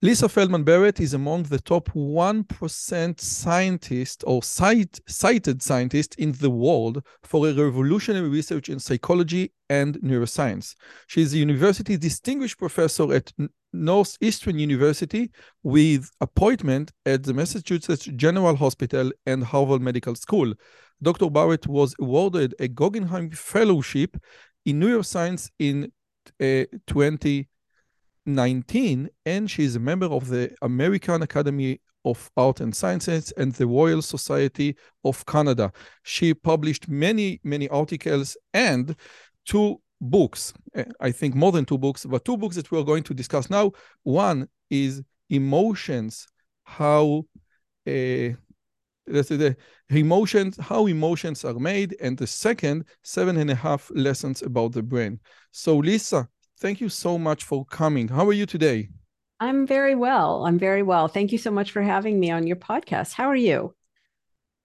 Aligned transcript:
Lisa 0.00 0.28
Feldman 0.28 0.62
Barrett 0.62 1.00
is 1.00 1.12
among 1.12 1.42
the 1.42 1.58
top 1.58 1.88
1% 1.88 3.20
scientists 3.20 4.22
or 4.22 4.44
cite, 4.44 5.00
cited 5.08 5.60
scientists 5.60 6.14
in 6.14 6.30
the 6.38 6.50
world 6.50 7.02
for 7.24 7.48
a 7.48 7.52
revolutionary 7.52 8.28
research 8.28 8.68
in 8.68 8.78
psychology 8.78 9.52
and 9.68 9.98
neuroscience. 9.98 10.76
She 11.08 11.22
is 11.22 11.34
a 11.34 11.38
university 11.38 11.96
distinguished 11.96 12.58
professor 12.58 13.12
at 13.12 13.32
Northeastern 13.72 14.60
University 14.60 15.32
with 15.64 16.08
appointment 16.20 16.92
at 17.04 17.24
the 17.24 17.34
Massachusetts 17.34 18.04
General 18.04 18.54
Hospital 18.54 19.10
and 19.26 19.42
Harvard 19.42 19.82
Medical 19.82 20.14
School. 20.14 20.54
Dr. 21.02 21.28
Barrett 21.28 21.66
was 21.66 21.96
awarded 22.00 22.54
a 22.60 22.68
Guggenheim 22.68 23.32
Fellowship 23.32 24.16
in 24.64 24.78
Neuroscience 24.78 25.50
in 25.58 25.90
uh, 26.40 26.66
20 26.86 27.48
19, 28.34 29.08
and 29.26 29.50
she 29.50 29.64
is 29.64 29.76
a 29.76 29.80
member 29.80 30.06
of 30.06 30.28
the 30.28 30.54
American 30.62 31.22
Academy 31.22 31.80
of 32.04 32.30
Art 32.36 32.60
and 32.60 32.74
Sciences 32.74 33.32
and 33.36 33.52
the 33.52 33.66
Royal 33.66 34.02
Society 34.02 34.76
of 35.04 35.24
Canada. 35.26 35.72
She 36.02 36.34
published 36.34 36.88
many, 36.88 37.40
many 37.42 37.68
articles 37.68 38.36
and 38.54 38.94
two 39.44 39.80
books. 40.00 40.52
Eh, 40.74 40.84
I 41.00 41.10
think 41.10 41.34
more 41.34 41.52
than 41.52 41.64
two 41.64 41.78
books, 41.78 42.04
but 42.04 42.24
two 42.24 42.36
books 42.36 42.56
that 42.56 42.70
we 42.70 42.78
are 42.78 42.84
going 42.84 43.02
to 43.04 43.14
discuss 43.14 43.50
now. 43.50 43.72
One 44.02 44.48
is 44.70 45.02
Emotions, 45.30 46.26
how 46.64 47.26
uh, 47.86 48.30
let's 49.06 49.28
say 49.28 49.36
the 49.36 49.56
emotions, 49.90 50.56
how 50.60 50.86
emotions 50.86 51.44
are 51.44 51.58
made, 51.58 51.96
and 52.00 52.16
the 52.16 52.26
second, 52.26 52.84
seven 53.02 53.36
and 53.36 53.50
a 53.50 53.54
half 53.54 53.90
lessons 53.94 54.42
about 54.42 54.72
the 54.72 54.82
brain. 54.82 55.20
So, 55.50 55.76
Lisa, 55.76 56.28
thank 56.58 56.80
you 56.80 56.88
so 56.88 57.18
much 57.18 57.44
for 57.44 57.64
coming. 57.64 58.08
How 58.08 58.26
are 58.26 58.32
you 58.32 58.46
today? 58.46 58.88
I'm 59.40 59.66
very 59.66 59.94
well. 59.94 60.44
I'm 60.46 60.58
very 60.58 60.82
well. 60.82 61.08
Thank 61.08 61.32
you 61.32 61.38
so 61.38 61.50
much 61.50 61.70
for 61.70 61.82
having 61.82 62.18
me 62.18 62.30
on 62.30 62.46
your 62.46 62.56
podcast. 62.56 63.12
How 63.12 63.28
are 63.28 63.36
you? 63.36 63.74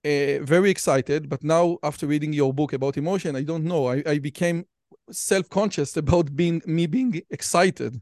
Uh, 0.06 0.44
very 0.44 0.70
excited, 0.70 1.30
but 1.30 1.44
now 1.44 1.78
after 1.84 2.08
reading 2.08 2.34
your 2.34 2.54
book 2.54 2.74
about 2.74 2.98
emotion, 2.98 3.36
I 3.36 3.44
don't 3.44 3.64
know. 3.64 3.88
I, 3.88 4.04
I 4.06 4.20
became 4.20 4.66
self-conscious 5.12 5.96
about 5.96 6.36
being 6.36 6.62
me 6.66 6.88
being 6.88 7.22
excited. 7.30 8.02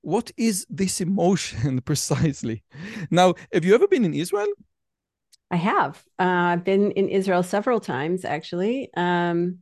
What 0.00 0.32
is 0.36 0.66
this 0.68 1.00
emotion 1.00 1.80
precisely? 1.84 2.64
Now, 3.10 3.34
have 3.52 3.64
you 3.64 3.74
ever 3.74 3.86
been 3.86 4.04
in 4.04 4.14
Israel? 4.14 4.48
I 5.50 5.56
have. 5.56 6.02
Uh, 6.18 6.24
I've 6.52 6.64
been 6.64 6.90
in 6.92 7.08
Israel 7.08 7.42
several 7.42 7.78
times, 7.78 8.24
actually. 8.24 8.90
Um, 8.96 9.58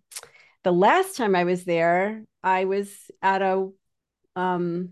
the 0.62 0.72
last 0.72 1.16
time 1.16 1.36
I 1.36 1.44
was 1.44 1.64
there, 1.64 2.24
I 2.44 2.66
was 2.66 3.10
at 3.22 3.42
a 3.42 3.70
um, 4.36 4.90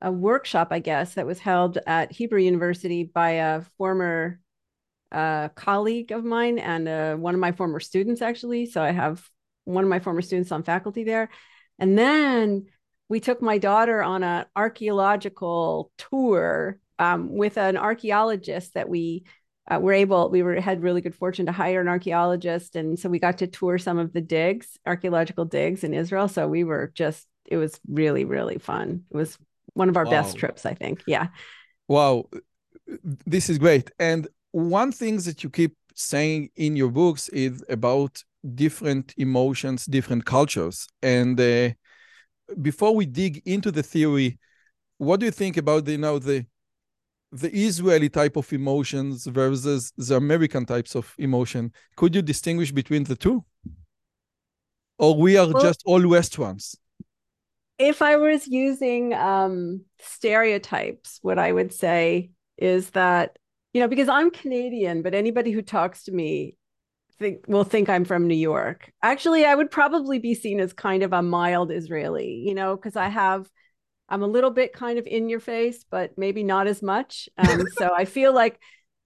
a 0.00 0.12
workshop, 0.12 0.68
I 0.70 0.80
guess, 0.80 1.14
that 1.14 1.26
was 1.26 1.38
held 1.38 1.78
at 1.86 2.12
Hebrew 2.12 2.40
University 2.40 3.04
by 3.04 3.30
a 3.30 3.62
former 3.78 4.38
uh, 5.10 5.48
colleague 5.50 6.12
of 6.12 6.24
mine 6.24 6.58
and 6.58 6.86
uh, 6.86 7.14
one 7.16 7.34
of 7.34 7.40
my 7.40 7.52
former 7.52 7.80
students, 7.80 8.20
actually. 8.20 8.66
So 8.66 8.82
I 8.82 8.90
have 8.90 9.26
one 9.64 9.82
of 9.82 9.88
my 9.88 10.00
former 10.00 10.20
students 10.20 10.52
on 10.52 10.62
faculty 10.62 11.04
there. 11.04 11.30
And 11.78 11.96
then 11.98 12.66
we 13.08 13.20
took 13.20 13.40
my 13.40 13.56
daughter 13.56 14.02
on 14.02 14.22
an 14.22 14.44
archaeological 14.54 15.90
tour 15.96 16.78
um, 16.98 17.34
with 17.34 17.56
an 17.56 17.78
archaeologist 17.78 18.74
that 18.74 18.88
we 18.88 19.24
uh, 19.70 19.78
were 19.80 19.92
able 19.92 20.28
we 20.30 20.42
were 20.42 20.60
had 20.60 20.82
really 20.82 21.00
good 21.00 21.14
fortune 21.14 21.46
to 21.46 21.52
hire 21.52 21.80
an 21.80 21.88
archaeologist 21.88 22.76
and 22.76 22.98
so 22.98 23.08
we 23.08 23.18
got 23.18 23.38
to 23.38 23.46
tour 23.46 23.78
some 23.78 23.98
of 23.98 24.12
the 24.12 24.20
digs 24.20 24.78
archaeological 24.86 25.44
digs 25.44 25.84
in 25.84 25.94
israel. 25.94 26.28
So 26.28 26.46
we 26.48 26.64
were 26.64 26.92
just 26.94 27.26
it 27.46 27.56
was 27.56 27.80
really 27.88 28.24
really 28.24 28.58
fun. 28.58 29.04
It 29.10 29.16
was 29.16 29.38
one 29.74 29.88
of 29.88 29.96
our 29.96 30.04
wow. 30.04 30.10
best 30.10 30.36
trips 30.36 30.66
i 30.66 30.74
think. 30.74 31.02
Yeah. 31.06 31.28
Wow. 31.88 32.26
This 33.26 33.48
is 33.50 33.58
great. 33.58 33.90
And 33.98 34.28
one 34.52 34.92
thing 34.92 35.16
that 35.18 35.42
you 35.42 35.50
keep 35.50 35.76
saying 35.94 36.50
in 36.56 36.76
your 36.76 36.90
books 36.90 37.28
is 37.28 37.64
about 37.68 38.22
different 38.54 39.14
emotions 39.16 39.86
different 39.86 40.24
cultures. 40.26 40.86
And 41.02 41.40
uh, 41.40 41.70
before 42.60 42.94
we 42.94 43.06
dig 43.06 43.42
into 43.46 43.70
the 43.70 43.82
theory 43.82 44.38
what 44.98 45.20
do 45.20 45.26
you 45.26 45.32
think 45.32 45.56
about 45.56 45.84
the 45.84 45.92
you 45.92 45.98
know 45.98 46.18
the 46.18 46.46
the 47.34 47.52
Israeli 47.52 48.08
type 48.08 48.36
of 48.36 48.52
emotions 48.52 49.26
versus 49.26 49.92
the 49.96 50.14
American 50.14 50.64
types 50.64 50.94
of 50.94 51.12
emotion. 51.18 51.72
Could 51.96 52.14
you 52.14 52.22
distinguish 52.22 52.70
between 52.70 53.02
the 53.04 53.16
two? 53.16 53.44
Or 54.98 55.16
we 55.16 55.36
are 55.36 55.48
well, 55.48 55.60
just 55.60 55.82
all 55.84 56.06
West 56.06 56.38
ones? 56.38 56.76
If 57.76 58.02
I 58.02 58.14
was 58.16 58.46
using 58.46 59.14
um, 59.14 59.84
stereotypes, 59.98 61.18
what 61.22 61.40
I 61.40 61.50
would 61.50 61.72
say 61.72 62.30
is 62.56 62.90
that, 62.90 63.36
you 63.72 63.80
know, 63.80 63.88
because 63.88 64.08
I'm 64.08 64.30
Canadian, 64.30 65.02
but 65.02 65.12
anybody 65.12 65.50
who 65.50 65.62
talks 65.62 66.04
to 66.04 66.12
me 66.12 66.56
think 67.18 67.46
will 67.48 67.64
think 67.64 67.88
I'm 67.88 68.04
from 68.04 68.28
New 68.28 68.36
York. 68.36 68.92
Actually, 69.02 69.44
I 69.44 69.56
would 69.56 69.72
probably 69.72 70.20
be 70.20 70.34
seen 70.34 70.60
as 70.60 70.72
kind 70.72 71.02
of 71.02 71.12
a 71.12 71.20
mild 71.20 71.72
Israeli, 71.72 72.44
you 72.46 72.54
know, 72.54 72.76
because 72.76 72.94
I 72.94 73.08
have– 73.08 73.50
I'm 74.14 74.22
a 74.22 74.28
little 74.28 74.50
bit 74.50 74.72
kind 74.72 74.96
of 74.96 75.08
in 75.08 75.28
your 75.28 75.40
face, 75.40 75.84
but 75.90 76.16
maybe 76.16 76.44
not 76.44 76.68
as 76.68 76.82
much. 76.82 77.28
Um, 77.36 77.64
so 77.76 77.92
I 77.92 78.04
feel 78.04 78.32
like 78.32 78.60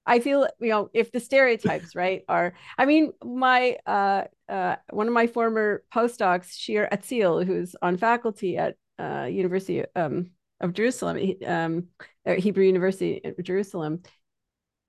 I 0.04 0.20
feel 0.20 0.46
you 0.60 0.68
know 0.68 0.90
if 0.92 1.12
the 1.12 1.20
stereotypes 1.20 1.94
right 1.94 2.22
are 2.28 2.52
I 2.76 2.84
mean 2.84 3.12
my 3.24 3.78
uh, 3.86 4.24
uh, 4.50 4.76
one 4.90 5.08
of 5.08 5.14
my 5.14 5.26
former 5.26 5.82
postdocs 5.94 6.52
Shir 6.52 6.88
Atzil 6.92 7.46
who's 7.46 7.74
on 7.80 7.96
faculty 7.96 8.58
at 8.58 8.76
uh, 8.98 9.28
University 9.30 9.84
um, 9.96 10.30
of 10.60 10.74
Jerusalem 10.74 11.18
um, 11.46 11.88
Hebrew 12.26 12.64
University 12.64 13.20
in 13.24 13.34
Jerusalem 13.42 14.02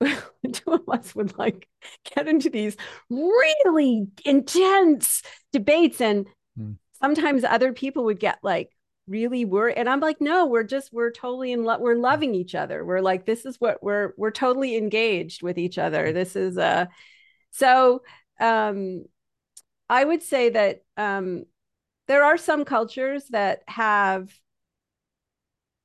two 0.00 0.72
of 0.72 0.88
us 0.88 1.14
would 1.14 1.38
like 1.38 1.66
get 2.14 2.28
into 2.28 2.50
these 2.50 2.76
really 3.08 4.06
intense 4.24 5.22
debates 5.52 6.00
and 6.00 6.26
mm. 6.58 6.76
sometimes 7.00 7.44
other 7.44 7.72
people 7.72 8.04
would 8.04 8.20
get 8.20 8.38
like 8.42 8.70
really 9.10 9.44
worried 9.44 9.74
and 9.76 9.88
i'm 9.88 10.00
like 10.00 10.20
no 10.20 10.46
we're 10.46 10.62
just 10.62 10.92
we're 10.92 11.10
totally 11.10 11.50
in 11.50 11.64
love 11.64 11.80
we're 11.80 11.96
loving 11.96 12.34
each 12.34 12.54
other. 12.54 12.84
We're 12.84 13.00
like 13.00 13.26
this 13.26 13.44
is 13.44 13.60
what 13.60 13.82
we're 13.82 14.14
we're 14.16 14.30
totally 14.30 14.76
engaged 14.76 15.42
with 15.42 15.58
each 15.58 15.78
other. 15.78 16.12
This 16.12 16.36
is 16.36 16.56
uh 16.56 16.86
so 17.50 18.02
um 18.40 19.04
i 19.88 20.04
would 20.04 20.22
say 20.22 20.50
that 20.50 20.82
um 20.96 21.44
there 22.06 22.24
are 22.24 22.36
some 22.36 22.64
cultures 22.64 23.24
that 23.30 23.62
have 23.66 24.30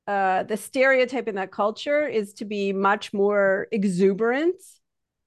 uh 0.08 0.44
the 0.44 0.58
stereotype 0.58 1.28
in 1.28 1.36
that 1.36 1.52
culture 1.52 2.08
is 2.08 2.34
to 2.34 2.46
be 2.46 2.72
much 2.72 3.14
more 3.14 3.68
exuberant 3.72 4.62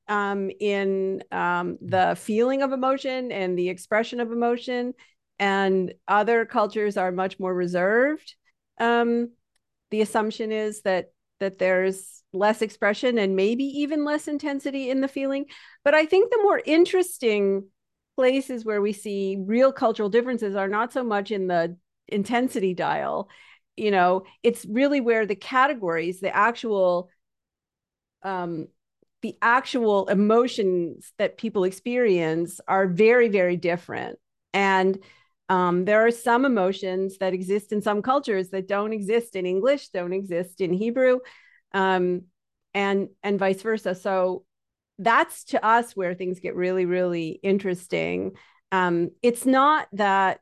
um 0.07 0.51
in 0.61 1.23
um 1.33 1.77
the 1.83 2.17
feeling 2.19 2.63
of 2.63 2.73
emotion 2.73 3.33
and 3.33 3.59
the 3.59 3.69
expression 3.69 4.21
of 4.21 4.31
emotion 4.31 4.95
and 5.39 5.95
other 6.07 6.45
cultures 6.45 6.97
are 6.97 7.13
much 7.13 7.39
more 7.39 7.55
reserved. 7.55 8.35
Um, 8.79 9.33
the 9.91 10.01
assumption 10.01 10.53
is 10.53 10.83
that 10.83 11.13
that 11.41 11.59
there's 11.59 12.23
less 12.33 12.63
expression 12.63 13.17
and 13.17 13.37
maybe 13.37 13.65
even 13.65 14.05
less 14.05 14.27
intensity 14.27 14.91
in 14.91 15.01
the 15.01 15.09
feeling. 15.09 15.47
But 15.85 15.95
I 15.95 16.05
think 16.05 16.31
the 16.31 16.43
more 16.43 16.61
interesting 16.65 17.69
places 18.17 18.65
where 18.65 18.83
we 18.83 18.93
see 18.93 19.39
real 19.41 19.73
cultural 19.73 20.09
differences 20.09 20.57
are 20.57 20.67
not 20.69 20.93
so 20.93 21.05
much 21.05 21.31
in 21.31 21.47
the 21.47 21.77
intensity 22.09 22.75
dial. 22.75 23.29
You 23.77 23.93
know, 23.93 24.25
it's 24.43 24.67
really 24.67 25.01
where 25.01 25.27
the 25.27 25.37
categories, 25.37 26.19
the 26.21 26.35
actual 26.35 27.11
um, 28.23 28.67
the 29.23 29.37
actual 29.41 30.09
emotions 30.09 31.13
that 31.19 31.39
people 31.39 31.65
experience 31.65 32.61
are 32.67 32.87
very 32.87 33.29
very 33.29 33.57
different 33.57 34.19
and 34.53 34.99
Um, 35.49 35.85
there 35.85 36.07
are 36.07 36.11
some 36.11 36.45
emotions 36.45 37.19
that 37.19 37.33
exist 37.33 37.73
in 37.73 37.81
some 37.81 38.03
cultures 38.03 38.51
that 38.51 38.69
don't 38.69 38.93
exist 38.93 39.35
in 39.35 39.47
English, 39.47 39.89
don't 39.89 40.13
exist 40.13 40.61
in 40.61 40.73
Hebrew, 40.73 41.21
um, 41.73 42.23
and 42.75 43.09
and 43.23 43.39
vice 43.39 43.63
versa. 43.63 43.95
So 43.95 44.45
that's 44.99 45.45
to 45.45 45.65
us 45.65 45.97
where 45.97 46.15
things 46.15 46.41
get 46.41 46.55
really, 46.55 46.85
really 46.85 47.41
interesting. 47.43 48.33
Um, 48.73 49.11
it's 49.23 49.47
not 49.47 49.89
that 49.93 50.41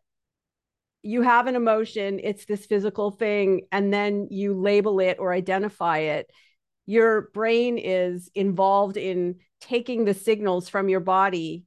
you 1.03 1.23
have 1.23 1.47
an 1.47 1.55
emotion, 1.55 2.21
it's 2.23 2.47
this 2.47 2.67
physical 2.67 3.13
thing, 3.13 3.63
and 3.71 3.93
then 3.93 4.27
you 4.31 4.55
label 4.55 4.99
it 4.99 5.19
or 5.21 5.33
identify 5.33 5.99
it. 5.99 6.29
Your 6.87 7.31
brain 7.33 7.79
is 7.79 8.29
involved 8.35 8.97
in 8.97 9.37
taking 9.61 10.05
the 10.05 10.15
signals 10.15 10.69
from 10.69 10.89
your 10.89 11.01
body, 11.01 11.65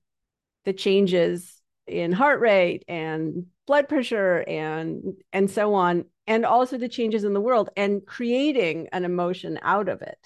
the 0.66 0.74
changes 0.74 1.59
in 1.90 2.12
heart 2.12 2.40
rate 2.40 2.84
and 2.88 3.46
blood 3.68 3.90
pressure 3.90 4.44
and 4.48 5.14
and 5.34 5.50
so 5.50 5.74
on 5.74 6.06
and 6.28 6.46
also 6.46 6.78
the 6.78 6.90
changes 6.90 7.24
in 7.24 7.34
the 7.34 7.42
world 7.42 7.70
and 7.76 8.06
creating 8.06 8.88
an 8.92 9.06
emotion 9.06 9.60
out 9.62 9.90
of 9.90 10.02
it. 10.02 10.20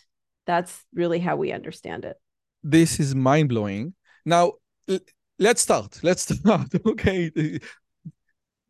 That's 0.46 0.86
really 0.94 1.20
how 1.20 1.36
we 1.36 1.52
understand 1.52 2.06
it. 2.06 2.18
This 2.64 3.00
is 3.00 3.16
mind 3.16 3.50
blowing 3.50 3.94
now 4.26 4.54
let's 5.40 5.62
start. 5.62 6.00
Let's 6.04 6.36
start. 6.36 6.70
Okay. 6.86 7.60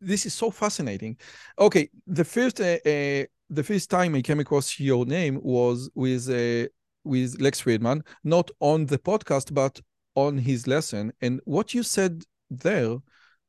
This 0.00 0.26
is 0.26 0.34
so 0.34 0.50
fascinating. 0.50 1.16
Okay. 1.58 1.88
The 2.06 2.24
first 2.24 2.60
uh, 2.60 2.78
uh, 2.84 3.24
the 3.50 3.62
first 3.62 3.90
time 3.90 4.14
i 4.14 4.22
came 4.22 4.40
across 4.40 4.80
your 4.80 5.04
name 5.04 5.38
was 5.42 5.90
with 5.94 6.28
uh, 6.28 6.66
with 7.04 7.40
lex 7.40 7.60
fridman 7.62 8.00
not 8.24 8.50
on 8.60 8.86
the 8.86 8.98
podcast 8.98 9.52
but 9.52 9.80
on 10.14 10.38
his 10.38 10.66
lesson. 10.66 11.12
And 11.20 11.40
what 11.44 11.74
you 11.74 11.82
said 11.82 12.24
there 12.50 12.96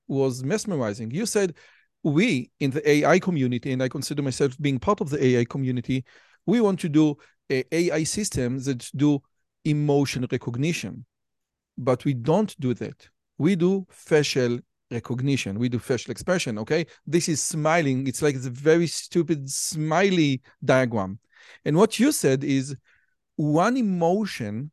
was 0.08 0.44
mesmerizing. 0.44 1.12
You 1.12 1.26
said, 1.26 1.56
we 2.04 2.52
in 2.60 2.72
the 2.72 2.88
AI 2.88 3.20
community, 3.20 3.72
and 3.72 3.82
I 3.82 3.90
consider 3.90 4.22
myself 4.22 4.56
being 4.62 4.80
part 4.80 5.02
of 5.02 5.10
the 5.10 5.24
AI 5.24 5.46
community, 5.46 6.06
we 6.46 6.62
want 6.62 6.80
to 6.82 6.90
do 6.90 7.18
AI 7.50 8.04
systems 8.04 8.66
that 8.66 8.90
do 8.96 9.22
emotion 9.64 10.28
recognition. 10.32 11.06
But 11.78 12.06
we 12.06 12.14
don't 12.14 12.58
do 12.60 12.74
that. 12.76 13.10
We 13.38 13.56
do 13.56 13.86
facial 13.90 14.60
recognition. 14.92 15.60
We 15.60 15.70
do 15.70 15.80
facial 15.80 16.12
expression, 16.12 16.58
okay? 16.60 16.86
This 17.06 17.28
is 17.28 17.42
smiling. 17.42 18.08
It's 18.08 18.22
like 18.22 18.36
a 18.36 18.40
very 18.40 18.88
stupid 18.88 19.50
smiley 19.50 20.42
diagram. 20.64 21.20
And 21.66 21.76
what 21.76 22.00
you 22.00 22.12
said 22.12 22.44
is 22.44 22.76
one 23.36 23.78
emotion 23.78 24.72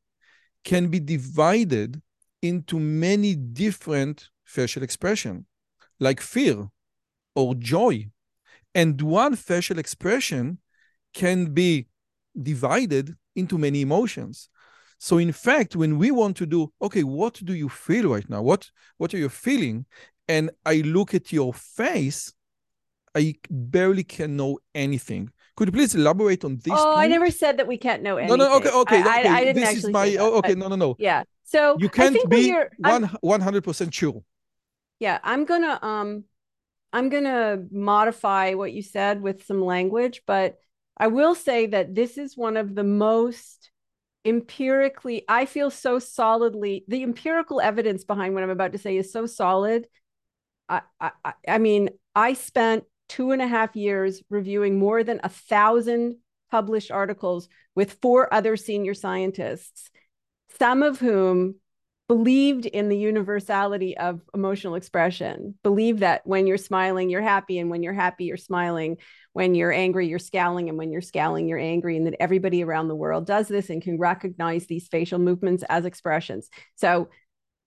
can 0.65 0.89
be 0.89 1.01
divided 1.01 2.01
into 2.43 2.79
many 2.79 3.35
different 3.35 4.29
facial 4.45 4.83
expression, 4.83 5.47
like 6.01 6.21
fear 6.21 6.69
or 7.35 7.55
joy. 7.55 8.09
And 8.75 9.01
one 9.01 9.37
facial 9.37 9.79
expression 9.79 10.59
can 11.15 11.55
be 11.55 11.87
divided 12.41 13.17
into 13.37 13.59
many 13.59 13.81
emotions. 13.81 14.49
So 14.99 15.19
in 15.19 15.33
fact, 15.33 15.77
when 15.77 15.99
we 15.99 16.11
want 16.11 16.37
to 16.39 16.47
do, 16.47 16.73
okay, 16.81 17.03
what 17.03 17.35
do 17.45 17.55
you 17.55 17.69
feel 17.69 18.09
right 18.09 18.29
now? 18.29 18.43
What 18.43 18.71
what 18.99 19.13
are 19.15 19.19
you 19.19 19.29
feeling? 19.29 19.87
And 20.29 20.51
I 20.65 20.77
look 20.77 21.15
at 21.15 21.33
your 21.33 21.53
face, 21.53 22.33
I 23.15 23.35
barely 23.51 24.05
can 24.05 24.37
know 24.37 24.59
anything. 24.75 25.31
Could 25.57 25.69
you 25.69 25.73
please 25.73 25.95
elaborate 25.95 26.45
on 26.45 26.57
this? 26.57 26.73
Oh, 26.73 26.95
point? 26.95 26.99
I 26.99 27.07
never 27.09 27.31
said 27.31 27.59
that 27.59 27.67
we 27.67 27.77
can't 27.77 28.03
know 28.03 28.17
anything. 28.17 28.39
No, 28.39 28.45
no, 28.49 28.57
okay, 28.57 28.71
okay. 28.71 29.03
I, 29.03 29.21
okay. 29.21 29.29
I, 29.29 29.37
I 29.39 29.45
didn't 29.45 29.61
this 29.61 29.69
actually. 29.71 29.89
Is 29.89 29.93
my, 29.93 30.17
oh, 30.19 30.39
okay, 30.39 30.55
no, 30.55 30.69
no, 30.69 30.77
no. 30.77 30.97
Yeah. 30.99 31.25
So 31.53 31.77
you 31.79 31.91
can't 31.91 32.17
be 32.31 32.55
one 33.21 33.41
hundred 33.43 33.63
percent 33.63 33.93
sure. 33.93 34.25
Yeah, 35.01 35.19
I'm 35.23 35.45
gonna 35.45 35.79
um, 35.83 36.25
I'm 36.95 37.11
gonna 37.11 37.65
modify 37.71 38.55
what 38.55 38.73
you 38.73 38.81
said 38.81 39.21
with 39.21 39.45
some 39.45 39.63
language, 39.63 40.23
but 40.27 40.59
I 40.97 41.09
will 41.09 41.35
say 41.35 41.67
that 41.67 41.95
this 41.95 42.17
is 42.17 42.37
one 42.37 42.57
of 42.57 42.75
the 42.75 42.85
most 42.85 43.71
empirically. 44.25 45.25
I 45.29 45.45
feel 45.45 45.71
so 45.71 45.99
solidly. 45.99 46.85
The 46.89 47.03
empirical 47.03 47.61
evidence 47.61 48.05
behind 48.05 48.33
what 48.33 48.43
I'm 48.43 48.51
about 48.51 48.73
to 48.73 48.79
say 48.79 48.97
is 48.97 49.13
so 49.13 49.27
solid. 49.27 49.89
I 50.71 50.81
I, 50.99 51.11
I 51.47 51.59
mean, 51.59 51.91
I 52.15 52.33
spent 52.33 52.85
two 53.11 53.33
and 53.33 53.43
a 53.43 53.47
half 53.47 53.77
years 53.77 54.23
reviewing 54.31 54.79
more 54.79 55.05
than 55.05 55.21
a 55.23 55.29
thousand 55.29 56.17
published 56.51 56.91
articles 56.91 57.49
with 57.75 57.99
four 58.01 58.33
other 58.33 58.57
senior 58.57 58.95
scientists, 58.95 59.91
some 60.59 60.83
of 60.83 60.99
whom 60.99 61.57
believed 62.09 62.67
in 62.67 62.89
the 62.89 62.97
universality 62.99 63.97
of 63.97 64.21
emotional 64.35 64.75
expression, 64.75 65.55
believe 65.63 66.01
that 66.01 66.21
when 66.27 66.47
you're 66.47 66.59
smiling, 66.59 67.09
you're 67.09 67.23
happy, 67.23 67.59
and 67.59 67.71
when 67.71 67.83
you're 67.83 67.93
happy, 67.93 68.25
you're 68.25 68.37
smiling. 68.37 68.99
When 69.33 69.55
you're 69.55 69.73
angry, 69.73 70.09
you're 70.09 70.19
scowling, 70.19 70.69
and 70.69 70.77
when 70.77 70.93
you're 70.93 71.01
scowling, 71.01 71.49
you're 71.49 71.59
angry, 71.59 71.97
and 71.97 72.07
that 72.07 72.21
everybody 72.21 72.63
around 72.63 72.89
the 72.89 72.95
world 72.95 73.27
does 73.27 73.49
this 73.49 73.71
and 73.71 73.81
can 73.81 73.99
recognize 73.99 74.67
these 74.67 74.89
facial 74.89 75.19
movements 75.19 75.65
as 75.71 75.87
expressions. 75.87 76.51
So 76.77 77.09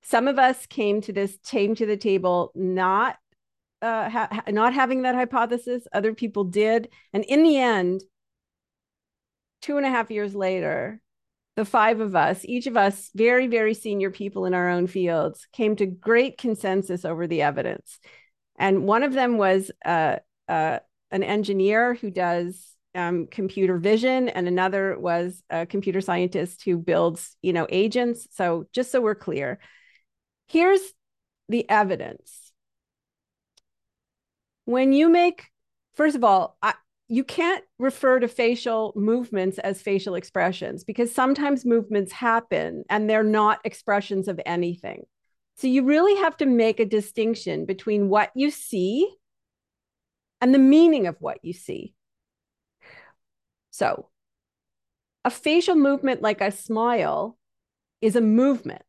some 0.04 0.28
of 0.28 0.38
us 0.38 0.68
came 0.68 1.02
to 1.02 1.14
this 1.14 1.38
came 1.44 1.74
to 1.76 1.88
the 1.88 1.98
table 1.98 2.52
not 2.54 3.18
uh, 3.82 4.10
ha- 4.10 4.44
not 4.50 4.74
having 4.74 5.02
that 5.04 5.16
hypothesis. 5.16 5.88
Other 5.92 6.14
people 6.14 6.44
did. 6.44 6.90
And 7.14 7.24
in 7.24 7.42
the 7.42 7.58
end, 7.58 8.02
two 9.62 9.78
and 9.78 9.86
a 9.86 9.90
half 9.90 10.12
years 10.12 10.36
later, 10.36 11.02
the 11.56 11.66
five 11.66 12.00
of 12.00 12.16
us, 12.16 12.44
each 12.46 12.68
of 12.68 12.76
us 12.76 13.10
very, 13.16 13.48
very 13.48 13.74
senior 13.74 14.12
people 14.12 14.46
in 14.46 14.54
our 14.54 14.70
own 14.70 14.88
fields, 14.88 15.48
came 15.54 15.76
to 15.78 15.86
great 15.86 16.38
consensus 16.38 17.06
over 17.06 17.28
the 17.28 17.42
evidence. 17.42 18.00
And 18.58 18.86
one 18.86 19.04
of 19.04 19.14
them 19.14 19.38
was 19.38 19.72
uh, 19.84 20.18
uh, 20.48 20.80
an 21.12 21.24
engineer 21.24 21.94
who 21.94 22.12
does 22.12 22.74
um, 22.94 23.28
computer 23.28 23.78
vision, 23.78 24.30
and 24.30 24.48
another 24.48 24.98
was 24.98 25.44
a 25.50 25.66
computer 25.66 26.02
scientist 26.02 26.64
who 26.64 26.78
builds, 26.78 27.36
you 27.42 27.54
know, 27.54 27.68
agents. 27.70 28.28
So 28.32 28.68
just 28.74 28.92
so 28.92 29.02
we're 29.02 29.16
clear, 29.16 29.60
here's 30.48 30.82
the 31.50 31.70
evidence 31.70 32.46
when 34.66 34.94
you 34.94 35.10
make 35.10 35.44
first 35.94 36.16
of 36.16 36.24
all 36.24 36.58
I, 36.62 36.74
you 37.08 37.24
can't 37.24 37.64
refer 37.78 38.20
to 38.20 38.28
facial 38.28 38.92
movements 38.96 39.60
as 39.60 39.82
facial 39.82 40.16
expressions 40.16 40.84
because 40.84 41.14
sometimes 41.14 41.64
movements 41.64 42.12
happen 42.12 42.84
and 42.90 43.10
they're 43.10 43.24
not 43.24 43.60
expressions 43.64 44.28
of 44.28 44.40
anything. 44.46 45.04
So 45.58 45.68
you 45.68 45.84
really 45.84 46.16
have 46.22 46.36
to 46.38 46.46
make 46.46 46.80
a 46.80 46.86
distinction 46.86 47.66
between 47.66 48.10
what 48.10 48.32
you 48.36 48.50
see 48.50 49.08
and 50.42 50.54
the 50.54 50.60
meaning 50.60 51.06
of 51.06 51.16
what 51.20 51.38
you 51.44 51.54
see. 51.54 51.94
So 53.70 54.10
a 55.24 55.30
facial 55.30 55.76
movement 55.76 56.22
like 56.22 56.42
a 56.42 56.52
smile 56.52 57.38
is 58.02 58.16
a 58.16 58.22
movement. 58.22 58.82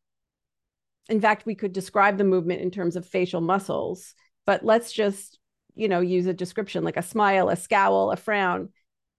In 1.07 1.21
fact 1.21 1.45
we 1.45 1.55
could 1.55 1.71
describe 1.71 2.17
the 2.17 2.23
movement 2.23 2.61
in 2.61 2.71
terms 2.71 2.95
of 2.95 3.05
facial 3.05 3.41
muscles 3.41 4.15
but 4.47 4.63
let's 4.65 4.91
just 4.91 5.36
you 5.77 5.87
know, 5.87 6.01
use 6.01 6.25
a 6.25 6.33
description 6.33 6.83
like 6.83 6.97
a 6.97 7.01
smile, 7.01 7.49
a 7.49 7.55
scowl, 7.55 8.11
a 8.11 8.17
frown. 8.17 8.69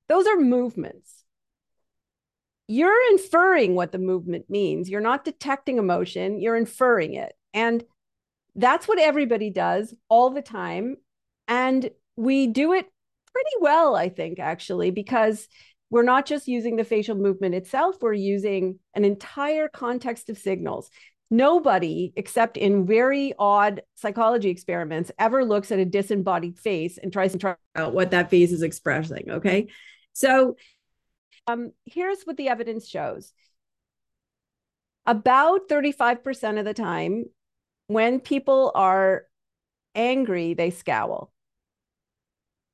Those 0.08 0.26
are 0.26 0.38
movements. 0.38 1.24
You're 2.66 3.10
inferring 3.12 3.74
what 3.74 3.92
the 3.92 3.98
movement 3.98 4.50
means. 4.50 4.90
You're 4.90 5.00
not 5.00 5.24
detecting 5.24 5.78
emotion, 5.78 6.40
you're 6.40 6.56
inferring 6.56 7.14
it. 7.14 7.32
And 7.54 7.82
that's 8.54 8.86
what 8.86 8.98
everybody 8.98 9.50
does 9.50 9.94
all 10.08 10.30
the 10.30 10.42
time. 10.42 10.96
And 11.46 11.90
we 12.16 12.46
do 12.46 12.72
it 12.72 12.86
pretty 13.32 13.56
well, 13.60 13.94
I 13.94 14.08
think, 14.08 14.38
actually, 14.38 14.90
because 14.90 15.48
we're 15.90 16.02
not 16.02 16.26
just 16.26 16.48
using 16.48 16.76
the 16.76 16.84
facial 16.84 17.14
movement 17.14 17.54
itself, 17.54 17.96
we're 18.02 18.12
using 18.12 18.78
an 18.94 19.04
entire 19.04 19.68
context 19.68 20.28
of 20.28 20.36
signals 20.36 20.90
nobody 21.30 22.12
except 22.16 22.56
in 22.56 22.86
very 22.86 23.34
odd 23.38 23.82
psychology 23.96 24.48
experiments 24.48 25.10
ever 25.18 25.44
looks 25.44 25.70
at 25.70 25.78
a 25.78 25.84
disembodied 25.84 26.58
face 26.58 26.98
and 26.98 27.12
tries 27.12 27.32
to 27.32 27.38
try 27.38 27.54
out 27.76 27.92
what 27.92 28.10
that 28.12 28.30
face 28.30 28.52
is 28.52 28.62
expressing 28.62 29.30
okay? 29.30 29.68
So 30.12 30.56
um, 31.46 31.72
here's 31.84 32.22
what 32.22 32.36
the 32.36 32.48
evidence 32.48 32.88
shows. 32.88 33.32
About 35.06 35.68
35% 35.68 36.58
of 36.58 36.64
the 36.64 36.74
time 36.74 37.24
when 37.86 38.20
people 38.20 38.72
are 38.74 39.24
angry 39.94 40.54
they 40.54 40.70
scowl. 40.70 41.32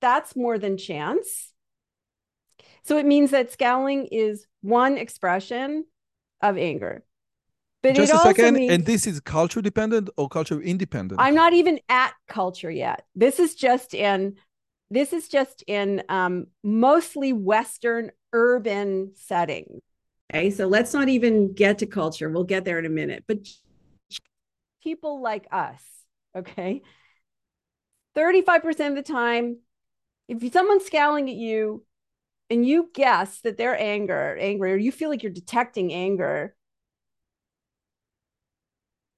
That's 0.01 0.37
more 0.37 0.59
than 0.59 0.77
chance. 0.77 1.53
So 2.83 2.99
it 2.99 3.07
means 3.07 3.31
that 3.31 3.53
scowling 3.53 4.07
is 4.07 4.47
one 4.61 4.99
expression 4.99 5.87
of 6.43 6.59
anger 6.59 7.05
but 7.85 7.95
just 7.95 8.15
a 8.15 8.19
second, 8.19 8.55
means, 8.55 8.73
and 8.73 8.87
this 8.87 9.07
is 9.07 9.21
culture 9.21 9.61
dependent 9.61 10.09
or 10.17 10.27
culture 10.27 10.59
independent? 10.59 11.21
I'm 11.21 11.35
not 11.35 11.53
even 11.53 11.81
at 11.91 12.15
culture 12.27 12.71
yet. 12.71 13.05
This 13.15 13.39
is 13.39 13.55
just 13.55 13.93
in 13.93 14.37
this 14.91 15.13
is 15.13 15.29
just 15.29 15.63
in 15.67 16.03
um, 16.09 16.47
mostly 16.63 17.35
Western 17.35 18.11
urban 18.33 19.13
settings. 19.17 19.83
Okay, 20.33 20.51
so 20.51 20.67
let's 20.67 20.95
not 20.95 21.11
even 21.11 21.53
get 21.53 21.79
to 21.81 21.87
culture. 21.87 22.31
We'll 22.31 22.45
get 22.45 22.65
there 22.65 22.79
in 22.79 22.87
a 22.87 22.91
minute. 22.91 23.25
But 23.29 23.47
people 24.83 25.21
like 25.21 25.47
us, 25.53 25.83
okay, 26.35 26.81
35% 28.17 28.89
of 28.89 28.95
the 28.95 29.03
time, 29.03 29.59
if 30.27 30.53
someone's 30.55 30.87
scowling 30.87 31.29
at 31.29 31.37
you 31.37 31.85
and 32.49 32.67
you 32.67 32.89
guess 32.95 33.43
that 33.43 33.59
they're 33.59 33.79
anger, 33.79 34.39
angry, 34.41 34.73
or 34.73 34.77
you 34.77 34.91
feel 34.91 35.11
like 35.11 35.23
you're 35.23 35.33
detecting 35.33 35.93
anger, 35.93 36.55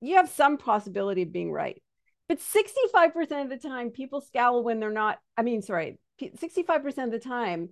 you 0.00 0.16
have 0.16 0.28
some 0.28 0.58
possibility 0.58 1.22
of 1.22 1.32
being 1.32 1.52
right. 1.52 1.82
But 2.28 2.40
65% 2.40 3.42
of 3.42 3.48
the 3.48 3.56
time, 3.56 3.90
people 3.90 4.20
scowl 4.20 4.62
when 4.62 4.80
they're 4.80 4.90
not, 4.90 5.18
I 5.36 5.42
mean, 5.42 5.62
sorry, 5.62 5.98
65% 6.20 7.04
of 7.04 7.10
the 7.10 7.18
time, 7.18 7.70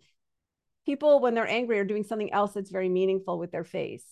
people, 0.86 1.20
when 1.20 1.34
they're 1.34 1.48
angry, 1.48 1.78
are 1.78 1.84
doing 1.84 2.04
something 2.04 2.32
else 2.32 2.52
that's 2.52 2.70
very 2.70 2.88
meaningful 2.88 3.38
with 3.38 3.50
their 3.50 3.64
face. 3.64 4.04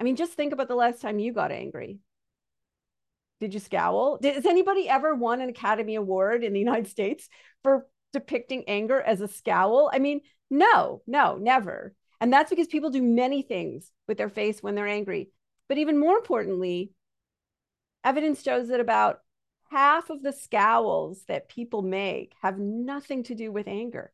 I 0.00 0.04
mean, 0.04 0.16
just 0.16 0.32
think 0.32 0.52
about 0.52 0.68
the 0.68 0.74
last 0.74 1.02
time 1.02 1.18
you 1.18 1.32
got 1.32 1.52
angry. 1.52 1.98
Did 3.40 3.54
you 3.54 3.60
scowl? 3.60 4.18
Did, 4.18 4.36
has 4.36 4.46
anybody 4.46 4.88
ever 4.88 5.14
won 5.14 5.40
an 5.40 5.48
Academy 5.48 5.96
Award 5.96 6.44
in 6.44 6.52
the 6.52 6.58
United 6.68 6.88
States 6.88 7.28
for 7.62 7.86
depicting 8.12 8.64
anger 8.68 9.00
as 9.00 9.20
a 9.20 9.28
scowl? 9.28 9.90
I 9.92 9.98
mean, 9.98 10.22
no, 10.50 11.02
no, 11.06 11.36
never. 11.36 11.94
And 12.20 12.32
that's 12.32 12.50
because 12.50 12.66
people 12.66 12.90
do 12.90 13.02
many 13.02 13.42
things 13.42 13.92
with 14.08 14.18
their 14.18 14.28
face 14.28 14.62
when 14.62 14.74
they're 14.74 14.88
angry. 14.88 15.30
But 15.68 15.78
even 15.78 16.00
more 16.00 16.16
importantly, 16.16 16.92
evidence 18.04 18.42
shows 18.42 18.68
that 18.68 18.80
about 18.80 19.20
half 19.70 20.10
of 20.10 20.22
the 20.22 20.32
scowls 20.32 21.24
that 21.28 21.48
people 21.48 21.82
make 21.82 22.34
have 22.42 22.58
nothing 22.58 23.22
to 23.24 23.34
do 23.34 23.52
with 23.52 23.68
anger. 23.68 24.12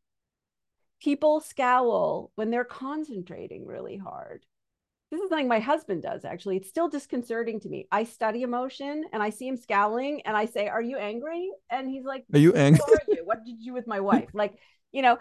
People 1.00 1.40
scowl 1.40 2.32
when 2.34 2.50
they're 2.50 2.64
concentrating 2.64 3.66
really 3.66 3.96
hard 3.96 4.44
this 5.14 5.22
is 5.22 5.28
something 5.28 5.48
my 5.48 5.60
husband 5.60 6.02
does 6.02 6.24
actually. 6.24 6.56
It's 6.56 6.68
still 6.68 6.88
disconcerting 6.88 7.60
to 7.60 7.68
me. 7.68 7.86
I 7.92 8.04
study 8.04 8.42
emotion 8.42 9.04
and 9.12 9.22
I 9.22 9.30
see 9.30 9.46
him 9.46 9.56
scowling 9.56 10.22
and 10.24 10.36
I 10.36 10.46
say, 10.46 10.66
Are 10.68 10.82
you 10.82 10.98
angry? 10.98 11.50
And 11.70 11.88
he's 11.88 12.04
like, 12.04 12.24
Are 12.32 12.38
you 12.38 12.52
angry? 12.54 12.80
Are 12.82 13.14
you? 13.14 13.24
What 13.24 13.44
did 13.44 13.58
you 13.58 13.70
do 13.70 13.74
with 13.74 13.86
my 13.86 14.00
wife? 14.00 14.30
Like, 14.32 14.58
you 14.92 15.02
know, 15.02 15.18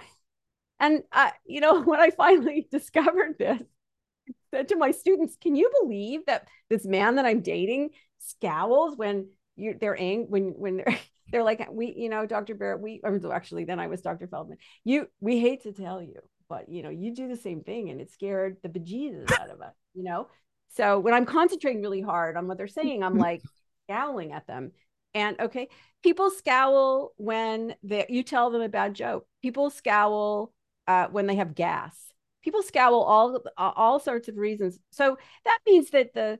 and 0.80 1.04
I, 1.12 1.34
you 1.46 1.62
know, 1.62 1.82
when 1.84 2.00
I 2.00 2.10
finally 2.10 2.68
discovered 2.72 3.38
this, 3.38 3.62
I 3.62 4.34
said 4.52 4.70
to 4.70 4.78
my 4.78 4.92
students, 4.92 5.38
Can 5.40 5.56
you 5.56 5.70
believe 5.82 6.26
that 6.26 6.48
this 6.70 6.86
man 6.86 7.16
that 7.16 7.26
I'm 7.26 7.42
dating 7.42 7.92
scowls 8.26 8.98
when 8.98 9.28
you 9.56 9.76
they're 9.80 10.00
angry 10.00 10.26
when 10.30 10.44
when 10.58 10.78
they're 10.78 10.98
they're 11.32 11.44
like 11.44 11.68
we 11.72 11.94
you 11.96 12.10
know 12.10 12.26
dr 12.26 12.54
barrett 12.56 12.82
we 12.82 13.00
or 13.04 13.34
actually 13.34 13.64
then 13.64 13.80
i 13.80 13.88
was 13.88 14.02
dr 14.02 14.26
feldman. 14.28 14.58
You 14.84 15.08
we 15.20 15.40
hate 15.40 15.64
to 15.64 15.72
tell 15.72 16.02
you 16.02 16.20
but 16.50 16.70
you 16.70 16.84
know 16.84 16.90
you 16.90 17.14
do 17.16 17.28
the 17.28 17.38
same 17.38 17.62
thing 17.62 17.90
and 17.90 18.02
it 18.02 18.12
scared 18.12 18.58
the 18.62 18.70
bejesus 18.70 19.32
out 19.40 19.50
of 19.50 19.62
us 19.62 19.74
you 19.94 20.04
know? 20.04 20.28
So 20.70 21.00
when 21.00 21.14
i'm 21.14 21.26
concentrating 21.26 21.82
really 21.82 22.02
hard 22.02 22.36
on 22.36 22.48
what 22.48 22.58
they're 22.58 22.68
saying 22.68 23.04
i'm 23.04 23.18
like 23.18 23.42
scowling 23.88 24.32
at 24.32 24.48
them. 24.48 24.72
And 25.16 25.40
okay 25.40 25.70
people 26.04 26.30
scowl 26.30 27.14
when 27.18 27.76
they 27.82 28.06
you 28.10 28.24
tell 28.24 28.52
them 28.52 28.62
a 28.62 28.70
bad 28.70 28.94
joke. 28.94 29.26
People 29.42 29.70
scowl 29.70 30.54
uh, 30.88 31.08
when 31.08 31.26
they 31.26 31.36
have 31.36 31.56
gas. 31.56 31.96
People 32.44 32.62
scowl 32.62 33.02
all 33.02 33.40
all 33.58 34.00
sorts 34.00 34.28
of 34.28 34.38
reasons. 34.38 34.78
So 34.92 35.18
that 35.46 35.60
means 35.66 35.90
that 35.92 36.14
the 36.14 36.40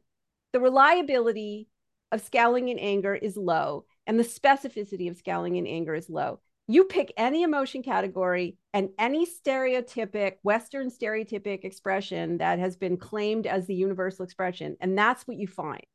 the 0.52 0.60
reliability 0.60 1.68
of 2.14 2.22
scowling 2.22 2.70
in 2.70 2.78
anger 2.78 3.16
is 3.16 3.36
low 3.36 3.86
and 4.06 4.20
the 4.20 4.24
specificity 4.24 5.10
of 5.10 5.18
scowling 5.18 5.56
in 5.56 5.66
anger 5.66 5.96
is 5.96 6.10
low. 6.10 6.40
You 6.68 6.86
pick 6.86 7.12
any 7.18 7.42
emotion 7.42 7.82
category 7.82 8.56
and 8.72 8.90
any 9.00 9.26
stereotypic 9.26 10.36
western 10.44 10.90
stereotypic 10.90 11.66
expression 11.66 12.38
that 12.38 12.60
has 12.60 12.78
been 12.78 12.98
claimed 12.98 13.48
as 13.48 13.66
the 13.66 13.74
universal 13.74 14.24
expression 14.24 14.78
and 14.80 14.96
that's 14.98 15.28
what 15.28 15.38
you 15.38 15.48
find. 15.48 15.86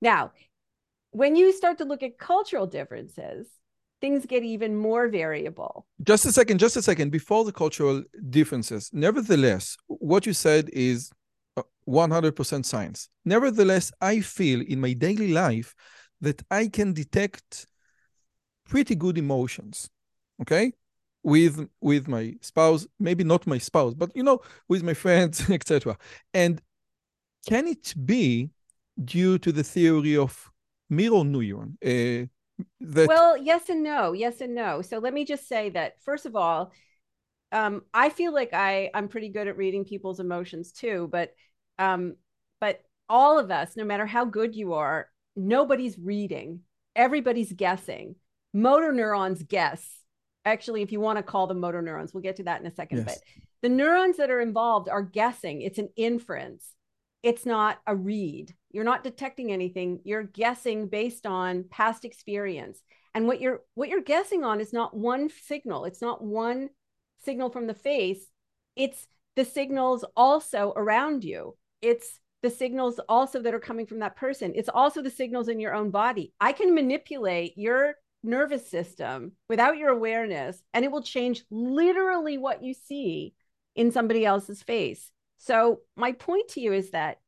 Now 0.00 0.32
when 1.10 1.36
you 1.36 1.52
start 1.52 1.76
to 1.78 1.84
look 1.84 2.02
at 2.02 2.18
cultural 2.18 2.66
differences 2.66 3.46
things 4.00 4.24
get 4.26 4.42
even 4.42 4.74
more 4.74 5.08
variable. 5.08 5.86
Just 6.02 6.24
a 6.24 6.32
second 6.32 6.58
just 6.58 6.76
a 6.78 6.82
second. 6.82 7.10
Before 7.10 7.44
the 7.44 7.52
cultural 7.52 8.02
differences 8.30 8.88
nevertheless 8.94 9.76
what 9.88 10.24
you 10.24 10.32
said 10.32 10.70
is 10.72 11.10
100% 11.84 12.60
uh, 12.60 12.62
science. 12.62 13.08
Nevertheless 13.24 13.92
i 14.00 14.20
feel 14.20 14.60
in 14.60 14.80
my 14.80 14.92
daily 14.92 15.32
life 15.32 15.74
that 16.20 16.42
i 16.50 16.68
can 16.68 16.92
detect 16.92 17.66
pretty 18.68 18.94
good 18.94 19.18
emotions 19.18 19.90
okay? 20.40 20.72
With 21.24 21.68
with 21.80 22.08
my 22.08 22.34
spouse 22.40 22.86
maybe 22.98 23.22
not 23.22 23.46
my 23.46 23.58
spouse 23.58 23.94
but 23.94 24.10
you 24.16 24.24
know 24.24 24.40
with 24.68 24.82
my 24.82 24.94
friends 24.94 25.48
etc 25.58 25.96
and 26.34 26.60
can 27.46 27.68
it 27.68 27.94
be 28.04 28.50
due 29.04 29.38
to 29.38 29.52
the 29.52 29.62
theory 29.62 30.16
of 30.16 30.50
mirror 30.90 31.22
neuron 31.24 31.74
uh, 31.84 32.26
that 32.80 33.08
well 33.08 33.36
yes 33.36 33.68
and 33.68 33.84
no 33.84 34.12
yes 34.12 34.40
and 34.40 34.54
no. 34.54 34.82
So 34.82 34.98
let 34.98 35.14
me 35.14 35.24
just 35.24 35.46
say 35.48 35.70
that 35.70 36.02
first 36.02 36.26
of 36.26 36.34
all 36.34 36.72
um, 37.52 37.82
i 37.94 38.08
feel 38.08 38.32
like 38.34 38.52
i 38.52 38.90
i'm 38.92 39.08
pretty 39.08 39.28
good 39.28 39.46
at 39.46 39.56
reading 39.56 39.84
people's 39.84 40.18
emotions 40.18 40.72
too 40.72 41.08
but 41.12 41.34
um, 41.78 42.16
but 42.60 42.80
all 43.08 43.38
of 43.38 43.50
us 43.50 43.76
no 43.76 43.84
matter 43.84 44.06
how 44.06 44.24
good 44.24 44.54
you 44.54 44.74
are 44.74 45.08
nobody's 45.36 45.98
reading 45.98 46.60
everybody's 46.94 47.52
guessing 47.52 48.14
motor 48.54 48.92
neurons 48.92 49.42
guess. 49.42 49.86
Actually, 50.44 50.82
if 50.82 50.90
you 50.90 51.00
want 51.00 51.18
to 51.18 51.22
call 51.22 51.46
them 51.46 51.60
motor 51.60 51.82
neurons, 51.82 52.12
we'll 52.12 52.22
get 52.22 52.36
to 52.36 52.44
that 52.44 52.60
in 52.60 52.66
a 52.66 52.74
second. 52.74 52.98
Yes. 52.98 53.06
But 53.06 53.18
the 53.62 53.68
neurons 53.68 54.16
that 54.16 54.30
are 54.30 54.40
involved 54.40 54.88
are 54.88 55.02
guessing. 55.02 55.62
It's 55.62 55.78
an 55.78 55.88
inference. 55.96 56.66
It's 57.22 57.46
not 57.46 57.78
a 57.86 57.94
read. 57.94 58.52
You're 58.72 58.82
not 58.82 59.04
detecting 59.04 59.52
anything. 59.52 60.00
You're 60.04 60.24
guessing 60.24 60.88
based 60.88 61.26
on 61.26 61.64
past 61.70 62.04
experience. 62.04 62.82
And 63.14 63.26
what 63.26 63.40
you're 63.40 63.60
what 63.74 63.88
you're 63.88 64.02
guessing 64.02 64.42
on 64.42 64.60
is 64.60 64.72
not 64.72 64.96
one 64.96 65.30
signal. 65.46 65.84
It's 65.84 66.02
not 66.02 66.24
one 66.24 66.70
signal 67.24 67.50
from 67.50 67.68
the 67.68 67.74
face. 67.74 68.26
It's 68.74 69.06
the 69.36 69.44
signals 69.44 70.04
also 70.16 70.72
around 70.74 71.22
you. 71.22 71.56
It's 71.82 72.18
the 72.42 72.50
signals 72.50 72.98
also 73.08 73.40
that 73.42 73.54
are 73.54 73.60
coming 73.60 73.86
from 73.86 74.00
that 74.00 74.16
person. 74.16 74.52
It's 74.54 74.68
also 74.68 75.02
the 75.02 75.10
signals 75.10 75.48
in 75.48 75.60
your 75.60 75.74
own 75.74 75.90
body. 75.90 76.32
I 76.40 76.52
can 76.52 76.74
manipulate 76.74 77.56
your 77.56 77.94
nervous 78.24 78.68
system 78.68 79.32
without 79.48 79.76
your 79.76 79.90
awareness, 79.90 80.62
and 80.72 80.84
it 80.84 80.90
will 80.90 81.02
change 81.02 81.42
literally 81.50 82.38
what 82.38 82.62
you 82.62 82.74
see 82.74 83.34
in 83.74 83.90
somebody 83.90 84.24
else's 84.24 84.62
face. 84.62 85.10
So, 85.38 85.80
my 85.96 86.12
point 86.12 86.48
to 86.50 86.60
you 86.60 86.72
is 86.72 86.90
that 86.90 87.18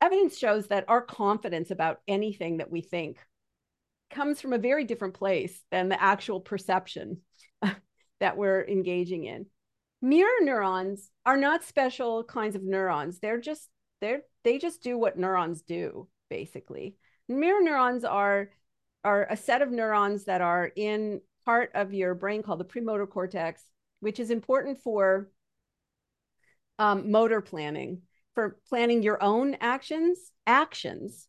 evidence 0.00 0.38
shows 0.38 0.68
that 0.68 0.84
our 0.88 1.00
confidence 1.00 1.70
about 1.70 2.00
anything 2.06 2.58
that 2.58 2.70
we 2.70 2.82
think 2.82 3.18
comes 4.10 4.40
from 4.40 4.52
a 4.52 4.58
very 4.58 4.84
different 4.84 5.14
place 5.14 5.62
than 5.70 5.88
the 5.88 6.00
actual 6.00 6.40
perception 6.40 7.20
that 8.20 8.36
we're 8.36 8.64
engaging 8.66 9.24
in. 9.24 9.46
Mirror 10.04 10.42
neurons 10.42 11.10
are 11.24 11.38
not 11.38 11.64
special 11.64 12.24
kinds 12.24 12.54
of 12.54 12.62
neurons. 12.62 13.20
They're 13.20 13.40
just 13.40 13.70
they're 14.02 14.20
they 14.42 14.58
just 14.58 14.82
do 14.82 14.98
what 14.98 15.18
neurons 15.18 15.62
do 15.62 16.08
basically. 16.28 16.96
Mirror 17.26 17.62
neurons 17.62 18.04
are 18.04 18.50
are 19.02 19.26
a 19.30 19.36
set 19.36 19.62
of 19.62 19.70
neurons 19.70 20.24
that 20.24 20.42
are 20.42 20.70
in 20.76 21.22
part 21.46 21.70
of 21.74 21.94
your 21.94 22.14
brain 22.14 22.42
called 22.42 22.60
the 22.60 22.66
premotor 22.66 23.06
cortex, 23.06 23.64
which 24.00 24.20
is 24.20 24.30
important 24.30 24.78
for 24.82 25.30
um, 26.78 27.10
motor 27.10 27.40
planning, 27.40 28.02
for 28.34 28.58
planning 28.68 29.02
your 29.02 29.22
own 29.22 29.56
actions, 29.62 30.18
actions, 30.46 31.28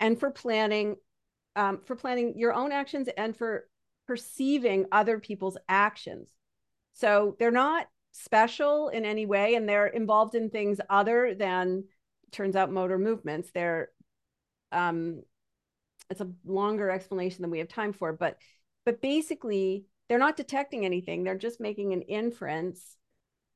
and 0.00 0.18
for 0.18 0.30
planning, 0.30 0.96
um, 1.54 1.82
for 1.84 1.96
planning 1.96 2.38
your 2.38 2.54
own 2.54 2.72
actions 2.72 3.10
and 3.14 3.36
for 3.36 3.68
perceiving 4.06 4.86
other 4.90 5.18
people's 5.18 5.58
actions. 5.68 6.30
So 6.94 7.36
they're 7.38 7.50
not 7.50 7.88
special 8.16 8.88
in 8.88 9.04
any 9.04 9.26
way, 9.26 9.54
and 9.54 9.68
they're 9.68 9.86
involved 9.86 10.34
in 10.34 10.50
things 10.50 10.80
other 10.88 11.34
than 11.34 11.84
turns 12.32 12.56
out 12.56 12.72
motor 12.72 12.98
movements. 12.98 13.50
They're 13.52 13.90
um, 14.72 15.22
it's 16.10 16.20
a 16.20 16.30
longer 16.44 16.90
explanation 16.90 17.42
than 17.42 17.50
we 17.50 17.58
have 17.58 17.68
time 17.68 17.92
for, 17.92 18.12
but 18.12 18.36
but 18.84 19.00
basically 19.00 19.84
they're 20.08 20.18
not 20.18 20.36
detecting 20.36 20.84
anything. 20.84 21.24
They're 21.24 21.36
just 21.36 21.60
making 21.60 21.92
an 21.92 22.02
inference. 22.02 22.96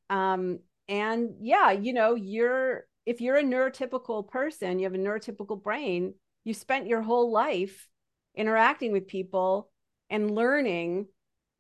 Um, 0.09 0.61
and 0.89 1.35
yeah, 1.41 1.71
you 1.71 1.93
know, 1.93 2.15
you're 2.15 2.87
if 3.07 3.21
you're 3.21 3.37
a 3.37 3.43
neurotypical 3.43 4.29
person, 4.29 4.79
you 4.79 4.85
have 4.85 4.95
a 4.95 4.99
neurotypical 4.99 5.63
brain, 5.63 6.15
you 6.45 6.55
spent 6.55 6.87
your 6.87 7.03
whole 7.03 7.31
life 7.31 7.89
interacting 8.35 8.93
with 8.93 9.07
people 9.07 9.71
and 10.09 10.31
learning 10.31 11.07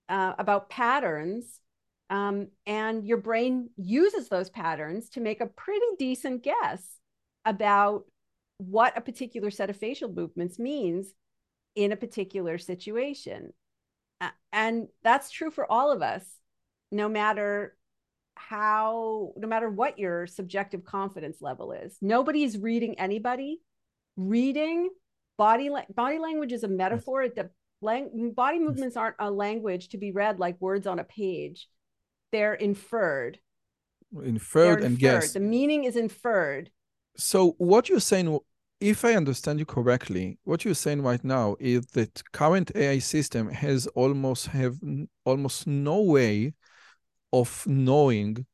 uh, 0.08 0.34
about 0.38 0.70
patterns. 0.70 1.60
Um, 2.10 2.48
and 2.66 3.06
your 3.06 3.18
brain 3.18 3.70
uses 3.76 4.28
those 4.28 4.50
patterns 4.50 5.08
to 5.10 5.20
make 5.20 5.40
a 5.40 5.46
pretty 5.46 5.86
decent 5.98 6.42
guess 6.42 6.84
about 7.44 8.04
what 8.58 8.98
a 8.98 9.00
particular 9.00 9.50
set 9.50 9.70
of 9.70 9.76
facial 9.76 10.12
movements 10.12 10.58
means 10.58 11.14
in 11.76 11.92
a 11.92 11.96
particular 11.96 12.58
situation. 12.58 13.52
And 14.52 14.88
that's 15.02 15.30
true 15.30 15.50
for 15.50 15.70
all 15.70 15.92
of 15.92 16.02
us, 16.02 16.24
no 16.90 17.08
matter 17.08 17.76
how, 18.34 19.32
no 19.36 19.46
matter 19.46 19.70
what 19.70 19.98
your 19.98 20.26
subjective 20.26 20.84
confidence 20.84 21.38
level 21.40 21.72
is. 21.72 21.96
Nobody's 22.02 22.58
reading 22.58 22.98
anybody. 22.98 23.60
Reading 24.16 24.90
body, 25.38 25.70
body 25.94 26.18
language 26.18 26.52
is 26.52 26.64
a 26.64 26.68
metaphor. 26.68 27.22
It, 27.22 27.38
lang- 27.80 28.32
body 28.34 28.58
movements 28.58 28.96
aren't 28.96 29.16
a 29.20 29.30
language 29.30 29.90
to 29.90 29.98
be 29.98 30.10
read 30.10 30.38
like 30.38 30.60
words 30.60 30.86
on 30.86 30.98
a 30.98 31.04
page. 31.04 31.68
They're 32.32 32.54
inferred. 32.54 33.38
Inferred 34.22 34.78
They're 34.80 34.86
and 34.86 34.94
inferred. 34.94 34.98
guessed. 34.98 35.34
The 35.34 35.40
meaning 35.40 35.84
is 35.84 35.96
inferred. 35.96 36.70
So 37.16 37.54
what 37.58 37.88
you're 37.88 38.00
saying, 38.00 38.38
if 38.80 39.04
I 39.04 39.14
understand 39.14 39.58
you 39.58 39.66
correctly, 39.66 40.38
what 40.44 40.64
you're 40.64 40.74
saying 40.74 41.02
right 41.02 41.22
now 41.24 41.56
is 41.60 41.86
that 41.88 42.22
current 42.32 42.72
AI 42.74 42.98
system 42.98 43.50
has 43.50 43.86
almost 43.88 44.46
have 44.48 44.76
almost 45.24 45.66
no 45.66 46.02
way 46.02 46.54
of 47.32 47.64
knowing 47.66 48.46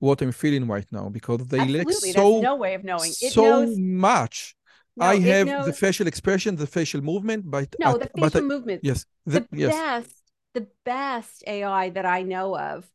what 0.00 0.22
I'm 0.22 0.32
feeling 0.32 0.66
right 0.68 0.86
now 0.92 1.08
because 1.08 1.46
they 1.48 1.58
lack 1.58 1.86
Absolutely. 1.86 2.12
so 2.12 2.30
There's 2.30 2.42
no 2.42 2.56
way 2.56 2.74
of 2.74 2.84
knowing. 2.84 3.10
It 3.10 3.32
so 3.32 3.42
knows 3.42 3.76
much. 3.78 4.54
no, 4.96 5.06
I 5.06 5.16
have 5.20 5.66
the 5.66 5.72
facial 5.72 6.06
expression, 6.06 6.56
the 6.56 6.66
facial 6.66 7.00
movement, 7.00 7.48
but 7.50 7.68
no, 7.80 7.98
the 7.98 8.10
but 8.14 8.32
facial 8.32 8.46
I- 8.46 8.48
movement. 8.54 8.80
yes, 8.84 9.04
the 9.26 9.40
the, 9.40 9.46
yes. 9.52 9.74
best 9.74 10.22
the 10.54 10.66
best 10.84 11.44
AI 11.46 11.90
that 11.90 12.06
I 12.06 12.22
know 12.22 12.56
of 12.56 12.88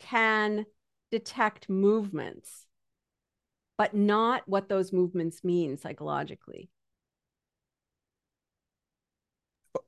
can 0.00 0.66
detect 1.12 1.68
movements, 1.68 2.66
but 3.78 3.94
not 3.94 4.42
what 4.46 4.68
those 4.68 4.92
movements 4.92 5.44
mean 5.44 5.76
psychologically. 5.76 6.70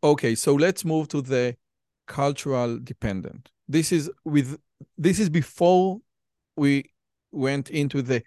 Okay, 0.04 0.34
so 0.34 0.54
let's 0.54 0.84
move 0.84 1.08
to 1.08 1.20
the 1.22 1.56
cultural 2.06 2.78
dependent. 2.78 3.50
This 3.68 3.92
is 3.92 4.10
with 4.24 4.58
this 4.98 5.18
is 5.18 5.28
before 5.28 5.98
we 6.56 6.90
went 7.30 7.70
into 7.70 8.02
the 8.02 8.22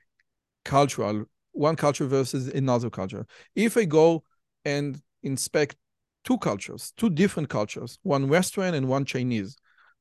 cultural 0.63 1.25
one 1.51 1.75
culture 1.75 2.05
versus 2.05 2.47
another 2.47 2.89
culture. 2.89 3.25
If 3.55 3.77
I 3.77 3.85
go 3.85 4.23
and 4.65 5.01
inspect 5.23 5.77
two 6.25 6.37
cultures, 6.37 6.91
two 6.97 7.09
different 7.09 7.49
cultures, 7.49 7.99
one 8.03 8.27
Western 8.27 8.73
and 8.73 8.89
one 8.89 9.05
Chinese, 9.05 9.55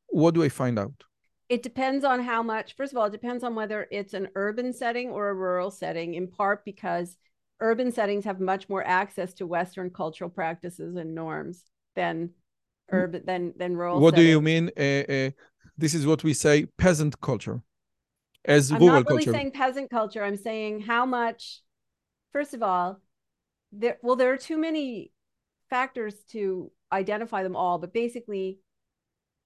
what 0.09 0.35
do 0.35 0.43
I 0.43 0.49
find 0.49 0.79
out? 0.79 1.05
It 1.55 1.63
depends 1.63 2.05
on 2.05 2.19
how 2.19 2.43
much, 2.43 2.75
first 2.75 2.93
of 2.93 2.99
all, 2.99 3.05
it 3.05 3.13
depends 3.13 3.45
on 3.45 3.55
whether 3.55 3.87
it's 3.93 4.13
an 4.13 4.27
urban 4.35 4.73
setting 4.73 5.11
or 5.11 5.29
a 5.29 5.35
rural 5.35 5.71
setting, 5.71 6.15
in 6.15 6.27
part 6.27 6.65
because 6.65 7.17
urban 7.61 7.93
settings 7.93 8.25
have 8.25 8.41
much 8.41 8.69
more 8.69 8.85
access 8.85 9.33
to 9.35 9.47
Western 9.47 9.89
cultural 9.91 10.29
practices 10.29 10.97
and 10.97 11.15
norms 11.15 11.63
than 11.95 12.31
urban 12.91 13.23
than 13.25 13.53
than 13.57 13.77
rural 13.77 14.01
What 14.01 14.17
do 14.17 14.23
you 14.23 14.41
mean? 14.41 14.69
Uh, 14.77 15.05
uh, 15.17 15.31
this 15.79 15.95
is 15.95 16.09
what 16.09 16.25
we 16.25 16.35
say 16.35 16.67
peasant 16.77 17.21
culture, 17.21 17.63
as 18.45 18.73
I'm 18.73 18.81
rural 18.81 18.95
not 18.95 19.09
really 19.09 19.25
culture. 19.25 19.39
saying 19.39 19.53
peasant 19.53 19.91
culture. 19.91 20.25
I'm 20.25 20.37
saying 20.37 20.81
how 20.81 21.07
much, 21.07 21.63
first 22.33 22.55
of 22.55 22.65
all, 22.65 22.99
there 23.71 23.99
well, 24.03 24.17
there 24.17 24.33
are 24.33 24.43
too 24.51 24.59
many 24.59 25.13
factors 25.71 26.17
to 26.31 26.73
identify 26.91 27.45
them 27.45 27.55
all, 27.55 27.79
but 27.79 27.95
basically, 27.95 28.59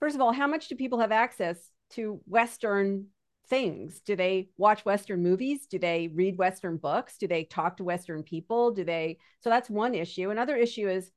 first 0.01 0.15
of 0.15 0.23
all, 0.23 0.33
how 0.33 0.47
much 0.47 0.69
do 0.69 0.75
people 0.75 1.01
have 1.01 1.13
access 1.13 1.71
to 1.91 2.21
Western 2.27 3.07
things? 3.49 4.01
Do 4.01 4.17
they 4.17 4.51
watch 4.57 4.85
Western 4.85 5.23
movies? 5.23 5.67
Do 5.67 5.79
they 5.79 6.09
read 6.09 6.39
Western 6.39 6.77
books? 6.77 7.17
Do 7.19 7.27
they 7.27 7.45
talk 7.45 7.79
to 7.79 7.85
Western 7.85 8.23
people? 8.23 8.73
Do 8.73 8.85
they 8.85 9.19
so 9.41 9.51
that's 9.51 9.71
one 9.71 9.95
issue. 9.95 10.31
Another 10.31 10.57
issue 10.57 10.89
is 10.89 11.11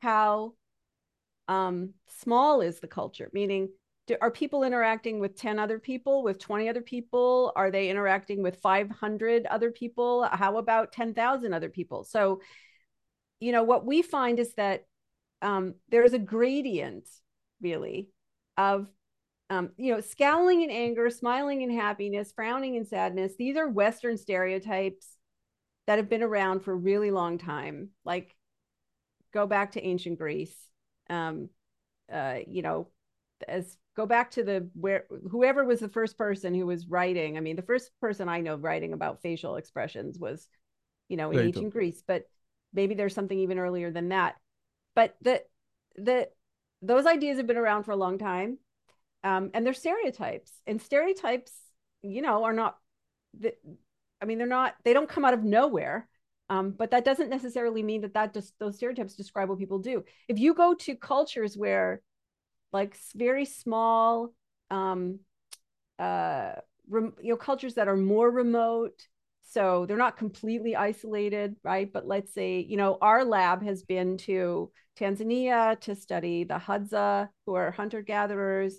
how 0.00 0.54
um, 1.48 1.94
small 2.08 2.60
is 2.60 2.80
the 2.80 2.86
culture, 2.86 3.30
meaning 3.32 3.68
do, 4.06 4.16
are 4.20 4.30
people 4.30 4.64
interacting 4.64 5.18
with 5.18 5.36
10 5.36 5.58
other 5.58 5.78
people, 5.78 6.22
with 6.22 6.38
20 6.38 6.68
other 6.68 6.82
people? 6.82 7.52
Are 7.56 7.70
they 7.70 7.88
interacting 7.88 8.42
with 8.42 8.60
500 8.60 9.46
other 9.46 9.70
people? 9.70 10.28
How 10.30 10.58
about 10.58 10.92
10,000 10.92 11.54
other 11.54 11.70
people? 11.70 12.04
So, 12.04 12.40
you 13.40 13.52
know, 13.52 13.62
what 13.62 13.86
we 13.86 14.02
find 14.02 14.38
is 14.38 14.54
that 14.54 14.84
um, 15.42 15.74
there's 15.90 16.12
a 16.12 16.18
gradient, 16.18 17.08
really, 17.60 18.08
of, 18.56 18.88
um, 19.54 19.70
you 19.76 19.92
know, 19.92 20.00
scowling 20.00 20.62
in 20.62 20.70
anger, 20.70 21.08
smiling 21.10 21.62
in 21.62 21.70
happiness, 21.70 22.32
frowning 22.32 22.74
in 22.74 22.84
sadness. 22.84 23.34
These 23.38 23.56
are 23.56 23.68
Western 23.68 24.16
stereotypes 24.16 25.16
that 25.86 25.98
have 25.98 26.08
been 26.08 26.22
around 26.22 26.60
for 26.60 26.72
a 26.72 26.76
really 26.76 27.10
long 27.10 27.38
time. 27.38 27.90
Like, 28.04 28.34
go 29.32 29.46
back 29.46 29.72
to 29.72 29.84
ancient 29.84 30.18
Greece. 30.18 30.54
Um, 31.08 31.50
uh, 32.12 32.38
you 32.46 32.62
know, 32.62 32.88
as 33.46 33.76
go 33.96 34.06
back 34.06 34.32
to 34.32 34.42
the 34.42 34.68
where 34.74 35.04
whoever 35.30 35.64
was 35.64 35.80
the 35.80 35.88
first 35.88 36.18
person 36.18 36.54
who 36.54 36.66
was 36.66 36.88
writing. 36.88 37.36
I 37.36 37.40
mean, 37.40 37.56
the 37.56 37.62
first 37.62 37.90
person 38.00 38.28
I 38.28 38.40
know 38.40 38.56
writing 38.56 38.92
about 38.92 39.22
facial 39.22 39.56
expressions 39.56 40.18
was, 40.18 40.48
you 41.08 41.16
know, 41.16 41.30
in 41.30 41.36
Plato. 41.36 41.46
ancient 41.46 41.72
Greece, 41.72 42.02
but 42.06 42.24
maybe 42.72 42.94
there's 42.94 43.14
something 43.14 43.38
even 43.38 43.58
earlier 43.58 43.90
than 43.92 44.08
that. 44.08 44.34
But 44.96 45.14
the 45.20 45.42
the 45.96 46.28
those 46.82 47.06
ideas 47.06 47.36
have 47.38 47.46
been 47.46 47.56
around 47.56 47.84
for 47.84 47.92
a 47.92 47.96
long 47.96 48.18
time, 48.18 48.58
um, 49.24 49.50
and 49.54 49.66
they're 49.66 49.74
stereotypes. 49.74 50.52
And 50.66 50.80
stereotypes, 50.80 51.52
you 52.02 52.22
know, 52.22 52.44
are 52.44 52.52
not. 52.52 52.76
The, 53.40 53.54
I 54.22 54.26
mean, 54.26 54.38
they're 54.38 54.46
not. 54.46 54.74
They 54.84 54.92
don't 54.92 55.08
come 55.08 55.24
out 55.24 55.34
of 55.34 55.42
nowhere. 55.42 56.08
Um, 56.50 56.72
but 56.72 56.90
that 56.90 57.06
doesn't 57.06 57.30
necessarily 57.30 57.82
mean 57.82 58.02
that 58.02 58.14
that 58.14 58.34
just 58.34 58.52
those 58.58 58.76
stereotypes 58.76 59.14
describe 59.14 59.48
what 59.48 59.58
people 59.58 59.78
do. 59.78 60.04
If 60.28 60.38
you 60.38 60.52
go 60.52 60.74
to 60.74 60.94
cultures 60.94 61.56
where, 61.56 62.02
like, 62.70 62.98
very 63.14 63.46
small, 63.46 64.34
um, 64.70 65.20
uh, 65.98 66.52
rem- 66.86 67.14
you 67.22 67.30
know, 67.30 67.36
cultures 67.38 67.74
that 67.74 67.88
are 67.88 67.96
more 67.96 68.30
remote, 68.30 69.08
so 69.42 69.86
they're 69.86 69.96
not 69.96 70.18
completely 70.18 70.76
isolated, 70.76 71.56
right? 71.62 71.90
But 71.90 72.06
let's 72.06 72.34
say, 72.34 72.60
you 72.60 72.76
know, 72.76 72.98
our 73.00 73.24
lab 73.24 73.64
has 73.64 73.82
been 73.82 74.18
to 74.18 74.70
Tanzania 74.98 75.80
to 75.80 75.94
study 75.94 76.44
the 76.44 76.54
Hadza, 76.54 77.30
who 77.46 77.54
are 77.54 77.70
hunter 77.70 78.02
gatherers, 78.02 78.74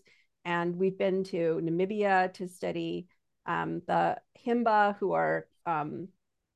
and 0.45 0.75
we've 0.77 0.97
been 0.97 1.23
to 1.25 1.59
Namibia 1.61 2.31
to 2.35 2.47
study 2.47 3.07
um, 3.45 3.81
the 3.87 4.17
Himba, 4.45 4.95
who 4.97 5.13
are 5.13 5.47
um, 5.65 6.07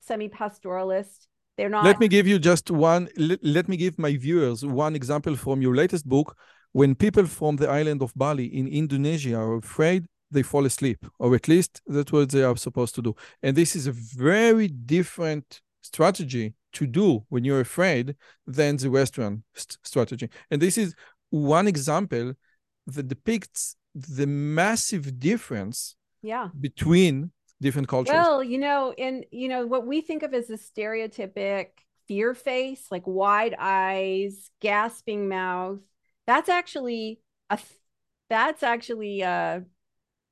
semi-pastoralist. 0.02 1.28
They're 1.58 1.70
not. 1.70 1.84
Let 1.84 2.00
me 2.00 2.08
give 2.08 2.28
you 2.28 2.40
just 2.40 2.72
one, 2.72 3.10
let, 3.18 3.44
let 3.44 3.68
me 3.68 3.76
give 3.76 4.00
my 4.00 4.16
viewers 4.16 4.64
one 4.64 4.96
example 4.96 5.36
from 5.36 5.62
your 5.62 5.76
latest 5.76 6.08
book. 6.08 6.38
When 6.72 6.96
people 6.96 7.26
from 7.26 7.58
the 7.58 7.68
island 7.68 8.02
of 8.02 8.14
Bali 8.16 8.46
in 8.46 8.68
Indonesia 8.68 9.36
are 9.36 9.56
afraid, 9.56 10.06
they 10.32 10.44
fall 10.44 10.66
asleep, 10.66 11.06
or 11.18 11.34
at 11.34 11.48
least 11.48 11.82
that's 11.88 12.12
what 12.12 12.30
they 12.30 12.44
are 12.44 12.56
supposed 12.56 12.94
to 12.96 13.02
do. 13.02 13.16
And 13.42 13.58
this 13.58 13.76
is 13.76 13.88
a 13.88 13.92
very 13.92 14.68
different 14.68 15.62
strategy 15.82 16.54
to 16.74 16.86
do 16.86 17.26
when 17.30 17.44
you're 17.44 17.62
afraid 17.62 18.16
than 18.46 18.78
the 18.78 18.92
Western 18.92 19.44
st- 19.56 19.78
strategy. 19.84 20.30
And 20.52 20.62
this 20.62 20.78
is 20.78 20.94
one 21.32 21.68
example 21.68 22.34
that 22.86 23.08
depicts 23.08 23.76
the 23.96 24.28
massive 24.28 25.20
difference 25.20 25.96
yeah. 26.22 26.50
between 26.60 27.32
different 27.62 27.88
cultures. 27.88 28.14
Well, 28.14 28.44
you 28.44 28.58
know, 28.58 28.94
in 28.98 29.26
you 29.32 29.48
know 29.48 29.66
what 29.66 29.86
we 29.86 30.02
think 30.02 30.24
of 30.24 30.34
as 30.34 30.50
a 30.50 30.58
stereotypic 30.58 31.68
fear 32.08 32.34
face, 32.34 32.88
like 32.92 33.04
wide 33.06 33.56
eyes, 33.58 34.50
gasping 34.60 35.28
mouth. 35.30 35.80
That's 36.28 36.50
actually 36.50 37.22
a 37.50 37.60
that's 38.30 38.64
actually 38.64 39.22
a 39.22 39.64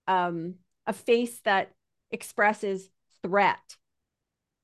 um 0.08 0.56
a 0.86 0.94
face 0.94 1.40
that 1.42 1.72
expresses 2.12 2.90
threat. 3.24 3.78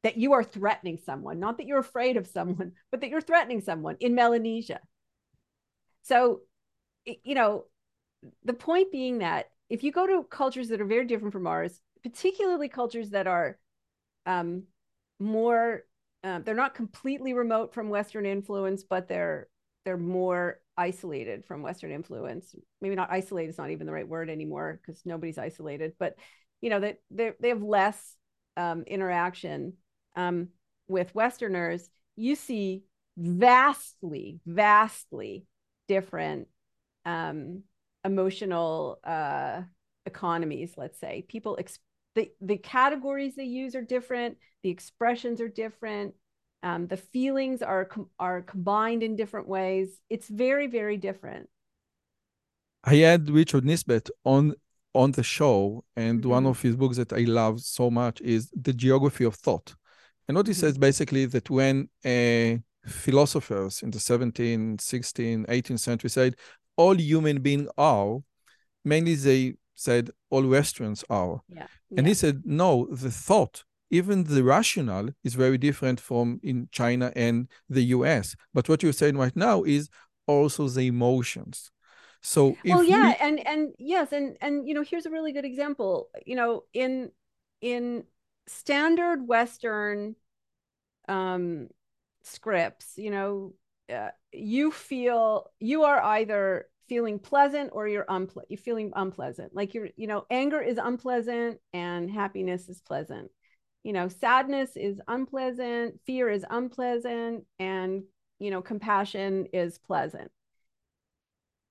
That 0.04 0.18
you 0.18 0.34
are 0.34 0.44
threatening 0.44 1.00
someone, 1.06 1.40
not 1.40 1.58
that 1.58 1.66
you're 1.66 1.80
afraid 1.80 2.18
of 2.18 2.28
someone, 2.28 2.74
but 2.92 3.00
that 3.02 3.10
you're 3.10 3.22
threatening 3.22 3.62
someone 3.62 3.96
in 4.02 4.16
Melanesia. 4.16 4.82
So, 6.02 6.42
you 7.06 7.36
know, 7.36 7.66
the 8.44 8.54
point 8.54 8.92
being 8.92 9.20
that 9.20 9.50
if 9.70 9.84
you 9.84 9.92
go 9.92 10.06
to 10.06 10.24
cultures 10.30 10.70
that 10.70 10.82
are 10.82 10.86
very 10.86 11.06
different 11.06 11.34
from 11.34 11.48
ours, 11.48 11.82
particularly 12.04 12.70
cultures 12.70 13.12
that 13.12 13.28
are 13.28 13.58
um, 14.26 14.64
more, 15.20 15.84
uh, 16.24 16.40
they're 16.40 16.56
not 16.56 16.76
completely 16.76 17.34
remote 17.34 17.74
from 17.74 17.90
Western 17.90 18.26
influence, 18.26 18.84
but 18.84 19.08
they're 19.08 19.48
they're 19.86 19.98
more 19.98 20.60
isolated 20.78 21.44
from 21.46 21.62
Western 21.62 21.92
influence. 21.92 22.56
Maybe 22.82 22.96
not 22.96 23.12
isolated; 23.12 23.50
is 23.50 23.58
not 23.58 23.72
even 23.72 23.88
the 23.88 23.94
right 23.94 24.08
word 24.08 24.30
anymore 24.30 24.80
because 24.82 25.06
nobody's 25.06 25.38
isolated. 25.38 25.94
But 26.00 26.16
you 26.62 26.70
know 26.70 26.80
that 26.80 27.00
they 27.12 27.32
they 27.40 27.50
have 27.50 27.64
less 27.64 28.16
um, 28.58 28.84
interaction 28.84 29.74
um, 30.16 30.50
with 30.88 31.16
Westerners. 31.16 31.90
You 32.16 32.36
see 32.36 32.84
vastly, 33.18 34.40
vastly 34.46 35.46
different 35.88 36.48
um, 37.06 37.64
emotional 38.06 39.00
uh, 39.04 39.62
economies. 40.06 40.74
Let's 40.78 41.00
say 41.00 41.26
people 41.28 41.56
ex- 41.60 41.80
the 42.16 42.32
the 42.42 42.58
categories 42.58 43.36
they 43.36 43.46
use 43.46 43.76
are 43.76 43.82
different. 43.82 44.38
The 44.64 44.70
expressions 44.70 45.42
are 45.42 45.50
different. 45.50 46.14
Um, 46.62 46.88
the 46.88 46.98
feelings 46.98 47.62
are 47.62 47.86
com- 47.86 48.10
are 48.20 48.42
combined 48.42 49.04
in 49.04 49.16
different 49.16 49.48
ways. 49.48 50.00
It's 50.10 50.30
very 50.30 50.68
very 50.68 50.98
different. 50.98 51.50
I 52.84 52.96
had 52.96 53.30
Richard 53.30 53.64
Nisbett 53.64 54.10
on 54.24 54.54
on 54.96 55.12
the 55.14 55.24
show, 55.24 55.84
and 55.96 56.24
one 56.24 56.44
Mhm. 56.44 56.50
of 56.50 56.62
his 56.62 56.76
books 56.76 56.98
that 56.98 57.12
I 57.14 57.22
love 57.26 57.62
so 57.62 57.90
much 57.90 58.22
is 58.22 58.52
The 58.56 58.74
Geography 58.74 59.24
of 59.26 59.36
Thought. 59.36 59.76
And 60.28 60.38
what 60.38 60.46
he 60.48 60.54
Mhm. 60.54 60.58
says 60.60 60.78
basically 60.78 61.26
that 61.26 61.50
when 61.50 61.90
uh, 62.06 62.58
philosophers 62.86 63.82
in 63.82 63.90
the 63.92 64.00
17th, 64.00 64.82
16th, 64.82 65.46
18th 65.50 65.80
century 65.80 66.10
said 66.10 66.36
all 66.76 66.96
human 66.96 67.42
beings 67.42 67.70
are, 67.78 68.20
mainly 68.84 69.16
they 69.16 69.56
said 69.76 70.10
all 70.30 70.46
Westerns 70.46 71.04
are. 71.10 71.42
Yeah. 71.50 71.68
And 71.96 72.06
yeah. 72.06 72.12
he 72.12 72.14
said, 72.14 72.44
no, 72.46 72.88
the 72.92 73.12
thought, 73.12 73.64
even 73.90 74.24
the 74.24 74.44
rational, 74.44 75.10
is 75.24 75.36
very 75.36 75.58
different 75.58 76.00
from 76.00 76.40
in 76.44 76.70
China 76.72 77.12
and 77.16 77.48
the 77.70 77.84
US. 77.98 78.36
But 78.54 78.70
what 78.70 78.84
you're 78.84 78.94
saying 78.94 79.18
right 79.18 79.36
now 79.36 79.64
is 79.64 79.90
also 80.28 80.68
the 80.68 80.88
emotions. 80.88 81.72
So 82.22 82.56
well, 82.66 82.84
yeah, 82.84 83.10
we... 83.10 83.16
and 83.20 83.48
and 83.48 83.74
yes, 83.78 84.14
and 84.14 84.38
and 84.40 84.66
you 84.66 84.74
know, 84.74 84.82
here's 84.82 85.06
a 85.06 85.12
really 85.12 85.34
good 85.34 85.44
example. 85.44 86.10
You 86.26 86.38
know, 86.38 86.64
in 86.74 87.12
in 87.60 88.06
standard 88.48 89.28
Western 89.28 90.16
um 91.10 91.68
scripts, 92.24 92.94
you 92.96 93.12
know, 93.12 93.54
uh, 93.92 94.10
you 94.32 94.72
feel 94.72 95.52
you 95.60 95.84
are 95.84 96.02
either 96.02 96.68
feeling 96.88 97.20
pleasant 97.20 97.72
or 97.74 97.88
you're 97.88 98.06
unple- 98.06 98.44
you're 98.50 98.58
feeling 98.58 98.92
unpleasant. 98.96 99.56
Like 99.56 99.74
you're, 99.74 99.90
you 99.96 100.08
know, 100.08 100.26
anger 100.30 100.62
is 100.62 100.78
unpleasant 100.78 101.60
and 101.74 102.10
happiness 102.10 102.70
is 102.70 102.82
pleasant. 102.82 103.32
You 103.84 103.94
know, 103.94 104.08
sadness 104.08 104.72
is 104.76 105.02
unpleasant, 105.08 106.00
fear 106.06 106.30
is 106.30 106.46
unpleasant, 106.50 107.46
and 107.60 108.04
you 108.40 108.52
know, 108.52 108.62
compassion 108.62 109.48
is 109.54 109.78
pleasant. 109.78 110.32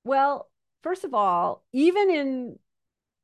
Well, 0.05 0.51
first 0.83 1.05
of 1.05 1.15
all, 1.15 1.65
even 1.73 2.11
in 2.11 2.59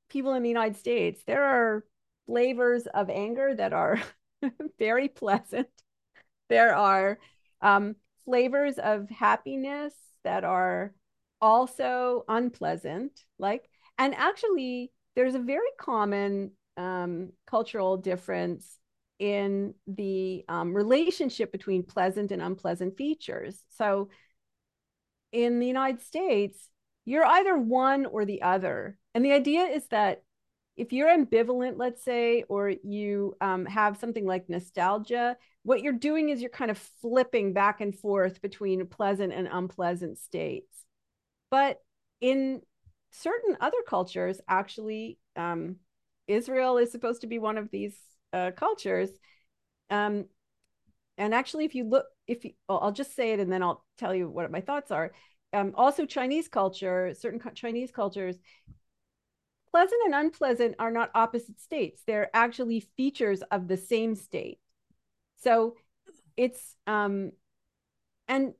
people 0.09 0.35
in 0.35 0.43
the 0.43 0.49
United 0.49 0.77
States, 0.77 1.21
there 1.27 1.45
are 1.45 1.85
flavors 2.27 2.87
of 2.87 3.11
anger 3.11 3.55
that 3.55 3.73
are 3.73 4.01
very 4.79 5.09
pleasant. 5.09 5.69
There 6.49 6.75
are 6.75 7.19
um, 7.61 7.97
flavors 8.29 8.79
of 8.79 9.09
happiness 9.09 9.95
that 10.23 10.45
are 10.45 10.93
also 11.41 12.25
unpleasant 12.29 13.25
like 13.39 13.71
and 13.97 14.15
actually 14.15 14.93
there's 15.17 15.35
a 15.35 15.39
very 15.39 15.71
common 15.81 16.51
um, 16.77 17.31
cultural 17.47 17.97
difference 17.97 18.79
in 19.19 19.73
the 19.87 20.45
um, 20.47 20.75
relationship 20.75 21.51
between 21.51 21.83
pleasant 21.83 22.31
and 22.31 22.43
unpleasant 22.43 22.99
features. 22.99 23.63
So 23.71 24.11
in 25.33 25.59
the 25.59 25.67
united 25.67 26.03
states 26.03 26.69
you're 27.07 27.25
either 27.25 27.57
one 27.57 28.05
or 28.05 28.27
the 28.27 28.43
other 28.43 28.99
and 29.15 29.25
the 29.25 29.33
idea 29.33 29.63
is 29.63 29.87
that 29.89 30.23
if 30.77 30.93
you're 30.93 31.09
ambivalent 31.09 31.75
let's 31.77 32.05
say 32.05 32.45
or 32.49 32.73
you 32.83 33.35
um, 33.41 33.65
have 33.67 33.99
something 33.99 34.27
like 34.27 34.49
nostalgia 34.49 35.37
what 35.69 35.83
you're 35.83 35.93
doing 35.93 36.31
is 36.31 36.41
you're 36.41 36.51
kind 36.51 36.71
of 36.71 36.79
flipping 37.01 37.53
back 37.53 37.81
and 37.81 37.95
forth 37.95 38.41
between 38.41 38.87
pleasant 38.87 39.33
and 39.33 39.49
unpleasant 39.51 40.19
states 40.19 40.85
but 41.51 41.81
in 42.21 42.63
certain 43.11 43.57
other 43.61 43.79
cultures, 43.87 44.41
actually, 44.49 45.19
um, 45.37 45.77
Israel 46.27 46.79
is 46.79 46.93
supposed 46.93 47.23
to 47.23 47.27
be 47.27 47.39
one 47.39 47.59
of 47.59 47.71
these 47.71 47.97
uh, 48.33 48.51
cultures. 48.57 49.11
Um, 49.91 50.27
and 51.17 51.35
actually, 51.35 51.65
if 51.65 51.75
you 51.75 51.85
look, 51.85 52.07
if 52.27 52.45
you, 52.45 52.53
well, 52.69 52.81
I'll 52.83 52.93
just 52.93 53.17
say 53.17 53.33
it 53.33 53.41
and 53.41 53.51
then 53.51 53.63
I'll 53.63 53.85
tell 53.97 54.15
you 54.15 54.29
what 54.29 54.51
my 54.51 54.61
thoughts 54.61 54.91
are. 54.91 55.13
Um, 55.53 55.73
also, 55.75 56.05
Chinese 56.05 56.49
culture, 56.49 57.15
certain 57.15 57.41
Chinese 57.55 57.91
cultures, 57.91 58.37
pleasant 59.71 60.01
and 60.05 60.15
unpleasant 60.15 60.77
are 60.79 60.91
not 60.91 61.11
opposite 61.15 61.61
states. 61.61 62.03
They're 62.07 62.31
actually 62.35 62.81
features 62.97 63.43
of 63.51 63.69
the 63.69 63.77
same 63.77 64.15
state. 64.15 64.59
So 65.43 65.77
it's, 66.37 66.77
um, 66.87 67.33
and 68.27 68.55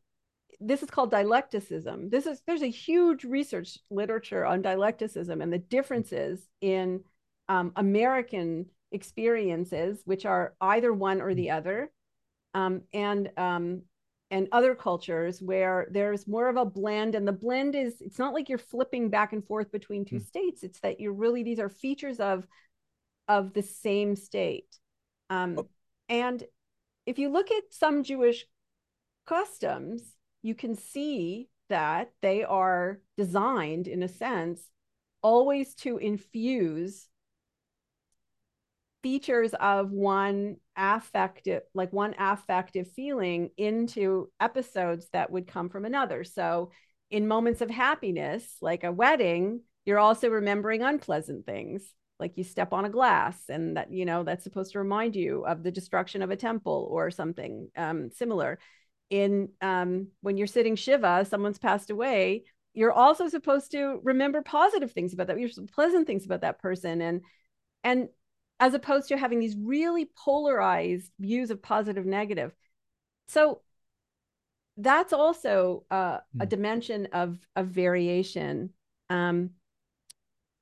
this 0.61 0.83
is 0.83 0.91
called 0.91 1.11
dialecticism. 1.11 2.11
This 2.11 2.27
is 2.27 2.43
there's 2.47 2.63
a 2.63 2.71
huge 2.71 3.25
research 3.25 3.79
literature 3.91 4.45
on 4.45 4.63
dialecticism 4.63 5.41
and 5.41 5.53
the 5.53 5.59
differences 5.59 6.49
in 6.61 7.05
um, 7.49 7.73
American 7.77 8.67
experiences, 8.91 10.03
which 10.05 10.27
are 10.27 10.55
either 10.61 10.93
one 10.93 11.21
or 11.21 11.35
the 11.35 11.51
other, 11.51 11.91
um, 12.55 12.83
and 12.93 13.31
um, 13.37 13.83
and 14.31 14.49
other 14.53 14.75
cultures 14.75 15.41
where 15.41 15.87
there's 15.91 16.27
more 16.27 16.49
of 16.49 16.57
a 16.57 16.65
blend. 16.65 17.15
And 17.15 17.27
the 17.27 17.33
blend 17.33 17.75
is 17.75 18.01
it's 18.01 18.19
not 18.19 18.35
like 18.35 18.49
you're 18.49 18.59
flipping 18.59 19.11
back 19.11 19.33
and 19.33 19.45
forth 19.45 19.71
between 19.71 20.05
two 20.05 20.17
mm. 20.17 20.27
states. 20.27 20.63
It's 20.63 20.81
that 20.81 21.01
you're 21.01 21.13
really 21.13 21.43
these 21.43 21.61
are 21.61 21.69
features 21.69 22.21
of 22.21 22.47
of 23.29 23.53
the 23.53 23.63
same 23.63 24.17
state. 24.17 24.77
Um, 25.31 25.57
oh. 25.59 25.69
And 26.09 26.43
if 27.09 27.19
you 27.19 27.31
look 27.31 27.51
at 27.51 27.63
some 27.71 28.03
Jewish 28.03 28.45
customs, 29.27 30.03
you 30.43 30.55
can 30.55 30.77
see 30.77 31.49
that 31.71 32.11
they 32.21 32.45
are 32.45 33.01
designed 33.17 33.89
in 33.89 34.03
a 34.03 34.09
sense 34.09 34.61
always 35.23 35.75
to 35.77 35.97
infuse 35.97 37.09
features 39.03 39.55
of 39.55 39.91
one 39.91 40.57
affective 40.77 41.63
like 41.73 41.93
one 41.95 42.15
affective 42.19 42.91
feeling 42.91 43.49
into 43.57 44.31
episodes 44.39 45.09
that 45.15 45.31
would 45.31 45.47
come 45.47 45.71
from 45.71 45.87
another. 45.87 46.25
So 46.25 46.73
in 47.11 47.27
moments 47.27 47.63
of 47.63 47.71
happiness 47.71 48.57
like 48.61 48.85
a 48.85 48.93
wedding 48.93 49.63
you're 49.87 49.99
also 49.99 50.29
remembering 50.29 50.83
unpleasant 50.83 51.47
things 51.47 51.95
like 52.21 52.37
you 52.37 52.45
step 52.45 52.73
on 52.73 52.85
a 52.85 52.91
glass 52.91 53.49
and 53.49 53.77
that 53.77 53.93
you 53.93 54.05
know 54.05 54.25
that's 54.25 54.45
supposed 54.45 54.73
to 54.73 54.79
remind 54.79 55.15
you 55.15 55.45
of 55.47 55.63
the 55.63 55.71
destruction 55.71 56.23
of 56.23 56.31
a 56.31 56.37
temple 56.37 56.89
or 56.91 57.11
something 57.11 57.69
um, 57.77 58.11
similar. 58.11 58.59
In 59.11 59.49
um, 59.63 60.09
when 60.21 60.37
you're 60.37 60.47
sitting 60.47 60.77
shiva 60.77 61.25
someone's 61.25 61.59
passed 61.59 61.89
away 61.89 62.45
you're 62.79 62.93
also 62.93 63.27
supposed 63.27 63.73
to 63.73 63.99
remember 64.05 64.41
positive 64.41 64.93
things 64.93 65.13
about 65.13 65.27
that 65.27 65.41
you're 65.41 65.51
pleasant 65.73 66.07
things 66.07 66.25
about 66.25 66.43
that 66.43 66.61
person. 66.61 67.01
And 67.01 67.23
and 67.83 68.09
as 68.61 68.75
opposed 68.75 69.09
to 69.09 69.17
having 69.17 69.41
these 69.41 69.57
really 69.57 70.09
polarized 70.17 71.11
views 71.19 71.51
of 71.51 71.61
positive 71.61 72.07
negative. 72.07 72.55
So 73.27 73.63
that's 74.77 75.13
also 75.13 75.85
uh, 75.91 76.19
a 76.39 76.45
hmm. 76.45 76.49
dimension 76.49 77.09
of 77.13 77.39
of 77.57 77.67
variation. 77.67 78.71
Um, 79.11 79.51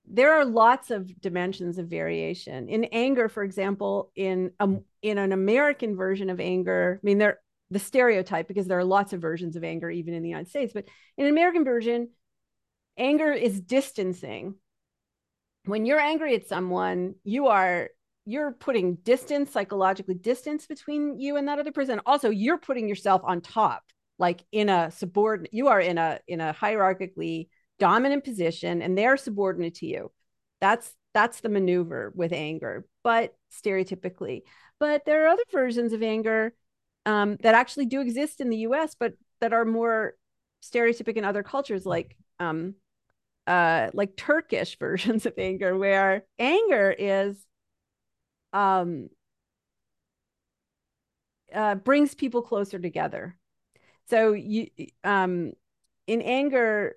there 0.09 0.35
are 0.35 0.45
lots 0.45 0.91
of 0.91 1.21
dimensions 1.21 1.79
of 1.79 1.89
variation 1.89 2.69
in 2.69 2.85
anger 2.85 3.29
for 3.29 3.43
example 3.43 4.13
in 4.15 4.51
a, 4.61 4.69
in 5.03 5.19
an 5.19 5.33
american 5.33 5.97
version 5.97 6.31
of 6.31 6.41
anger 6.41 7.01
i 7.03 7.05
mean 7.05 7.19
there 7.19 7.41
the 7.71 7.79
stereotype 7.79 8.49
because 8.49 8.67
there 8.67 8.79
are 8.79 8.85
lots 8.85 9.13
of 9.13 9.21
versions 9.21 9.57
of 9.57 9.65
anger 9.65 9.91
even 9.91 10.15
in 10.15 10.23
the 10.23 10.29
United 10.29 10.49
States, 10.49 10.73
but 10.73 10.87
in 11.17 11.25
an 11.27 11.31
American 11.31 11.65
version, 11.65 12.09
anger 12.97 13.33
is 13.33 13.61
distancing. 13.61 14.55
When 15.65 15.85
you're 15.85 16.01
angry 16.01 16.35
at 16.37 16.47
someone, 16.47 17.17
you 17.25 17.49
are 17.49 17.91
you're 18.29 18.53
putting 18.53 18.97
distance 18.97 19.53
psychologically 19.53 20.15
distance 20.15 20.67
between 20.67 21.21
you 21.21 21.37
and 21.37 21.47
that 21.47 21.61
other 21.61 21.71
person. 21.71 22.01
Also, 22.07 22.31
you're 22.31 22.59
putting 22.59 22.89
yourself 22.89 23.23
on 23.25 23.41
top, 23.41 23.83
like 24.19 24.43
in 24.51 24.69
a 24.69 24.91
subordinate. 24.91 25.53
You 25.53 25.69
are 25.69 25.81
in 25.81 25.99
a 25.99 26.21
in 26.29 26.41
a 26.41 26.55
hierarchically 26.55 27.49
dominant 27.79 28.25
position, 28.25 28.83
and 28.83 28.97
they're 28.97 29.17
subordinate 29.17 29.77
to 29.77 29.87
you. 29.87 30.13
That's 30.61 30.95
that's 31.15 31.41
the 31.41 31.49
maneuver 31.49 32.13
with 32.15 32.33
anger, 32.33 32.85
but 33.03 33.35
stereotypically. 33.51 34.43
But 34.79 35.05
there 35.07 35.25
are 35.25 35.29
other 35.29 35.45
versions 35.51 35.93
of 35.93 36.03
anger 36.03 36.53
um, 37.07 37.37
that 37.41 37.55
actually 37.55 37.87
do 37.87 38.01
exist 38.01 38.41
in 38.41 38.51
the 38.51 38.59
US, 38.59 38.95
but 38.99 39.15
that 39.41 39.53
are 39.53 39.65
more 39.65 40.15
stereotypic 40.63 41.17
in 41.17 41.25
other 41.25 41.43
cultures, 41.43 41.87
like 41.87 42.17
um, 42.39 42.75
uh, 43.47 43.91
like 43.95 44.17
Turkish 44.17 44.79
versions 44.81 45.27
of 45.27 45.35
anger, 45.39 45.77
where 45.77 46.25
anger 46.39 46.95
is 46.97 47.37
um, 48.53 49.09
uh, 51.55 51.75
brings 51.77 52.15
people 52.15 52.43
closer 52.43 52.79
together. 52.79 53.37
So 54.09 54.33
you 54.33 54.69
um, 55.05 55.53
in 56.07 56.23
anger, 56.23 56.97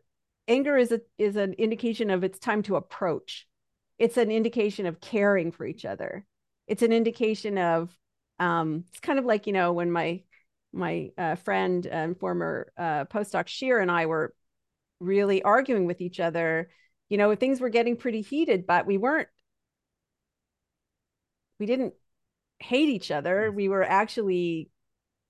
anger 0.50 0.76
is 0.76 0.92
a 0.92 1.00
is 1.18 1.38
an 1.38 1.54
indication 1.54 2.10
of 2.10 2.24
it's 2.24 2.40
time 2.40 2.64
to 2.64 2.76
approach. 2.76 3.48
It's 3.98 4.18
an 4.18 4.32
indication 4.32 4.86
of 4.86 5.00
caring 5.00 5.52
for 5.52 5.66
each 5.66 5.86
other. 5.86 6.26
It's 6.68 6.82
an 6.82 6.92
indication 6.92 7.58
of 7.58 7.96
um, 8.40 8.86
it's 8.90 9.00
kind 9.00 9.20
of 9.20 9.26
like 9.26 9.48
you 9.48 9.54
know 9.54 9.72
when 9.72 9.92
my 9.92 10.24
my 10.74 11.12
uh, 11.18 11.36
friend 11.36 11.86
and 11.86 12.20
former 12.20 12.72
uh, 12.78 13.06
postdoc 13.06 13.48
Shir 13.48 13.80
and 13.80 13.92
I 13.92 14.08
were 14.08 14.34
really 15.00 15.42
arguing 15.44 15.86
with 15.86 16.02
each 16.02 16.20
other. 16.20 16.70
You 17.08 17.18
know, 17.18 17.34
things 17.36 17.62
were 17.62 17.70
getting 17.70 17.96
pretty 17.96 18.22
heated, 18.22 18.68
but 18.68 18.86
we 18.86 18.98
weren't. 18.98 19.30
We 21.60 21.66
didn't 21.66 21.94
hate 22.60 22.90
each 22.90 23.12
other. 23.12 23.52
We 23.52 23.70
were 23.70 23.84
actually 23.84 24.70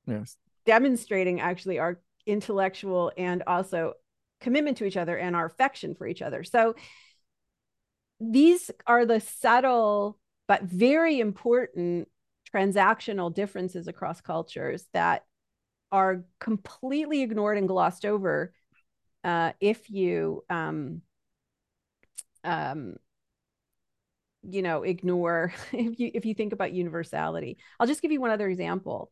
yes. 0.06 0.36
demonstrating 0.66 1.42
actually 1.42 1.80
our 1.80 2.00
intellectual 2.26 3.12
and 3.18 3.44
also 3.48 3.94
commitment 4.40 4.78
to 4.78 4.86
each 4.86 4.98
other 4.98 5.18
and 5.18 5.36
our 5.36 5.46
affection 5.46 5.96
for 5.96 6.08
each 6.08 6.22
other. 6.22 6.44
So 6.44 6.76
these 8.20 8.72
are 8.86 9.06
the 9.06 9.20
subtle 9.20 10.18
but 10.48 10.64
very 10.64 11.20
important 11.20 12.08
transactional 12.54 13.34
differences 13.34 13.88
across 13.88 14.20
cultures 14.20 14.86
that 14.94 15.24
are 15.92 16.24
completely 16.40 17.22
ignored 17.22 17.58
and 17.58 17.68
glossed 17.68 18.06
over 18.06 18.54
uh, 19.24 19.52
if 19.60 19.90
you 19.90 20.44
um, 20.50 21.02
um, 22.44 22.96
you 24.44 24.62
know 24.62 24.84
ignore 24.84 25.54
if 25.72 26.00
you 26.00 26.12
if 26.14 26.26
you 26.26 26.34
think 26.34 26.54
about 26.54 26.74
universality. 26.74 27.58
I'll 27.80 27.88
just 27.88 28.02
give 28.02 28.12
you 28.12 28.22
one 28.22 28.32
other 28.32 28.50
example. 28.50 29.12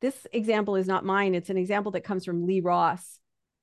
This 0.00 0.26
example 0.32 0.76
is 0.76 0.86
not 0.86 1.04
mine. 1.04 1.34
It's 1.34 1.50
an 1.50 1.56
example 1.56 1.92
that 1.92 2.04
comes 2.04 2.24
from 2.24 2.46
lee 2.46 2.60
ross 2.60 3.18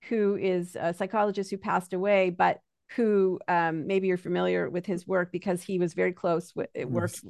who 0.09 0.35
is 0.35 0.77
a 0.79 0.93
psychologist 0.93 1.49
who 1.51 1.57
passed 1.57 1.93
away 1.93 2.29
but 2.29 2.59
who 2.95 3.39
um, 3.47 3.87
maybe 3.87 4.07
you're 4.07 4.17
familiar 4.17 4.69
with 4.69 4.85
his 4.85 5.07
work 5.07 5.31
because 5.31 5.61
he 5.63 5.79
was 5.79 5.93
very 5.93 6.13
close 6.13 6.53
with 6.55 6.69
it 6.73 6.89
worked 6.89 7.21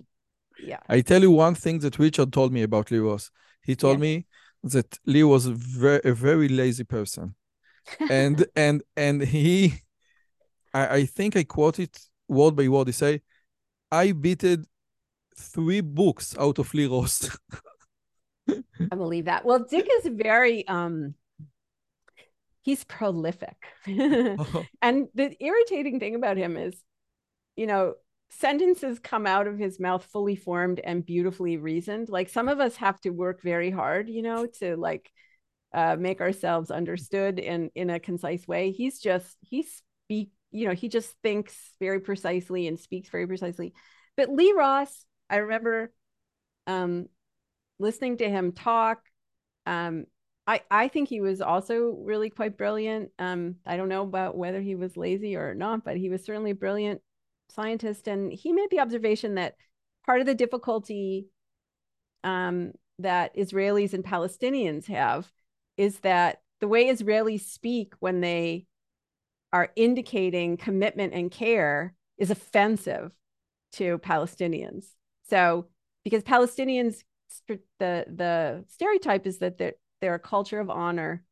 yeah 0.59 0.79
I 0.89 1.01
tell 1.01 1.21
you 1.21 1.31
one 1.31 1.55
thing 1.55 1.79
that 1.79 1.97
Richard 1.99 2.31
told 2.31 2.51
me 2.53 2.61
about 2.63 2.91
Lee 2.91 2.99
Ross. 2.99 3.31
He 3.63 3.75
told 3.75 3.97
Yeah. 3.97 4.01
me 4.01 4.25
that 4.63 4.99
Lee 5.05 5.23
was 5.23 5.45
a 5.45 5.53
very, 5.53 6.01
a 6.03 6.13
very 6.13 6.47
lazy 6.47 6.83
person, 6.83 7.35
and 8.09 8.45
and 8.55 8.83
and 8.95 9.21
he, 9.21 9.73
I, 10.73 10.87
I 10.97 11.05
think 11.05 11.35
I 11.35 11.43
quote 11.43 11.79
it 11.79 11.97
word 12.27 12.55
by 12.55 12.67
word. 12.67 12.87
He 12.87 12.93
say, 12.93 13.21
"I 13.91 14.11
beated 14.11 14.65
three 15.37 15.81
books 15.81 16.35
out 16.37 16.59
of 16.59 16.73
Lee 16.73 16.87
Ross." 16.87 17.35
I 18.91 18.95
believe 18.95 19.25
that. 19.25 19.43
Well, 19.45 19.65
Dick 19.65 19.87
is 19.99 20.07
very 20.11 20.67
um 20.67 21.15
he's 22.63 22.83
prolific. 22.83 23.57
and 23.85 25.07
the 25.13 25.35
irritating 25.39 25.99
thing 25.99 26.15
about 26.15 26.37
him 26.37 26.57
is, 26.57 26.73
you 27.55 27.67
know, 27.67 27.93
sentences 28.31 28.99
come 28.99 29.27
out 29.27 29.47
of 29.47 29.59
his 29.59 29.79
mouth 29.79 30.03
fully 30.05 30.35
formed 30.35 30.79
and 30.79 31.05
beautifully 31.05 31.57
reasoned. 31.57 32.09
Like 32.09 32.29
some 32.29 32.47
of 32.47 32.59
us 32.59 32.77
have 32.77 32.99
to 33.01 33.11
work 33.11 33.41
very 33.41 33.69
hard, 33.69 34.09
you 34.09 34.23
know, 34.23 34.47
to 34.59 34.75
like 34.75 35.11
uh, 35.73 35.95
make 35.97 36.21
ourselves 36.21 36.71
understood 36.71 37.39
in 37.39 37.69
in 37.75 37.89
a 37.89 37.99
concise 37.99 38.47
way. 38.47 38.71
He's 38.71 38.99
just 38.99 39.37
he 39.41 39.63
speak, 39.63 40.31
you 40.51 40.67
know, 40.67 40.73
he 40.73 40.87
just 40.87 41.13
thinks 41.21 41.55
very 41.79 41.99
precisely 41.99 42.67
and 42.67 42.79
speaks 42.79 43.09
very 43.09 43.27
precisely. 43.27 43.73
But 44.15 44.29
Lee 44.29 44.53
Ross, 44.55 45.05
I 45.29 45.37
remember 45.37 45.91
um 46.65 47.07
listening 47.79 48.17
to 48.17 48.29
him 48.29 48.53
talk 48.53 49.01
um 49.65 50.05
I, 50.45 50.61
I 50.69 50.87
think 50.89 51.07
he 51.07 51.21
was 51.21 51.41
also 51.41 51.97
really 52.03 52.29
quite 52.29 52.57
brilliant. 52.57 53.11
Um, 53.17 53.55
I 53.65 53.77
don't 53.77 53.89
know 53.89 54.03
about 54.03 54.37
whether 54.37 54.61
he 54.61 54.75
was 54.75 54.97
lazy 54.97 55.35
or 55.35 55.55
not, 55.55 55.85
but 55.85 55.95
he 55.95 56.09
was 56.09 56.23
certainly 56.23 56.51
a 56.51 56.55
brilliant 56.55 57.01
scientist. 57.49 58.07
And 58.07 58.31
he 58.31 58.51
made 58.51 58.69
the 58.69 58.79
observation 58.79 59.35
that 59.35 59.55
part 60.05 60.19
of 60.19 60.25
the 60.27 60.35
difficulty 60.35 61.27
um, 62.23 62.73
that 62.99 63.35
Israelis 63.35 63.93
and 63.93 64.03
Palestinians 64.03 64.87
have 64.87 65.31
is 65.77 65.99
that 65.99 66.41
the 66.59 66.67
way 66.67 66.85
Israelis 66.85 67.41
speak 67.41 67.93
when 67.99 68.21
they 68.21 68.65
are 69.53 69.71
indicating 69.75 70.57
commitment 70.57 71.13
and 71.13 71.31
care 71.31 71.93
is 72.17 72.31
offensive 72.31 73.13
to 73.73 73.97
Palestinians. 73.99 74.85
So, 75.29 75.67
because 76.03 76.23
Palestinians, 76.23 77.03
the 77.47 77.59
the 77.79 78.65
stereotype 78.67 79.25
is 79.25 79.39
that 79.39 79.57
they're 79.57 79.73
they're 80.03 80.15
a 80.15 80.19
culture 80.19 80.59
of 80.59 80.69
honor, 80.69 81.23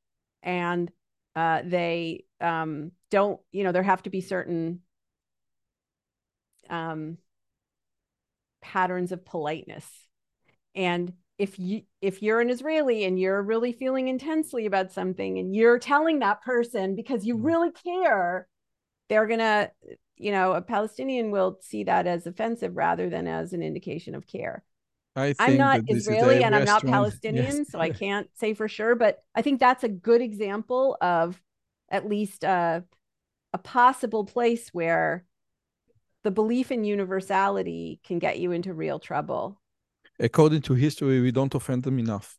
and 0.41 0.89
uh, 1.35 1.61
they 1.65 2.23
um, 2.39 2.93
don't, 3.09 3.41
you 3.51 3.65
know, 3.65 3.73
there 3.73 3.83
have 3.83 4.01
to 4.03 4.09
be 4.09 4.21
certain 4.21 4.79
um, 6.69 7.17
patterns 8.61 9.11
of 9.11 9.25
politeness, 9.25 9.85
and 10.73 11.11
if 11.37 11.59
you 11.59 11.81
if 12.01 12.21
you're 12.21 12.39
an 12.39 12.49
Israeli 12.49 13.03
and 13.03 13.19
you're 13.19 13.41
really 13.41 13.73
feeling 13.73 14.07
intensely 14.07 14.65
about 14.65 14.93
something 14.93 15.37
and 15.37 15.53
you're 15.53 15.79
telling 15.79 16.19
that 16.19 16.41
person 16.43 16.95
because 16.95 17.25
you 17.25 17.35
really 17.35 17.71
care, 17.71 18.47
they're 19.09 19.27
gonna, 19.27 19.71
you 20.15 20.31
know, 20.31 20.53
a 20.53 20.61
Palestinian 20.61 21.29
will 21.29 21.57
see 21.59 21.83
that 21.83 22.07
as 22.07 22.25
offensive 22.25 22.77
rather 22.77 23.09
than 23.09 23.27
as 23.27 23.51
an 23.51 23.61
indication 23.61 24.15
of 24.15 24.27
care. 24.27 24.63
I 25.15 25.33
think 25.33 25.39
I'm 25.39 25.57
not 25.57 25.77
that 25.77 25.87
this 25.87 25.97
is 25.97 26.07
Israeli 26.07 26.43
and 26.43 26.55
I'm 26.55 26.65
not 26.65 26.85
Palestinian, 26.85 27.57
Yes. 27.57 27.69
so 27.69 27.79
I 27.79 27.89
can't 27.89 28.29
say 28.35 28.53
for 28.53 28.67
sure. 28.67 28.95
But 28.95 29.19
I 29.35 29.41
think 29.41 29.59
that's 29.59 29.83
a 29.83 29.89
good 29.89 30.21
example 30.21 30.97
of 31.01 31.41
at 31.89 32.07
least 32.07 32.43
uh, 32.45 32.81
a 33.53 33.57
possible 33.57 34.25
place 34.25 34.69
where 34.73 35.25
the 36.23 36.31
belief 36.31 36.71
in 36.71 36.83
universality 36.83 37.99
can 38.03 38.19
get 38.19 38.39
you 38.39 38.51
into 38.51 38.73
real 38.73 38.99
trouble. 38.99 39.59
according 40.19 40.61
to 40.61 40.73
history, 40.75 41.19
we 41.21 41.31
don't 41.31 41.55
offend 41.55 41.83
them 41.83 41.97
enough. 41.99 42.37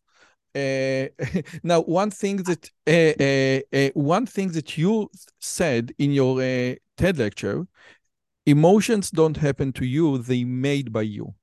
Uh, 0.54 1.06
now, 1.62 1.80
one 1.82 2.10
thing 2.10 2.36
that 2.48 2.70
uh, 2.86 3.14
uh, 3.28 3.60
uh, 3.78 3.90
one 3.94 4.26
thing 4.26 4.48
that 4.52 4.76
you 4.78 5.10
said 5.40 5.92
in 5.98 6.12
your 6.12 6.40
uh, 6.40 6.74
TED 6.96 7.18
lecture, 7.18 7.66
emotions 8.46 9.10
don't 9.10 9.36
happen 9.36 9.72
to 9.72 9.84
you; 9.84 10.18
they 10.18 10.44
made 10.44 10.92
by 10.92 11.02
you. 11.02 11.34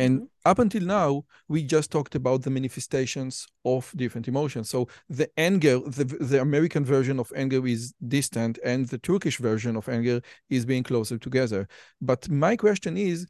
And 0.00 0.28
up 0.46 0.58
until 0.58 0.82
now, 0.82 1.24
we 1.48 1.62
just 1.62 1.90
talked 1.90 2.14
about 2.14 2.42
the 2.42 2.50
manifestations 2.50 3.46
of 3.64 3.92
different 3.94 4.28
emotions. 4.28 4.70
So 4.70 4.88
the 5.08 5.28
anger, 5.36 5.78
the, 5.80 6.04
the 6.04 6.40
American 6.40 6.84
version 6.84 7.20
of 7.20 7.30
anger 7.36 7.66
is 7.66 7.92
distant, 8.08 8.58
and 8.64 8.88
the 8.88 8.98
Turkish 8.98 9.36
version 9.36 9.76
of 9.76 9.88
anger 9.88 10.22
is 10.48 10.64
being 10.64 10.84
closer 10.84 11.18
together. 11.18 11.68
But 12.00 12.30
my 12.30 12.56
question 12.56 12.96
is, 12.96 13.26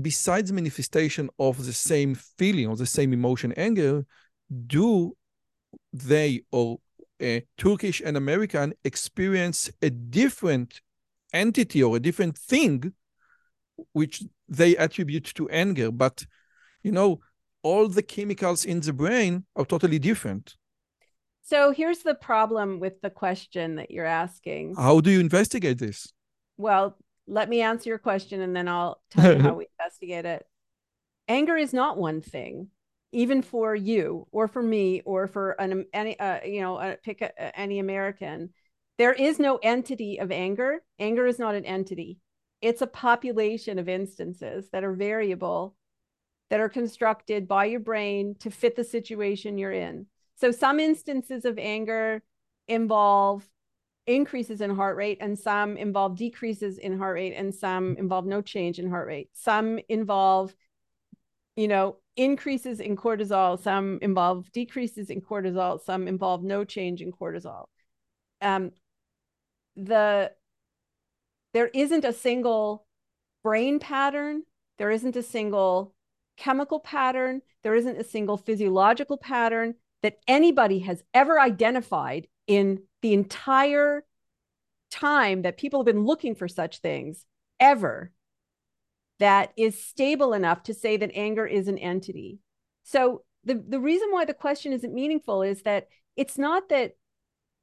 besides 0.00 0.50
manifestation 0.50 1.28
of 1.38 1.64
the 1.66 1.74
same 1.74 2.14
feeling 2.14 2.68
or 2.68 2.76
the 2.76 2.86
same 2.86 3.12
emotion, 3.12 3.52
anger, 3.52 4.06
do 4.66 5.16
they 5.92 6.42
or 6.50 6.78
uh, 7.22 7.40
Turkish 7.58 8.00
and 8.00 8.16
American 8.16 8.72
experience 8.84 9.70
a 9.82 9.90
different 9.90 10.80
entity 11.32 11.82
or 11.82 11.96
a 11.96 12.00
different 12.00 12.38
thing 12.38 12.94
which 13.92 14.22
they 14.48 14.76
attribute 14.76 15.24
to 15.34 15.48
anger, 15.48 15.90
but 15.90 16.26
you 16.82 16.92
know, 16.92 17.20
all 17.62 17.88
the 17.88 18.02
chemicals 18.02 18.64
in 18.64 18.80
the 18.80 18.92
brain 18.92 19.44
are 19.56 19.64
totally 19.64 19.98
different. 19.98 20.56
So 21.42 21.72
here's 21.72 22.00
the 22.00 22.14
problem 22.14 22.80
with 22.80 23.00
the 23.02 23.10
question 23.10 23.76
that 23.76 23.90
you're 23.90 24.06
asking. 24.06 24.76
How 24.76 25.00
do 25.00 25.10
you 25.10 25.20
investigate 25.20 25.78
this? 25.78 26.12
Well, 26.56 26.96
let 27.26 27.48
me 27.48 27.60
answer 27.60 27.88
your 27.88 27.98
question 27.98 28.40
and 28.40 28.54
then 28.54 28.68
I'll 28.68 29.02
tell 29.10 29.36
you 29.36 29.42
how 29.42 29.54
we 29.54 29.66
investigate 29.78 30.24
it. 30.24 30.46
Anger 31.28 31.56
is 31.56 31.72
not 31.72 31.98
one 31.98 32.20
thing, 32.20 32.68
even 33.12 33.42
for 33.42 33.74
you 33.74 34.26
or 34.30 34.48
for 34.48 34.62
me 34.62 35.02
or 35.04 35.26
for 35.26 35.52
an 35.52 35.86
any 35.92 36.18
uh, 36.18 36.40
you 36.44 36.60
know 36.60 36.76
uh, 36.76 36.96
pick 37.02 37.22
a, 37.22 37.58
any 37.58 37.78
American. 37.78 38.50
There 38.98 39.12
is 39.12 39.38
no 39.38 39.56
entity 39.56 40.20
of 40.20 40.30
anger. 40.30 40.82
Anger 40.98 41.26
is 41.26 41.38
not 41.38 41.54
an 41.54 41.64
entity. 41.64 42.18
It's 42.64 42.80
a 42.80 42.86
population 42.86 43.78
of 43.78 43.90
instances 43.90 44.70
that 44.72 44.84
are 44.84 44.94
variable, 44.94 45.76
that 46.48 46.60
are 46.60 46.70
constructed 46.70 47.46
by 47.46 47.66
your 47.66 47.80
brain 47.80 48.36
to 48.40 48.50
fit 48.50 48.74
the 48.74 48.84
situation 48.84 49.58
you're 49.58 49.70
in. 49.70 50.06
So 50.36 50.50
some 50.50 50.80
instances 50.80 51.44
of 51.44 51.58
anger 51.58 52.22
involve 52.66 53.46
increases 54.06 54.62
in 54.62 54.74
heart 54.74 54.96
rate 54.96 55.18
and 55.20 55.38
some 55.38 55.76
involve 55.76 56.16
decreases 56.16 56.78
in 56.78 56.96
heart 56.96 57.16
rate 57.16 57.34
and 57.34 57.54
some 57.54 57.96
involve 57.98 58.24
no 58.24 58.40
change 58.40 58.78
in 58.78 58.88
heart 58.90 59.06
rate 59.06 59.30
some 59.32 59.78
involve 59.88 60.54
you 61.56 61.66
know 61.66 61.96
increases 62.16 62.80
in 62.80 62.96
cortisol 62.96 63.58
some 63.58 63.98
involve 64.02 64.52
decreases 64.52 65.08
in 65.08 65.22
cortisol 65.22 65.80
some 65.80 66.06
involve 66.06 66.42
no 66.42 66.64
change 66.64 67.00
in 67.00 67.10
cortisol 67.12 67.64
um 68.42 68.70
the 69.76 70.30
there 71.54 71.68
isn't 71.68 72.04
a 72.04 72.12
single 72.12 72.86
brain 73.42 73.78
pattern 73.78 74.42
there 74.76 74.90
isn't 74.90 75.16
a 75.16 75.22
single 75.22 75.94
chemical 76.36 76.80
pattern 76.80 77.40
there 77.62 77.74
isn't 77.74 77.98
a 77.98 78.04
single 78.04 78.36
physiological 78.36 79.16
pattern 79.16 79.74
that 80.02 80.18
anybody 80.28 80.80
has 80.80 81.02
ever 81.14 81.40
identified 81.40 82.26
in 82.46 82.82
the 83.00 83.14
entire 83.14 84.04
time 84.90 85.42
that 85.42 85.56
people 85.56 85.80
have 85.80 85.86
been 85.86 86.04
looking 86.04 86.34
for 86.34 86.46
such 86.46 86.80
things 86.80 87.24
ever 87.58 88.12
that 89.18 89.52
is 89.56 89.82
stable 89.82 90.32
enough 90.32 90.62
to 90.64 90.74
say 90.74 90.96
that 90.96 91.10
anger 91.14 91.46
is 91.46 91.68
an 91.68 91.78
entity. 91.78 92.38
So 92.82 93.22
the, 93.44 93.54
the 93.54 93.80
reason 93.80 94.08
why 94.10 94.24
the 94.24 94.34
question 94.34 94.72
isn't 94.72 94.92
meaningful 94.92 95.42
is 95.42 95.62
that 95.62 95.88
it's 96.16 96.38
not 96.38 96.68
that 96.68 96.92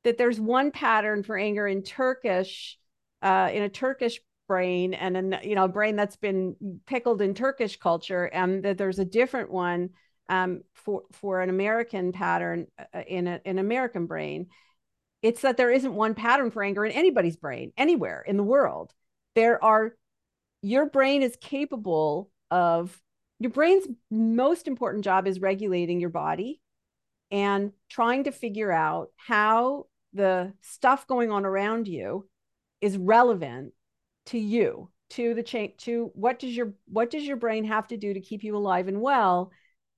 that 0.04 0.17
there's 0.17 0.39
one 0.39 0.71
pattern 0.71 1.21
for 1.21 1.38
anger 1.38 1.67
in 1.67 1.84
Turkish 1.84 2.80
uh, 3.21 3.49
in 3.53 3.63
a 3.63 3.69
Turkish 3.69 4.19
brain 4.47 4.93
and 4.93 5.15
a 5.15 5.39
you 5.47 5.55
know 5.55 5.63
a 5.63 5.69
brain 5.69 5.95
that's 5.95 6.17
been 6.17 6.55
pickled 6.86 7.21
in 7.21 7.34
Turkish 7.34 7.77
culture 7.77 8.25
and 8.25 8.63
that 8.63 8.77
there's 8.77 8.99
a 8.99 9.05
different 9.05 9.49
one 9.49 9.91
um, 10.29 10.62
for 10.73 11.03
for 11.12 11.41
an 11.41 11.49
American 11.49 12.12
pattern 12.12 12.67
uh, 12.93 13.01
in 13.07 13.27
a, 13.27 13.39
an 13.45 13.60
American 13.60 14.07
brain. 14.07 14.47
It's 15.21 15.41
that 15.41 15.57
there 15.57 15.71
isn't 15.71 15.93
one 15.93 16.15
pattern 16.15 16.51
for 16.51 16.63
anger 16.63 16.84
in 16.84 16.91
anybody's 16.91 17.38
brain 17.38 17.71
anywhere 17.77 18.23
in 18.27 18.38
the 18.38 18.43
world. 18.43 18.91
There 19.36 19.63
are 19.63 19.95
your 20.62 20.89
brain 20.89 21.21
is 21.21 21.38
capable 21.39 22.29
of 22.49 22.99
your 23.39 23.51
brain's 23.51 23.88
most 24.10 24.67
important 24.67 25.03
job 25.03 25.27
is 25.27 25.39
regulating 25.39 25.99
your 25.99 26.10
body 26.10 26.62
and 27.31 27.71
trying 27.89 28.25
to 28.25 28.31
figure 28.31 28.71
out 28.71 29.10
how 29.15 29.86
the 30.13 30.53
stuff 30.62 31.07
going 31.07 31.31
on 31.31 31.45
around 31.45 31.88
you 31.88 32.27
is 32.82 32.98
relevant 32.98 33.74
to 34.28 34.38
you 34.38 34.89
to 35.12 35.34
the 35.34 35.44
change 35.44 35.74
to 35.78 36.10
what 36.13 36.39
does 36.39 36.56
your 36.56 36.74
what 36.86 37.10
does 37.10 37.24
your 37.24 37.38
brain 37.38 37.65
have 37.65 37.88
to 37.88 37.98
do 37.98 38.13
to 38.13 38.22
keep 38.22 38.44
you 38.44 38.56
alive 38.56 38.88
and 38.88 39.02
well? 39.02 39.52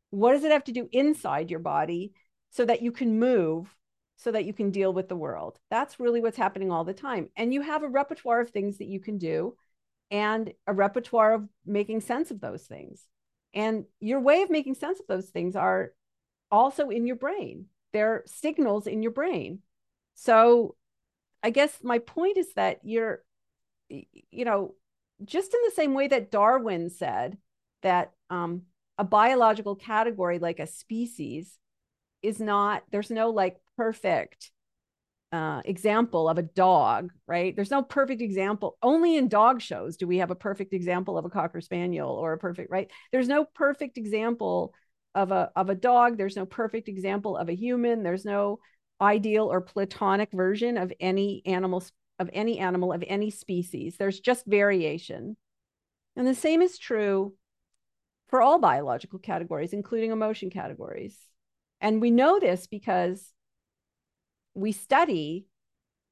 What 0.09 0.33
does 0.33 0.43
it 0.43 0.51
have 0.51 0.63
to 0.65 0.71
do 0.71 0.89
inside 0.91 1.49
your 1.49 1.59
body 1.59 2.13
so 2.51 2.65
that 2.65 2.81
you 2.81 2.91
can 2.91 3.19
move 3.19 3.75
so 4.15 4.31
that 4.31 4.45
you 4.45 4.53
can 4.53 4.71
deal 4.71 4.91
with 4.93 5.09
the 5.09 5.15
world? 5.15 5.59
That's 5.69 5.99
really 5.99 6.21
what's 6.21 6.37
happening 6.37 6.71
all 6.71 6.83
the 6.83 6.93
time. 6.93 7.29
And 7.35 7.53
you 7.53 7.61
have 7.61 7.83
a 7.83 7.87
repertoire 7.87 8.41
of 8.41 8.49
things 8.49 8.77
that 8.77 8.87
you 8.87 8.99
can 8.99 9.17
do 9.17 9.55
and 10.11 10.51
a 10.67 10.73
repertoire 10.73 11.33
of 11.33 11.49
making 11.65 12.01
sense 12.01 12.31
of 12.31 12.41
those 12.41 12.63
things. 12.63 13.07
And 13.53 13.85
your 13.99 14.19
way 14.19 14.41
of 14.41 14.49
making 14.49 14.75
sense 14.75 14.99
of 14.99 15.07
those 15.07 15.29
things 15.29 15.55
are 15.55 15.93
also 16.51 16.89
in 16.89 17.05
your 17.05 17.15
brain. 17.15 17.65
They're 17.93 18.23
signals 18.25 18.87
in 18.87 19.03
your 19.03 19.11
brain. 19.11 19.59
So 20.15 20.75
I 21.43 21.49
guess 21.49 21.77
my 21.83 21.99
point 21.99 22.37
is 22.37 22.53
that 22.53 22.79
you're, 22.83 23.21
you 23.89 24.45
know, 24.45 24.75
just 25.23 25.53
in 25.53 25.59
the 25.65 25.75
same 25.75 25.93
way 25.93 26.07
that 26.07 26.31
Darwin 26.31 26.89
said 26.89 27.37
that 27.81 28.13
um, 28.29 28.63
a 28.97 29.03
biological 29.03 29.75
category 29.75 30.39
like 30.39 30.59
a 30.59 30.67
species 30.67 31.57
is 32.21 32.39
not, 32.39 32.83
there's 32.91 33.11
no 33.11 33.29
like 33.29 33.57
perfect 33.77 34.51
uh, 35.33 35.61
example 35.65 36.29
of 36.29 36.37
a 36.37 36.43
dog, 36.43 37.11
right? 37.27 37.55
There's 37.55 37.71
no 37.71 37.81
perfect 37.81 38.21
example. 38.21 38.77
Only 38.81 39.17
in 39.17 39.27
dog 39.27 39.61
shows 39.61 39.97
do 39.97 40.07
we 40.07 40.19
have 40.19 40.31
a 40.31 40.35
perfect 40.35 40.73
example 40.73 41.17
of 41.17 41.25
a 41.25 41.29
cocker 41.29 41.59
spaniel 41.59 42.09
or 42.11 42.33
a 42.33 42.37
perfect, 42.37 42.71
right? 42.71 42.89
There's 43.11 43.27
no 43.27 43.43
perfect 43.43 43.97
example 43.97 44.73
of 45.15 45.31
a 45.31 45.51
of 45.55 45.69
a 45.69 45.75
dog. 45.75 46.17
There's 46.17 46.35
no 46.35 46.45
perfect 46.45 46.87
example 46.87 47.35
of 47.35 47.49
a 47.49 47.55
human. 47.55 48.03
There's 48.03 48.25
no 48.25 48.59
ideal 49.03 49.51
or 49.51 49.61
platonic 49.61 50.31
version 50.31 50.77
of 50.77 50.91
any 50.99 51.41
animal 51.45 51.83
of 52.19 52.29
any 52.33 52.59
animal 52.59 52.93
of 52.93 53.03
any 53.07 53.29
species. 53.29 53.97
There's 53.97 54.19
just 54.19 54.45
variation. 54.45 55.35
And 56.15 56.27
the 56.27 56.35
same 56.35 56.61
is 56.61 56.77
true 56.77 57.33
for 58.27 58.41
all 58.41 58.59
biological 58.59 59.19
categories, 59.19 59.73
including 59.73 60.11
emotion 60.11 60.49
categories. 60.49 61.17
And 61.81 62.01
we 62.01 62.11
know 62.11 62.39
this 62.39 62.67
because 62.67 63.33
we 64.53 64.71
study 64.71 65.47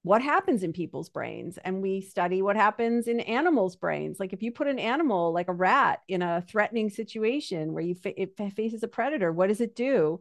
what 0.04 0.22
happens 0.22 0.64
in 0.64 0.74
people's 0.74 1.10
brains 1.10 1.60
and 1.64 1.82
we 1.82 2.02
study 2.02 2.42
what 2.42 2.56
happens 2.56 3.08
in 3.08 3.20
animals' 3.20 3.76
brains. 3.76 4.20
Like 4.20 4.34
if 4.34 4.42
you 4.42 4.52
put 4.52 4.68
an 4.68 4.80
animal 4.80 5.32
like 5.32 5.48
a 5.48 5.54
rat 5.54 6.00
in 6.08 6.24
a 6.24 6.44
threatening 6.48 6.90
situation 6.90 7.74
where 7.74 7.84
you 7.84 7.94
fa- 7.94 8.20
it 8.20 8.36
faces 8.56 8.82
a 8.82 8.88
predator, 8.88 9.32
what 9.32 9.48
does 9.48 9.62
it 9.62 9.76
do? 9.76 10.20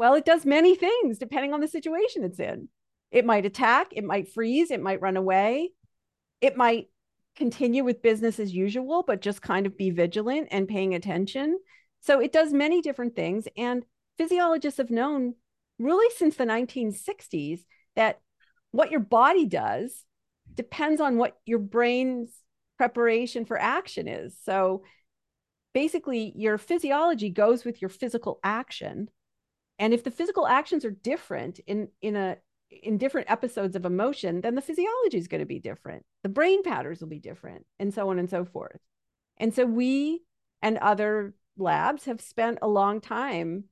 Well, 0.00 0.14
it 0.14 0.24
does 0.24 0.46
many 0.46 0.76
things 0.76 1.18
depending 1.18 1.52
on 1.52 1.60
the 1.60 1.68
situation 1.68 2.24
it's 2.24 2.40
in. 2.40 2.70
It 3.10 3.26
might 3.26 3.44
attack, 3.44 3.88
it 3.92 4.02
might 4.02 4.32
freeze, 4.32 4.70
it 4.70 4.80
might 4.80 5.02
run 5.02 5.18
away, 5.18 5.72
it 6.40 6.56
might 6.56 6.86
continue 7.36 7.84
with 7.84 8.00
business 8.00 8.40
as 8.40 8.50
usual, 8.50 9.04
but 9.06 9.20
just 9.20 9.42
kind 9.42 9.66
of 9.66 9.76
be 9.76 9.90
vigilant 9.90 10.48
and 10.52 10.66
paying 10.66 10.94
attention. 10.94 11.58
So 12.00 12.18
it 12.18 12.32
does 12.32 12.50
many 12.50 12.80
different 12.80 13.14
things. 13.14 13.46
And 13.58 13.84
physiologists 14.16 14.78
have 14.78 14.88
known 14.88 15.34
really 15.78 16.10
since 16.16 16.34
the 16.34 16.46
1960s 16.46 17.60
that 17.94 18.20
what 18.70 18.90
your 18.90 19.00
body 19.00 19.44
does 19.44 20.06
depends 20.54 21.02
on 21.02 21.18
what 21.18 21.36
your 21.44 21.58
brain's 21.58 22.30
preparation 22.78 23.44
for 23.44 23.60
action 23.60 24.08
is. 24.08 24.34
So 24.44 24.82
basically, 25.74 26.32
your 26.36 26.56
physiology 26.56 27.28
goes 27.28 27.66
with 27.66 27.82
your 27.82 27.90
physical 27.90 28.40
action 28.42 29.10
and 29.80 29.94
if 29.94 30.04
the 30.04 30.10
physical 30.12 30.46
actions 30.46 30.84
are 30.84 30.90
different 30.90 31.58
in 31.66 31.88
in 32.00 32.14
a 32.14 32.36
in 32.70 32.98
different 32.98 33.28
episodes 33.28 33.74
of 33.74 33.84
emotion 33.84 34.40
then 34.42 34.54
the 34.54 34.62
physiology 34.62 35.18
is 35.18 35.26
going 35.26 35.40
to 35.40 35.46
be 35.46 35.58
different. 35.58 36.04
The 36.22 36.28
brain 36.28 36.62
patterns 36.62 37.00
will 37.00 37.08
be 37.08 37.18
different 37.18 37.66
and 37.80 37.92
so 37.92 38.10
on 38.10 38.20
and 38.20 38.30
so 38.30 38.44
forth. 38.44 38.78
And 39.38 39.52
so 39.52 39.66
we 39.66 40.22
and 40.62 40.78
other 40.78 41.34
labs 41.56 42.04
have 42.04 42.20
spent 42.20 42.58
a 42.62 42.68
long 42.68 43.00
time 43.00 43.64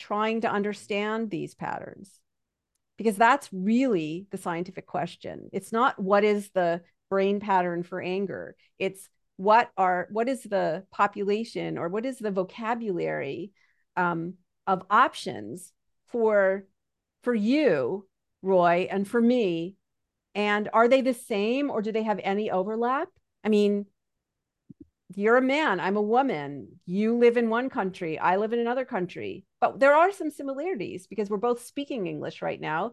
trying 0.00 0.40
to 0.40 0.50
understand 0.50 1.30
these 1.30 1.54
patterns 1.54 2.18
because 2.98 3.16
that's 3.16 3.48
really 3.52 4.26
the 4.32 4.38
scientific 4.38 4.86
question. 4.86 5.48
It's 5.52 5.70
not 5.70 6.02
what 6.02 6.24
is 6.24 6.50
the 6.50 6.80
brain 7.10 7.38
pattern 7.38 7.84
for 7.84 8.00
anger. 8.00 8.56
It's 8.78 9.08
what 9.36 9.70
are 9.76 10.08
what 10.10 10.28
is 10.28 10.42
the 10.42 10.84
population 10.90 11.78
or 11.78 11.88
what 11.88 12.06
is 12.06 12.18
the 12.18 12.30
vocabulary 12.30 13.52
um, 13.96 14.34
of 14.66 14.84
options 14.90 15.72
for 16.06 16.64
for 17.22 17.34
you 17.34 18.06
roy 18.42 18.88
and 18.90 19.06
for 19.06 19.20
me. 19.20 19.76
And 20.34 20.68
are 20.72 20.88
they 20.88 21.02
the 21.02 21.14
same 21.14 21.70
or 21.70 21.82
do 21.82 21.92
they 21.92 22.02
have 22.02 22.20
any 22.22 22.50
overlap? 22.50 23.08
I 23.44 23.48
mean 23.48 23.86
you're 25.14 25.36
a 25.36 25.42
man 25.42 25.78
i'm 25.78 25.96
a 25.96 26.02
woman. 26.02 26.80
You 26.86 27.18
live 27.18 27.36
in 27.36 27.50
one 27.50 27.68
country 27.68 28.18
i 28.18 28.36
live 28.36 28.52
in 28.52 28.58
another 28.58 28.84
country. 28.84 29.44
But 29.60 29.78
there 29.78 29.94
are 29.94 30.12
some 30.12 30.30
similarities 30.30 31.06
because 31.06 31.28
we're 31.30 31.36
both 31.36 31.64
speaking 31.64 32.06
english 32.06 32.42
right 32.42 32.60
now. 32.60 32.92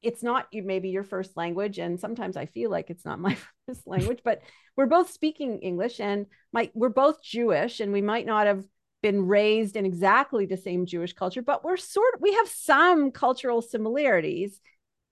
It's 0.00 0.22
not 0.22 0.46
maybe 0.52 0.90
your 0.90 1.02
first 1.02 1.36
language 1.36 1.78
and 1.78 1.98
sometimes 1.98 2.36
i 2.36 2.46
feel 2.46 2.70
like 2.70 2.90
it's 2.90 3.04
not 3.04 3.20
my 3.28 3.36
first 3.66 3.86
language 3.86 4.20
but 4.24 4.42
we're 4.76 4.86
both 4.86 5.10
speaking 5.10 5.58
english 5.60 6.00
and 6.00 6.26
my 6.52 6.70
we're 6.74 6.88
both 6.88 7.22
jewish 7.22 7.80
and 7.80 7.92
we 7.92 8.02
might 8.02 8.26
not 8.26 8.46
have 8.46 8.64
been 9.02 9.26
raised 9.26 9.76
in 9.76 9.86
exactly 9.86 10.46
the 10.46 10.56
same 10.56 10.86
Jewish 10.86 11.12
culture, 11.12 11.42
but 11.42 11.64
we're 11.64 11.76
sort 11.76 12.14
of, 12.14 12.20
we 12.20 12.34
have 12.34 12.48
some 12.48 13.10
cultural 13.10 13.62
similarities. 13.62 14.60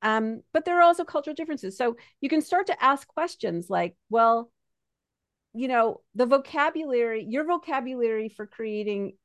Um, 0.02 0.42
but 0.52 0.64
there 0.64 0.78
are 0.78 0.82
also 0.82 1.04
cultural 1.04 1.34
differences. 1.34 1.76
So 1.76 1.96
you 2.20 2.28
can 2.28 2.42
start 2.42 2.66
to 2.66 2.84
ask 2.84 3.06
questions 3.08 3.70
like, 3.70 3.96
well, 4.10 4.50
you 5.54 5.68
know, 5.68 6.02
the 6.14 6.26
vocabulary, 6.26 7.24
your 7.24 7.44
vocabulary 7.44 8.28
for 8.28 8.46
creating 8.46 9.16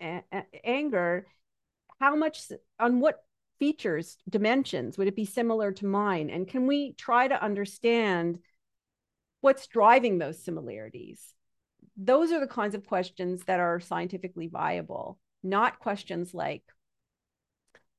a- 0.00 0.22
a- 0.30 0.66
anger, 0.66 1.26
how 1.98 2.14
much, 2.14 2.42
on 2.78 3.00
what 3.00 3.24
features, 3.58 4.18
dimensions 4.28 4.98
would 4.98 5.08
it 5.08 5.16
be 5.16 5.24
similar 5.24 5.72
to 5.72 5.86
mine? 5.86 6.28
And 6.30 6.46
can 6.46 6.66
we 6.66 6.92
try 6.92 7.26
to 7.26 7.42
understand 7.42 8.38
what's 9.40 9.66
driving 9.66 10.18
those 10.18 10.44
similarities? 10.44 11.34
Those 11.98 12.32
are 12.32 12.40
the 12.40 12.46
kinds 12.46 12.74
of 12.74 12.86
questions 12.86 13.42
that 13.46 13.60
are 13.60 13.80
scientifically 13.80 14.46
viable, 14.46 15.18
not 15.42 15.78
questions 15.80 16.32
like 16.32 16.62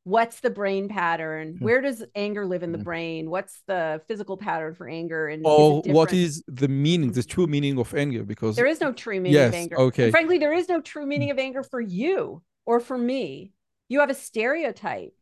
what's 0.04 0.40
the 0.40 0.50
brain 0.50 0.88
pattern? 0.88 1.58
Hmm. 1.58 1.64
where 1.64 1.82
does 1.82 2.04
anger 2.16 2.46
live 2.46 2.64
in 2.64 2.72
the 2.72 2.78
hmm. 2.78 2.86
brain? 2.86 3.30
What's 3.30 3.62
the 3.68 4.02
physical 4.08 4.38
pattern 4.38 4.74
for 4.74 4.88
anger 4.88 5.28
and 5.28 5.46
or 5.46 5.82
is 5.86 5.94
what 5.94 6.14
is 6.14 6.44
the 6.48 6.68
meaning 6.68 7.12
the 7.12 7.24
true 7.24 7.48
meaning 7.48 7.78
of 7.78 7.94
anger? 7.94 8.24
Because 8.24 8.56
there 8.56 8.66
is 8.66 8.82
no 8.82 8.94
true 8.94 9.20
meaning 9.20 9.34
yes, 9.34 9.50
of 9.50 9.56
anger. 9.56 9.80
okay. 9.80 10.04
And 10.06 10.12
frankly 10.12 10.38
there 10.38 10.54
is 10.54 10.70
no 10.70 10.82
true 10.82 11.06
meaning 11.06 11.28
hmm. 11.28 11.34
of 11.34 11.40
anger 11.40 11.64
for 11.64 11.82
you 11.82 12.42
or 12.66 12.80
for 12.80 12.98
me. 12.98 13.52
You 13.90 14.00
have 14.00 14.10
a 14.10 14.16
stereotype 14.16 15.14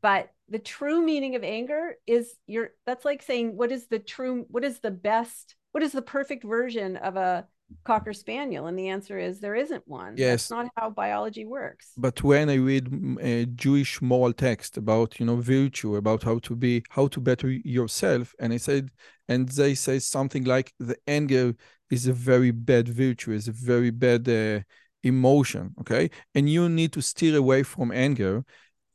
but 0.00 0.30
the 0.48 0.58
true 0.58 1.02
meaning 1.02 1.34
of 1.34 1.42
anger 1.42 1.96
is 2.06 2.36
your 2.46 2.70
that's 2.84 3.04
like 3.04 3.22
saying 3.22 3.56
what 3.56 3.72
is 3.72 3.88
the 3.88 3.98
true 3.98 4.46
what 4.48 4.64
is 4.64 4.78
the 4.78 4.90
best 4.90 5.56
what 5.72 5.82
is 5.82 5.92
the 5.92 6.02
perfect 6.02 6.44
version 6.44 6.96
of 6.96 7.16
a 7.16 7.46
cocker 7.84 8.12
spaniel 8.12 8.66
and 8.66 8.78
the 8.78 8.88
answer 8.88 9.18
is 9.18 9.40
there 9.40 9.54
isn't 9.54 9.86
one. 9.86 10.14
Yes. 10.16 10.48
that's 10.48 10.50
not 10.50 10.66
how 10.76 10.90
biology 10.90 11.44
works. 11.44 11.92
But 11.96 12.22
when 12.22 12.48
i 12.48 12.54
read 12.54 12.86
a 13.20 13.46
jewish 13.46 14.00
moral 14.00 14.32
text 14.32 14.76
about 14.76 15.18
you 15.18 15.26
know 15.26 15.36
virtue 15.36 15.96
about 15.96 16.22
how 16.22 16.38
to 16.40 16.56
be 16.56 16.82
how 16.90 17.08
to 17.08 17.20
better 17.20 17.50
yourself 17.50 18.34
and 18.38 18.52
i 18.52 18.56
said 18.56 18.90
and 19.28 19.48
they 19.48 19.74
say 19.74 19.98
something 19.98 20.44
like 20.44 20.72
the 20.78 20.96
anger 21.06 21.54
is 21.90 22.06
a 22.06 22.12
very 22.12 22.50
bad 22.50 22.88
virtue 22.88 23.32
is 23.32 23.48
a 23.48 23.52
very 23.52 23.90
bad 23.90 24.28
uh, 24.28 24.60
emotion 25.06 25.74
okay? 25.80 26.10
And 26.34 26.50
you 26.50 26.68
need 26.68 26.92
to 26.94 27.00
steer 27.00 27.36
away 27.36 27.62
from 27.62 27.92
anger. 27.92 28.44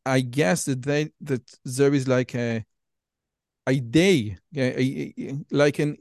I 0.06 0.22
guess 0.22 0.66
that 0.66 0.84
they 0.84 1.12
that 1.22 1.44
there 1.64 1.94
is 1.94 2.08
like 2.08 2.36
a 2.36 2.66
idea 3.68 4.38
like 5.52 5.80
an 5.80 5.98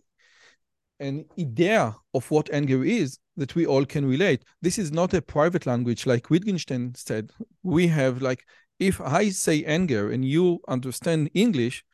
an 1.01 1.25
idea 1.39 1.97
of 2.15 2.31
what 2.31 2.53
anger 2.53 2.85
is 2.85 3.19
that 3.37 3.55
we 3.55 3.67
all 3.67 3.85
can 3.85 4.07
relate. 4.07 4.45
This 4.63 4.79
is 4.79 4.93
not 4.93 5.15
a 5.15 5.23
private 5.23 5.67
language 5.67 6.07
like 6.07 6.31
Wittgenstein 6.31 6.95
said. 6.95 7.31
We 7.63 7.89
have 7.89 8.23
like, 8.23 8.45
if 8.79 9.01
I 9.01 9.31
say 9.31 9.65
anger 9.65 10.11
and 10.11 10.25
you 10.25 10.61
understand 10.69 11.31
English, 11.35 11.85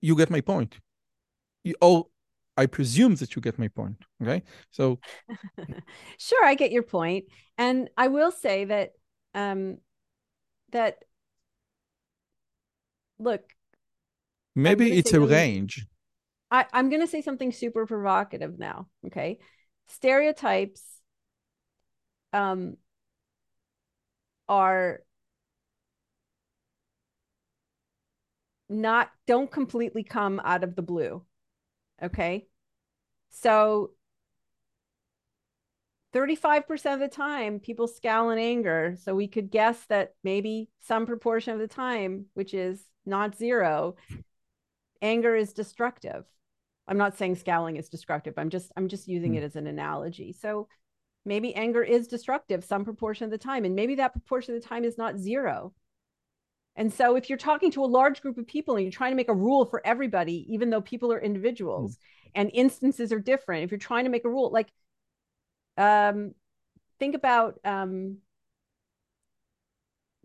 you 0.00 0.16
get 0.16 0.30
my 0.30 0.40
point. 0.40 0.78
You, 1.62 1.74
or 1.80 2.06
I 2.56 2.66
presume 2.66 3.16
that 3.16 3.36
you 3.36 3.42
get 3.42 3.58
my 3.58 3.68
point. 3.68 3.98
Okay. 4.22 4.42
So 4.70 4.98
sure, 6.18 6.44
I 6.44 6.54
get 6.54 6.72
your 6.72 6.82
point. 6.82 7.26
And 7.58 7.90
I 7.96 8.08
will 8.08 8.30
say 8.30 8.64
that 8.64 8.92
um 9.34 9.78
that 10.72 11.04
look 13.18 13.42
maybe 14.54 14.92
it's 14.92 15.12
a 15.12 15.20
range 15.20 15.86
I, 16.50 16.66
I'm 16.72 16.88
going 16.88 17.00
to 17.00 17.06
say 17.08 17.22
something 17.22 17.52
super 17.52 17.86
provocative 17.86 18.58
now. 18.58 18.88
Okay. 19.06 19.38
Stereotypes 19.88 20.82
um, 22.32 22.76
are 24.48 25.00
not 28.68 29.10
don't 29.26 29.50
completely 29.50 30.02
come 30.02 30.40
out 30.44 30.64
of 30.64 30.74
the 30.74 30.82
blue. 30.82 31.24
Okay. 32.02 32.46
So 33.30 33.92
35% 36.12 36.94
of 36.94 37.00
the 37.00 37.08
time 37.08 37.60
people 37.60 37.86
scowl 37.86 38.30
in 38.30 38.38
anger. 38.38 38.96
So 39.02 39.14
we 39.14 39.28
could 39.28 39.50
guess 39.50 39.84
that 39.88 40.14
maybe 40.24 40.68
some 40.80 41.06
proportion 41.06 41.52
of 41.52 41.58
the 41.60 41.68
time, 41.68 42.26
which 42.34 42.54
is 42.54 42.82
not 43.04 43.36
zero, 43.36 43.96
anger 45.02 45.34
is 45.36 45.52
destructive. 45.52 46.24
I'm 46.88 46.98
not 46.98 47.16
saying 47.16 47.36
scowling 47.36 47.76
is 47.76 47.88
destructive. 47.88 48.34
I'm 48.36 48.50
just 48.50 48.70
I'm 48.76 48.88
just 48.88 49.08
using 49.08 49.32
mm. 49.32 49.38
it 49.38 49.42
as 49.42 49.56
an 49.56 49.66
analogy. 49.66 50.32
So 50.32 50.68
maybe 51.24 51.54
anger 51.54 51.82
is 51.82 52.06
destructive 52.06 52.64
some 52.64 52.84
proportion 52.84 53.24
of 53.24 53.30
the 53.30 53.38
time 53.38 53.64
and 53.64 53.74
maybe 53.74 53.96
that 53.96 54.12
proportion 54.12 54.54
of 54.54 54.62
the 54.62 54.68
time 54.68 54.84
is 54.84 54.96
not 54.96 55.18
zero. 55.18 55.72
And 56.76 56.92
so 56.92 57.16
if 57.16 57.28
you're 57.28 57.38
talking 57.38 57.70
to 57.72 57.84
a 57.84 57.86
large 57.86 58.20
group 58.20 58.38
of 58.38 58.46
people 58.46 58.76
and 58.76 58.84
you're 58.84 58.92
trying 58.92 59.12
to 59.12 59.16
make 59.16 59.30
a 59.30 59.34
rule 59.34 59.64
for 59.64 59.84
everybody 59.84 60.46
even 60.52 60.70
though 60.70 60.82
people 60.82 61.12
are 61.12 61.20
individuals 61.20 61.96
mm. 61.96 61.98
and 62.36 62.50
instances 62.54 63.12
are 63.12 63.18
different, 63.18 63.64
if 63.64 63.70
you're 63.70 63.78
trying 63.78 64.04
to 64.04 64.10
make 64.10 64.24
a 64.24 64.30
rule 64.30 64.50
like 64.52 64.68
um 65.78 66.32
think 66.98 67.14
about 67.14 67.58
um 67.64 68.18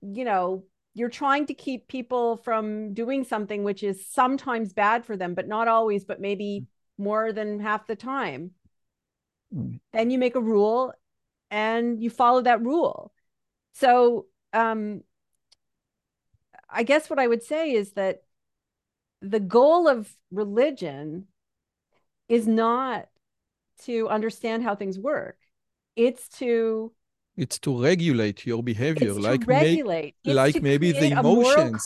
you 0.01 0.23
know 0.23 0.63
you're 0.93 1.09
trying 1.09 1.45
to 1.45 1.53
keep 1.53 1.87
people 1.87 2.37
from 2.37 2.93
doing 2.93 3.23
something 3.23 3.63
which 3.63 3.83
is 3.83 4.05
sometimes 4.07 4.73
bad 4.73 5.05
for 5.05 5.15
them 5.15 5.33
but 5.33 5.47
not 5.47 5.67
always 5.67 6.03
but 6.03 6.19
maybe 6.19 6.65
more 6.97 7.31
than 7.33 7.59
half 7.59 7.87
the 7.87 7.95
time. 7.95 8.51
Mm. 9.53 9.79
then 9.91 10.09
you 10.09 10.17
make 10.17 10.35
a 10.35 10.41
rule 10.41 10.93
and 11.49 12.01
you 12.01 12.09
follow 12.09 12.41
that 12.41 12.61
rule. 12.61 13.13
So 13.73 14.27
um 14.53 15.01
i 16.69 16.83
guess 16.83 17.09
what 17.09 17.19
i 17.19 17.27
would 17.27 17.43
say 17.43 17.71
is 17.71 17.93
that 17.93 18.23
the 19.21 19.39
goal 19.39 19.87
of 19.87 20.13
religion 20.31 21.27
is 22.27 22.47
not 22.47 23.07
to 23.83 24.07
understand 24.09 24.63
how 24.63 24.75
things 24.75 24.97
work. 24.97 25.37
It's 25.95 26.27
to 26.39 26.91
it's 27.37 27.59
to 27.59 27.81
regulate 27.81 28.45
your 28.45 28.61
behavior, 28.63 29.13
like 29.13 29.45
regulate. 29.47 30.15
May, 30.25 30.33
like 30.33 30.61
maybe 30.61 30.91
the 30.91 31.11
emotions, 31.11 31.83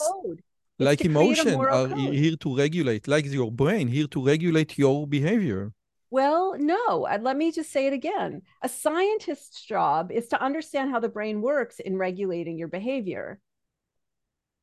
like 0.78 1.04
emotion 1.04 1.54
are 1.54 1.88
code. 1.88 1.98
here 1.98 2.36
to 2.36 2.56
regulate, 2.56 3.08
like 3.08 3.26
your 3.26 3.50
brain 3.52 3.88
here 3.88 4.06
to 4.08 4.24
regulate 4.24 4.76
your 4.78 5.06
behavior. 5.06 5.72
Well, 6.10 6.56
no. 6.58 7.06
Let 7.20 7.36
me 7.36 7.52
just 7.52 7.72
say 7.72 7.86
it 7.86 7.92
again. 7.92 8.42
A 8.62 8.68
scientist's 8.68 9.62
job 9.62 10.12
is 10.12 10.28
to 10.28 10.40
understand 10.40 10.90
how 10.90 11.00
the 11.00 11.08
brain 11.08 11.42
works 11.42 11.80
in 11.80 11.98
regulating 11.98 12.56
your 12.56 12.68
behavior. 12.68 13.40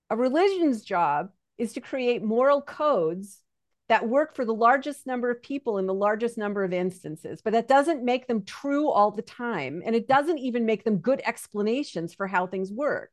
A 0.10 0.16
religion's 0.16 0.84
job 0.84 1.30
is 1.58 1.74
to 1.74 1.82
create 1.82 2.24
moral 2.24 2.62
codes 2.62 3.43
that 3.94 4.10
work 4.10 4.36
for 4.36 4.44
the 4.44 4.56
largest 4.56 5.06
number 5.06 5.30
of 5.30 5.40
people 5.44 5.78
in 5.78 5.86
the 5.86 5.94
largest 5.94 6.36
number 6.36 6.64
of 6.64 6.74
instances, 6.74 7.44
but 7.44 7.54
that 7.54 7.68
doesn't 7.68 8.04
make 8.04 8.26
them 8.26 8.44
true 8.44 8.90
all 8.90 9.12
the 9.12 9.22
time. 9.22 9.84
And 9.86 9.96
it 9.96 10.08
doesn't 10.08 10.40
even 10.40 10.66
make 10.66 10.84
them 10.84 10.98
good 10.98 11.22
explanations 11.24 12.12
for 12.12 12.26
how 12.26 12.48
things 12.48 12.72
work. 12.72 13.12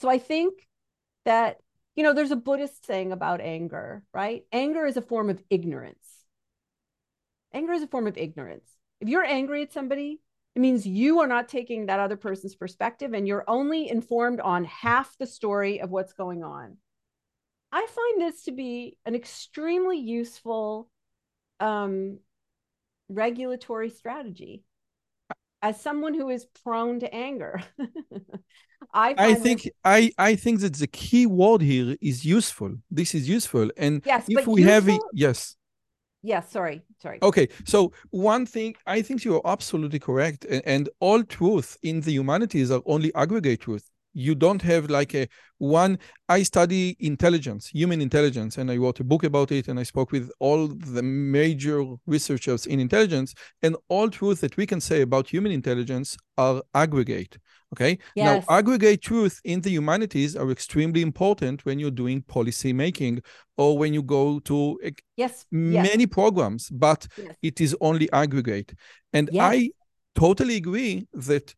So 0.00 0.08
I 0.08 0.16
think 0.16 0.66
that, 1.26 1.58
you 1.94 2.02
know, 2.02 2.14
there's 2.14 2.30
a 2.30 2.36
Buddhist 2.36 2.86
saying 2.86 3.12
about 3.12 3.42
anger, 3.42 4.02
right? 4.14 4.44
Anger 4.50 4.86
is 4.86 4.96
a 4.96 5.02
form 5.02 5.28
of 5.28 5.42
ignorance. 5.50 6.08
Anger 7.52 7.74
is 7.74 7.82
a 7.82 7.86
form 7.86 8.06
of 8.06 8.16
ignorance. 8.16 8.64
If 9.02 9.10
you're 9.10 9.26
angry 9.26 9.60
at 9.60 9.74
somebody, 9.74 10.22
it 10.56 10.60
means 10.60 10.86
you 10.86 11.20
are 11.20 11.26
not 11.26 11.50
taking 11.50 11.84
that 11.84 12.00
other 12.00 12.16
person's 12.16 12.54
perspective 12.54 13.12
and 13.12 13.28
you're 13.28 13.44
only 13.46 13.90
informed 13.90 14.40
on 14.40 14.64
half 14.64 15.18
the 15.18 15.26
story 15.26 15.82
of 15.82 15.90
what's 15.90 16.14
going 16.14 16.42
on. 16.42 16.78
I 17.74 17.86
find 17.86 18.22
this 18.22 18.44
to 18.44 18.52
be 18.52 18.96
an 19.04 19.16
extremely 19.16 19.98
useful 19.98 20.88
um, 21.58 22.20
regulatory 23.08 23.90
strategy. 23.90 24.62
As 25.60 25.80
someone 25.80 26.14
who 26.14 26.28
is 26.28 26.46
prone 26.62 27.00
to 27.00 27.12
anger, 27.12 27.60
I 28.94 29.14
I 29.16 29.34
think. 29.34 29.68
I 29.82 30.12
I 30.18 30.36
think 30.36 30.60
that 30.60 30.74
the 30.74 30.86
key 30.86 31.26
word 31.26 31.62
here 31.62 31.96
is 32.00 32.24
useful. 32.24 32.76
This 32.90 33.12
is 33.14 33.28
useful, 33.28 33.70
and 33.76 34.02
yes, 34.04 34.26
if 34.28 34.46
we 34.46 34.60
useful... 34.60 34.72
have 34.72 34.88
it, 34.88 35.00
yes, 35.14 35.56
yes. 36.22 36.52
Sorry, 36.52 36.82
sorry. 37.02 37.18
Okay, 37.22 37.48
so 37.64 37.92
one 38.10 38.44
thing 38.46 38.76
I 38.86 39.00
think 39.02 39.24
you 39.24 39.34
are 39.36 39.46
absolutely 39.46 39.98
correct, 39.98 40.44
and, 40.44 40.62
and 40.66 40.88
all 41.00 41.24
truth 41.24 41.78
in 41.82 42.02
the 42.02 42.12
humanities 42.12 42.70
are 42.70 42.82
only 42.84 43.12
aggregate 43.14 43.62
truth 43.62 43.90
you 44.14 44.34
don't 44.34 44.62
have 44.62 44.88
like 44.88 45.14
a 45.14 45.28
one 45.58 45.98
i 46.28 46.42
study 46.42 46.96
intelligence 47.00 47.68
human 47.68 48.00
intelligence 48.00 48.56
and 48.58 48.70
i 48.70 48.76
wrote 48.76 49.00
a 49.00 49.04
book 49.04 49.24
about 49.24 49.52
it 49.52 49.68
and 49.68 49.78
i 49.78 49.82
spoke 49.82 50.12
with 50.12 50.30
all 50.38 50.68
the 50.68 51.02
major 51.02 51.84
researchers 52.06 52.66
in 52.66 52.80
intelligence 52.80 53.34
and 53.62 53.76
all 53.88 54.08
truth 54.08 54.40
that 54.40 54.56
we 54.56 54.66
can 54.66 54.80
say 54.80 55.02
about 55.02 55.28
human 55.28 55.52
intelligence 55.52 56.16
are 56.38 56.62
aggregate 56.74 57.36
okay 57.72 57.98
yes. 58.14 58.44
now 58.48 58.54
aggregate 58.56 59.02
truth 59.02 59.40
in 59.44 59.60
the 59.60 59.70
humanities 59.70 60.36
are 60.36 60.50
extremely 60.50 61.02
important 61.02 61.64
when 61.64 61.78
you're 61.78 61.90
doing 61.90 62.22
policy 62.22 62.72
making 62.72 63.20
or 63.56 63.76
when 63.76 63.92
you 63.92 64.02
go 64.02 64.38
to 64.40 64.78
yes 65.16 65.44
many 65.50 66.04
yes. 66.04 66.08
programs 66.10 66.68
but 66.70 67.06
yes. 67.16 67.34
it 67.42 67.60
is 67.60 67.76
only 67.80 68.10
aggregate 68.12 68.72
and 69.12 69.28
i 69.40 69.70
totally 70.14 70.56
agree 70.56 71.06
that 71.12 71.54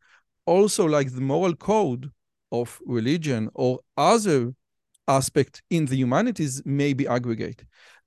also 0.46 0.86
like 0.86 1.12
the 1.12 1.20
moral 1.20 1.54
code 1.54 2.10
of 2.52 2.78
religion 2.86 3.50
or 3.54 3.80
other 3.96 4.54
aspect 5.08 5.62
in 5.70 5.86
the 5.86 5.96
humanities 5.96 6.62
may 6.64 6.92
be 6.92 7.06
aggregate. 7.06 7.64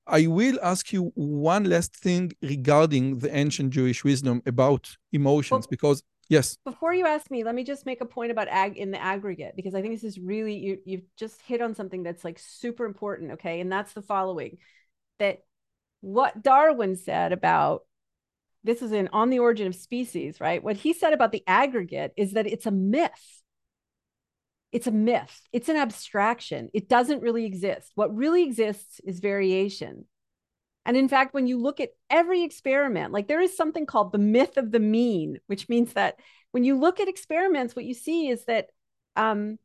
I 0.08 0.28
will 0.28 0.58
ask 0.64 0.92
you 0.92 1.12
one 1.16 1.66
last 1.66 1.96
thing 1.96 2.32
regarding 2.42 3.20
the 3.20 3.36
ancient 3.36 3.72
Jewish 3.72 4.04
wisdom 4.04 4.42
about 4.46 4.98
emotions, 5.12 5.66
well, 5.66 5.70
because 5.70 6.04
yes. 6.30 6.58
Before 6.66 6.94
you 6.94 7.06
ask 7.06 7.30
me, 7.30 7.44
let 7.44 7.54
me 7.54 7.64
just 7.64 7.86
make 7.86 8.02
a 8.02 8.06
point 8.06 8.32
about 8.32 8.48
ag 8.48 8.78
in 8.78 8.92
the 8.92 9.02
aggregate 9.02 9.54
because 9.56 9.76
I 9.76 9.82
think 9.82 9.94
this 9.94 10.04
is 10.04 10.18
really 10.18 10.56
you 10.56 10.80
you've 10.86 11.16
just 11.16 11.40
hit 11.42 11.62
on 11.62 11.76
something 11.76 12.02
that's 12.02 12.24
like 12.24 12.40
super 12.40 12.86
important. 12.86 13.34
Okay, 13.34 13.62
and 13.62 13.72
that's 13.72 13.94
the 13.94 14.02
following: 14.02 14.58
that 15.20 15.40
what 16.02 16.42
Darwin 16.42 16.96
said 16.96 17.32
about 17.32 17.82
this 18.64 18.82
is 18.82 18.92
in 18.92 19.10
on 19.14 19.30
the 19.30 19.40
origin 19.40 19.68
of 19.68 19.76
species, 19.76 20.42
right? 20.42 20.64
What 20.64 20.78
he 20.78 20.94
said 20.94 21.14
about 21.14 21.32
the 21.32 21.44
aggregate 21.46 22.14
is 22.18 22.34
that 22.34 22.48
it's 22.48 22.66
a 22.66 22.72
myth 22.72 23.44
it's 24.72 24.88
a 24.88 24.92
myth, 24.92 25.42
it's 25.52 25.70
an 25.70 25.78
abstraction. 25.78 26.70
It 26.74 26.90
doesn't 26.90 27.22
really 27.22 27.46
exist. 27.46 27.92
What 27.96 28.16
really 28.16 28.44
exists 28.44 29.00
is 29.04 29.20
variation. 29.20 30.06
And 30.86 30.96
in 30.98 31.08
fact, 31.08 31.34
when 31.34 31.48
you 31.48 31.60
look 31.60 31.80
at 31.80 31.90
every 32.10 32.44
experiment, 32.44 33.12
like 33.12 33.28
there 33.28 33.42
is 33.42 33.56
something 33.56 33.86
called 33.86 34.12
the 34.12 34.18
myth 34.18 34.58
of 34.58 34.72
the 34.72 34.80
mean, 34.80 35.40
which 35.48 35.70
means 35.70 35.94
that 35.94 36.16
when 36.52 36.64
you 36.64 36.80
look 36.80 37.00
at 37.00 37.08
experiments, 37.08 37.76
what 37.76 37.86
you 37.86 37.94
see 37.94 38.30
is 38.30 38.46
that 38.46 38.68
um, 39.16 39.60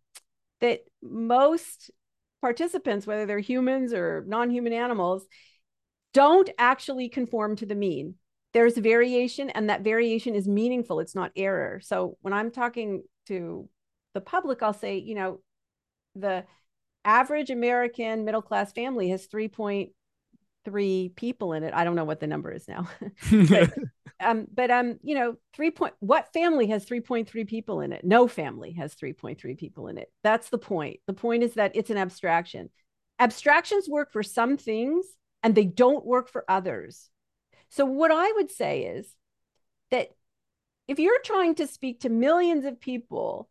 that 0.61 0.81
most 1.03 1.91
participants, 2.41 3.07
whether 3.07 3.27
they're 3.27 3.39
humans 3.39 3.95
or 3.95 4.25
non-human 4.27 4.73
animals, 4.73 5.27
don't 6.13 6.51
actually 6.59 7.09
conform 7.09 7.57
to 7.57 7.67
the 7.67 7.75
mean. 7.75 8.17
There's 8.53 8.77
variation, 8.77 9.51
and 9.51 9.71
that 9.71 9.83
variation 9.83 10.35
is 10.35 10.47
meaningful. 10.47 11.01
It's 11.01 11.15
not 11.15 11.33
error. 11.37 11.81
So 11.83 12.19
when 12.21 12.33
I'm 12.33 12.51
talking 12.51 13.03
to 13.27 13.69
the 14.15 14.21
public, 14.21 14.63
I'll 14.63 14.73
say, 14.73 14.99
you 14.99 15.15
know, 15.15 15.41
the 16.15 16.45
average 17.05 17.51
American 17.51 18.25
middle 18.25 18.43
class 18.43 18.73
family 18.73 19.11
has 19.11 19.27
3.3 19.27 21.15
people 21.15 21.53
in 21.53 21.65
it. 21.65 21.75
I 21.75 21.85
don't 21.85 21.97
know 21.97 22.05
what 22.05 22.21
the 22.21 22.27
number 22.27 22.51
is 22.51 22.67
now. 22.67 22.89
but, 23.31 23.75
um, 24.21 24.47
but 24.53 24.71
um, 24.71 24.99
you 25.03 25.15
know, 25.15 25.37
three 25.55 25.71
point 25.71 25.95
what 26.01 26.33
family 26.33 26.69
has 26.69 26.87
3.3 26.87 27.47
people 27.47 27.81
in 27.81 27.93
it? 27.93 28.05
No 28.05 28.27
family 28.27 28.73
has 28.73 28.95
3.3 28.95 29.59
people 29.59 29.89
in 29.89 29.99
it. 29.99 30.11
That's 30.23 30.49
the 30.49 30.59
point. 30.59 31.01
The 31.07 31.13
point 31.13 31.43
is 31.43 31.55
that 31.55 31.73
it's 31.75 31.91
an 31.91 31.99
abstraction. 31.99 32.71
Abstractions 33.19 33.89
work 33.89 34.13
for 34.13 34.23
some 34.23 34.57
things 34.57 35.05
and 35.43 35.55
they 35.55 35.67
don't 35.67 36.07
work 36.07 36.29
for 36.29 36.45
others. 36.49 37.11
So 37.69 37.85
what 37.85 38.11
I 38.11 38.33
would 38.33 38.51
say 38.51 38.85
is 38.85 39.15
that 39.91 40.09
if 40.89 40.99
you're 40.99 41.21
trying 41.23 41.55
to 41.57 41.67
speak 41.67 42.01
to 42.01 42.09
millions 42.09 42.65
of 42.65 42.81
people 42.81 43.49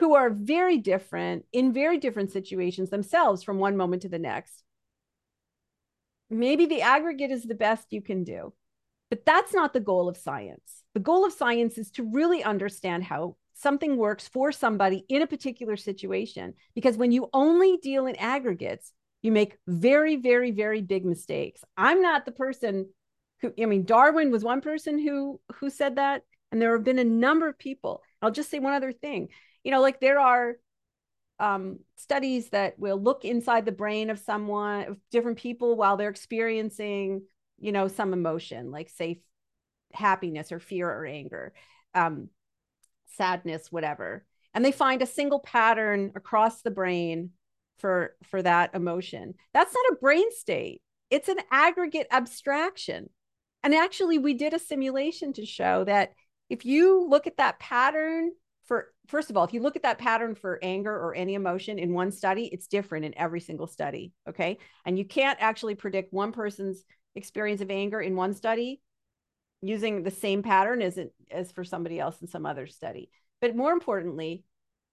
who 0.00 0.14
are 0.14 0.30
very 0.30 0.78
different 0.78 1.44
in 1.52 1.74
very 1.74 1.98
different 1.98 2.32
situations 2.32 2.88
themselves 2.88 3.42
from 3.42 3.58
one 3.58 3.76
moment 3.76 4.00
to 4.02 4.08
the 4.08 4.18
next. 4.18 4.64
Maybe 6.30 6.64
the 6.64 6.80
aggregate 6.80 7.30
is 7.30 7.44
the 7.44 7.54
best 7.54 7.92
you 7.92 8.00
can 8.00 8.24
do, 8.24 8.54
but 9.10 9.26
that's 9.26 9.52
not 9.52 9.74
the 9.74 9.80
goal 9.80 10.08
of 10.08 10.16
science. 10.16 10.82
The 10.94 11.00
goal 11.00 11.26
of 11.26 11.34
science 11.34 11.76
is 11.76 11.90
to 11.92 12.10
really 12.10 12.42
understand 12.42 13.04
how 13.04 13.36
something 13.52 13.98
works 13.98 14.26
for 14.26 14.52
somebody 14.52 15.04
in 15.10 15.20
a 15.20 15.26
particular 15.26 15.76
situation. 15.76 16.54
Because 16.74 16.96
when 16.96 17.12
you 17.12 17.28
only 17.34 17.76
deal 17.76 18.06
in 18.06 18.16
aggregates, 18.16 18.92
you 19.20 19.32
make 19.32 19.58
very, 19.66 20.16
very, 20.16 20.50
very 20.50 20.80
big 20.80 21.04
mistakes. 21.04 21.60
I'm 21.76 22.00
not 22.00 22.24
the 22.24 22.32
person 22.32 22.88
who, 23.42 23.52
I 23.60 23.66
mean, 23.66 23.84
Darwin 23.84 24.30
was 24.30 24.42
one 24.42 24.62
person 24.62 24.98
who 24.98 25.40
who 25.56 25.68
said 25.68 25.96
that, 25.96 26.22
and 26.50 26.62
there 26.62 26.72
have 26.72 26.84
been 26.84 26.98
a 26.98 27.04
number 27.04 27.48
of 27.48 27.58
people. 27.58 28.02
I'll 28.22 28.30
just 28.30 28.50
say 28.50 28.60
one 28.60 28.72
other 28.72 28.92
thing 28.92 29.28
you 29.64 29.70
know, 29.70 29.80
like 29.80 30.00
there 30.00 30.20
are 30.20 30.56
um, 31.38 31.78
studies 31.96 32.50
that 32.50 32.78
will 32.78 33.00
look 33.00 33.24
inside 33.24 33.64
the 33.64 33.72
brain 33.72 34.10
of 34.10 34.18
someone, 34.18 34.88
of 34.88 34.98
different 35.10 35.38
people 35.38 35.76
while 35.76 35.96
they're 35.96 36.10
experiencing, 36.10 37.22
you 37.58 37.72
know, 37.72 37.88
some 37.88 38.12
emotion, 38.12 38.70
like 38.70 38.90
say 38.90 39.20
happiness 39.92 40.52
or 40.52 40.60
fear 40.60 40.88
or 40.88 41.06
anger, 41.06 41.52
um, 41.94 42.28
sadness, 43.16 43.72
whatever. 43.72 44.24
And 44.52 44.64
they 44.64 44.72
find 44.72 45.00
a 45.00 45.06
single 45.06 45.40
pattern 45.40 46.12
across 46.14 46.62
the 46.62 46.70
brain 46.70 47.30
for 47.78 48.14
for 48.24 48.42
that 48.42 48.74
emotion. 48.74 49.34
That's 49.54 49.74
not 49.74 49.92
a 49.92 50.00
brain 50.00 50.30
state. 50.32 50.82
It's 51.08 51.28
an 51.28 51.38
aggregate 51.50 52.06
abstraction. 52.10 53.08
And 53.62 53.74
actually, 53.74 54.18
we 54.18 54.34
did 54.34 54.54
a 54.54 54.58
simulation 54.58 55.32
to 55.34 55.46
show 55.46 55.84
that 55.84 56.12
if 56.48 56.64
you 56.64 57.06
look 57.08 57.26
at 57.26 57.36
that 57.38 57.58
pattern 57.58 58.32
first 59.10 59.30
of 59.30 59.36
all, 59.36 59.44
if 59.44 59.52
you 59.52 59.60
look 59.60 59.76
at 59.76 59.82
that 59.82 59.98
pattern 59.98 60.34
for 60.34 60.58
anger 60.62 60.92
or 60.92 61.14
any 61.14 61.34
emotion 61.34 61.78
in 61.78 61.92
one 61.92 62.12
study, 62.12 62.46
it's 62.46 62.66
different 62.66 63.04
in 63.04 63.18
every 63.18 63.40
single 63.40 63.66
study. 63.66 64.12
Okay. 64.28 64.58
And 64.84 64.98
you 64.98 65.04
can't 65.04 65.38
actually 65.40 65.74
predict 65.74 66.12
one 66.12 66.32
person's 66.32 66.84
experience 67.14 67.60
of 67.60 67.70
anger 67.70 68.00
in 68.00 68.16
one 68.16 68.34
study 68.34 68.80
using 69.62 70.02
the 70.02 70.10
same 70.10 70.42
pattern 70.42 70.80
as 70.80 70.96
it 70.96 71.12
as 71.30 71.52
for 71.52 71.64
somebody 71.64 71.98
else 71.98 72.20
in 72.22 72.28
some 72.28 72.46
other 72.46 72.66
study. 72.66 73.10
But 73.40 73.56
more 73.56 73.72
importantly, 73.72 74.44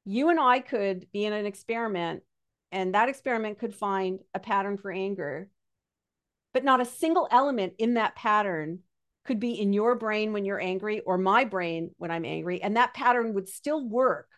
you 0.04 0.30
and 0.30 0.40
I 0.40 0.60
could 0.60 1.08
be 1.12 1.26
in 1.26 1.34
an 1.34 1.46
experiment 1.46 2.24
and 2.72 2.94
that 2.94 3.10
experiment 3.10 3.60
could 3.60 3.74
find 3.74 4.20
a 4.34 4.40
pattern 4.40 4.78
for 4.78 4.92
anger, 4.92 5.50
but 6.54 6.64
not 6.64 6.82
a 6.82 6.86
single 6.86 7.28
element 7.32 7.74
in 7.78 7.94
that 7.94 8.16
pattern 8.16 8.80
could 9.28 9.40
be 9.40 9.60
in 9.60 9.74
your 9.74 9.96
brain 9.96 10.34
when 10.34 10.46
you're 10.46 10.60
angry 10.60 11.02
or 11.02 11.18
my 11.18 11.44
brain 11.44 11.92
when 11.98 12.10
I'm 12.10 12.26
angry. 12.26 12.64
And 12.64 12.78
that 12.78 12.94
pattern 12.94 13.34
would 13.34 13.50
still 13.50 13.88
work 13.88 14.30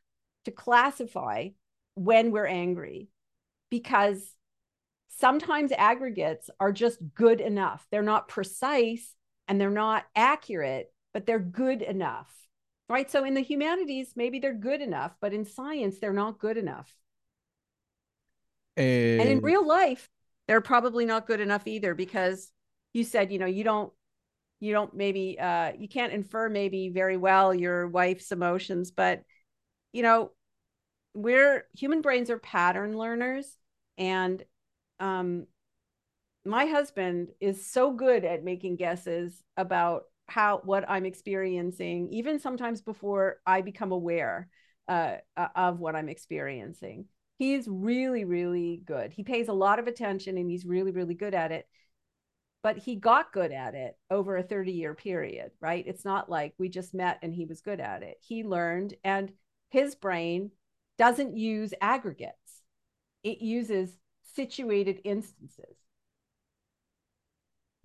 to 0.45 0.51
classify 0.51 1.49
when 1.95 2.31
we're 2.31 2.47
angry 2.47 3.09
because 3.69 4.35
sometimes 5.19 5.71
aggregates 5.71 6.49
are 6.59 6.71
just 6.71 6.97
good 7.13 7.39
enough. 7.39 7.85
They're 7.91 8.01
not 8.01 8.27
precise 8.27 9.13
and 9.47 9.61
they're 9.61 9.69
not 9.69 10.05
accurate, 10.15 10.91
but 11.13 11.25
they're 11.25 11.39
good 11.39 11.81
enough. 11.81 12.33
Right. 12.89 13.09
So 13.11 13.23
in 13.23 13.35
the 13.35 13.41
humanities, 13.41 14.13
maybe 14.15 14.39
they're 14.39 14.53
good 14.53 14.81
enough, 14.81 15.15
but 15.21 15.33
in 15.33 15.45
science, 15.45 15.99
they're 15.99 16.11
not 16.11 16.39
good 16.39 16.57
enough. 16.57 16.91
And, 18.75 19.21
and 19.21 19.29
in 19.29 19.41
real 19.41 19.65
life, 19.65 20.09
they're 20.47 20.61
probably 20.61 21.05
not 21.05 21.27
good 21.27 21.39
enough 21.39 21.67
either 21.67 21.93
because 21.93 22.51
you 22.93 23.03
said, 23.03 23.31
you 23.31 23.37
know, 23.37 23.45
you 23.45 23.63
don't 23.63 23.93
you 24.59 24.73
don't 24.73 24.93
maybe 24.93 25.39
uh, 25.39 25.71
you 25.77 25.87
can't 25.87 26.13
infer 26.13 26.49
maybe 26.49 26.89
very 26.89 27.17
well 27.17 27.53
your 27.53 27.87
wife's 27.87 28.31
emotions 28.31 28.91
but 28.91 29.23
you 29.93 30.03
know 30.03 30.31
we're 31.13 31.65
human 31.73 32.01
brains 32.01 32.29
are 32.29 32.39
pattern 32.39 32.97
learners 32.97 33.57
and 33.97 34.43
um 34.99 35.45
my 36.45 36.65
husband 36.65 37.29
is 37.39 37.65
so 37.65 37.91
good 37.91 38.23
at 38.23 38.43
making 38.43 38.75
guesses 38.75 39.43
about 39.57 40.03
how 40.27 40.61
what 40.63 40.87
i'm 40.89 41.05
experiencing 41.05 42.07
even 42.11 42.39
sometimes 42.39 42.81
before 42.81 43.37
i 43.45 43.61
become 43.61 43.91
aware 43.91 44.47
uh, 44.89 45.17
of 45.55 45.79
what 45.79 45.95
i'm 45.95 46.09
experiencing. 46.09 47.05
He's 47.37 47.67
really 47.69 48.25
really 48.25 48.81
good. 48.83 49.13
He 49.13 49.23
pays 49.23 49.47
a 49.47 49.53
lot 49.53 49.79
of 49.79 49.87
attention 49.87 50.37
and 50.37 50.49
he's 50.49 50.65
really 50.65 50.91
really 50.91 51.13
good 51.13 51.33
at 51.33 51.51
it 51.51 51.67
but 52.61 52.77
he 52.77 52.95
got 52.95 53.31
good 53.31 53.51
at 53.51 53.75
it 53.75 53.97
over 54.11 54.37
a 54.37 54.43
30 54.43 54.71
year 54.71 54.93
period, 54.93 55.51
right? 55.61 55.83
It's 55.87 56.05
not 56.05 56.29
like 56.29 56.53
we 56.57 56.69
just 56.69 56.93
met 56.93 57.19
and 57.21 57.33
he 57.33 57.45
was 57.45 57.61
good 57.61 57.79
at 57.79 58.03
it. 58.03 58.17
He 58.21 58.43
learned, 58.43 58.95
and 59.03 59.31
his 59.69 59.95
brain 59.95 60.51
doesn't 60.97 61.37
use 61.37 61.73
aggregates, 61.81 62.63
it 63.23 63.41
uses 63.41 63.97
situated 64.35 64.99
instances. 65.03 65.77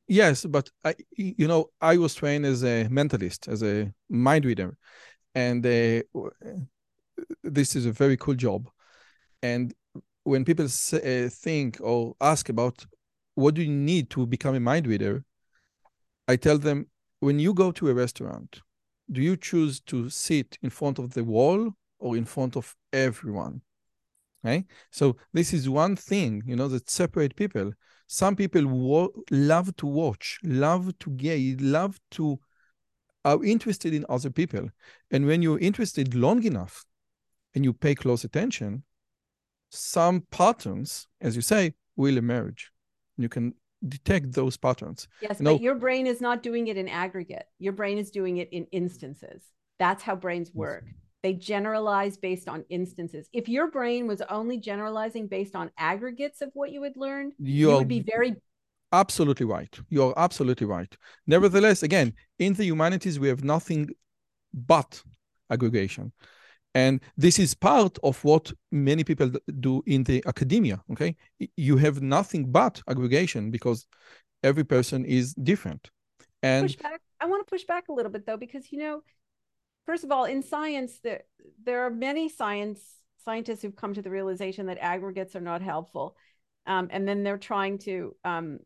Yes, 0.07 0.45
but 0.45 0.69
I, 0.85 0.95
you 1.17 1.49
know, 1.49 1.71
I 1.81 1.97
was 1.97 2.15
trained 2.15 2.45
as 2.45 2.63
a 2.63 2.85
mentalist, 2.91 3.49
as 3.49 3.63
a 3.63 3.93
mind 4.11 4.45
reader, 4.45 4.77
and 5.35 5.65
uh, 5.65 6.03
this 7.43 7.75
is 7.75 7.87
a 7.87 7.93
very 7.93 8.17
cool 8.17 8.35
job. 8.35 8.69
And 9.43 9.73
when 10.25 10.45
people 10.45 10.69
say, 10.69 11.27
uh, 11.27 11.29
think 11.31 11.79
or 11.81 12.15
ask 12.21 12.49
about 12.49 12.85
what 13.35 13.55
do 13.55 13.63
you 13.63 13.71
need 13.71 14.11
to 14.11 14.27
become 14.27 14.55
a 14.55 14.61
mind 14.61 14.87
reader? 14.87 15.25
I 16.29 16.37
tell 16.37 16.59
them, 16.59 16.87
when 17.21 17.39
you 17.39 17.55
go 17.55 17.73
to 17.73 17.89
a 17.89 17.95
restaurant, 17.95 18.61
do 19.11 19.21
you 19.21 19.37
choose 19.37 19.81
to 19.81 20.09
sit 20.09 20.59
in 20.63 20.71
front 20.71 20.99
of 20.99 21.15
the 21.15 21.25
wall 21.25 21.71
or 21.99 22.17
in 22.17 22.25
front 22.25 22.57
of 22.57 22.75
everyone? 22.93 23.61
Right? 24.43 24.65
So 24.91 25.17
this 25.33 25.53
is 25.53 25.69
one 25.69 25.97
thing, 25.97 26.43
you 26.47 26.57
know, 26.57 26.69
that 26.69 26.91
separate 26.91 27.35
people. 27.35 27.73
Some 28.07 28.37
people 28.37 28.67
wo- 28.67 29.13
love 29.31 29.75
to 29.77 29.87
watch, 29.87 30.39
love 30.43 30.97
to 31.01 31.11
gaze, 31.11 31.61
love 31.61 31.99
to 32.13 32.39
are 33.25 33.43
interested 33.43 33.95
in 33.95 34.05
other 34.11 34.29
people. 34.29 34.69
And 35.11 35.27
when 35.27 35.41
you're 35.41 35.59
interested 35.59 36.15
long 36.15 36.45
enough 36.45 36.85
and 37.55 37.65
you 37.65 37.73
pay 37.73 37.95
close 37.95 38.23
attention, 38.23 38.83
some 39.71 40.25
patterns, 40.31 41.07
as 41.23 41.35
you 41.35 41.41
say, 41.41 41.73
will 41.97 42.19
emerge 42.19 42.71
you 43.17 43.29
can 43.29 43.55
detect 43.87 44.33
those 44.33 44.57
patterns. 44.57 45.09
Yes, 45.21 45.39
you 45.41 45.45
know, 45.45 45.55
but 45.55 45.63
your 45.63 45.75
brain 45.75 46.07
is 46.07 46.21
not 46.21 46.43
doing 46.43 46.69
it 46.69 46.77
in 46.77 46.89
aggregate. 46.89 47.47
Your 47.59 47.73
brain 47.73 47.99
is 47.99 48.11
doing 48.11 48.39
it 48.39 48.49
in 48.53 48.67
instances. 48.73 49.43
That's 49.79 50.03
how 50.03 50.17
brains 50.17 50.53
work. 50.55 50.85
They 51.23 51.33
generalize 51.33 52.17
based 52.17 52.49
on 52.49 52.65
instances. 52.69 53.29
If 53.33 53.49
your 53.49 53.71
brain 53.71 54.07
was 54.07 54.21
only 54.29 54.59
generalizing 54.59 55.27
based 55.27 55.57
on 55.57 55.71
aggregates 55.79 56.43
of 56.43 56.51
what 56.53 56.71
you 56.71 56.83
had 56.83 56.97
learned, 56.97 57.33
You're 57.39 57.73
you 57.73 57.79
would 57.79 57.89
be 57.89 58.01
very 58.01 58.37
absolutely 58.93 59.47
right. 59.47 59.79
You're 59.89 60.15
absolutely 60.17 60.67
right. 60.67 60.95
Nevertheless, 61.27 61.83
again, 61.83 62.13
in 62.39 62.53
the 62.55 62.65
humanities, 62.65 63.19
we 63.19 63.29
have 63.29 63.43
nothing 63.43 63.89
but 64.53 65.03
aggregation 65.51 66.13
and 66.75 67.01
this 67.17 67.39
is 67.39 67.55
part 67.55 67.99
of 68.03 68.23
what 68.25 68.53
many 68.73 69.05
people 69.05 69.31
do 69.61 69.83
in 69.87 70.05
the 70.05 70.23
academia 70.27 70.83
okay 70.91 71.17
you 71.57 71.77
have 71.77 72.03
nothing 72.03 72.51
but 72.51 72.83
aggregation 72.89 73.51
because 73.51 73.87
every 74.43 74.65
person 74.65 75.05
is 75.05 75.35
different 75.35 75.91
and 76.43 76.67
push 76.67 76.77
back. 76.77 77.01
i 77.21 77.27
want 77.27 77.47
to 77.47 77.51
push 77.51 77.65
back 77.65 77.89
a 77.89 77.93
little 77.93 78.13
bit 78.13 78.27
though 78.27 78.37
because 78.37 78.73
you 78.73 78.79
know 78.79 79.03
first 79.87 80.05
of 80.05 80.11
all 80.11 80.25
in 80.25 80.43
science 80.43 80.99
there 81.03 81.23
there 81.63 81.83
are 81.83 81.91
many 81.91 82.29
science 82.29 82.81
scientists 83.25 83.63
who've 83.63 83.77
come 83.77 83.95
to 83.95 84.03
the 84.03 84.11
realization 84.11 84.67
that 84.67 84.79
aggregates 84.79 85.35
are 85.35 85.41
not 85.41 85.63
helpful 85.63 86.17
um, 86.67 86.89
and 86.91 87.07
then 87.07 87.23
they're 87.23 87.39
trying 87.39 87.79
to 87.79 88.15
um, 88.25 88.59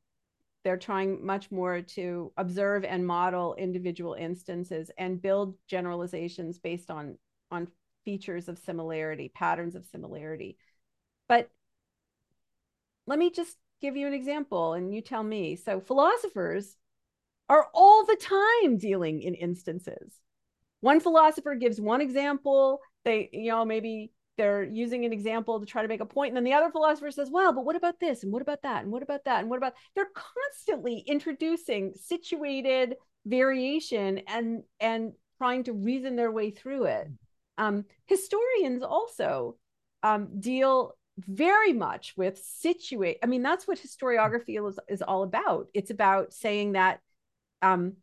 they're 0.65 0.77
trying 0.77 1.25
much 1.25 1.51
more 1.51 1.81
to 1.81 2.33
observe 2.37 2.85
and 2.85 3.07
model 3.07 3.55
individual 3.55 4.15
instances 4.15 4.91
and 4.99 5.23
build 5.23 5.55
generalizations 5.69 6.59
based 6.59 6.91
on 6.91 7.17
on 7.51 7.69
features 8.05 8.49
of 8.49 8.59
similarity, 8.59 9.31
patterns 9.35 9.75
of 9.75 9.85
similarity. 9.87 10.57
But 11.29 11.51
let 13.07 13.19
me 13.19 13.31
just 13.31 13.57
give 13.81 13.97
you 13.97 14.07
an 14.07 14.15
example 14.15 14.75
and 14.75 14.95
you 14.95 15.01
tell 15.01 15.23
me. 15.23 15.57
So, 15.57 15.81
philosophers 15.81 16.77
are 17.49 17.67
all 17.73 18.05
the 18.05 18.17
time 18.17 18.77
dealing 18.77 19.23
in 19.23 19.35
instances. 19.35 20.15
One 20.81 21.01
philosopher 21.01 21.55
gives 21.55 21.81
one 21.81 22.01
example, 22.01 22.81
they, 23.05 23.31
you 23.33 23.51
know, 23.51 23.65
maybe 23.65 24.13
they're 24.37 24.63
using 24.63 25.05
an 25.05 25.13
example 25.13 25.59
to 25.59 25.67
try 25.67 25.83
to 25.83 25.89
make 25.89 26.01
a 26.01 26.07
point, 26.07 26.29
and 26.29 26.37
then 26.37 26.45
the 26.45 26.53
other 26.53 26.71
philosopher 26.71 27.11
says, 27.11 27.31
well, 27.31 27.53
but 27.53 27.65
what 27.65 27.75
about 27.75 27.99
this? 27.99 28.23
And 28.23 28.33
what 28.33 28.43
about 28.43 28.63
that? 28.63 28.85
And 28.85 28.93
what 28.93 29.03
about 29.03 29.25
that? 29.25 29.41
And 29.41 29.51
what 29.51 29.57
about 29.57 29.75
they're 29.95 30.11
constantly 30.15 31.03
introducing 31.07 31.95
situated 31.95 32.95
variation 33.27 34.19
and 34.29 34.63
and 34.81 35.13
trying 35.39 35.65
to 35.65 35.73
reason 35.73 36.17
their 36.17 36.31
way 36.33 36.51
through 36.51 36.85
it. 36.85 37.09
Um, 37.59 37.85
historians 38.07 38.83
also 38.83 39.57
um, 40.03 40.41
deal 40.41 40.97
very 41.19 41.73
much 41.73 42.15
with 42.17 42.39
situate. 42.39 43.19
I 43.23 43.27
mean, 43.27 43.43
that's 43.43 43.67
what 43.67 43.79
historiography 43.79 44.67
is, 44.67 44.79
is 44.89 45.03
all 45.03 45.25
about. 45.25 45.67
It's 45.75 45.91
about 45.91 46.33
saying 46.33 46.73
that, 46.73 47.01
um, 47.61 47.95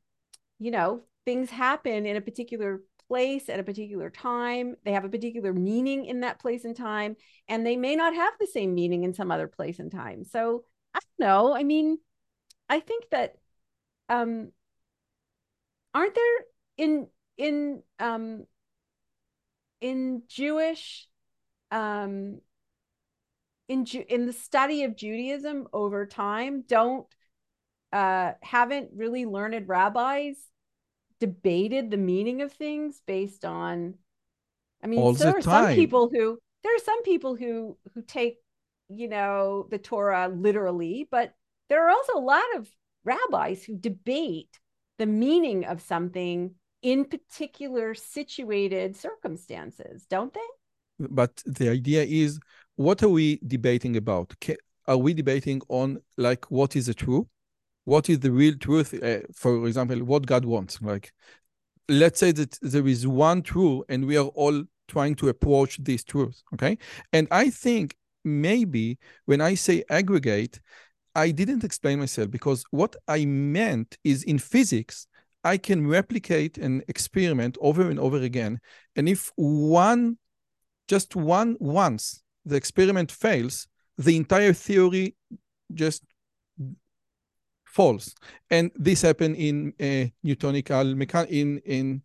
you 0.60 0.72
know, 0.72 1.04
things 1.24 1.50
happen 1.50 2.06
in 2.06 2.18
a 2.18 2.22
particular 2.22 2.82
place 3.08 3.50
at 3.50 3.60
a 3.60 3.64
particular 3.64 4.10
time. 4.10 4.76
They 4.84 4.92
have 4.92 5.06
a 5.06 5.10
particular 5.10 5.54
meaning 5.54 6.06
in 6.06 6.22
that 6.22 6.40
place 6.40 6.66
and 6.66 6.76
time, 6.76 7.16
and 7.48 7.66
they 7.66 7.78
may 7.78 7.96
not 7.96 8.14
have 8.14 8.34
the 8.40 8.48
same 8.48 8.76
meaning 8.76 9.04
in 9.04 9.14
some 9.14 9.32
other 9.32 9.48
place 9.48 9.80
and 9.80 9.92
time. 9.92 10.26
So 10.26 10.66
I 10.94 11.00
don't 11.00 11.28
know. 11.28 11.56
I 11.56 11.64
mean, 11.64 11.98
I 12.70 12.80
think 12.80 13.06
that 13.12 13.36
um, 14.10 14.52
aren't 15.94 16.16
there 16.16 16.46
in 16.78 17.08
in 17.38 17.84
um, 18.00 18.46
in 19.86 20.24
Jewish 20.28 21.08
um 21.70 22.42
in 23.68 23.86
Ju- 23.86 24.06
in 24.10 24.26
the 24.26 24.34
study 24.34 24.84
of 24.84 24.96
Judaism 24.96 25.68
over 25.74 26.08
time 26.08 26.64
don't 26.68 27.06
uh 27.94 28.32
haven't 28.42 28.90
really 28.96 29.26
learned 29.26 29.68
rabbis 29.68 30.36
debated 31.20 31.92
the 31.92 31.98
meaning 31.98 32.42
of 32.42 32.52
things 32.52 33.00
based 33.06 33.46
on 33.46 33.94
I 34.84 34.88
mean, 34.88 35.00
All 35.00 35.14
there 35.14 35.32
the 35.32 35.38
are 35.38 35.42
some 35.42 35.76
people 35.76 36.10
who 36.12 36.40
there 36.64 36.76
are 36.76 36.80
some 36.80 37.04
people 37.04 37.36
who 37.36 37.78
who 37.94 38.02
take, 38.02 38.38
you 38.90 39.08
know, 39.08 39.68
the 39.70 39.78
Torah 39.78 40.28
literally, 40.28 41.08
but 41.10 41.34
there 41.70 41.86
are 41.86 41.90
also 41.90 42.18
a 42.18 42.20
lot 42.20 42.56
of 42.56 42.70
rabbis 43.04 43.64
who 43.64 43.76
debate 43.78 44.60
the 44.98 45.06
meaning 45.06 45.66
of 45.66 45.82
something 45.82 46.56
in 46.86 47.04
particular 47.04 47.96
situated 47.96 48.96
circumstances, 48.96 50.06
don't 50.08 50.32
they? 50.32 51.08
But 51.10 51.42
the 51.44 51.70
idea 51.70 52.04
is, 52.04 52.40
what 52.76 53.02
are 53.02 53.10
we 53.10 53.40
debating 53.46 53.98
about? 53.98 54.36
Are 54.88 54.98
we 54.98 55.16
debating 55.16 55.62
on 55.68 55.98
like 56.16 56.46
what 56.52 56.76
is 56.76 56.86
the 56.86 56.94
truth? 56.94 57.26
What 57.86 58.08
is 58.08 58.20
the 58.20 58.32
real 58.32 58.56
truth? 58.58 58.94
Uh, 58.94 59.22
for 59.34 59.66
example, 59.66 59.98
what 60.04 60.28
God 60.28 60.46
wants. 60.46 60.80
Like, 60.80 61.12
let's 61.90 62.20
say 62.20 62.32
that 62.34 62.60
there 62.62 62.88
is 62.88 63.08
one 63.08 63.42
truth, 63.42 63.84
and 63.90 64.06
we 64.06 64.16
are 64.16 64.32
all 64.42 64.64
trying 64.88 65.16
to 65.16 65.30
approach 65.30 65.84
this 65.84 66.04
truth. 66.04 66.44
Okay, 66.54 66.78
and 67.12 67.28
I 67.32 67.50
think 67.50 67.98
maybe 68.24 69.00
when 69.26 69.42
I 69.42 69.56
say 69.56 69.84
aggregate, 69.90 70.60
I 71.16 71.32
didn't 71.32 71.64
explain 71.64 71.98
myself 71.98 72.30
because 72.30 72.64
what 72.70 72.96
I 73.08 73.26
meant 73.26 73.98
is 74.04 74.22
in 74.22 74.38
physics, 74.38 75.08
I 75.46 75.58
can 75.58 75.88
replicate 75.88 76.58
an 76.58 76.82
experiment 76.88 77.56
over 77.62 77.88
and 77.90 78.00
over 78.00 78.18
again. 78.18 78.60
And 78.96 79.08
if 79.08 79.32
one, 79.36 80.18
just 80.88 81.16
one, 81.16 81.56
once 81.60 82.24
the 82.46 82.56
experiment 82.56 83.12
fails, 83.12 83.68
the 83.98 84.18
entire 84.18 84.54
theory 84.54 85.16
just 85.72 86.04
falls. 87.64 88.16
And 88.50 88.72
this 88.76 89.04
happened 89.04 89.36
in 89.36 89.74
uh, 89.80 90.10
Newtonical 90.26 90.96
mechan 90.96 91.28
in 91.30 91.60
in 91.60 92.02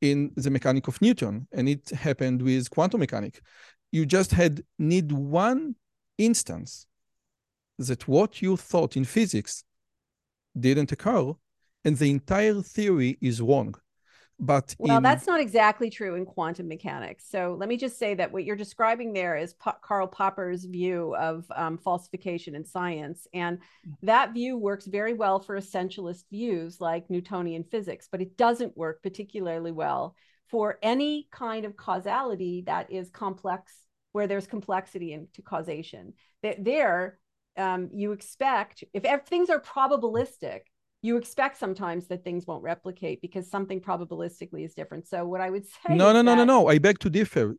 in 0.00 0.32
the 0.34 0.50
mechanic 0.50 0.88
of 0.88 1.00
Newton, 1.00 1.46
and 1.52 1.68
it 1.68 1.90
happened 1.90 2.42
with 2.42 2.68
quantum 2.70 2.98
mechanics. 2.98 3.40
You 3.92 4.04
just 4.04 4.32
had 4.32 4.64
need 4.78 5.12
one 5.12 5.76
instance 6.18 6.86
that 7.78 8.08
what 8.08 8.42
you 8.42 8.56
thought 8.56 8.96
in 8.96 9.04
physics 9.04 9.62
didn't 10.58 10.90
occur, 10.90 11.32
and 11.84 11.96
the 11.96 12.10
entire 12.10 12.60
theory 12.62 13.18
is 13.20 13.40
wrong. 13.40 13.74
But 14.38 14.74
well, 14.78 14.96
in, 14.96 15.02
that's 15.04 15.28
not 15.28 15.40
exactly 15.40 15.88
true 15.88 16.16
in 16.16 16.26
quantum 16.26 16.66
mechanics. 16.66 17.24
So 17.30 17.54
let 17.58 17.68
me 17.68 17.76
just 17.76 17.96
say 17.96 18.14
that 18.14 18.32
what 18.32 18.44
you're 18.44 18.56
describing 18.56 19.12
there 19.12 19.36
is 19.36 19.54
Karl 19.82 20.08
Popper's 20.08 20.64
view 20.64 21.14
of 21.14 21.44
um, 21.54 21.78
falsification 21.78 22.56
in 22.56 22.64
science, 22.64 23.28
and 23.32 23.58
that 24.02 24.32
view 24.32 24.58
works 24.58 24.86
very 24.86 25.12
well 25.12 25.38
for 25.38 25.56
essentialist 25.56 26.24
views 26.30 26.80
like 26.80 27.08
Newtonian 27.08 27.62
physics, 27.62 28.08
but 28.10 28.20
it 28.20 28.36
doesn't 28.36 28.76
work 28.76 29.00
particularly 29.00 29.70
well 29.70 30.16
for 30.48 30.78
any 30.82 31.28
kind 31.30 31.64
of 31.64 31.76
causality 31.76 32.64
that 32.66 32.90
is 32.90 33.10
complex, 33.10 33.72
where 34.10 34.26
there's 34.26 34.48
complexity 34.48 35.12
into 35.12 35.40
causation. 35.40 36.14
There, 36.42 37.18
um, 37.56 37.90
you 37.92 38.10
expect 38.10 38.82
if, 38.92 39.04
if 39.04 39.22
things 39.26 39.50
are 39.50 39.60
probabilistic 39.60 40.62
you 41.04 41.16
expect 41.16 41.58
sometimes 41.58 42.06
that 42.06 42.22
things 42.22 42.46
won't 42.46 42.62
replicate 42.62 43.20
because 43.20 43.50
something 43.50 43.80
probabilistically 43.80 44.64
is 44.64 44.72
different. 44.72 45.06
So 45.06 45.26
what 45.26 45.40
I 45.40 45.50
would 45.50 45.66
say 45.86 45.96
no, 45.96 46.12
no, 46.12 46.22
no, 46.22 46.36
no, 46.36 46.44
no. 46.44 46.68
I 46.68 46.78
beg 46.78 47.00
to 47.00 47.10
differ. 47.10 47.56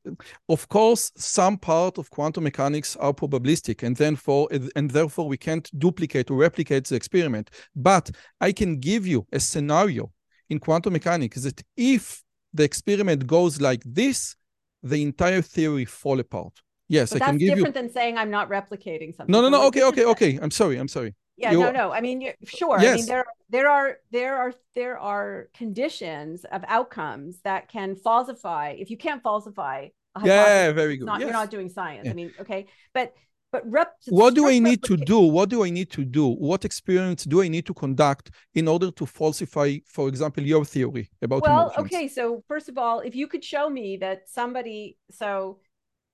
Of 0.47 0.69
course, 0.69 1.11
some 1.17 1.57
part 1.57 1.97
of 1.97 2.09
quantum 2.09 2.45
mechanics 2.45 2.95
are 2.95 3.13
probabilistic, 3.13 3.83
and 3.83 3.95
then 3.97 4.15
for 4.15 4.47
and 4.75 4.89
therefore 4.89 5.27
we 5.27 5.37
can't 5.37 5.69
duplicate 5.77 6.31
or 6.31 6.37
replicate 6.37 6.85
the 6.85 6.95
experiment. 6.95 7.49
But 7.75 8.11
I 8.39 8.53
can 8.53 8.79
give 8.79 9.05
you 9.05 9.27
a 9.33 9.39
scenario 9.39 10.11
in 10.49 10.59
quantum 10.59 10.93
mechanics 10.93 11.43
that 11.43 11.61
if 11.75 12.23
the 12.53 12.63
experiment 12.63 13.27
goes 13.27 13.59
like 13.59 13.83
this, 13.85 14.35
the 14.83 15.01
entire 15.01 15.41
theory 15.41 15.85
fall 15.85 16.19
apart. 16.19 16.53
Yes, 16.87 17.11
but 17.11 17.21
I 17.21 17.25
can 17.25 17.37
give 17.37 17.41
you. 17.41 17.47
That's 17.49 17.57
different 17.59 17.75
than 17.75 17.89
saying 17.89 18.17
I'm 18.17 18.29
not 18.29 18.49
replicating 18.49 19.15
something. 19.15 19.31
No, 19.31 19.41
no, 19.41 19.49
no. 19.49 19.67
Okay, 19.67 19.83
okay, 19.83 20.05
okay. 20.05 20.39
I'm 20.41 20.51
sorry. 20.51 20.77
I'm 20.77 20.87
sorry. 20.87 21.15
Yeah, 21.35 21.51
You- 21.51 21.59
no, 21.61 21.71
no. 21.71 21.91
I 21.91 22.01
mean, 22.01 22.31
sure. 22.45 22.77
I 22.79 22.95
mean, 22.95 23.05
there, 23.05 23.25
there 23.49 23.69
are, 23.69 23.97
there 24.11 24.35
are, 24.37 24.53
there 24.75 24.99
are 24.99 25.49
conditions 25.53 26.45
of 26.51 26.63
outcomes 26.67 27.39
that 27.43 27.69
can 27.69 27.95
falsify. 27.95 28.75
If 28.77 28.89
you 28.91 28.97
can't 28.97 29.21
falsify, 29.23 29.87
a 30.15 30.21
Yeah, 30.23 30.71
very 30.73 30.97
good. 30.97 31.05
Not, 31.07 31.19
You're 31.21 31.31
not 31.31 31.49
doing 31.49 31.69
science. 31.69 32.05
Yeah. 32.05 32.11
I 32.11 32.13
mean, 32.13 32.31
okay, 32.39 32.67
but, 32.93 33.13
but 33.51 33.63
rep. 33.69 33.93
What 34.09 34.35
do 34.35 34.47
I 34.47 34.59
need 34.59 34.83
to 34.83 34.95
do? 34.95 35.19
What 35.19 35.49
do 35.49 35.63
I 35.63 35.69
need 35.71 35.89
to 35.91 36.05
do? 36.05 36.27
What 36.27 36.65
experience 36.65 37.23
do 37.23 37.41
I 37.41 37.47
need 37.47 37.65
to 37.65 37.73
conduct 37.73 38.29
in 38.53 38.67
order 38.67 38.91
to 38.91 39.05
falsify, 39.05 39.77
for 39.87 40.07
example, 40.07 40.43
your 40.43 40.65
theory 40.65 41.09
about 41.21 41.41
Well, 41.41 41.61
emotions? 41.69 41.85
okay. 41.85 42.07
So 42.07 42.43
first 42.47 42.69
of 42.69 42.77
all, 42.77 42.99
if 42.99 43.15
you 43.15 43.27
could 43.27 43.43
show 43.43 43.69
me 43.69 43.97
that 43.97 44.29
somebody, 44.29 44.97
so 45.09 45.59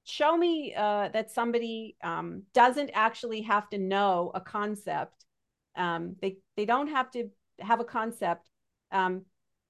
show 0.05 0.35
me 0.37 0.73
uh, 0.75 1.09
that 1.09 1.31
somebody 1.31 1.95
um, 2.03 2.43
doesn't 2.53 2.91
actually 2.93 3.41
have 3.43 3.69
to 3.69 3.77
know 3.77 4.31
a 4.33 4.41
concept. 4.41 5.25
Um, 5.75 6.15
they 6.21 6.37
they 6.57 6.65
don't 6.65 6.87
have 6.87 7.11
to 7.11 7.29
have 7.59 7.79
a 7.79 7.85
concept 7.85 8.49
um, 8.91 9.25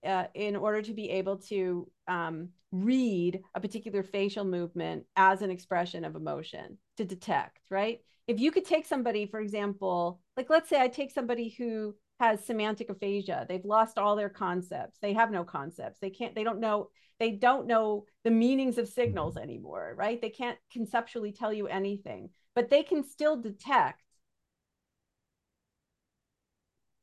uh, 0.06 0.26
in 0.34 0.56
order 0.56 0.82
to 0.82 0.94
be 0.94 1.10
able 1.10 1.38
to 1.38 1.90
um, 2.08 2.50
read 2.72 3.42
a 3.56 3.60
particular 3.60 4.04
facial 4.04 4.46
movement 4.46 5.06
as 5.16 5.42
an 5.42 5.52
expression 5.52 6.04
of 6.06 6.16
emotion 6.16 6.78
to 6.98 7.06
detect, 7.06 7.60
right? 7.70 8.00
If 8.28 8.40
you 8.40 8.52
could 8.52 8.66
take 8.66 8.86
somebody, 8.86 9.26
for 9.26 9.40
example, 9.40 10.22
like 10.38 10.50
let's 10.50 10.70
say 10.70 10.80
I 10.80 10.88
take 10.88 11.12
somebody 11.12 11.50
who 11.50 11.96
has 12.20 12.44
semantic 12.44 12.90
aphasia, 12.90 13.46
they've 13.48 13.66
lost 13.66 13.98
all 13.98 14.16
their 14.16 14.30
concepts, 14.30 15.00
they 15.02 15.14
have 15.14 15.32
no 15.32 15.44
concepts, 15.44 16.00
they 16.00 16.10
can't, 16.10 16.36
they 16.36 16.44
don't 16.44 16.60
know, 16.60 16.90
they 17.20 17.32
don't 17.32 17.68
know 17.68 18.06
the 18.24 18.32
meanings 18.32 18.78
of 18.78 18.88
signals 18.88 19.36
mm-hmm. 19.36 19.44
anymore, 19.44 19.94
right? 19.98 20.22
They 20.22 20.30
can't 20.30 20.58
conceptually 20.72 21.32
tell 21.32 21.54
you 21.54 21.68
anything, 21.68 22.30
but 22.56 22.70
they 22.70 22.84
can 22.84 23.04
still 23.04 23.38
detect 23.42 24.02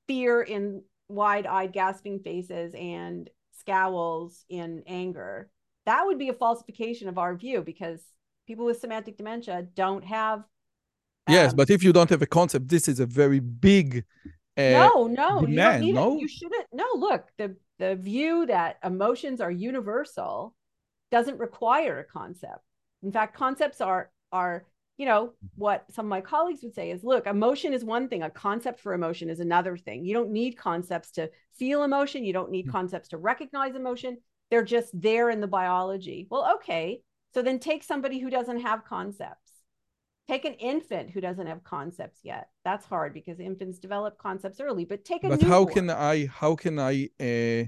fear 0.07 0.43
in 0.43 0.83
wide-eyed 1.09 1.73
gasping 1.73 2.21
faces 2.21 2.75
and 2.79 3.31
scowls 3.53 4.45
in 4.49 4.83
anger. 4.87 5.51
That 5.87 6.05
would 6.05 6.19
be 6.19 6.29
a 6.29 6.35
falsification 6.35 7.09
of 7.09 7.17
our 7.17 7.35
view 7.37 7.63
because 7.63 8.01
people 8.47 8.67
with 8.67 8.81
semantic 8.81 9.17
dementia 9.17 9.67
don't 9.75 10.05
have 10.05 10.45
yes, 11.29 11.55
but 11.55 11.71
if 11.71 11.83
you 11.83 11.93
don't 11.93 12.11
have 12.11 12.23
a 12.23 12.27
concept, 12.27 12.69
this 12.69 12.89
is 12.89 13.01
a 13.01 13.07
very 13.07 13.41
big. 13.41 14.05
No 14.65 15.07
no 15.07 15.41
you 15.41 15.47
demand, 15.47 15.81
need 15.81 15.95
no? 15.95 16.19
you 16.19 16.29
shouldn't 16.29 16.67
no 16.73 16.87
look 16.97 17.29
the 17.39 17.57
the 17.79 17.97
view 17.97 18.47
that 18.47 18.79
emotions 18.85 19.41
are 19.41 19.51
universal 19.51 20.55
doesn't 21.11 21.39
require 21.39 21.99
a 22.01 22.05
concept. 22.05 22.65
In 23.03 23.13
fact 23.13 23.37
concepts 23.37 23.81
are 23.81 24.11
are 24.33 24.65
you 24.99 25.07
know 25.07 25.35
what 25.57 25.85
some 25.91 26.07
of 26.07 26.11
my 26.11 26.21
colleagues 26.23 26.63
would 26.63 26.75
say 26.75 26.91
is 26.91 27.05
look 27.05 27.27
emotion 27.27 27.73
is 27.75 27.85
one 27.85 28.09
thing 28.09 28.23
a 28.23 28.31
concept 28.31 28.81
for 28.81 28.95
emotion 28.95 29.29
is 29.31 29.41
another 29.41 29.77
thing. 29.77 30.05
You 30.05 30.15
don't 30.15 30.31
need 30.33 30.57
concepts 30.57 31.13
to 31.13 31.31
feel 31.59 31.83
emotion 31.85 32.25
you 32.25 32.33
don't 32.33 32.51
need 32.51 32.67
Hmm. 32.67 32.73
concepts 32.73 33.09
to 33.11 33.19
recognize 33.19 33.75
emotion. 33.77 34.19
They're 34.51 34.65
just 34.65 34.91
there 35.01 35.31
in 35.31 35.41
the 35.41 35.47
biology. 35.49 36.27
Well 36.31 36.55
okay 36.57 37.03
so 37.35 37.43
then 37.43 37.59
take 37.59 37.85
somebody 37.85 38.19
who 38.19 38.31
doesn't 38.31 38.61
have 38.61 38.85
concepts 38.85 39.46
take 40.29 40.45
an 40.45 40.55
infant 40.55 41.11
who 41.11 41.21
doesn't 41.21 41.47
have 41.47 41.63
concepts 41.65 42.21
yet 42.25 42.49
that's 42.65 42.85
hard 42.85 43.15
because 43.15 43.39
infants 43.41 43.79
develop 43.79 44.19
concepts 44.19 44.61
early 44.61 44.85
but 44.85 45.05
take 45.05 45.25
a 45.25 45.29
But 45.29 45.43
how 45.43 45.65
can 45.65 45.91
I? 45.91 46.27
How 46.27 46.55
can 46.57 46.79
I? 46.79 47.09
Uh, 47.21 47.65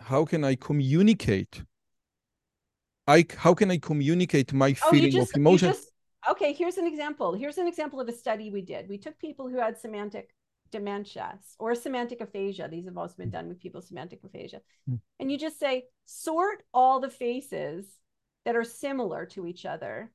how 0.00 0.24
can 0.24 0.44
I 0.44 0.54
communicate? 0.54 1.62
I 3.06 3.26
how 3.36 3.54
can 3.54 3.70
I 3.70 3.78
communicate 3.78 4.52
my 4.52 4.74
Oh, 4.84 4.90
feeling 4.90 5.12
just, 5.12 5.32
of 5.32 5.36
emotion? 5.36 5.68
Just, 5.68 5.90
okay, 6.30 6.52
here's 6.52 6.78
an 6.78 6.86
example. 6.86 7.34
Here's 7.34 7.58
an 7.58 7.66
example 7.66 8.00
of 8.00 8.08
a 8.08 8.12
study 8.12 8.50
we 8.50 8.62
did. 8.62 8.88
We 8.88 8.98
took 8.98 9.18
people 9.18 9.48
who 9.48 9.58
had 9.58 9.78
semantic 9.78 10.34
dementia 10.70 11.38
or 11.58 11.74
semantic 11.74 12.20
aphasia. 12.20 12.68
These 12.68 12.86
have 12.86 12.96
also 12.96 13.14
been 13.18 13.30
done 13.30 13.48
with 13.48 13.60
people 13.60 13.82
semantic 13.82 14.20
aphasia. 14.24 14.60
Hmm. 14.88 14.96
And 15.18 15.30
you 15.30 15.38
just 15.38 15.58
say, 15.58 15.84
sort 16.04 16.62
all 16.72 17.00
the 17.00 17.10
faces 17.10 17.86
that 18.44 18.56
are 18.56 18.64
similar 18.64 19.26
to 19.26 19.46
each 19.46 19.66
other 19.66 20.10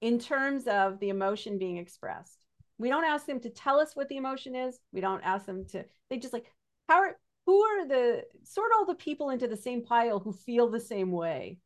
in 0.00 0.18
terms 0.18 0.66
of 0.66 0.98
the 1.00 1.08
emotion 1.08 1.58
being 1.58 1.76
expressed. 1.78 2.44
We 2.78 2.88
don't 2.88 3.04
ask 3.04 3.26
them 3.26 3.40
to 3.40 3.50
tell 3.50 3.80
us 3.80 3.96
what 3.96 4.08
the 4.08 4.16
emotion 4.16 4.54
is. 4.54 4.78
We 4.92 5.00
don't 5.00 5.22
ask 5.24 5.46
them 5.46 5.64
to, 5.72 5.84
they 6.08 6.18
just 6.18 6.32
like, 6.32 6.46
how 6.88 7.00
are, 7.00 7.16
who 7.46 7.60
are 7.60 7.86
the, 7.88 8.24
sort 8.44 8.70
all 8.76 8.86
the 8.86 8.94
people 8.94 9.30
into 9.30 9.48
the 9.48 9.56
same 9.56 9.82
pile 9.82 10.20
who 10.20 10.32
feel 10.32 10.68
the 10.68 10.80
same 10.80 11.10
way 11.10 11.58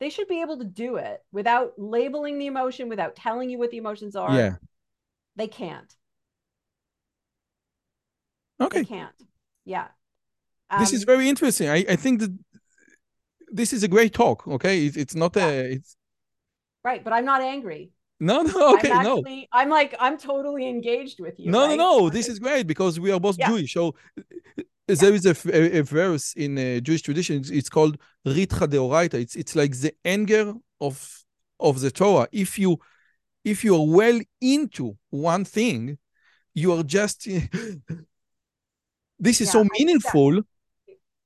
they 0.00 0.10
should 0.10 0.28
be 0.28 0.40
able 0.42 0.56
to 0.58 0.64
do 0.64 0.94
it 0.94 1.20
without 1.32 1.72
labeling 1.76 2.38
the 2.38 2.46
emotion, 2.46 2.88
without 2.88 3.16
telling 3.16 3.50
you 3.50 3.58
what 3.58 3.72
the 3.72 3.78
emotions 3.78 4.14
are. 4.14 4.32
yeah. 4.32 4.54
They 5.34 5.48
can't. 5.48 5.92
Okay. 8.60 8.80
They 8.82 8.84
can't. 8.84 9.14
Yeah. 9.64 9.88
this 10.78 10.92
is 10.92 11.02
Um, 11.02 11.06
very 11.06 11.28
interesting. 11.28 11.68
I, 11.68 11.84
I 11.88 11.96
think 11.96 12.20
that 12.20 12.32
this 13.50 13.72
is 13.72 13.82
a 13.82 13.88
great 13.88 14.12
talk. 14.14 14.46
Okay, 14.46 14.86
it, 14.86 14.96
it's 14.96 15.14
not 15.16 15.34
Yeah. 15.36 15.48
a. 15.48 15.72
It's 15.72 15.96
right, 16.88 17.02
but 17.04 17.12
I'm 17.12 17.24
not 17.24 17.42
angry. 17.42 17.82
no, 18.20 18.36
no. 18.42 18.74
Okay, 18.74 18.90
I'm 18.90 19.04
no, 19.04 19.14
I'm 19.52 19.70
like, 19.78 19.94
I'm 20.04 20.16
totally 20.18 20.64
engaged 20.76 21.18
with 21.20 21.36
you. 21.38 21.50
no, 21.50 21.60
no, 21.60 21.66
right? 21.68 21.76
no. 21.76 22.10
This 22.10 22.28
is 22.32 22.38
great 22.46 22.66
because 22.66 22.98
we 23.04 23.10
are 23.14 23.20
both 23.20 23.38
Yeah. 23.38 23.48
Jewish. 23.48 23.72
So 23.74 23.94
there 24.86 25.14
is 25.18 25.26
a, 25.26 25.36
a, 25.60 25.78
a 25.80 25.82
verse 25.82 26.26
in 26.44 26.58
a 26.58 26.80
Jewish 26.80 27.02
tradition. 27.02 27.34
It's 27.58 27.70
called 27.76 27.94
Ritcha 28.26 28.66
Deoraita. 28.72 29.14
It's 29.24 29.36
it's 29.36 29.54
like 29.54 29.72
the 29.84 29.92
anger 30.04 30.54
of 30.80 30.96
of 31.60 31.74
the 31.82 31.90
Torah. 31.90 32.28
If 32.32 32.58
you 32.58 32.78
if 33.44 33.64
you 33.64 33.72
are 33.76 33.88
well 34.00 34.18
into 34.40 34.96
one 35.10 35.44
thing, 35.44 35.98
you 36.54 36.72
are 36.74 36.82
just. 36.82 37.18
this 39.26 39.40
is 39.42 39.48
yeah, 39.48 39.56
so 39.56 39.60
meaningful. 39.78 40.42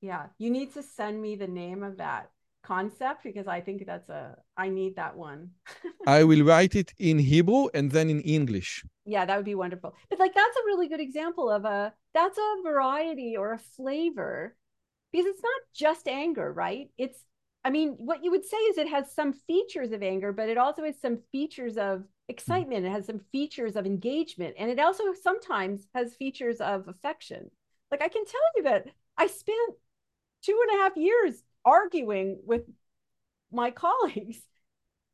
Yeah, 0.01 0.23
you 0.37 0.49
need 0.57 0.73
to 0.73 0.83
send 0.83 1.21
me 1.21 1.37
the 1.37 1.47
name 1.47 1.81
of 1.89 1.97
that 1.97 2.32
concept 2.63 3.23
because 3.23 3.47
I 3.47 3.61
think 3.61 3.85
that's 3.85 4.09
a 4.09 4.37
I 4.57 4.69
need 4.69 4.95
that 4.95 5.15
one. 5.15 5.51
I 6.07 6.23
will 6.23 6.43
write 6.43 6.75
it 6.75 6.93
in 6.97 7.19
Hebrew 7.19 7.67
and 7.73 7.91
then 7.91 8.09
in 8.09 8.21
English. 8.21 8.85
Yeah, 9.05 9.25
that 9.25 9.35
would 9.35 9.45
be 9.45 9.55
wonderful. 9.55 9.93
But 10.09 10.19
like 10.19 10.33
that's 10.33 10.57
a 10.57 10.65
really 10.65 10.87
good 10.87 11.01
example 11.01 11.49
of 11.49 11.65
a 11.65 11.93
that's 12.13 12.37
a 12.37 12.61
variety 12.63 13.35
or 13.37 13.53
a 13.53 13.59
flavor 13.59 14.55
because 15.11 15.27
it's 15.27 15.43
not 15.43 15.61
just 15.73 16.07
anger, 16.07 16.51
right? 16.51 16.89
It's 16.97 17.19
I 17.65 17.69
mean, 17.69 17.91
what 17.97 18.23
you 18.23 18.31
would 18.31 18.45
say 18.45 18.57
is 18.57 18.77
it 18.77 18.89
has 18.89 19.13
some 19.13 19.33
features 19.33 19.91
of 19.91 20.03
anger, 20.03 20.33
but 20.33 20.49
it 20.49 20.57
also 20.57 20.83
has 20.83 20.99
some 20.99 21.19
features 21.31 21.77
of 21.77 22.03
excitement. 22.27 22.85
It 22.85 22.91
has 22.91 23.05
some 23.05 23.21
features 23.31 23.75
of 23.75 23.85
engagement, 23.85 24.55
and 24.57 24.69
it 24.69 24.79
also 24.79 25.13
sometimes 25.13 25.87
has 25.95 26.15
features 26.15 26.59
of 26.59 26.87
affection. 26.87 27.51
Like 27.91 28.01
I 28.01 28.09
can 28.09 28.25
tell 28.25 28.41
you 28.57 28.63
that 28.63 28.87
I 29.17 29.27
spent 29.27 29.75
two 30.41 30.59
and 30.67 30.79
a 30.79 30.83
half 30.83 30.97
years 30.97 31.43
arguing 31.65 32.39
with 32.45 32.63
my 33.51 33.71
colleagues 33.85 34.39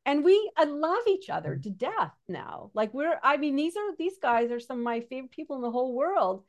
and 0.10 0.24
we 0.24 0.52
I 0.58 0.64
love 0.64 1.06
each 1.08 1.30
other 1.30 1.56
to 1.56 1.70
death 1.70 2.14
now. 2.28 2.72
Like 2.74 2.94
we're 2.94 3.20
I 3.24 3.38
mean 3.38 3.56
these 3.56 3.76
are 3.76 3.96
these 3.98 4.18
guys 4.22 4.50
are 4.52 4.60
some 4.60 4.80
of 4.80 4.84
my 4.84 5.02
favorite 5.02 5.32
people 5.32 5.56
in 5.58 5.62
the 5.62 5.72
whole 5.72 5.94
world. 5.94 6.44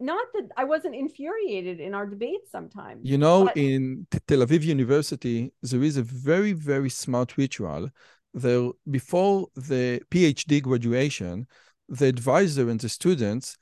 Not 0.00 0.26
that 0.34 0.48
I 0.56 0.64
wasn't 0.64 0.94
infuriated 0.94 1.80
in 1.80 1.92
our 1.92 2.06
debates 2.06 2.50
sometimes. 2.52 3.00
You 3.02 3.18
know, 3.18 3.46
but... 3.46 3.56
in 3.56 4.06
Tel 4.28 4.44
Aviv 4.46 4.62
University, 4.62 5.52
there 5.60 5.82
is 5.82 5.96
a 5.96 6.02
very, 6.02 6.52
very 6.52 6.88
smart 6.88 7.36
ritual. 7.36 7.90
There 8.32 8.70
before 8.98 9.48
the 9.56 10.00
PhD 10.10 10.62
graduation, 10.62 11.48
the 11.88 12.06
advisor 12.06 12.70
and 12.70 12.80
the 12.80 12.88
students 12.88 13.56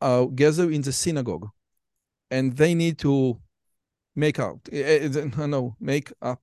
uh, 0.00 0.24
gather 0.26 0.70
in 0.70 0.82
the 0.82 0.92
synagogue, 0.92 1.48
and 2.30 2.56
they 2.56 2.74
need 2.74 2.98
to 2.98 3.40
make 4.20 4.38
out. 4.38 4.60
Eh, 4.70 5.08
eh, 5.12 5.46
no, 5.46 5.76
make 5.80 6.12
up, 6.22 6.40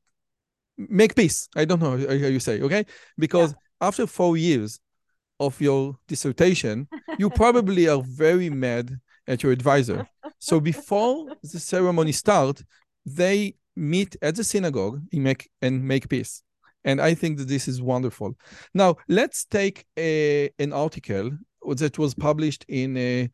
make 0.78 1.16
peace. 1.16 1.48
I 1.56 1.66
don't 1.66 1.82
know 1.82 1.98
how 1.98 2.14
you 2.14 2.40
say, 2.40 2.62
okay? 2.62 2.86
Because 3.18 3.52
yeah. 3.52 3.88
after 3.88 4.08
four 4.08 4.36
years 4.36 4.80
of 5.40 5.60
your 5.62 5.96
dissertation, 6.08 6.88
you 7.18 7.30
probably 7.44 7.88
are 7.88 8.02
very 8.04 8.50
mad 8.50 8.92
at 9.28 9.44
your 9.44 9.52
advisor. 9.52 10.08
So 10.40 10.60
before 10.72 11.36
the 11.44 11.60
ceremony 11.60 12.12
start, 12.12 12.64
they 13.06 13.56
meet 13.76 14.16
at 14.22 14.36
the 14.36 14.44
synagogue 14.44 15.02
and 15.14 15.24
make, 15.24 15.50
and 15.62 15.84
make 15.84 16.10
peace. 16.10 16.44
And 16.84 17.00
I 17.02 17.14
think 17.14 17.38
that 17.38 17.48
this 17.48 17.68
is 17.68 17.82
wonderful. 17.82 18.36
Now, 18.74 18.96
let's 19.08 19.46
take 19.46 19.86
a, 19.98 20.50
an 20.58 20.74
article 20.74 21.32
that 21.76 22.00
was 22.00 22.14
published 22.14 22.66
in 22.70 22.96
uh, 22.96 23.28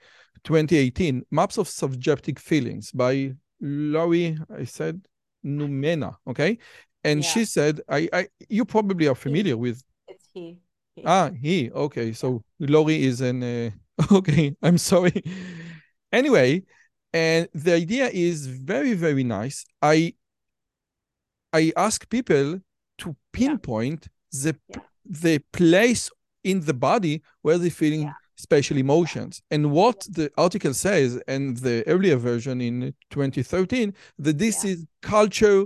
2018, 0.44 1.24
Maps 1.32 1.58
of 1.58 1.68
Subjective 1.70 2.38
Feelings 2.38 2.92
by 2.92 3.34
Lauri, 3.64 4.38
I 4.56 4.66
said 4.66 5.02
Nummenmaa, 5.46 6.16
okay? 6.28 6.58
And 7.04 7.24
yeah. 7.24 7.30
she 7.30 7.46
said, 7.46 7.82
I, 7.90 8.10
I, 8.12 8.28
you 8.50 8.66
probably 8.66 9.08
are 9.08 9.16
familiar 9.16 9.56
he. 9.56 9.62
with. 9.62 9.84
It's 10.08 10.28
he. 10.34 10.58
he. 10.96 11.04
Ah, 11.06 11.32
he. 11.42 11.72
Okay, 11.72 12.12
so 12.12 12.44
Lauri 12.60 13.04
is 13.04 13.22
an. 13.22 13.42
Uh, 13.42 13.72
okay, 14.12 14.56
I'm 14.62 14.78
sorry. 14.78 15.24
anyway, 16.12 16.64
and 17.14 17.48
the 17.54 17.74
idea 17.74 18.10
is 18.10 18.48
very, 18.48 18.94
very 18.94 19.24
nice. 19.24 19.64
I, 19.82 20.14
I 21.54 21.72
ask 21.78 22.10
people 22.10 22.60
to 23.00 23.16
pinpoint 23.32 24.08
yeah. 24.32 24.52
the 24.52 24.60
yeah. 24.70 24.82
the 25.06 25.40
place 25.52 26.10
in 26.44 26.62
the 26.62 26.74
body 26.74 27.22
where 27.42 27.58
they're 27.58 27.70
feeling 27.72 28.12
special 28.36 28.78
emotions. 28.78 29.42
And 29.52 29.72
what 29.72 30.08
the 30.10 30.32
article 30.38 30.74
says, 30.74 31.22
and 31.28 31.58
the 31.58 31.84
earlier 31.88 32.18
version 32.18 32.62
in 32.62 32.94
2013, 33.10 33.94
that 34.20 34.38
this 34.38 34.64
yeah. 34.64 34.72
is 34.72 34.86
culture 35.02 35.66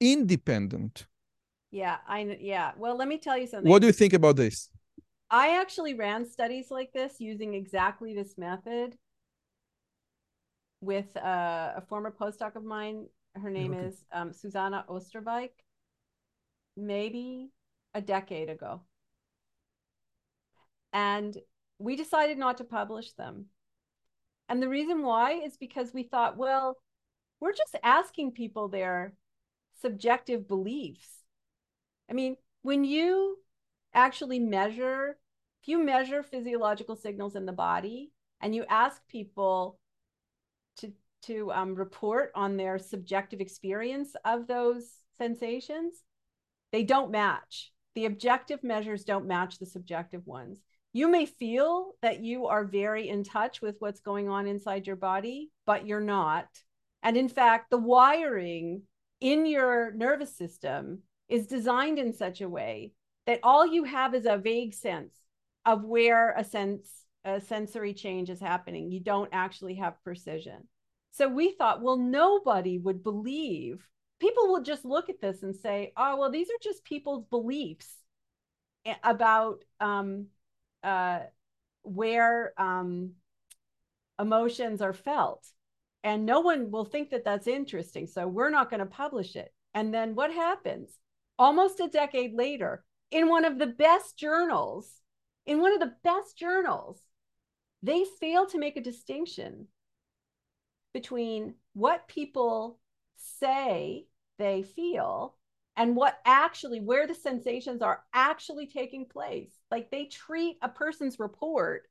independent. 0.00 1.06
Yeah, 1.70 1.96
I 2.06 2.38
yeah. 2.40 2.72
Well, 2.76 2.96
let 2.96 3.08
me 3.08 3.18
tell 3.18 3.36
you 3.36 3.46
something. 3.46 3.70
What 3.70 3.80
do 3.80 3.86
you 3.86 3.92
think 3.92 4.12
about 4.12 4.36
this? 4.36 4.70
I 5.30 5.60
actually 5.60 5.94
ran 5.94 6.24
studies 6.24 6.70
like 6.70 6.92
this 6.92 7.16
using 7.18 7.54
exactly 7.54 8.14
this 8.14 8.38
method 8.38 8.96
with 10.80 11.16
uh, 11.16 11.72
a 11.76 11.82
former 11.88 12.14
postdoc 12.18 12.54
of 12.56 12.64
mine. 12.64 13.06
Her 13.34 13.50
name 13.50 13.72
okay. 13.72 13.86
is 13.86 14.04
um, 14.12 14.32
Susanna 14.32 14.84
Oosterwijk. 14.88 15.50
Maybe 16.76 17.50
a 17.94 18.00
decade 18.00 18.50
ago. 18.50 18.82
And 20.92 21.36
we 21.78 21.96
decided 21.96 22.38
not 22.38 22.58
to 22.58 22.64
publish 22.64 23.12
them. 23.12 23.46
And 24.48 24.62
the 24.62 24.68
reason 24.68 25.02
why 25.02 25.32
is 25.32 25.56
because 25.56 25.92
we 25.92 26.04
thought, 26.04 26.36
well, 26.36 26.76
we're 27.40 27.52
just 27.52 27.76
asking 27.82 28.32
people 28.32 28.68
their 28.68 29.14
subjective 29.82 30.48
beliefs. 30.48 31.08
I 32.08 32.14
mean, 32.14 32.36
when 32.62 32.84
you 32.84 33.38
actually 33.92 34.38
measure, 34.38 35.18
if 35.62 35.68
you 35.68 35.78
measure 35.82 36.22
physiological 36.22 36.96
signals 36.96 37.36
in 37.36 37.44
the 37.44 37.52
body 37.52 38.12
and 38.40 38.54
you 38.54 38.64
ask 38.68 39.00
people 39.08 39.78
to, 40.78 40.92
to 41.22 41.52
um, 41.52 41.74
report 41.74 42.30
on 42.34 42.56
their 42.56 42.78
subjective 42.78 43.40
experience 43.40 44.14
of 44.24 44.46
those 44.46 44.84
sensations, 45.18 45.94
they 46.72 46.84
don't 46.84 47.10
match. 47.10 47.72
The 47.94 48.06
objective 48.06 48.62
measures 48.62 49.04
don't 49.04 49.26
match 49.26 49.58
the 49.58 49.66
subjective 49.66 50.26
ones 50.26 50.58
you 50.96 51.08
may 51.08 51.26
feel 51.26 51.92
that 52.00 52.20
you 52.20 52.46
are 52.46 52.64
very 52.64 53.10
in 53.10 53.22
touch 53.22 53.60
with 53.60 53.76
what's 53.80 54.00
going 54.00 54.30
on 54.30 54.46
inside 54.46 54.86
your 54.86 54.96
body, 54.96 55.50
but 55.66 55.86
you're 55.86 56.00
not. 56.00 56.48
And 57.02 57.18
in 57.18 57.28
fact, 57.28 57.68
the 57.68 57.76
wiring 57.76 58.82
in 59.20 59.44
your 59.44 59.92
nervous 59.92 60.34
system 60.34 61.02
is 61.28 61.46
designed 61.46 61.98
in 61.98 62.14
such 62.14 62.40
a 62.40 62.48
way 62.48 62.92
that 63.26 63.40
all 63.42 63.66
you 63.66 63.84
have 63.84 64.14
is 64.14 64.24
a 64.24 64.38
vague 64.38 64.72
sense 64.72 65.14
of 65.66 65.84
where 65.84 66.32
a 66.34 66.42
sense 66.42 66.88
a 67.26 67.42
sensory 67.42 67.92
change 67.92 68.30
is 68.30 68.40
happening. 68.40 68.90
You 68.90 69.00
don't 69.00 69.28
actually 69.32 69.74
have 69.74 70.02
precision. 70.02 70.66
So 71.10 71.28
we 71.28 71.52
thought, 71.52 71.82
well, 71.82 71.98
nobody 71.98 72.78
would 72.78 73.02
believe. 73.02 73.86
People 74.18 74.46
will 74.46 74.62
just 74.62 74.86
look 74.86 75.10
at 75.10 75.20
this 75.20 75.42
and 75.42 75.54
say, 75.54 75.92
oh, 75.94 76.16
well, 76.16 76.30
these 76.30 76.48
are 76.48 76.62
just 76.62 76.84
people's 76.84 77.24
beliefs 77.28 77.92
about 79.02 79.64
um, 79.80 80.28
uh, 80.82 81.20
where 81.82 82.52
um, 82.58 83.12
emotions 84.20 84.80
are 84.82 84.92
felt. 84.92 85.46
And 86.04 86.24
no 86.24 86.40
one 86.40 86.70
will 86.70 86.84
think 86.84 87.10
that 87.10 87.24
that's 87.24 87.46
interesting. 87.46 88.06
So 88.06 88.28
we're 88.28 88.50
not 88.50 88.70
going 88.70 88.80
to 88.80 88.86
publish 88.86 89.34
it. 89.36 89.52
And 89.74 89.92
then 89.92 90.14
what 90.14 90.32
happens? 90.32 90.98
Almost 91.38 91.80
a 91.80 91.88
decade 91.88 92.34
later, 92.34 92.84
in 93.10 93.28
one 93.28 93.44
of 93.44 93.58
the 93.58 93.66
best 93.66 94.16
journals, 94.16 94.90
in 95.46 95.60
one 95.60 95.72
of 95.72 95.80
the 95.80 95.94
best 96.02 96.36
journals, 96.36 97.00
they 97.82 98.04
fail 98.20 98.46
to 98.46 98.58
make 98.58 98.76
a 98.76 98.82
distinction 98.82 99.68
between 100.94 101.54
what 101.74 102.08
people 102.08 102.78
say 103.16 104.06
they 104.38 104.62
feel 104.62 105.36
and 105.76 105.94
what 105.94 106.18
actually 106.24 106.80
where 106.80 107.06
the 107.06 107.14
sensations 107.14 107.82
are 107.82 108.02
actually 108.14 108.66
taking 108.66 109.06
place. 109.06 109.52
Like 109.70 109.90
they 109.90 110.06
treat 110.06 110.56
a 110.62 110.68
person's 110.68 111.18
report 111.18 111.82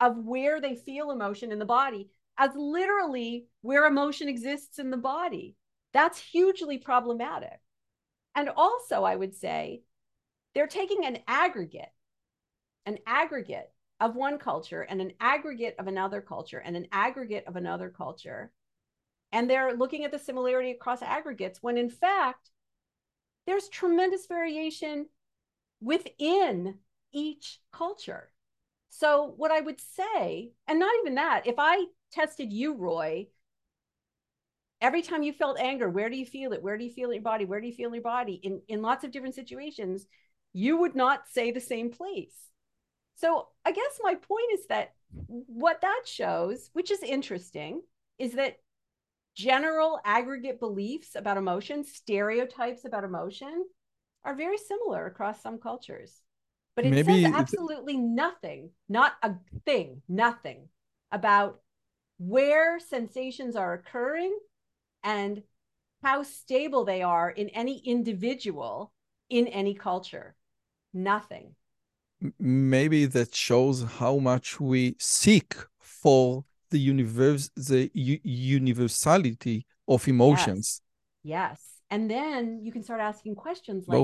of 0.00 0.18
where 0.18 0.60
they 0.60 0.74
feel 0.74 1.10
emotion 1.10 1.50
in 1.52 1.58
the 1.58 1.64
body 1.64 2.10
as 2.38 2.50
literally 2.54 3.46
where 3.62 3.86
emotion 3.86 4.28
exists 4.28 4.78
in 4.78 4.90
the 4.90 4.96
body. 4.96 5.56
That's 5.92 6.18
hugely 6.18 6.78
problematic. 6.78 7.58
And 8.34 8.50
also 8.50 9.02
i 9.02 9.16
would 9.16 9.34
say 9.34 9.82
they're 10.54 10.66
taking 10.66 11.06
an 11.06 11.18
aggregate 11.26 11.88
an 12.84 12.98
aggregate 13.06 13.70
of 14.00 14.14
one 14.14 14.38
culture 14.38 14.82
and 14.82 15.00
an 15.00 15.12
aggregate 15.20 15.74
of 15.78 15.88
another 15.88 16.20
culture 16.20 16.58
and 16.58 16.76
an 16.76 16.86
aggregate 16.92 17.44
of 17.46 17.56
another 17.56 17.90
culture. 17.90 18.52
And 19.32 19.50
they're 19.50 19.74
looking 19.74 20.04
at 20.04 20.12
the 20.12 20.18
similarity 20.18 20.70
across 20.70 21.02
aggregates 21.02 21.62
when 21.62 21.76
in 21.76 21.90
fact 21.90 22.50
there's 23.46 23.68
tremendous 23.68 24.26
variation 24.26 25.06
within 25.80 26.76
each 27.12 27.60
culture. 27.72 28.30
So, 28.90 29.34
what 29.36 29.50
I 29.50 29.60
would 29.60 29.80
say, 29.80 30.52
and 30.66 30.78
not 30.78 30.94
even 31.00 31.16
that, 31.16 31.46
if 31.46 31.56
I 31.58 31.84
tested 32.12 32.52
you, 32.52 32.74
Roy, 32.74 33.26
every 34.80 35.02
time 35.02 35.22
you 35.22 35.32
felt 35.32 35.58
anger, 35.58 35.88
where 35.88 36.08
do 36.08 36.16
you 36.16 36.26
feel 36.26 36.52
it? 36.52 36.62
Where 36.62 36.78
do 36.78 36.84
you 36.84 36.90
feel 36.90 37.10
it 37.10 37.14
in 37.14 37.16
your 37.16 37.22
body? 37.22 37.44
Where 37.44 37.60
do 37.60 37.66
you 37.66 37.74
feel 37.74 37.88
in 37.88 37.94
your 37.94 38.02
body? 38.02 38.40
In, 38.42 38.62
in 38.68 38.82
lots 38.82 39.04
of 39.04 39.10
different 39.10 39.34
situations, 39.34 40.06
you 40.52 40.78
would 40.78 40.96
not 40.96 41.28
say 41.28 41.50
the 41.50 41.60
same 41.60 41.90
place. 41.90 42.34
So, 43.16 43.48
I 43.64 43.72
guess 43.72 44.00
my 44.02 44.14
point 44.14 44.52
is 44.54 44.66
that 44.68 44.94
what 45.26 45.80
that 45.82 46.02
shows, 46.06 46.70
which 46.72 46.90
is 46.90 47.02
interesting, 47.02 47.82
is 48.18 48.32
that 48.32 48.58
general 49.36 50.00
aggregate 50.04 50.58
beliefs 50.58 51.14
about 51.14 51.36
emotion, 51.36 51.84
stereotypes 51.84 52.84
about 52.84 53.04
emotion, 53.04 53.66
are 54.24 54.34
very 54.34 54.58
similar 54.58 55.06
across 55.06 55.40
some 55.42 55.58
cultures. 55.58 56.22
But 56.74 56.86
it 56.86 56.92
Maybe 56.92 57.22
says 57.22 57.32
absolutely 57.34 57.96
nothing, 57.96 58.70
not 58.88 59.12
a 59.22 59.34
thing, 59.64 60.02
nothing 60.08 60.68
about 61.12 61.60
where 62.18 62.80
sensations 62.80 63.56
are 63.56 63.74
occurring 63.74 64.36
and 65.04 65.42
how 66.02 66.22
stable 66.22 66.84
they 66.84 67.02
are 67.02 67.30
in 67.30 67.48
any 67.50 67.78
individual 67.78 68.92
in 69.28 69.46
any 69.48 69.74
culture. 69.74 70.34
Nothing. 70.92 71.54
Maybe 72.38 73.04
that 73.06 73.34
shows 73.34 73.82
how 73.82 74.16
much 74.18 74.58
we 74.58 74.96
seek 74.98 75.54
for 75.78 76.44
the 76.76 76.82
universe, 76.92 77.50
the 77.56 77.90
universality 77.94 79.66
of 79.88 80.06
emotions. 80.08 80.82
Yes. 81.22 81.50
yes. 81.50 81.60
And 81.90 82.10
then 82.10 82.60
you 82.64 82.72
can 82.72 82.82
start 82.82 83.00
asking 83.00 83.34
questions 83.36 83.86
like, 83.88 83.96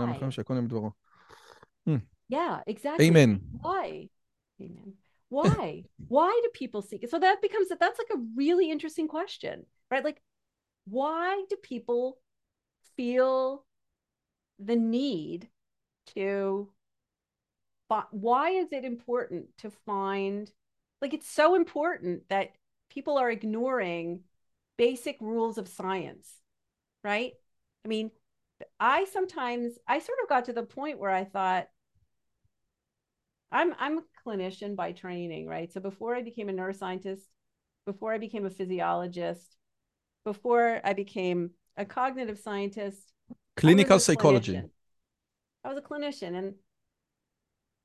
why? 0.00 0.12
Hmm. 1.86 1.98
Yeah, 2.28 2.60
exactly. 2.66 3.06
Amen. 3.06 3.40
Why? 3.60 4.08
Amen. 4.60 4.94
Why? 5.28 5.84
Why 6.08 6.40
do 6.42 6.50
people 6.54 6.82
seek 6.82 7.02
it? 7.04 7.10
So 7.10 7.18
that 7.18 7.42
becomes 7.42 7.68
that 7.68 7.80
that's 7.80 7.98
like 7.98 8.12
a 8.14 8.22
really 8.36 8.70
interesting 8.70 9.08
question, 9.08 9.66
right? 9.90 10.04
Like, 10.04 10.20
why 10.86 11.44
do 11.50 11.56
people 11.56 12.18
feel 12.96 13.64
the 14.58 14.76
need 14.76 15.48
to 16.14 16.70
But 17.88 18.08
why 18.12 18.50
is 18.50 18.68
it 18.72 18.84
important 18.84 19.46
to 19.58 19.70
find 19.70 20.50
like 21.06 21.14
it's 21.14 21.30
so 21.30 21.54
important 21.54 22.22
that 22.30 22.48
people 22.90 23.16
are 23.16 23.30
ignoring 23.30 24.22
basic 24.76 25.16
rules 25.20 25.56
of 25.56 25.68
science 25.68 26.28
right? 27.04 27.34
I 27.84 27.88
mean 27.88 28.10
i 28.80 29.04
sometimes 29.12 29.74
i 29.86 30.00
sort 30.00 30.18
of 30.22 30.28
got 30.28 30.46
to 30.46 30.52
the 30.52 30.62
point 30.64 30.98
where 30.98 31.10
i 31.10 31.24
thought 31.24 31.68
i'm 33.52 33.72
i'm 33.78 33.98
a 33.98 34.02
clinician 34.26 34.74
by 34.74 34.90
training 34.90 35.46
right? 35.46 35.72
So 35.72 35.78
before 35.78 36.16
i 36.16 36.22
became 36.22 36.48
a 36.48 36.52
neuroscientist 36.52 37.20
before 37.84 38.12
i 38.12 38.18
became 38.18 38.44
a 38.44 38.50
physiologist 38.50 39.56
before 40.24 40.80
i 40.82 40.92
became 40.92 41.50
a 41.76 41.84
cognitive 41.84 42.38
scientist 42.40 43.12
clinical 43.56 44.00
psychology. 44.00 44.60
i 45.62 45.68
was 45.68 45.78
a 45.78 45.82
clinician 45.82 46.36
and 46.36 46.54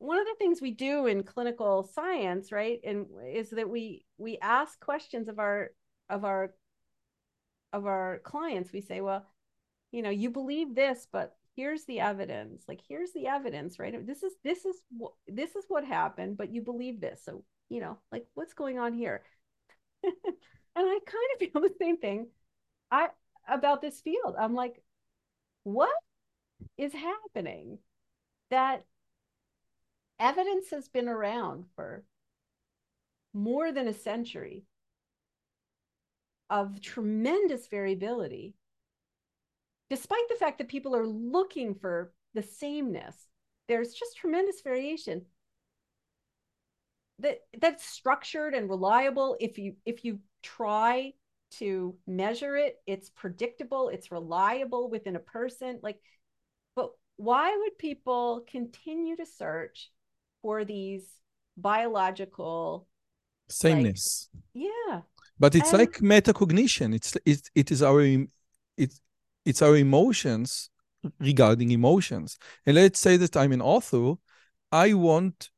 one 0.01 0.19
of 0.19 0.25
the 0.25 0.35
things 0.39 0.61
we 0.61 0.71
do 0.71 1.05
in 1.05 1.21
clinical 1.21 1.83
science 1.83 2.51
right 2.51 2.79
and 2.83 3.05
is 3.31 3.51
that 3.51 3.69
we 3.69 4.03
we 4.17 4.39
ask 4.41 4.79
questions 4.79 5.27
of 5.27 5.37
our 5.37 5.69
of 6.09 6.25
our 6.25 6.53
of 7.71 7.85
our 7.85 8.19
clients. 8.23 8.73
We 8.73 8.81
say 8.81 9.01
well 9.01 9.25
you 9.91 10.01
know 10.01 10.09
you 10.09 10.31
believe 10.31 10.73
this 10.73 11.07
but 11.11 11.35
here's 11.55 11.85
the 11.85 11.99
evidence. 11.99 12.63
Like 12.67 12.79
here's 12.87 13.11
the 13.13 13.27
evidence 13.27 13.77
right? 13.77 14.05
This 14.05 14.23
is 14.23 14.33
this 14.43 14.65
is 14.65 14.75
what 14.89 15.13
this 15.27 15.55
is 15.55 15.65
what 15.67 15.85
happened 15.85 16.35
but 16.37 16.51
you 16.51 16.61
believe 16.61 16.99
this. 16.99 17.21
So 17.23 17.43
you 17.69 17.79
know 17.79 17.99
like 18.11 18.25
what's 18.33 18.53
going 18.53 18.79
on 18.79 18.93
here? 18.93 19.23
And 20.73 20.85
i 20.87 20.99
kind 21.05 21.29
of 21.33 21.39
feel 21.51 21.61
the 21.61 21.75
same 21.77 21.97
thing 21.97 22.27
i 22.89 23.09
about 23.47 23.81
this 23.81 24.01
field. 24.01 24.35
I'm 24.39 24.55
like 24.55 24.81
what 25.63 25.93
is 26.77 26.93
happening 26.93 27.77
that 28.49 28.83
evidence 30.21 30.69
has 30.69 30.87
been 30.87 31.09
around 31.09 31.65
for 31.75 32.05
more 33.33 33.71
than 33.71 33.87
a 33.87 33.93
century 33.93 34.63
of 36.49 36.79
tremendous 36.81 37.67
variability, 37.67 38.53
despite 39.89 40.27
the 40.29 40.35
fact 40.35 40.59
that 40.59 40.67
people 40.67 40.95
are 40.95 41.07
looking 41.07 41.73
for 41.73 42.13
the 42.33 42.43
sameness. 42.43 43.15
There's 43.67 43.93
just 43.93 44.17
tremendous 44.17 44.61
variation 44.61 45.25
that 47.19 47.39
that's 47.59 47.85
structured 47.85 48.53
and 48.53 48.69
reliable 48.69 49.37
if 49.39 49.57
you 49.57 49.75
if 49.85 50.03
you 50.03 50.19
try 50.43 51.13
to 51.51 51.95
measure 52.07 52.55
it 52.55 52.77
it's 52.87 53.09
predictable 53.09 53.89
it's 53.89 54.11
reliable 54.11 54.89
within 54.89 55.15
a 55.15 55.19
person 55.19 55.79
like 55.83 55.99
but 56.75 56.91
why 57.17 57.55
would 57.55 57.77
people 57.77 58.43
continue 58.49 59.15
to 59.15 59.25
search 59.25 59.91
for 60.41 60.65
these 60.65 61.03
biological 61.57 62.87
sameness. 63.49 64.29
Like, 64.33 64.65
yeah. 64.65 65.01
But 65.39 65.55
it's 65.55 65.71
and, 65.71 65.79
like 65.79 65.93
metacognition. 65.99 66.93
It's 66.95 67.17
it, 67.25 67.49
it 67.55 67.71
is 67.71 67.81
our 67.81 68.01
it's 68.77 69.01
it's 69.45 69.61
our 69.61 69.75
emotions 69.75 70.69
regarding 71.19 71.71
emotions. 71.71 72.37
And 72.65 72.75
let's 72.75 72.99
say 72.99 73.17
that 73.17 73.35
I'm 73.35 73.51
an 73.51 73.61
author, 73.61 74.13
I 74.71 74.93
want 74.93 75.49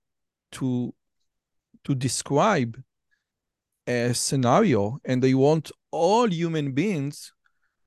to 0.53 0.93
to 1.83 1.95
describe 1.95 2.81
a 3.85 4.13
scenario 4.13 4.99
and 5.03 5.23
I 5.25 5.33
want 5.33 5.71
all 5.91 6.31
human 6.31 6.71
beings 6.71 7.33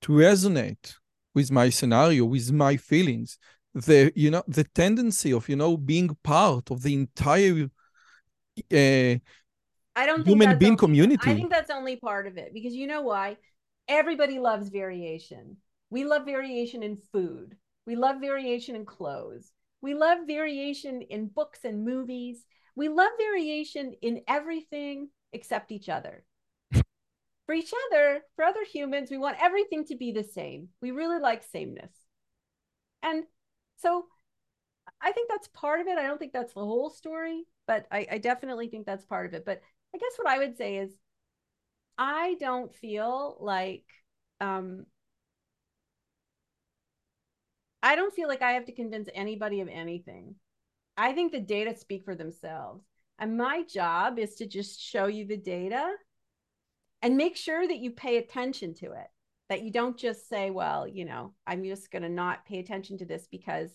to 0.02 0.12
resonate 0.12 0.94
with 1.34 1.50
my 1.50 1.70
scenario, 1.70 2.26
with 2.26 2.52
my 2.52 2.76
feelings 2.76 3.38
the 3.76 4.10
you 4.16 4.30
know 4.30 4.42
the 4.48 4.64
tendency 4.64 5.32
of 5.32 5.48
you 5.48 5.56
know 5.56 5.76
being 5.76 6.16
part 6.22 6.70
of 6.70 6.82
the 6.82 6.94
entire 6.94 7.68
uh, 8.72 9.20
I 9.98 10.06
don't 10.06 10.26
human 10.26 10.58
being 10.58 10.72
only, 10.72 10.78
community. 10.78 11.30
I 11.30 11.34
think 11.34 11.50
that's 11.50 11.70
only 11.70 11.96
part 11.96 12.26
of 12.26 12.38
it 12.38 12.52
because 12.54 12.74
you 12.74 12.86
know 12.86 13.02
why? 13.02 13.36
Everybody 13.86 14.38
loves 14.38 14.70
variation. 14.70 15.58
We 15.90 16.04
love 16.04 16.24
variation 16.24 16.82
in 16.82 16.96
food. 17.12 17.56
We 17.86 17.96
love 17.96 18.20
variation 18.20 18.76
in 18.76 18.86
clothes. 18.86 19.52
We 19.82 19.94
love 19.94 20.26
variation 20.26 21.02
in 21.02 21.28
books 21.28 21.60
and 21.64 21.84
movies. 21.84 22.44
We 22.74 22.88
love 22.88 23.12
variation 23.18 23.92
in 24.02 24.22
everything 24.26 25.10
except 25.32 25.70
each 25.70 25.88
other. 25.88 26.24
for 26.72 27.54
each 27.54 27.72
other, 27.86 28.22
for 28.34 28.44
other 28.44 28.64
humans, 28.64 29.10
we 29.10 29.18
want 29.18 29.36
everything 29.40 29.84
to 29.86 29.96
be 29.96 30.12
the 30.12 30.24
same. 30.24 30.68
We 30.80 30.90
really 30.90 31.20
like 31.20 31.42
sameness. 31.44 31.92
And 33.02 33.24
so 33.76 34.06
I 35.00 35.12
think 35.12 35.28
that's 35.28 35.48
part 35.48 35.80
of 35.80 35.86
it. 35.86 35.98
I 35.98 36.06
don't 36.06 36.18
think 36.18 36.32
that's 36.32 36.54
the 36.54 36.60
whole 36.60 36.90
story, 36.90 37.44
but 37.66 37.86
I, 37.90 38.06
I 38.12 38.18
definitely 38.18 38.68
think 38.68 38.86
that's 38.86 39.04
part 39.04 39.26
of 39.26 39.34
it. 39.34 39.44
But 39.44 39.60
I 39.94 39.98
guess 39.98 40.12
what 40.16 40.28
I 40.28 40.38
would 40.38 40.56
say 40.56 40.76
is 40.78 40.90
I 41.98 42.36
don't 42.40 42.74
feel 42.74 43.36
like 43.40 43.84
um 44.40 44.86
I 47.82 47.94
don't 47.94 48.14
feel 48.14 48.28
like 48.28 48.42
I 48.42 48.52
have 48.52 48.64
to 48.66 48.72
convince 48.72 49.08
anybody 49.14 49.60
of 49.60 49.68
anything. 49.68 50.34
I 50.96 51.12
think 51.12 51.32
the 51.32 51.40
data 51.40 51.76
speak 51.76 52.04
for 52.04 52.14
themselves. 52.14 52.84
And 53.18 53.36
my 53.36 53.62
job 53.62 54.18
is 54.18 54.34
to 54.36 54.46
just 54.46 54.80
show 54.80 55.06
you 55.06 55.26
the 55.26 55.36
data 55.36 55.92
and 57.02 57.16
make 57.16 57.36
sure 57.36 57.66
that 57.66 57.78
you 57.78 57.90
pay 57.92 58.16
attention 58.16 58.74
to 58.74 58.92
it 58.92 59.06
that 59.48 59.62
you 59.62 59.70
don't 59.70 59.96
just 59.96 60.28
say, 60.28 60.50
well, 60.50 60.88
you 60.88 61.04
know, 61.04 61.32
I'm 61.46 61.64
just 61.64 61.90
going 61.90 62.02
to 62.02 62.08
not 62.08 62.44
pay 62.46 62.58
attention 62.58 62.98
to 62.98 63.04
this 63.04 63.28
because 63.30 63.70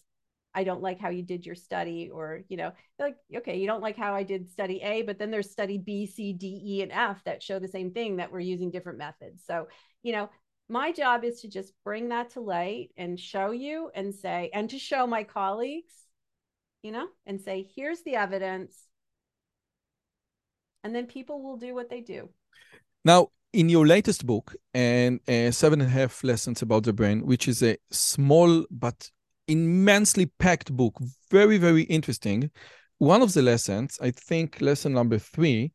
I 0.53 0.65
don't 0.65 0.81
like 0.81 0.99
how 0.99 1.09
you 1.09 1.23
did 1.23 1.45
your 1.45 1.55
study, 1.55 2.09
or, 2.13 2.41
you 2.49 2.57
know, 2.57 2.73
like, 2.99 3.15
okay, 3.37 3.57
you 3.57 3.67
don't 3.67 3.81
like 3.81 3.95
how 3.95 4.13
I 4.13 4.23
did 4.23 4.51
study 4.51 4.81
A, 4.81 5.01
but 5.01 5.17
then 5.17 5.31
there's 5.31 5.49
study 5.49 5.77
B, 5.77 6.05
C, 6.05 6.33
D, 6.33 6.61
E, 6.61 6.81
and 6.81 6.91
F 6.91 7.23
that 7.23 7.41
show 7.41 7.57
the 7.57 7.69
same 7.69 7.91
thing 7.91 8.17
that 8.17 8.33
we're 8.33 8.41
using 8.41 8.69
different 8.69 8.97
methods. 8.97 9.43
So, 9.47 9.69
you 10.03 10.11
know, 10.11 10.29
my 10.67 10.91
job 10.91 11.23
is 11.23 11.39
to 11.41 11.47
just 11.47 11.71
bring 11.85 12.09
that 12.09 12.31
to 12.31 12.41
light 12.41 12.89
and 12.97 13.17
show 13.17 13.51
you 13.51 13.91
and 13.95 14.13
say, 14.13 14.49
and 14.53 14.69
to 14.71 14.77
show 14.77 15.07
my 15.07 15.23
colleagues, 15.23 15.93
you 16.83 16.91
know, 16.91 17.07
and 17.25 17.39
say, 17.39 17.69
here's 17.73 18.01
the 18.03 18.15
evidence. 18.15 18.77
And 20.83 20.93
then 20.93 21.05
people 21.05 21.41
will 21.41 21.57
do 21.57 21.73
what 21.73 21.89
they 21.89 22.01
do. 22.01 22.27
Now, 23.05 23.29
in 23.53 23.67
your 23.69 23.85
latest 23.85 24.25
book 24.25 24.55
and 24.73 25.19
uh, 25.27 25.51
seven 25.51 25.81
and 25.81 25.89
a 25.89 25.93
half 25.93 26.23
lessons 26.23 26.61
about 26.61 26.83
the 26.83 26.93
brain 26.93 27.25
which 27.25 27.47
is 27.47 27.61
a 27.61 27.77
small 27.91 28.65
but 28.71 29.09
immensely 29.47 30.25
packed 30.39 30.71
book 30.71 30.97
very 31.29 31.57
very 31.57 31.83
interesting. 31.83 32.49
One 32.97 33.21
of 33.21 33.33
the 33.33 33.41
lessons 33.41 33.97
i 34.01 34.11
think 34.11 34.61
lesson 34.61 34.93
number 34.93 35.17
three 35.17 35.71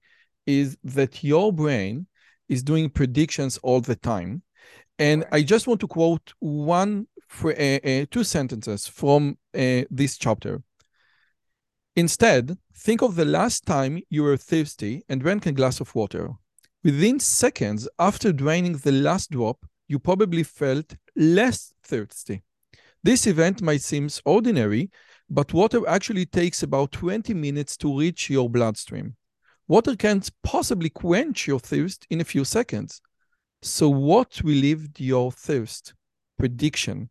is 0.47 0.77
that 0.85 1.23
your 1.23 1.53
brain 1.53 2.07
is 2.49 2.63
doing 2.63 2.89
predictions 2.89 3.59
all 3.59 3.81
the 3.81 3.97
time. 3.97 4.43
And 4.99 5.25
i 5.33 5.43
just 5.43 5.67
want 5.67 5.81
to 5.81 5.89
quote 5.89 6.33
one 6.39 7.07
for 7.29 7.53
uh, 7.53 7.79
uh, 7.85 8.07
two 8.11 8.25
sentences 8.25 8.87
from 8.87 9.37
uh, 9.55 9.83
this 9.91 10.17
chapter. 10.17 10.63
Instead 11.95 12.57
think 12.75 13.03
of 13.03 13.17
the 13.17 13.25
last 13.25 13.67
time 13.67 14.01
you 14.09 14.23
were 14.23 14.37
thirsty 14.37 15.03
and 15.09 15.21
drank 15.21 15.45
a 15.45 15.53
glass 15.53 15.81
of 15.81 15.95
water 15.95 16.31
Within 16.87 17.19
seconds 17.19 17.89
after 17.99 18.33
draining 18.33 18.75
the 18.75 18.93
last 18.93 19.33
drop, 19.33 19.67
you 19.89 19.99
probably 19.99 20.45
felt 20.45 20.95
less 21.17 21.75
thirsty. 21.83 22.45
This 23.03 23.27
event 23.27 23.61
might 23.61 23.83
seem 23.83 24.09
ordinary, 24.25 24.93
but 25.29 25.53
water 25.53 25.81
actually 25.89 26.27
takes 26.27 26.63
about 26.63 26.93
20 26.93 27.35
minutes 27.35 27.77
to 27.79 27.99
reach 27.99 28.31
your 28.31 28.49
bloodstream. 28.49 29.17
Water 29.67 29.97
can't 29.97 30.31
possibly 30.45 30.89
quench 30.89 31.49
your 31.49 31.59
thirst 31.59 32.07
in 32.09 32.21
a 32.21 32.25
few 32.25 32.45
seconds. 32.45 33.03
So, 33.63 33.89
what 33.89 34.41
relieved 34.45 35.01
your 35.01 35.33
thirst? 35.33 35.93
Prediction. 36.39 37.11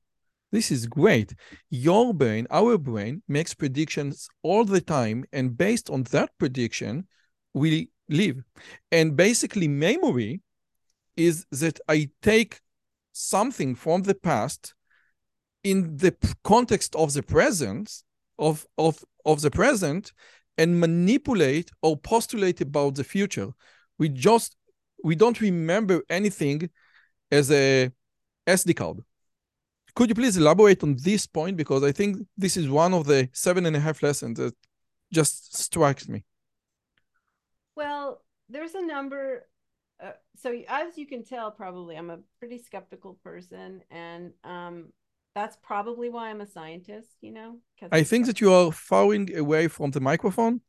This 0.53 0.71
is 0.71 0.87
great. 0.87 1.35
Your 1.69 2.13
brain, 2.13 2.47
our 2.49 2.77
brain, 2.77 3.23
makes 3.27 3.53
predictions 3.53 4.29
all 4.41 4.63
the 4.63 4.79
time. 4.79 5.25
And 5.33 5.57
based 5.57 5.89
on 5.89 6.03
that 6.11 6.29
prediction, 6.39 7.07
we 7.53 7.89
live. 8.09 8.43
And 8.91 9.15
basically, 9.15 9.67
memory 9.67 10.41
is 11.15 11.45
that 11.51 11.79
I 11.87 12.09
take 12.21 12.59
something 13.11 13.75
from 13.75 14.03
the 14.03 14.15
past 14.15 14.73
in 15.63 15.97
the 15.97 16.15
context 16.43 16.95
of 16.95 17.13
the 17.13 17.23
present 17.23 18.03
of, 18.37 18.65
of, 18.77 19.03
of 19.25 19.41
the 19.41 19.51
present 19.51 20.11
and 20.57 20.79
manipulate 20.79 21.71
or 21.81 21.97
postulate 21.97 22.61
about 22.61 22.95
the 22.95 23.03
future. 23.03 23.49
We 23.97 24.09
just 24.09 24.55
we 25.03 25.15
don't 25.15 25.39
remember 25.39 26.01
anything 26.09 26.69
as 27.31 27.51
a 27.51 27.91
SD 28.47 28.75
card. 28.75 28.99
Could 29.95 30.09
you 30.09 30.15
please 30.15 30.35
elaborate 30.35 30.83
on 30.83 30.97
this 30.99 31.25
point? 31.27 31.57
Because 31.57 31.83
I 31.83 31.91
think 31.91 32.17
this 32.35 32.57
is 32.57 32.67
one 32.67 32.93
of 32.93 33.05
the 33.05 33.29
seven 33.31 33.65
and 33.65 33.75
a 33.75 33.79
half 33.79 34.01
lessons 34.03 34.39
that 34.39 34.53
just 35.13 35.55
strikes 35.55 36.09
me. 36.09 36.23
Well, 37.75 38.21
there's 38.49 38.75
a 38.75 38.85
number. 38.85 39.47
Uh, 40.03 40.11
so 40.35 40.53
as 40.67 40.97
you 40.97 41.07
can 41.07 41.23
tell, 41.23 41.51
probably 41.51 41.95
I'm 41.95 42.09
a 42.09 42.19
pretty 42.39 42.57
skeptical 42.57 43.17
person, 43.23 43.81
and 43.89 44.33
um, 44.43 44.91
that's 45.33 45.57
probably 45.61 46.09
why 46.09 46.29
I'm 46.29 46.41
a 46.41 46.47
scientist. 46.47 47.09
You 47.21 47.31
know, 47.31 47.57
I 47.91 48.03
think 48.03 48.25
that 48.27 48.41
you 48.41 48.51
are 48.51 48.71
falling 48.71 49.35
away 49.35 49.67
from 49.67 49.91
the 49.91 49.99
microphone. 49.99 50.61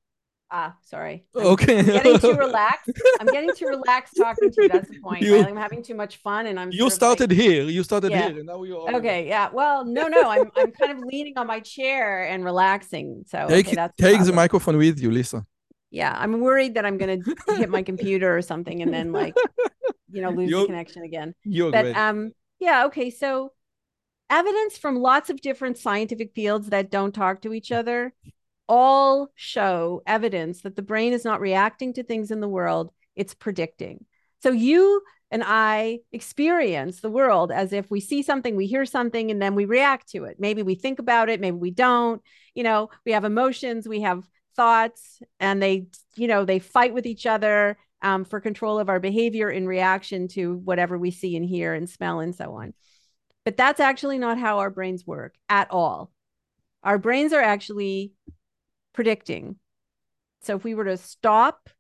Ah, 0.49 0.77
sorry. 0.81 1.25
I'm, 1.35 1.47
okay. 1.47 1.81
I'm 1.81 1.87
getting 1.87 2.19
too 2.21 2.35
relaxed. 2.47 2.93
I'm 3.19 3.27
getting 3.27 3.53
too 3.55 3.67
relaxed 3.67 4.17
talking 4.17 4.51
to 4.53 4.63
you. 4.63 4.69
That's 4.69 4.89
the 4.89 5.01
point. 5.01 5.23
You. 5.27 5.43
I'm 5.43 5.57
having 5.57 5.83
too 5.83 5.95
much 5.95 6.19
fun, 6.19 6.47
and 6.47 6.59
I'm. 6.61 6.71
You 6.71 6.89
started 6.89 7.31
like, 7.31 7.41
here. 7.41 7.65
You 7.65 7.83
started 7.83 8.13
yeah. 8.13 8.29
here, 8.29 8.39
and 8.39 8.47
now 8.47 8.63
you 8.63 8.79
are. 8.79 8.95
Okay. 8.95 9.27
Yeah. 9.27 9.49
Well, 9.53 9.85
no, 9.85 10.07
no. 10.07 10.31
I'm 10.31 10.51
I'm 10.57 10.71
kind 10.71 10.93
of 10.93 10.99
leaning 11.05 11.37
on 11.37 11.49
my 11.49 11.61
chair 11.61 12.29
and 12.29 12.45
relaxing. 12.45 13.25
So 13.27 13.49
take 13.49 13.67
okay, 13.69 13.89
take 13.99 14.23
the 14.23 14.33
microphone 14.33 14.77
with 14.77 15.01
you, 15.01 15.11
Lisa. 15.11 15.45
Yeah, 15.97 16.15
I'm 16.15 16.41
worried 16.41 16.75
that 16.75 16.85
I'm 16.85 16.99
going 16.99 17.23
to 17.49 17.57
hit 17.57 17.71
my 17.71 17.83
computer 17.83 18.37
or 18.37 18.43
something, 18.43 18.83
and 18.83 18.93
then 18.93 19.13
like, 19.13 19.35
you 20.11 20.21
know, 20.21 20.29
lose 20.31 20.51
you're, 20.51 20.61
the 20.61 20.67
connection 20.67 21.03
again. 21.05 21.35
You're 21.43 21.73
but 21.73 21.83
great. 21.85 21.97
um, 21.97 22.33
yeah. 22.61 22.85
Okay. 22.87 23.09
So 23.09 23.53
evidence 24.29 24.77
from 24.77 24.97
lots 24.97 25.31
of 25.31 25.41
different 25.41 25.79
scientific 25.79 26.35
fields 26.35 26.69
that 26.69 26.91
don't 26.91 27.15
talk 27.15 27.41
to 27.43 27.55
each 27.55 27.73
other 27.73 28.13
all 28.69 29.29
show 29.37 30.03
evidence 30.07 30.63
that 30.63 30.77
the 30.77 30.83
brain 30.83 31.13
is 31.13 31.25
not 31.25 31.41
reacting 31.41 31.95
to 31.95 32.03
things 32.03 32.31
in 32.31 32.41
the 32.41 32.49
world, 32.49 32.91
it's 33.15 33.33
predicting. 33.33 34.05
So 34.43 34.51
you 34.51 35.03
and 35.31 35.43
I 35.47 36.01
experience 36.13 37.01
the 37.01 37.11
world 37.11 37.51
as 37.51 37.73
if 37.73 37.91
we 37.91 38.01
see 38.01 38.23
something, 38.23 38.55
we 38.55 38.67
hear 38.67 38.85
something, 38.85 39.31
and 39.31 39.41
then 39.41 39.55
we 39.55 39.65
react 39.65 40.11
to 40.11 40.25
it. 40.25 40.37
Maybe 40.39 40.63
we 40.63 40.75
think 40.75 40.99
about 40.99 41.29
it, 41.29 41.41
maybe 41.41 41.57
we 41.57 41.71
don't. 41.71 42.21
You 42.55 42.65
know, 42.65 42.91
we 43.05 43.13
have 43.13 43.25
emotions, 43.25 43.89
we 43.89 44.01
have 44.01 44.25
thoughts, 44.57 45.21
and 45.39 45.63
they, 45.63 45.87
you 46.17 46.27
know, 46.27 46.45
they 46.45 46.59
fight 46.59 46.95
with 46.95 47.07
each 47.07 47.27
other 47.27 47.77
um, 48.03 48.25
for 48.25 48.41
control 48.41 48.79
of 48.79 48.89
our 48.89 49.01
behavior 49.01 49.51
in 49.51 49.67
reaction 49.67 50.29
to 50.29 50.57
whatever 50.57 50.99
we 50.99 51.11
see 51.11 51.37
and 51.37 51.45
hear 51.45 51.75
and 51.75 51.89
smell 51.89 52.21
and 52.21 52.35
so 52.35 52.55
on. 52.55 52.75
But 53.45 53.57
that's 53.57 53.81
actually 53.81 54.19
not 54.19 54.39
how 54.39 54.59
our 54.59 54.71
brains 54.71 55.07
work 55.07 55.35
at 55.49 55.71
all. 55.71 56.11
Our 56.83 56.99
brains 56.99 57.33
are 57.33 57.43
actually 57.43 58.13
predicting. 58.93 59.57
So 60.43 60.57
if 60.57 60.65
we 60.65 60.75
were 60.75 60.85
to 60.85 60.97
stop 60.97 61.71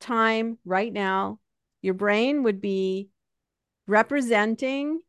time 0.00 0.58
right 0.64 0.92
now, 0.92 1.40
your 1.82 1.94
brain 1.94 2.42
would 2.42 2.60
be 2.60 3.10
representing 3.86 5.00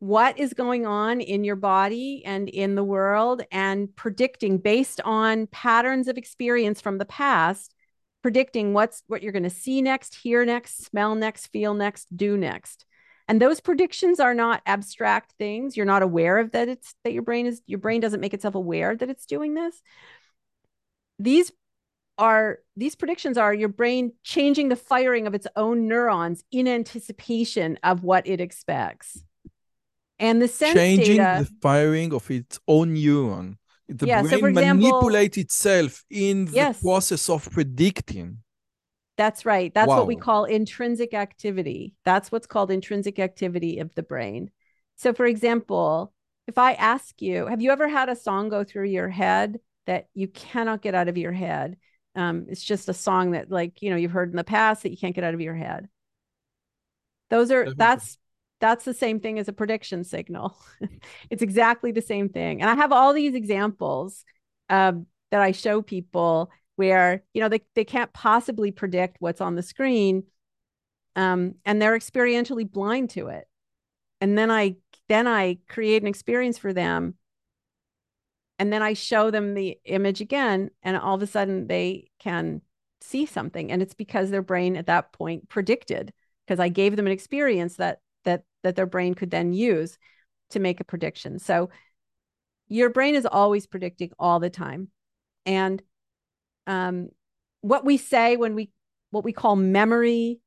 what 0.00 0.38
is 0.38 0.54
going 0.54 0.86
on 0.86 1.20
in 1.20 1.44
your 1.44 1.56
body 1.56 2.22
and 2.24 2.48
in 2.48 2.74
the 2.74 2.84
world 2.84 3.42
and 3.52 3.94
predicting 3.94 4.58
based 4.58 5.00
on 5.02 5.46
patterns 5.46 6.08
of 6.08 6.16
experience 6.18 6.80
from 6.80 6.98
the 6.98 7.04
past 7.04 7.74
predicting 8.22 8.74
what's 8.74 9.02
what 9.06 9.22
you're 9.22 9.32
going 9.32 9.42
to 9.42 9.50
see 9.50 9.80
next 9.82 10.14
hear 10.14 10.44
next 10.44 10.84
smell 10.84 11.14
next 11.14 11.46
feel 11.48 11.74
next 11.74 12.14
do 12.16 12.36
next. 12.36 12.84
And 13.28 13.40
those 13.40 13.60
predictions 13.60 14.18
are 14.18 14.34
not 14.34 14.60
abstract 14.66 15.34
things. 15.38 15.76
You're 15.76 15.86
not 15.86 16.02
aware 16.02 16.38
of 16.38 16.50
that 16.50 16.68
it's 16.68 16.94
that 17.04 17.12
your 17.12 17.22
brain 17.22 17.46
is 17.46 17.62
your 17.66 17.78
brain 17.78 18.00
doesn't 18.00 18.20
make 18.20 18.34
itself 18.34 18.54
aware 18.54 18.96
that 18.96 19.08
it's 19.08 19.26
doing 19.26 19.54
this. 19.54 19.80
These 21.18 21.52
are 22.18 22.58
these 22.76 22.96
predictions 22.96 23.38
are 23.38 23.54
your 23.54 23.68
brain 23.68 24.12
changing 24.24 24.68
the 24.68 24.76
firing 24.76 25.26
of 25.26 25.34
its 25.34 25.46
own 25.56 25.88
neurons 25.88 26.42
in 26.50 26.66
anticipation 26.66 27.78
of 27.82 28.02
what 28.02 28.26
it 28.26 28.40
expects. 28.40 29.22
And 30.20 30.40
the 30.40 30.48
sense 30.48 30.74
changing 30.74 31.16
data, 31.16 31.44
the 31.44 31.58
firing 31.60 32.14
of 32.14 32.30
its 32.30 32.60
own 32.68 32.94
neuron. 32.94 33.56
The 33.88 34.06
yeah, 34.06 34.22
brain 34.22 34.38
so 34.38 34.46
example, 34.46 34.88
manipulates 34.88 35.36
itself 35.38 36.04
in 36.08 36.44
the 36.44 36.52
yes, 36.52 36.80
process 36.80 37.28
of 37.28 37.50
predicting. 37.50 38.38
That's 39.16 39.44
right. 39.44 39.74
That's 39.74 39.88
wow. 39.88 39.98
what 39.98 40.06
we 40.06 40.14
call 40.14 40.44
intrinsic 40.44 41.12
activity. 41.12 41.94
That's 42.04 42.30
what's 42.30 42.46
called 42.46 42.70
intrinsic 42.70 43.18
activity 43.18 43.80
of 43.80 43.92
the 43.96 44.04
brain. 44.04 44.50
So, 44.94 45.12
for 45.12 45.26
example, 45.26 46.12
if 46.46 46.56
I 46.56 46.74
ask 46.74 47.20
you, 47.20 47.46
have 47.46 47.60
you 47.60 47.72
ever 47.72 47.88
had 47.88 48.08
a 48.08 48.14
song 48.14 48.48
go 48.48 48.62
through 48.62 48.86
your 48.86 49.08
head 49.08 49.58
that 49.90 50.06
you 50.14 50.28
cannot 50.28 50.82
get 50.82 50.94
out 50.94 51.08
of 51.08 51.18
your 51.18 51.32
head. 51.32 51.76
Um, 52.14 52.46
it's 52.48 52.62
just 52.62 52.88
a 52.88 52.94
song 52.94 53.32
that, 53.32 53.50
like, 53.50 53.82
you 53.82 53.90
know, 53.90 53.96
you've 53.96 54.12
heard 54.12 54.30
in 54.30 54.36
the 54.36 54.44
past 54.44 54.84
that 54.84 54.90
you 54.90 54.96
can't 54.96 55.16
get 55.16 55.24
out 55.24 55.34
of 55.34 55.40
your 55.40 55.54
head. 55.54 55.88
Those 57.28 57.50
are 57.50 57.74
that's 57.74 58.16
that's 58.60 58.84
the 58.84 58.94
same 58.94 59.20
thing 59.20 59.38
as 59.38 59.48
a 59.48 59.52
prediction 59.52 60.04
signal. 60.04 60.56
it's 61.30 61.42
exactly 61.42 61.92
the 61.92 62.02
same 62.02 62.28
thing. 62.28 62.60
And 62.60 62.70
I 62.70 62.74
have 62.74 62.92
all 62.92 63.12
these 63.12 63.34
examples 63.34 64.24
um, 64.68 65.06
that 65.30 65.40
I 65.40 65.52
show 65.52 65.82
people 65.82 66.50
where 66.76 67.22
you 67.34 67.40
know 67.40 67.48
they, 67.48 67.62
they 67.74 67.84
can't 67.84 68.12
possibly 68.12 68.70
predict 68.70 69.16
what's 69.20 69.40
on 69.40 69.54
the 69.54 69.62
screen 69.62 70.24
um, 71.16 71.54
and 71.64 71.80
they're 71.80 71.98
experientially 71.98 72.70
blind 72.70 73.10
to 73.10 73.26
it 73.26 73.46
and 74.22 74.38
then 74.38 74.50
i 74.50 74.74
then 75.06 75.26
i 75.26 75.58
create 75.68 76.00
an 76.00 76.08
experience 76.08 76.56
for 76.56 76.72
them 76.72 77.16
and 78.60 78.70
then 78.70 78.82
I 78.82 78.92
show 78.92 79.30
them 79.30 79.54
the 79.54 79.78
image 79.86 80.20
again, 80.20 80.70
and 80.82 80.94
all 80.94 81.14
of 81.14 81.22
a 81.22 81.26
sudden 81.26 81.66
they 81.66 82.10
can 82.18 82.60
see 83.00 83.24
something. 83.24 83.72
And 83.72 83.80
it's 83.80 83.94
because 83.94 84.28
their 84.28 84.42
brain 84.42 84.76
at 84.76 84.86
that 84.86 85.12
point 85.12 85.48
predicted, 85.48 86.12
because 86.46 86.60
I 86.60 86.68
gave 86.68 86.94
them 86.94 87.06
an 87.06 87.12
experience 87.12 87.76
that 87.76 88.00
that 88.62 88.76
their 88.76 88.86
brain 88.86 89.14
could 89.14 89.30
then 89.30 89.52
use 89.52 89.98
to 90.50 90.60
make 90.60 90.80
a 90.80 90.84
prediction. 90.84 91.38
So 91.38 91.70
your 92.68 92.90
brain 92.90 93.14
is 93.14 93.26
always 93.26 93.66
predicting 93.66 94.10
all 94.18 94.40
the 94.40 94.50
time. 94.50 94.88
And 95.46 95.82
um, 96.66 97.08
what 97.60 97.84
we 97.84 97.96
say 97.96 98.36
when 98.36 98.54
we 98.54 98.70
what 99.10 99.24
we 99.24 99.32
call 99.32 99.56
memory, 99.56 100.38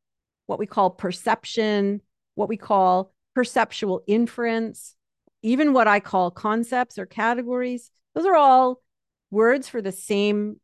what 0.45 0.57
we 0.59 0.65
call 0.65 0.89
perception, 0.89 2.01
what 2.35 2.47
we 2.47 2.55
call 2.57 3.13
perceptual 3.35 4.01
inference, 4.07 4.95
even 5.41 5.73
what 5.73 5.87
I 5.87 5.99
call 5.99 6.31
concepts 6.31 6.97
or 6.97 7.05
categories, 7.05 7.91
those 8.15 8.25
are 8.25 8.35
all 8.35 8.81
words 9.31 9.67
for 9.67 9.81
the 9.81 9.91
same 9.91 10.61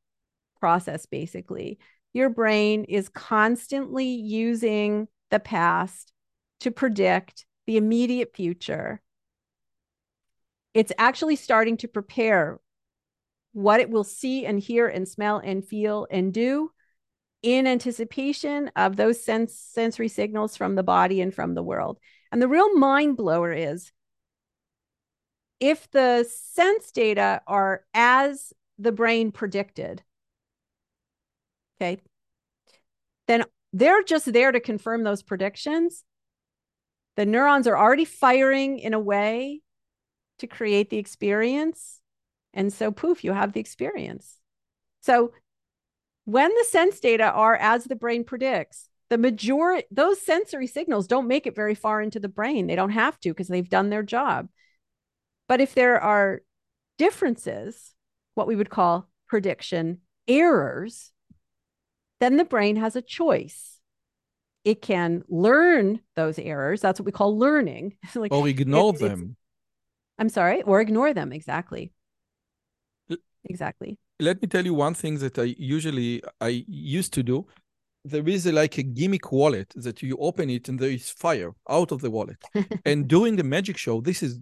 process, 0.59 1.05
basically. 1.05 1.77
Your 2.13 2.29
brain 2.29 2.85
is 2.85 3.09
constantly 3.09 4.07
using 4.07 5.07
the 5.29 5.39
past 5.39 6.13
to 6.61 6.71
predict 6.71 7.45
the 7.65 7.77
immediate 7.77 8.35
future. 8.35 9.01
It's 10.73 10.91
actually 10.97 11.35
starting 11.35 11.77
to 11.77 11.87
prepare 11.87 12.59
what 13.53 13.79
it 13.79 13.89
will 13.89 14.03
see 14.03 14.45
and 14.45 14.59
hear 14.59 14.87
and 14.87 15.07
smell 15.07 15.39
and 15.39 15.65
feel 15.65 16.07
and 16.11 16.33
do 16.33 16.71
in 17.41 17.67
anticipation 17.67 18.69
of 18.75 18.95
those 18.95 19.23
sense, 19.23 19.55
sensory 19.55 20.07
signals 20.07 20.57
from 20.57 20.75
the 20.75 20.83
body 20.83 21.21
and 21.21 21.33
from 21.33 21.55
the 21.55 21.63
world. 21.63 21.99
And 22.31 22.41
the 22.41 22.47
real 22.47 22.75
mind 22.75 23.17
blower 23.17 23.51
is 23.51 23.91
if 25.59 25.89
the 25.91 26.25
sense 26.29 26.91
data 26.91 27.41
are 27.47 27.83
as 27.93 28.53
the 28.77 28.91
brain 28.91 29.31
predicted, 29.31 30.03
okay, 31.77 31.99
then 33.27 33.43
they're 33.73 34.03
just 34.03 34.31
there 34.31 34.51
to 34.51 34.59
confirm 34.59 35.03
those 35.03 35.23
predictions. 35.23 36.03
The 37.19 37.25
neurons 37.25 37.67
are 37.67 37.77
already 37.77 38.05
firing 38.05 38.79
in 38.79 38.93
a 38.93 38.99
way 38.99 39.59
to 40.37 40.47
create 40.47 40.89
the 40.89 40.99
experience. 40.99 41.99
And 42.53 42.71
so, 42.71 42.93
poof, 42.93 43.25
you 43.25 43.33
have 43.33 43.51
the 43.51 43.59
experience. 43.59 44.37
So, 45.01 45.33
when 46.23 46.49
the 46.49 46.63
sense 46.63 46.97
data 47.01 47.25
are 47.25 47.57
as 47.57 47.83
the 47.83 47.97
brain 47.97 48.23
predicts, 48.23 48.87
the 49.09 49.17
majority, 49.17 49.85
those 49.91 50.21
sensory 50.21 50.65
signals 50.65 51.07
don't 51.07 51.27
make 51.27 51.45
it 51.45 51.57
very 51.57 51.75
far 51.75 52.01
into 52.01 52.21
the 52.21 52.29
brain. 52.29 52.67
They 52.67 52.77
don't 52.77 52.91
have 52.91 53.19
to 53.19 53.31
because 53.31 53.49
they've 53.49 53.67
done 53.67 53.89
their 53.89 54.01
job. 54.01 54.47
But 55.49 55.59
if 55.59 55.75
there 55.75 55.99
are 55.99 56.41
differences, 56.97 57.95
what 58.35 58.47
we 58.47 58.55
would 58.55 58.69
call 58.69 59.09
prediction 59.27 59.99
errors, 60.25 61.11
then 62.21 62.37
the 62.37 62.45
brain 62.45 62.77
has 62.77 62.95
a 62.95 63.01
choice. 63.01 63.78
It 64.69 64.83
can 64.83 65.23
learn 65.27 65.99
those 66.15 66.37
errors. 66.37 66.79
That's 66.81 66.99
what 66.99 67.07
we 67.07 67.11
call 67.11 67.35
learning. 67.35 67.95
like, 68.15 68.31
or 68.31 68.47
ignore 68.47 68.93
it, 68.93 68.99
them. 68.99 69.35
I'm 70.19 70.29
sorry, 70.29 70.61
or 70.61 70.79
ignore 70.79 71.11
them. 71.11 71.33
Exactly. 71.33 71.91
Exactly. 73.45 73.97
Let 74.19 74.39
me 74.43 74.47
tell 74.47 74.63
you 74.63 74.75
one 74.75 74.93
thing 74.93 75.17
that 75.23 75.39
I 75.39 75.55
usually 75.57 76.21
I 76.39 76.65
used 76.67 77.13
to 77.13 77.23
do. 77.23 77.47
There 78.05 78.29
is 78.29 78.45
a, 78.45 78.51
like 78.51 78.77
a 78.77 78.83
gimmick 78.83 79.31
wallet 79.31 79.73
that 79.75 80.03
you 80.03 80.15
open 80.19 80.51
it 80.51 80.69
and 80.69 80.77
there 80.77 80.91
is 80.91 81.09
fire 81.09 81.51
out 81.67 81.91
of 81.91 82.01
the 82.01 82.11
wallet. 82.11 82.41
and 82.85 83.07
during 83.07 83.37
the 83.37 83.43
magic 83.43 83.77
show, 83.77 84.01
this 84.01 84.21
is 84.21 84.39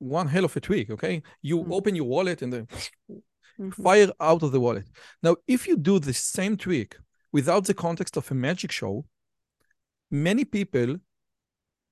one 0.00 0.28
hell 0.28 0.44
of 0.44 0.54
a 0.54 0.60
trick. 0.60 0.90
Okay, 0.90 1.22
you 1.40 1.60
mm-hmm. 1.60 1.72
open 1.72 1.94
your 1.94 2.04
wallet 2.04 2.42
and 2.42 2.52
then 2.52 2.66
mm-hmm. 2.66 3.70
fire 3.70 4.10
out 4.20 4.42
of 4.42 4.52
the 4.52 4.60
wallet. 4.60 4.88
Now, 5.22 5.36
if 5.46 5.66
you 5.66 5.78
do 5.78 5.98
the 5.98 6.12
same 6.12 6.58
trick 6.58 6.98
without 7.32 7.64
the 7.64 7.74
context 7.74 8.18
of 8.18 8.30
a 8.30 8.34
magic 8.34 8.70
show, 8.70 9.06
many 10.12 10.44
people 10.44 10.98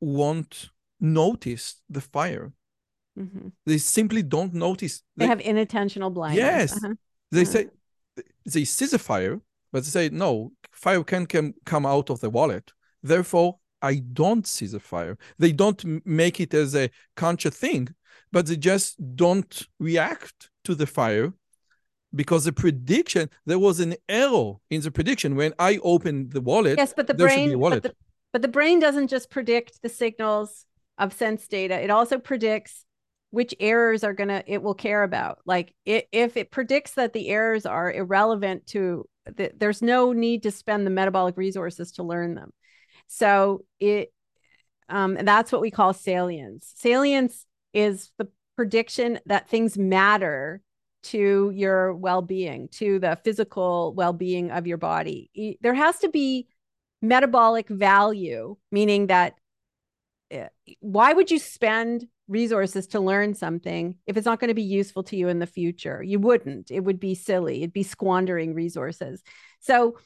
won't 0.00 0.70
notice 1.00 1.82
the 1.88 2.00
fire 2.00 2.52
Mm-hmm. 3.18 3.48
They 3.66 3.78
simply 3.78 4.22
don't 4.22 4.54
notice. 4.54 5.02
They, 5.16 5.24
they 5.24 5.28
have 5.28 5.40
inattentional 5.40 6.12
blindness. 6.12 6.44
Yes. 6.44 6.84
Uh-huh. 6.84 6.94
They 7.30 7.42
uh-huh. 7.42 7.50
say 7.50 7.66
they 8.46 8.64
see 8.64 8.86
the 8.86 8.98
fire, 8.98 9.40
but 9.72 9.84
they 9.84 9.90
say, 9.90 10.08
no, 10.10 10.52
fire 10.72 11.02
can, 11.04 11.26
can 11.26 11.54
come 11.64 11.86
out 11.86 12.10
of 12.10 12.20
the 12.20 12.30
wallet. 12.30 12.72
Therefore, 13.02 13.58
I 13.82 13.96
don't 13.96 14.46
see 14.46 14.66
the 14.66 14.80
fire. 14.80 15.16
They 15.38 15.52
don't 15.52 16.06
make 16.06 16.40
it 16.40 16.52
as 16.54 16.74
a 16.74 16.90
conscious 17.16 17.56
thing, 17.56 17.94
but 18.32 18.46
they 18.46 18.56
just 18.56 18.96
don't 19.16 19.66
react 19.78 20.50
to 20.64 20.74
the 20.74 20.86
fire 20.86 21.32
because 22.14 22.44
the 22.44 22.52
prediction 22.52 23.30
there 23.46 23.58
was 23.58 23.78
an 23.78 23.94
error 24.08 24.54
in 24.68 24.80
the 24.80 24.90
prediction 24.90 25.36
when 25.36 25.54
I 25.58 25.78
opened 25.82 26.32
the 26.32 26.40
wallet. 26.40 26.76
Yes, 26.76 26.92
but 26.94 27.06
the 27.06 27.14
brain, 27.14 27.58
but 27.58 27.82
the, 27.84 27.94
but 28.32 28.42
the 28.42 28.48
brain 28.48 28.78
doesn't 28.78 29.08
just 29.08 29.30
predict 29.30 29.82
the 29.82 29.88
signals 29.88 30.66
of 30.98 31.12
sense 31.12 31.46
data; 31.48 31.80
it 31.80 31.90
also 31.90 32.18
predicts 32.18 32.84
which 33.30 33.54
errors 33.60 34.02
are 34.02 34.12
going 34.12 34.28
to 34.28 34.42
it 34.46 34.62
will 34.62 34.74
care 34.74 35.02
about. 35.02 35.38
Like 35.46 35.74
it, 35.84 36.08
if 36.12 36.36
it 36.36 36.50
predicts 36.50 36.92
that 36.94 37.12
the 37.12 37.28
errors 37.28 37.64
are 37.64 37.90
irrelevant 37.90 38.66
to 38.68 39.08
the, 39.24 39.52
there's 39.56 39.82
no 39.82 40.12
need 40.12 40.42
to 40.42 40.50
spend 40.50 40.86
the 40.86 40.90
metabolic 40.90 41.36
resources 41.36 41.92
to 41.92 42.02
learn 42.02 42.34
them. 42.34 42.50
So 43.06 43.64
it 43.78 44.12
um, 44.88 45.14
that's 45.14 45.52
what 45.52 45.60
we 45.60 45.70
call 45.70 45.92
salience. 45.92 46.72
Salience 46.76 47.46
is 47.72 48.10
the 48.18 48.28
prediction 48.56 49.20
that 49.26 49.48
things 49.48 49.78
matter 49.78 50.60
to 51.02 51.50
your 51.54 51.94
well-being 51.94 52.68
to 52.72 52.98
the 52.98 53.16
physical 53.24 53.94
well-being 53.94 54.50
of 54.50 54.66
your 54.66 54.76
body. 54.76 55.56
There 55.60 55.74
has 55.74 56.00
to 56.00 56.08
be 56.08 56.48
metabolic 57.02 57.68
value 57.68 58.56
meaning 58.70 59.06
that 59.06 59.34
eh, 60.30 60.48
why 60.80 61.12
would 61.12 61.30
you 61.30 61.38
spend 61.38 62.06
resources 62.30 62.86
to 62.86 63.00
learn 63.00 63.34
something 63.34 63.96
if 64.06 64.16
it's 64.16 64.24
not 64.24 64.38
going 64.38 64.48
to 64.48 64.54
be 64.54 64.62
useful 64.62 65.02
to 65.02 65.16
you 65.16 65.28
in 65.28 65.40
the 65.40 65.46
future. 65.46 66.00
You 66.02 66.20
wouldn't. 66.20 66.70
It 66.70 66.80
would 66.80 67.00
be 67.00 67.14
silly. 67.14 67.58
It'd 67.58 67.72
be 67.72 67.82
squandering 67.82 68.54
resources. 68.54 69.22
So 69.58 69.98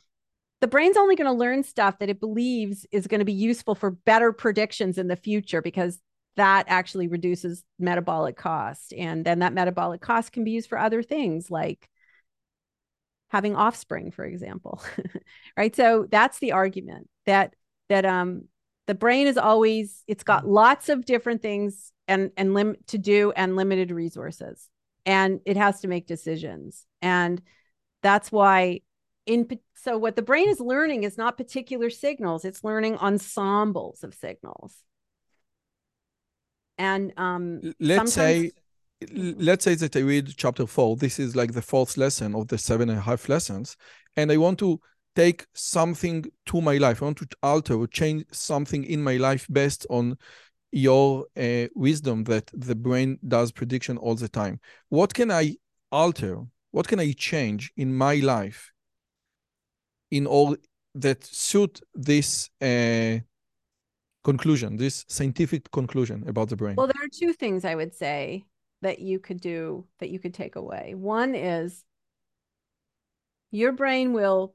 the 0.63 0.67
brain's 0.67 0.97
only 0.97 1.15
going 1.15 1.31
to 1.31 1.39
learn 1.39 1.63
stuff 1.63 1.99
that 1.99 2.09
it 2.09 2.19
believes 2.19 2.87
is 2.91 3.07
going 3.07 3.19
to 3.19 3.27
be 3.27 3.35
useful 3.35 3.75
for 3.75 3.91
better 3.91 4.33
predictions 4.33 4.97
in 4.97 5.07
the 5.07 5.17
future 5.17 5.61
because 5.61 6.01
that 6.37 6.65
actually 6.67 7.07
reduces 7.07 7.63
metabolic 7.79 8.37
cost. 8.37 8.95
And 8.95 9.25
then 9.25 9.41
that 9.41 9.53
metabolic 9.53 10.01
cost 10.01 10.33
can 10.33 10.43
be 10.43 10.53
used 10.53 10.71
for 10.71 10.79
other 10.79 11.03
things 11.03 11.51
like 11.51 11.89
having 13.35 13.57
offspring, 13.57 14.13
for 14.13 14.25
example. 14.25 14.81
right. 15.57 15.75
So 15.75 16.07
that's 16.09 16.39
the 16.39 16.53
argument 16.53 17.09
that 17.27 17.57
that 17.89 18.07
um 18.07 18.45
the 18.87 18.95
brain 18.95 19.27
is 19.27 19.37
always 19.37 20.05
it's 20.07 20.23
got 20.23 20.47
lots 20.47 20.89
of 20.89 21.05
different 21.05 21.43
things 21.43 21.91
and 22.07 22.31
and 22.37 22.55
lim- 22.55 22.77
to 22.87 22.97
do 22.97 23.33
and 23.35 23.57
limited 23.57 23.91
resources 23.91 24.69
and 25.05 25.41
it 25.45 25.57
has 25.57 25.81
to 25.81 25.89
make 25.89 26.07
decisions 26.07 26.87
and 27.03 27.43
that's 28.05 28.31
why 28.31 28.81
in 29.27 29.49
so 29.75 29.99
what 29.99 30.15
the 30.15 30.23
brain 30.23 30.49
is 30.49 30.61
learning 30.61 31.03
is 31.03 31.19
not 31.19 31.37
particular 31.37 31.91
signals 31.91 32.45
it's 32.45 32.63
learning 32.63 32.97
ensembles 32.99 34.05
of 34.05 34.15
signals 34.15 34.77
and 36.79 37.13
um 37.17 37.61
let's 37.81 38.13
say 38.13 38.53
let's 39.13 39.65
say 39.65 39.75
that 39.75 39.97
i 39.97 40.01
read 40.01 40.33
chapter 40.37 40.67
four 40.67 40.97
this 40.97 41.19
is 41.19 41.35
like 41.35 41.53
the 41.53 41.63
fourth 41.63 41.97
lesson 41.97 42.35
of 42.35 42.49
the 42.49 42.59
seven 42.59 42.89
and 42.89 42.99
a 42.99 43.03
half 43.03 43.29
lessons 43.29 43.77
and 44.17 44.31
i 44.31 44.37
want 44.37 44.59
to 44.59 44.81
take 45.17 45.47
something 45.55 46.25
to 46.47 46.61
my 46.61 46.77
life 46.77 47.03
i 47.03 47.05
want 47.05 47.19
to 47.19 47.27
alter 47.43 47.75
or 47.75 47.87
change 47.87 48.25
something 48.33 48.85
in 48.85 49.03
my 49.03 49.17
life 49.17 49.47
based 49.51 49.87
on 49.91 50.17
your 50.75 51.27
uh, 51.37 51.69
wisdom 51.77 52.25
that 52.25 52.51
the 52.53 52.75
brain 52.75 53.17
does 53.29 53.53
prediction 53.53 53.97
all 53.97 54.17
the 54.17 54.29
time. 54.29 54.59
What 54.89 55.15
can 55.15 55.31
I 55.31 55.57
alter? 55.93 56.43
What 56.73 56.89
can 56.89 56.99
I 56.99 57.13
change 57.13 57.73
in 57.77 57.95
my 57.95 58.17
life 58.17 58.73
in 60.11 60.27
all 60.27 60.57
that 60.97 61.25
suit 61.25 61.81
this 61.95 62.51
uh, 62.61 63.19
conclusion, 64.25 64.77
this 64.77 65.05
scientific 65.09 65.71
conclusion 65.71 66.25
about 66.27 66.49
the 66.49 66.57
brain? 66.57 66.75
Well, 66.75 66.89
there 66.89 67.05
are 67.05 67.09
two 67.09 67.33
things 67.33 67.65
I 67.65 67.77
would 67.77 67.95
say 67.95 68.45
that 68.85 68.99
you 68.99 69.19
could 69.19 69.41
do 69.41 69.87
that 69.99 70.11
you 70.11 70.19
could 70.19 70.35
take 70.35 70.57
away. 70.57 70.95
One 70.95 71.35
is 71.35 71.83
your 73.51 73.73
brain 73.73 74.13
will 74.13 74.55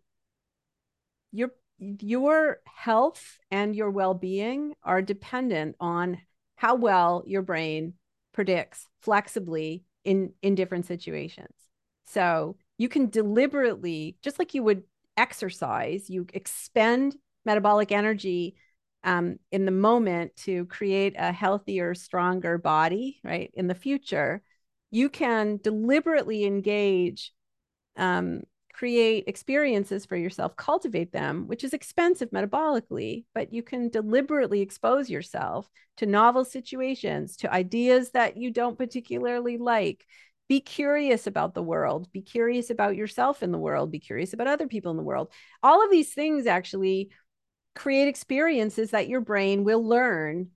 your 1.32 1.50
your 1.80 2.60
health 2.66 3.40
and 3.50 3.76
your 3.76 3.90
well-being 3.90 4.76
are 4.84 5.02
dependent 5.02 5.76
on 5.80 6.20
how 6.58 6.76
well 6.76 7.24
your 7.26 7.42
brain 7.42 7.94
predicts 8.34 8.86
flexibly 9.02 9.84
in 10.04 10.34
in 10.42 10.56
different 10.56 10.86
situations 10.86 11.54
so 12.06 12.58
you 12.78 12.90
can 12.90 13.10
deliberately 13.10 14.18
just 14.22 14.38
like 14.38 14.54
you 14.54 14.62
would 14.62 14.84
exercise 15.18 16.10
you 16.10 16.28
expend 16.34 17.16
metabolic 17.46 17.92
energy 17.92 18.56
um, 19.04 19.38
in 19.52 19.66
the 19.66 19.72
moment 19.72 20.36
to 20.36 20.66
create 20.66 21.16
a 21.18 21.32
healthier 21.32 21.96
stronger 21.96 22.58
body 22.58 23.20
right 23.24 23.52
in 23.54 23.68
the 23.68 23.76
future 23.76 24.42
you 24.92 25.10
can 25.10 25.60
deliberately 25.64 26.46
engage 26.46 27.32
um, 27.96 28.42
create 28.80 29.26
experiences 29.28 30.06
for 30.06 30.16
yourself, 30.16 30.56
cultivate 30.56 31.12
them, 31.12 31.48
which 31.48 31.66
is 31.66 31.74
expensive 31.74 32.30
metabolically, 32.32 33.26
but 33.36 33.52
you 33.52 33.62
can 33.62 33.90
deliberately 33.90 34.62
expose 34.62 35.10
yourself 35.10 35.70
to 35.98 36.06
novel 36.06 36.46
situations, 36.46 37.36
to 37.36 37.54
ideas 37.54 38.12
that 38.12 38.38
you 38.38 38.52
don't 38.52 38.78
particularly 38.78 39.58
like. 39.58 40.06
Be 40.48 40.62
curious 40.62 41.28
about 41.28 41.54
the 41.54 41.62
world, 41.62 42.10
be 42.14 42.22
curious 42.22 42.70
about 42.70 42.96
yourself 42.96 43.44
in 43.44 43.52
the 43.52 43.60
world, 43.60 43.92
be 43.92 44.00
curious 44.00 44.32
about 44.32 44.48
other 44.48 44.68
people 44.68 44.92
in 44.92 44.98
the 44.98 45.04
world. 45.04 45.30
All 45.62 45.84
of 45.84 45.92
these 45.92 46.14
things 46.14 46.48
actually 46.48 47.10
create 47.80 48.10
experiences 48.10 48.92
that 48.92 49.08
your 49.08 49.22
brain 49.22 49.64
will 49.64 49.84
learn. 49.84 50.50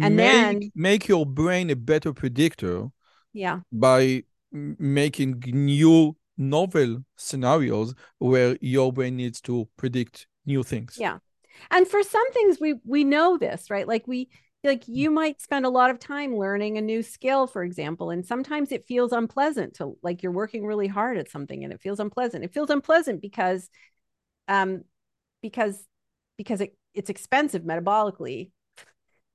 And 0.00 0.16
make, 0.16 0.32
then 0.32 0.70
make 0.74 1.08
your 1.08 1.26
brain 1.26 1.68
a 1.70 1.76
better 1.76 2.12
predictor. 2.12 2.88
Yeah. 3.32 3.60
By 3.72 4.22
making 4.52 5.42
new 5.46 6.16
novel 6.38 7.04
scenarios 7.16 7.94
where 8.18 8.56
your 8.60 8.92
brain 8.92 9.16
needs 9.16 9.40
to 9.42 9.68
predict 9.76 10.26
new 10.46 10.62
things. 10.62 10.96
Yeah. 10.98 11.18
And 11.70 11.86
for 11.86 12.02
some 12.02 12.32
things 12.32 12.58
we 12.60 12.74
we 12.84 13.02
know 13.04 13.36
this, 13.36 13.68
right? 13.68 13.86
Like 13.86 14.06
we 14.06 14.28
like 14.62 14.86
you 14.86 15.10
might 15.10 15.40
spend 15.40 15.66
a 15.66 15.70
lot 15.70 15.90
of 15.90 15.98
time 15.98 16.36
learning 16.36 16.78
a 16.78 16.82
new 16.82 17.02
skill 17.02 17.46
for 17.46 17.64
example 17.64 18.10
and 18.10 18.26
sometimes 18.26 18.72
it 18.72 18.86
feels 18.86 19.10
unpleasant 19.10 19.72
to 19.74 19.96
like 20.02 20.22
you're 20.22 20.32
working 20.32 20.66
really 20.66 20.86
hard 20.86 21.16
at 21.16 21.30
something 21.30 21.64
and 21.64 21.72
it 21.72 21.80
feels 21.80 21.98
unpleasant 21.98 22.44
it 22.44 22.52
feels 22.52 22.68
unpleasant 22.68 23.22
because 23.22 23.70
um 24.48 24.82
because 25.40 25.82
because 26.40 26.62
it, 26.62 26.74
it's 26.94 27.10
expensive 27.10 27.64
metabolically. 27.64 28.50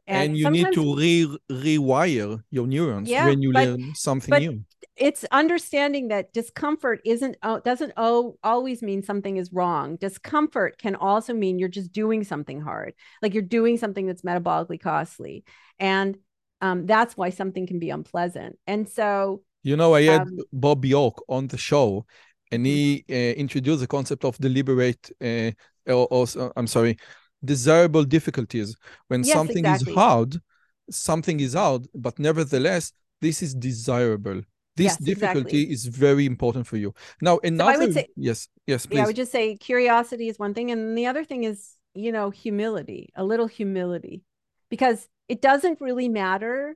And, 0.08 0.30
and 0.30 0.38
you 0.38 0.50
need 0.50 0.74
to 0.74 0.96
re 0.96 1.38
rewire 1.52 2.42
your 2.50 2.66
neurons 2.66 3.08
yeah, 3.08 3.28
when 3.28 3.44
you 3.44 3.54
but, 3.54 3.68
learn 3.68 3.94
something 3.94 4.40
new. 4.40 4.64
it's 4.96 5.24
understanding 5.32 6.08
that 6.08 6.34
discomfort 6.34 7.02
isn't 7.06 7.38
uh, 7.44 7.60
doesn't 7.60 7.94
oh, 7.96 8.38
always 8.44 8.82
mean 8.82 9.04
something 9.04 9.38
is 9.38 9.52
wrong. 9.54 9.98
Discomfort 9.98 10.80
can 10.80 10.96
also 10.96 11.34
mean 11.36 11.60
you're 11.60 11.70
just 11.70 11.92
doing 11.92 12.24
something 12.24 12.60
hard 12.60 12.96
like 13.22 13.36
you're 13.36 13.44
doing 13.60 13.78
something 13.78 14.08
that's 14.08 14.24
metabolically 14.24 14.80
costly. 14.80 15.44
And 15.78 16.18
um, 16.62 16.88
that's 16.88 17.16
why 17.16 17.30
something 17.30 17.68
can 17.68 17.78
be 17.78 17.92
unpleasant. 17.92 18.58
And 18.66 18.90
so 18.90 19.44
you 19.64 19.76
know 19.76 19.96
i 19.96 20.04
had 20.04 20.22
um, 20.22 20.38
bob 20.54 20.82
Bjork 20.82 21.18
on 21.28 21.48
the 21.48 21.58
show 21.58 22.06
and 22.52 22.66
he 22.66 23.04
mm-hmm. 23.10 23.14
uh, 23.14 23.34
introduced 23.44 23.82
the 23.82 23.88
concept 23.88 24.24
of 24.24 24.38
deliberate 24.38 25.12
uh, 25.22 25.52
or, 25.88 26.08
or, 26.12 26.26
uh, 26.40 26.50
i'm 26.56 26.68
sorry 26.68 26.98
desirable 27.44 28.04
difficulties 28.04 28.76
when 29.08 29.24
yes, 29.24 29.34
something 29.34 29.66
exactly. 29.66 29.94
is 29.94 29.98
hard 29.98 30.42
something 30.90 31.40
is 31.40 31.54
hard 31.54 31.88
but 31.94 32.18
nevertheless 32.20 32.92
this 33.22 33.42
is 33.42 33.54
desirable 33.54 34.42
This 34.78 34.92
Yes, 34.92 34.98
difficulty 34.98 35.62
exactly. 35.64 35.74
is 35.76 35.86
very 35.88 36.26
important 36.26 36.68
for 36.68 36.76
you. 36.76 36.92
Now, 37.22 37.40
another 37.44 37.72
I 37.72 37.78
would 37.78 37.94
say- 37.94 38.10
yes, 38.18 38.50
yes, 38.68 38.86
please. 38.86 38.98
Yeah, 38.98 39.04
I 39.04 39.08
would 39.08 39.16
just 39.16 39.32
say 39.32 39.56
curiosity 39.56 40.28
is 40.28 40.38
one 40.38 40.54
thing. 40.54 40.68
And 40.72 40.98
the 40.98 41.08
other 41.08 41.24
thing 41.24 41.46
is, 41.46 41.78
you 41.94 42.12
know, 42.12 42.28
humility, 42.30 43.08
a 43.16 43.24
little 43.24 43.48
humility, 43.48 44.24
because 44.68 45.08
it 45.30 45.40
doesn't 45.42 45.80
really 45.80 46.10
matter 46.10 46.76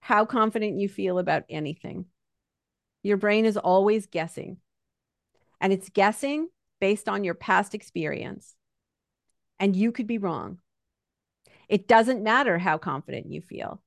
how 0.00 0.24
confident 0.24 0.78
you 0.78 0.88
feel 0.88 1.18
about 1.18 1.42
anything. 1.50 2.06
Your 3.02 3.16
brain 3.18 3.44
is 3.44 3.56
always 3.56 4.06
guessing, 4.06 4.58
and 5.60 5.72
it's 5.72 5.88
guessing 5.90 6.48
based 6.80 7.08
on 7.08 7.24
your 7.24 7.34
past 7.34 7.74
experience. 7.74 8.54
And 9.58 9.76
you 9.76 9.92
could 9.92 10.06
be 10.06 10.18
wrong. 10.18 10.58
It 11.68 11.86
doesn't 11.86 12.22
matter 12.22 12.58
how 12.58 12.78
confident 12.78 13.30
you 13.30 13.42
feel, 13.42 13.82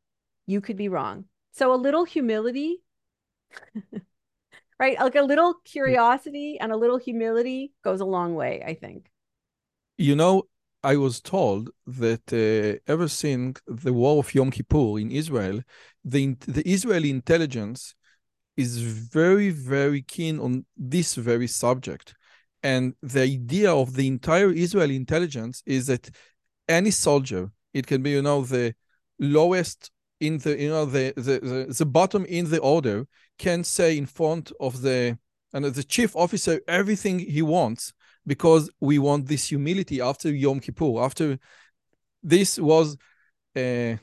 you 0.46 0.62
could 0.62 0.78
be 0.78 0.90
wrong. 0.90 1.26
So 1.52 1.74
a 1.74 1.76
little 1.76 2.06
humility, 2.06 2.82
right? 4.80 5.00
Like 5.00 5.16
a 5.16 5.22
little 5.22 5.56
curiosity 5.66 6.58
and 6.60 6.72
a 6.72 6.78
little 6.78 6.98
humility 6.98 7.74
goes 7.84 8.00
a 8.02 8.06
long 8.06 8.36
way, 8.36 8.64
I 8.66 8.74
think. 8.74 9.10
You 9.98 10.16
know, 10.16 10.44
I 10.84 10.98
was 10.98 11.22
told 11.22 11.70
that 11.88 12.26
uh, 12.34 12.80
ever 12.92 13.08
since 13.08 13.62
the 13.68 13.94
war 13.94 14.20
of 14.20 14.34
Yom 14.34 14.52
Kippur 14.52 15.00
in 15.00 15.12
Israel, 15.12 15.62
the, 16.04 16.36
the 16.48 16.68
Israeli 16.68 17.10
intelligence 17.10 17.96
is 18.58 18.80
very, 18.80 19.50
very 19.50 20.02
keen 20.02 20.40
on 20.40 20.66
this 20.76 21.16
very 21.16 21.48
subject. 21.48 22.14
And 22.64 22.96
the 23.02 23.22
idea 23.22 23.74
of 23.74 23.96
the 23.96 24.08
entire 24.08 24.52
Israeli 24.52 24.96
intelligence 24.96 25.62
is 25.66 25.88
that 25.88 26.10
any 26.68 26.92
soldier, 26.92 27.52
it 27.74 27.86
can 27.86 28.02
be, 28.02 28.12
you 28.12 28.22
know, 28.22 28.44
the 28.44 28.74
lowest 29.20 29.92
in 30.20 30.38
the, 30.38 30.58
you 30.58 30.70
know, 30.70 30.86
the 30.86 31.14
the, 31.16 31.40
the, 31.40 31.76
the 31.78 31.86
bottom 31.86 32.26
in 32.26 32.50
the 32.50 32.60
order, 32.60 33.06
can 33.38 33.64
say 33.64 33.98
in 33.98 34.06
front 34.06 34.52
of 34.60 34.82
the 34.82 35.18
and 35.54 35.66
the 35.66 35.84
chief 35.84 36.16
officer 36.16 36.62
everything 36.68 37.20
he 37.20 37.42
wants 37.42 37.94
because 38.26 38.70
we 38.80 38.98
want 38.98 39.28
this 39.28 39.50
humility 39.50 40.02
after 40.02 40.30
Yom 40.32 40.60
Kippur. 40.60 41.00
After 41.00 41.38
this 42.24 42.58
was 42.58 42.98
uh, 43.56 43.98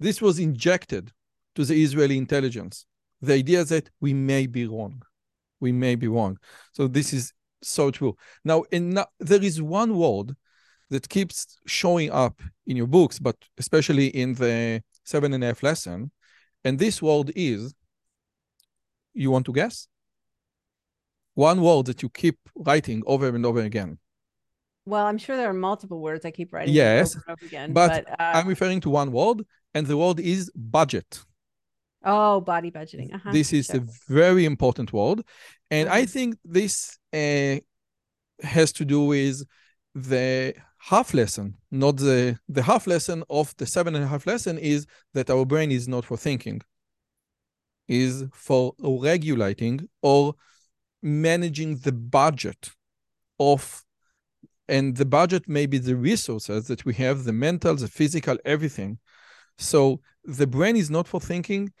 this 0.00 0.20
was 0.20 0.38
injected 0.38 1.12
to 1.54 1.64
the 1.64 1.82
Israeli 1.82 2.18
intelligence. 2.18 2.86
The 3.22 3.34
idea 3.34 3.64
that 3.64 3.88
we 4.00 4.12
may 4.12 4.46
be 4.46 4.66
wrong, 4.66 5.02
we 5.60 5.72
may 5.72 5.94
be 5.94 6.08
wrong. 6.08 6.36
So 6.72 6.88
this 6.88 7.12
is 7.12 7.32
so 7.68 7.90
true. 7.90 8.16
Now, 8.44 8.64
in, 8.70 8.94
there 9.20 9.42
is 9.42 9.60
one 9.62 9.96
word 9.96 10.34
that 10.90 11.08
keeps 11.08 11.58
showing 11.66 12.10
up 12.10 12.40
in 12.66 12.76
your 12.76 12.86
books, 12.86 13.18
but 13.18 13.36
especially 13.58 14.08
in 14.08 14.34
the 14.34 14.82
seven 15.04 15.32
and 15.34 15.42
a 15.42 15.48
half 15.48 15.62
lesson, 15.62 16.10
and 16.64 16.78
this 16.78 17.00
word 17.02 17.32
is. 17.34 17.74
You 19.16 19.30
want 19.30 19.46
to 19.46 19.52
guess? 19.52 19.88
one 21.34 21.60
word 21.60 21.86
that 21.86 22.02
you 22.02 22.08
keep 22.08 22.38
writing 22.54 23.02
over 23.06 23.26
and 23.28 23.44
over 23.44 23.60
again. 23.60 23.98
Well, 24.86 25.06
I'm 25.06 25.18
sure 25.18 25.36
there 25.36 25.48
are 25.48 25.52
multiple 25.54 26.00
words 26.00 26.24
I 26.24 26.30
keep 26.30 26.52
writing 26.52 26.74
Yes, 26.74 27.16
over 27.16 27.24
and 27.26 27.32
over 27.36 27.46
again. 27.46 27.72
but, 27.72 28.04
But, 28.04 28.20
uh, 28.20 28.32
I'm 28.38 28.46
referring 28.46 28.80
to 28.82 28.90
one 28.90 29.10
word, 29.12 29.42
and 29.74 29.86
the 29.86 29.96
word 29.96 30.20
is 30.20 30.50
budget. 30.54 31.24
oh, 32.04 32.40
body 32.40 32.70
budgeting. 32.70 33.14
Uh-huh, 33.14 33.32
this 33.32 33.52
is 33.52 33.66
sure. 33.66 33.76
a 33.80 33.84
very 34.08 34.44
important 34.44 34.92
word, 34.92 35.22
and 35.74 35.88
I 35.88 36.06
think 36.06 36.36
this 36.44 36.98
uh, 37.12 37.56
has 38.42 38.72
to 38.78 38.84
do 38.84 39.00
with 39.06 39.42
the 39.94 40.54
half 40.78 41.14
lesson, 41.14 41.56
not 41.70 41.96
the 41.96 42.38
the 42.48 42.62
half 42.62 42.86
lesson 42.86 43.24
of 43.28 43.46
the 43.56 43.66
seven 43.66 43.94
and 43.96 44.04
a 44.04 44.06
half 44.06 44.24
lesson 44.26 44.56
is 44.58 44.86
that 45.14 45.30
our 45.30 45.44
brain 45.44 45.70
is 45.72 45.86
not 45.88 46.04
for 46.04 46.16
thinking, 46.16 46.60
is 47.88 48.24
for 48.32 48.74
regulating 48.82 49.88
or 50.00 50.34
managing 51.02 51.78
the 51.78 51.92
budget 51.92 52.70
of 53.38 53.84
and 54.68 54.96
the 54.96 55.10
budget 55.18 55.48
may 55.48 55.66
be 55.66 55.78
the 55.78 55.96
resources 55.96 56.68
that 56.68 56.84
we 56.84 56.94
have 56.94 57.24
the 57.24 57.32
mental 57.32 57.74
the 57.74 57.88
physical 57.88 58.36
everything. 58.44 58.98
So 59.58 60.00
the 60.24 60.46
brain 60.46 60.76
is 60.76 60.90
not 60.96 61.06
for 61.08 61.20
thinking. 61.20 61.72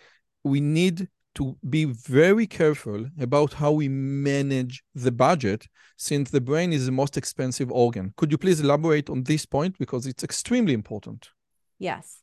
We 0.42 0.60
need 0.60 1.08
to 1.34 1.56
be 1.68 1.84
very 1.84 2.46
careful 2.46 3.06
about 3.20 3.54
how 3.54 3.72
we 3.72 3.88
manage 3.88 4.82
the 4.94 5.12
budget 5.12 5.66
since 5.96 6.30
the 6.30 6.40
brain 6.40 6.72
is 6.72 6.86
the 6.86 6.92
most 6.92 7.16
expensive 7.16 7.70
organ 7.70 8.12
could 8.16 8.30
you 8.30 8.38
please 8.38 8.60
elaborate 8.60 9.08
on 9.10 9.22
this 9.24 9.46
point 9.46 9.76
because 9.78 10.06
it's 10.06 10.24
extremely 10.24 10.72
important 10.72 11.30
Yes. 11.78 12.20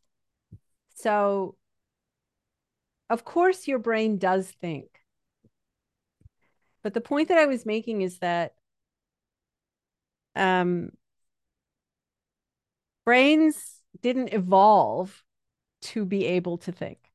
So, 0.95 1.55
of 3.09 3.23
course, 3.25 3.67
your 3.67 3.79
brain 3.79 4.17
does 4.17 4.49
think. 4.49 4.87
But 6.83 6.93
the 6.93 7.01
point 7.01 7.27
that 7.27 7.37
I 7.37 7.45
was 7.45 7.65
making 7.65 8.01
is 8.01 8.19
that 8.19 8.55
um, 10.35 10.91
brains 13.05 13.81
didn't 14.01 14.33
evolve 14.33 15.23
to 15.81 16.05
be 16.05 16.25
able 16.25 16.57
to 16.59 16.71
think. 16.71 17.10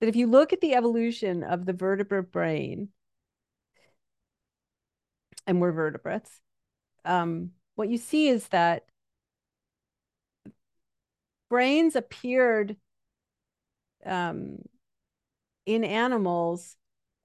That 0.00 0.08
if 0.08 0.16
you 0.16 0.26
look 0.26 0.52
at 0.52 0.60
the 0.60 0.74
evolution 0.74 1.42
of 1.42 1.66
the 1.66 1.72
vertebrate 1.72 2.32
brain, 2.32 2.88
and 5.46 5.60
we're 5.60 5.72
vertebrates, 5.72 6.40
um, 7.04 7.50
what 7.74 7.88
you 7.88 7.98
see 7.98 8.28
is 8.28 8.48
that 8.48 8.84
brains 11.48 11.96
appeared 11.96 12.76
um, 14.04 14.58
in 15.66 15.84
animals 15.84 16.76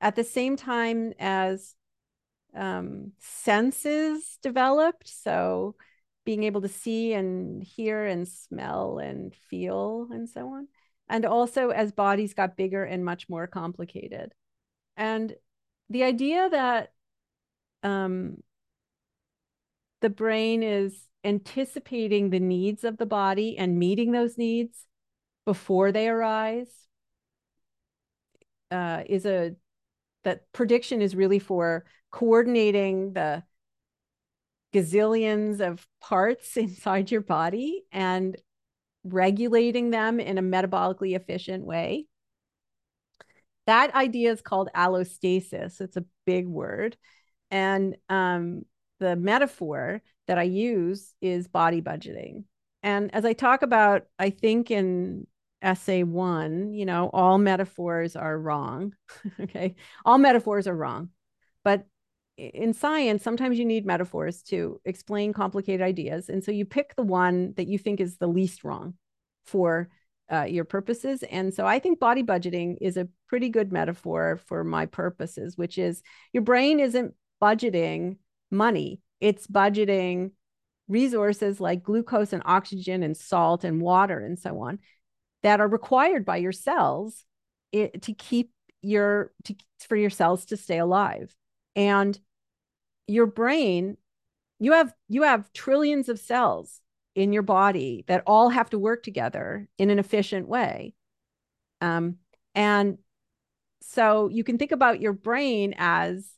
at 0.01 0.15
the 0.15 0.23
same 0.23 0.55
time 0.55 1.13
as 1.19 1.75
um, 2.55 3.11
senses 3.19 4.37
developed. 4.41 5.07
So, 5.07 5.75
being 6.25 6.43
able 6.43 6.61
to 6.61 6.67
see 6.67 7.13
and 7.13 7.63
hear 7.63 8.05
and 8.05 8.27
smell 8.27 8.99
and 8.99 9.33
feel 9.33 10.09
and 10.11 10.29
so 10.29 10.47
on. 10.47 10.67
And 11.09 11.25
also 11.25 11.69
as 11.69 11.91
bodies 11.91 12.33
got 12.33 12.55
bigger 12.55 12.83
and 12.83 13.03
much 13.03 13.27
more 13.29 13.47
complicated. 13.47 14.33
And 14.95 15.35
the 15.89 16.03
idea 16.03 16.49
that 16.49 16.93
um, 17.83 18.43
the 20.01 20.09
brain 20.09 20.63
is 20.63 21.07
anticipating 21.23 22.29
the 22.29 22.39
needs 22.39 22.83
of 22.83 22.97
the 22.97 23.05
body 23.05 23.57
and 23.57 23.79
meeting 23.79 24.11
those 24.11 24.37
needs 24.37 24.85
before 25.45 25.91
they 25.91 26.07
arise 26.07 26.87
uh, 28.71 29.03
is 29.07 29.25
a 29.25 29.55
that 30.23 30.51
prediction 30.53 31.01
is 31.01 31.15
really 31.15 31.39
for 31.39 31.85
coordinating 32.11 33.13
the 33.13 33.43
gazillions 34.73 35.59
of 35.59 35.87
parts 36.01 36.57
inside 36.57 37.11
your 37.11 37.21
body 37.21 37.83
and 37.91 38.37
regulating 39.03 39.91
them 39.91 40.19
in 40.19 40.37
a 40.37 40.41
metabolically 40.41 41.15
efficient 41.15 41.65
way. 41.65 42.05
That 43.67 43.93
idea 43.93 44.31
is 44.31 44.41
called 44.41 44.69
allostasis. 44.75 45.79
It's 45.79 45.97
a 45.97 46.05
big 46.25 46.47
word. 46.47 46.97
And 47.51 47.95
um, 48.09 48.65
the 48.99 49.15
metaphor 49.15 50.01
that 50.27 50.37
I 50.37 50.43
use 50.43 51.13
is 51.21 51.47
body 51.47 51.81
budgeting. 51.81 52.45
And 52.83 53.13
as 53.13 53.25
I 53.25 53.33
talk 53.33 53.61
about, 53.61 54.03
I 54.17 54.29
think 54.29 54.71
in 54.71 55.27
essay 55.61 56.03
one, 56.03 56.73
you 56.73 56.85
know, 56.85 57.09
all 57.11 57.37
metaphors 57.37 58.15
are 58.15 58.37
wrong. 58.37 58.93
okay. 59.39 59.75
All 60.05 60.17
metaphors 60.17 60.67
are 60.67 60.75
wrong. 60.75 61.09
But 61.63 61.85
in 62.39 62.73
science, 62.73 63.23
sometimes 63.23 63.59
you 63.59 63.65
need 63.65 63.85
metaphors 63.85 64.41
to 64.43 64.79
explain 64.85 65.33
complicated 65.33 65.81
ideas. 65.81 66.29
And 66.29 66.43
so 66.43 66.51
you 66.51 66.65
pick 66.65 66.95
the 66.95 67.03
one 67.03 67.53
that 67.57 67.67
you 67.67 67.77
think 67.77 67.99
is 67.99 68.17
the 68.17 68.27
least 68.27 68.63
wrong 68.63 68.93
for 69.45 69.89
uh, 70.31 70.43
your 70.43 70.63
purposes. 70.63 71.23
And 71.23 71.53
so 71.53 71.65
I 71.65 71.79
think 71.79 71.99
body 71.99 72.23
budgeting 72.23 72.77
is 72.81 72.97
a 72.97 73.07
pretty 73.27 73.49
good 73.49 73.71
metaphor 73.71 74.39
for 74.45 74.63
my 74.63 74.85
purposes, 74.85 75.57
which 75.57 75.77
is 75.77 76.01
your 76.33 76.43
brain 76.43 76.79
isn't 76.79 77.13
budgeting 77.41 78.17
money, 78.51 79.01
it's 79.19 79.47
budgeting 79.47 80.31
resources 80.87 81.59
like 81.59 81.83
glucose 81.83 82.33
and 82.33 82.43
oxygen 82.45 83.03
and 83.03 83.15
salt 83.15 83.63
and 83.63 83.81
water 83.81 84.19
and 84.19 84.39
so 84.39 84.59
on 84.61 84.79
that 85.43 85.61
are 85.61 85.67
required 85.67 86.25
by 86.25 86.37
your 86.37 86.51
cells 86.51 87.25
it, 87.71 88.01
to 88.01 88.13
keep 88.13 88.51
your 88.81 89.31
to, 89.43 89.55
for 89.87 89.95
your 89.95 90.09
cells 90.09 90.45
to 90.45 90.57
stay 90.57 90.79
alive 90.79 91.35
and 91.75 92.19
your 93.09 93.25
brain 93.25 93.97
you 94.59 94.73
have 94.73 94.93
you 95.07 95.23
have 95.23 95.51
trillions 95.53 96.09
of 96.09 96.19
cells 96.19 96.81
in 97.15 97.33
your 97.33 97.43
body 97.43 98.03
that 98.07 98.23
all 98.25 98.49
have 98.49 98.69
to 98.69 98.79
work 98.79 99.03
together 99.03 99.67
in 99.77 99.89
an 99.89 99.99
efficient 99.99 100.47
way 100.47 100.93
um, 101.81 102.17
and 102.55 102.97
so 103.81 104.29
you 104.29 104.43
can 104.43 104.57
think 104.57 104.71
about 104.71 105.01
your 105.01 105.13
brain 105.13 105.73
as 105.77 106.29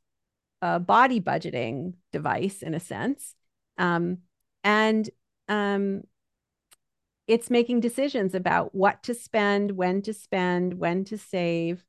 a 0.62 0.80
body 0.80 1.20
budgeting 1.20 1.94
device 2.12 2.62
in 2.62 2.74
a 2.74 2.80
sense 2.80 3.36
um, 3.78 4.20
and 4.64 5.10
um, 5.50 6.04
it's 7.32 7.50
making 7.50 7.80
decisions 7.80 8.36
about 8.36 8.76
what 8.76 9.04
to 9.04 9.14
spend, 9.14 9.72
when 9.72 10.02
to 10.02 10.14
spend, 10.14 10.74
when 10.74 11.06
to 11.06 11.18
save. 11.18 11.86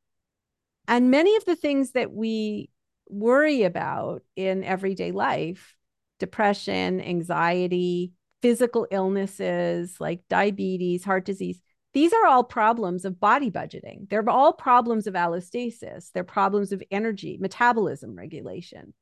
And 0.87 1.11
many 1.11 1.35
of 1.37 1.45
the 1.45 1.57
things 1.57 1.93
that 1.93 2.13
we 2.13 2.71
worry 3.09 3.63
about 3.65 4.23
in 4.37 4.65
everyday 4.65 5.13
life 5.13 5.75
depression, 6.19 7.01
anxiety, 7.01 8.13
physical 8.43 8.87
illnesses 8.93 9.97
like 9.99 10.21
diabetes, 10.29 11.05
heart 11.05 11.25
disease 11.25 11.61
these 11.95 12.13
are 12.13 12.27
all 12.27 12.45
problems 12.45 13.05
of 13.05 13.21
body 13.21 13.51
budgeting. 13.51 14.09
They're 14.09 14.29
all 14.29 14.53
problems 14.53 15.07
of 15.07 15.15
allostasis. 15.15 16.11
They're 16.13 16.25
problems 16.25 16.73
of 16.73 16.83
energy, 16.91 17.37
metabolism 17.41 18.17
regulation. 18.17 18.95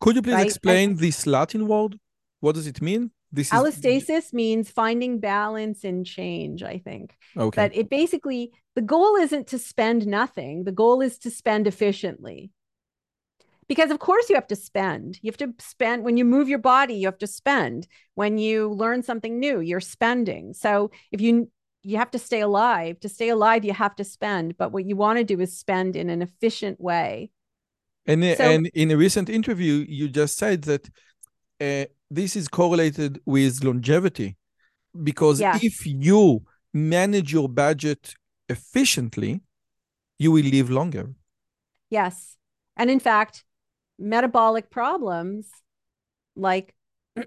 Could 0.00 0.16
you 0.16 0.22
please 0.22 0.34
right? 0.34 0.46
explain 0.46 0.90
and, 0.90 0.98
this 0.98 1.26
Latin 1.26 1.66
word? 1.66 1.98
What 2.40 2.54
does 2.54 2.66
it 2.66 2.80
mean? 2.80 3.10
This 3.32 3.50
allostasis 3.50 4.10
is... 4.10 4.32
means 4.32 4.70
finding 4.70 5.18
balance 5.18 5.84
in 5.84 6.04
change, 6.04 6.62
I 6.62 6.78
think. 6.78 7.16
Okay. 7.36 7.56
But 7.56 7.76
it 7.76 7.90
basically 7.90 8.52
the 8.76 8.82
goal 8.82 9.16
isn't 9.16 9.48
to 9.48 9.58
spend 9.58 10.06
nothing. 10.06 10.64
The 10.64 10.72
goal 10.72 11.00
is 11.00 11.18
to 11.20 11.30
spend 11.30 11.66
efficiently. 11.66 12.52
Because 13.68 13.90
of 13.90 13.98
course 13.98 14.28
you 14.28 14.36
have 14.36 14.46
to 14.48 14.56
spend. 14.56 15.18
You 15.22 15.30
have 15.30 15.38
to 15.38 15.52
spend 15.58 16.04
when 16.04 16.16
you 16.16 16.24
move 16.24 16.48
your 16.48 16.58
body, 16.58 16.94
you 16.94 17.06
have 17.06 17.18
to 17.18 17.26
spend. 17.26 17.88
When 18.14 18.38
you 18.38 18.70
learn 18.70 19.02
something 19.02 19.40
new, 19.40 19.60
you're 19.60 19.80
spending. 19.80 20.54
So 20.54 20.90
if 21.10 21.20
you 21.20 21.50
you 21.86 21.98
have 21.98 22.10
to 22.10 22.18
stay 22.18 22.40
alive. 22.40 22.98
To 23.00 23.08
stay 23.08 23.28
alive, 23.28 23.64
you 23.64 23.72
have 23.72 23.94
to 23.96 24.04
spend. 24.04 24.56
But 24.58 24.72
what 24.72 24.84
you 24.84 24.96
want 24.96 25.18
to 25.18 25.24
do 25.24 25.40
is 25.40 25.56
spend 25.56 25.94
in 25.94 26.10
an 26.10 26.20
efficient 26.20 26.80
way. 26.80 27.30
And, 28.06 28.24
so, 28.36 28.42
and 28.42 28.66
in 28.74 28.90
a 28.90 28.96
recent 28.96 29.28
interview, 29.28 29.84
you 29.88 30.08
just 30.08 30.36
said 30.36 30.62
that 30.62 30.88
uh, 31.60 31.84
this 32.10 32.34
is 32.34 32.48
correlated 32.48 33.20
with 33.24 33.62
longevity. 33.62 34.36
Because 35.00 35.40
yeah. 35.40 35.58
if 35.62 35.86
you 35.86 36.42
manage 36.74 37.32
your 37.32 37.48
budget 37.48 38.14
efficiently, 38.48 39.42
you 40.18 40.32
will 40.32 40.44
live 40.44 40.70
longer. 40.70 41.14
Yes. 41.88 42.36
And 42.76 42.90
in 42.90 42.98
fact, 42.98 43.44
metabolic 43.98 44.70
problems 44.70 45.48
like 46.34 46.74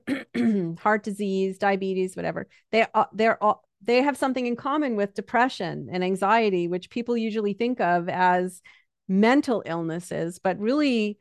heart 0.80 1.04
disease, 1.04 1.58
diabetes, 1.58 2.16
whatever, 2.16 2.48
they 2.72 2.86
are, 2.94 3.10
they're 3.14 3.42
all, 3.44 3.64
they 3.82 4.02
have 4.02 4.18
something 4.18 4.46
in 4.46 4.56
common 4.56 4.96
with 4.96 5.14
depression 5.14 5.90
and 5.92 6.04
anxiety, 6.04 6.68
which 6.68 6.90
people 6.90 7.18
usually 7.18 7.54
think 7.54 7.80
of 7.80 8.10
as 8.10 8.62
mental 9.08 9.64
illnesses, 9.66 10.40
but 10.40 10.60
really 10.60 11.18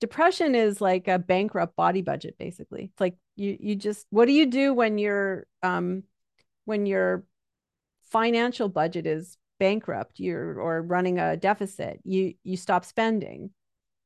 depression 0.00 0.54
is 0.54 0.80
like 0.80 1.06
a 1.06 1.18
bankrupt 1.18 1.76
body 1.76 2.02
budget 2.02 2.36
basically. 2.38 2.84
It's 2.84 3.00
like 3.00 3.16
you 3.36 3.56
you 3.60 3.76
just 3.76 4.06
what 4.10 4.26
do 4.26 4.32
you 4.32 4.46
do 4.46 4.74
when 4.74 4.98
your 4.98 5.46
um 5.62 6.04
when 6.64 6.86
your 6.86 7.24
financial 8.10 8.68
budget 8.68 9.06
is 9.06 9.38
bankrupt 9.58 10.18
you're 10.18 10.60
or 10.60 10.82
running 10.82 11.18
a 11.20 11.36
deficit 11.36 12.00
you 12.04 12.34
you 12.42 12.56
stop 12.56 12.84
spending 12.84 13.50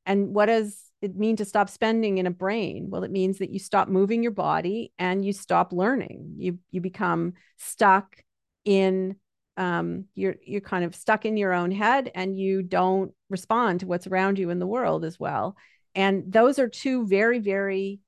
and 0.07 0.35
what 0.35 0.47
does 0.47 0.81
it 1.03 1.17
mean 1.17 1.37
to 1.37 1.45
stop 1.45 1.69
spending 1.69 2.19
in 2.19 2.27
a 2.27 2.31
brain? 2.31 2.87
Well, 2.89 3.05
it 3.05 3.11
means 3.11 3.39
that 3.39 3.51
you 3.51 3.59
stop 3.59 3.89
moving 3.89 4.23
your 4.23 4.33
body 4.33 4.93
and 4.99 5.25
you 5.25 5.33
stop 5.33 5.73
learning. 5.73 6.35
You 6.39 6.59
you 6.71 6.81
become 6.81 7.35
stuck 7.59 8.17
in 8.65 9.17
um, 9.57 10.05
you're 10.15 10.37
you're 10.45 10.61
kind 10.61 10.85
of 10.85 10.95
stuck 10.95 11.25
in 11.25 11.37
your 11.37 11.53
own 11.53 11.71
head 11.71 12.11
and 12.15 12.39
you 12.39 12.63
don't 12.63 13.13
respond 13.29 13.81
to 13.81 13.87
what's 13.87 14.07
around 14.07 14.39
you 14.39 14.51
in 14.51 14.59
the 14.59 14.67
world 14.67 15.05
as 15.05 15.19
well. 15.19 15.57
And 15.95 16.31
those 16.31 16.59
are 16.59 16.69
two 16.69 17.07
very 17.07 17.41
very 17.41 18.01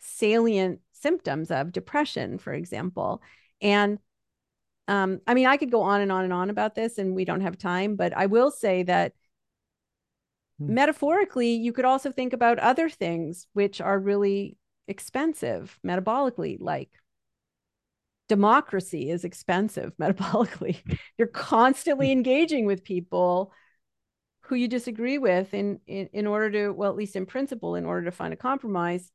salient 0.00 0.80
symptoms 0.92 1.50
of 1.50 1.72
depression, 1.72 2.38
for 2.38 2.52
example. 2.52 3.22
And 3.60 3.98
um, 4.88 5.20
I 5.26 5.34
mean, 5.34 5.46
I 5.46 5.56
could 5.56 5.70
go 5.70 5.82
on 5.82 6.00
and 6.00 6.12
on 6.12 6.24
and 6.24 6.32
on 6.32 6.50
about 6.50 6.74
this, 6.74 6.98
and 6.98 7.14
we 7.14 7.24
don't 7.24 7.40
have 7.40 7.56
time, 7.56 7.96
but 7.96 8.16
I 8.16 8.26
will 8.26 8.50
say 8.50 8.82
that 8.82 9.12
Hmm. 10.58 10.74
Metaphorically, 10.74 11.54
you 11.54 11.72
could 11.72 11.84
also 11.84 12.10
think 12.10 12.32
about 12.32 12.58
other 12.58 12.88
things 12.88 13.46
which 13.52 13.80
are 13.80 13.98
really 13.98 14.56
expensive 14.88 15.78
metabolically, 15.84 16.58
like 16.60 16.90
democracy 18.28 19.10
is 19.10 19.24
expensive 19.24 19.92
metabolically. 20.00 20.78
You're 21.18 21.28
constantly 21.28 22.08
hmm. 22.08 22.18
engaging 22.18 22.66
with 22.66 22.84
people 22.84 23.52
who 24.42 24.56
you 24.56 24.68
disagree 24.68 25.18
with 25.18 25.54
in, 25.54 25.80
in 25.86 26.08
in 26.12 26.26
order 26.26 26.50
to 26.50 26.70
well 26.70 26.90
at 26.90 26.96
least 26.96 27.16
in 27.16 27.26
principle 27.26 27.76
in 27.76 27.86
order 27.86 28.04
to 28.04 28.10
find 28.10 28.32
a 28.34 28.36
compromise 28.36 29.10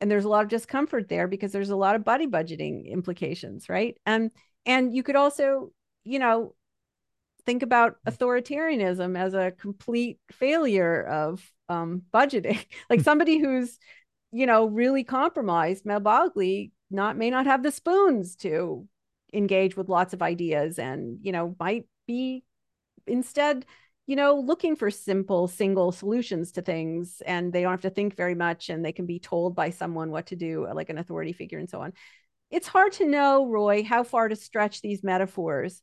and 0.00 0.10
there's 0.10 0.24
a 0.24 0.28
lot 0.28 0.44
of 0.44 0.48
discomfort 0.48 1.08
there 1.08 1.28
because 1.28 1.52
there's 1.52 1.70
a 1.70 1.76
lot 1.76 1.94
of 1.94 2.04
body 2.04 2.26
budgeting 2.26 2.90
implications 2.90 3.68
right 3.68 3.98
and 4.06 4.30
and 4.64 4.94
you 4.94 5.02
could 5.02 5.16
also 5.16 5.72
you 6.04 6.18
know 6.18 6.54
think 7.48 7.62
about 7.62 7.96
authoritarianism 8.06 9.16
as 9.16 9.32
a 9.32 9.52
complete 9.52 10.18
failure 10.30 11.02
of 11.02 11.50
um, 11.70 12.02
budgeting. 12.12 12.62
like 12.90 13.00
somebody 13.00 13.38
who's, 13.38 13.78
you 14.32 14.44
know, 14.44 14.66
really 14.66 15.02
compromised 15.02 15.86
metabolically, 15.86 16.72
not 16.90 17.16
may 17.16 17.30
not 17.30 17.46
have 17.46 17.62
the 17.62 17.72
spoons 17.72 18.36
to 18.36 18.86
engage 19.32 19.78
with 19.78 19.88
lots 19.88 20.12
of 20.12 20.22
ideas, 20.22 20.78
and 20.78 21.18
you 21.22 21.32
know 21.32 21.56
might 21.58 21.86
be 22.06 22.44
instead 23.06 23.64
you 24.06 24.16
know 24.16 24.36
looking 24.36 24.74
for 24.74 24.90
simple 24.90 25.48
single 25.48 25.92
solutions 25.92 26.52
to 26.52 26.62
things 26.62 27.22
and 27.26 27.52
they 27.52 27.62
don't 27.62 27.72
have 27.72 27.82
to 27.82 27.90
think 27.90 28.16
very 28.16 28.34
much 28.34 28.70
and 28.70 28.82
they 28.82 28.92
can 28.92 29.04
be 29.06 29.18
told 29.18 29.54
by 29.54 29.68
someone 29.68 30.10
what 30.10 30.26
to 30.26 30.36
do 30.36 30.66
like 30.74 30.88
an 30.88 30.96
authority 30.98 31.32
figure 31.32 31.58
and 31.58 31.68
so 31.68 31.82
on 31.82 31.92
it's 32.50 32.66
hard 32.66 32.92
to 32.92 33.06
know 33.06 33.46
roy 33.46 33.82
how 33.82 34.02
far 34.02 34.28
to 34.28 34.36
stretch 34.36 34.80
these 34.80 35.04
metaphors 35.04 35.82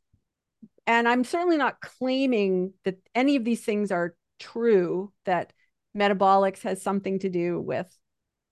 and 0.88 1.08
I'm 1.08 1.24
certainly 1.24 1.58
not 1.58 1.82
claiming 1.82 2.74
that 2.84 2.98
any 3.14 3.36
of 3.36 3.44
these 3.44 3.64
things 3.64 3.92
are 3.92 4.16
true, 4.40 5.12
that 5.26 5.54
metabolics 5.98 6.62
has 6.62 6.82
something 6.82 7.20
to 7.20 7.30
do 7.30 7.60
with 7.60 7.88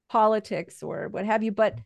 politics 0.10 0.82
or 0.82 1.08
what 1.10 1.26
have 1.26 1.44
you. 1.44 1.52
But 1.52 1.78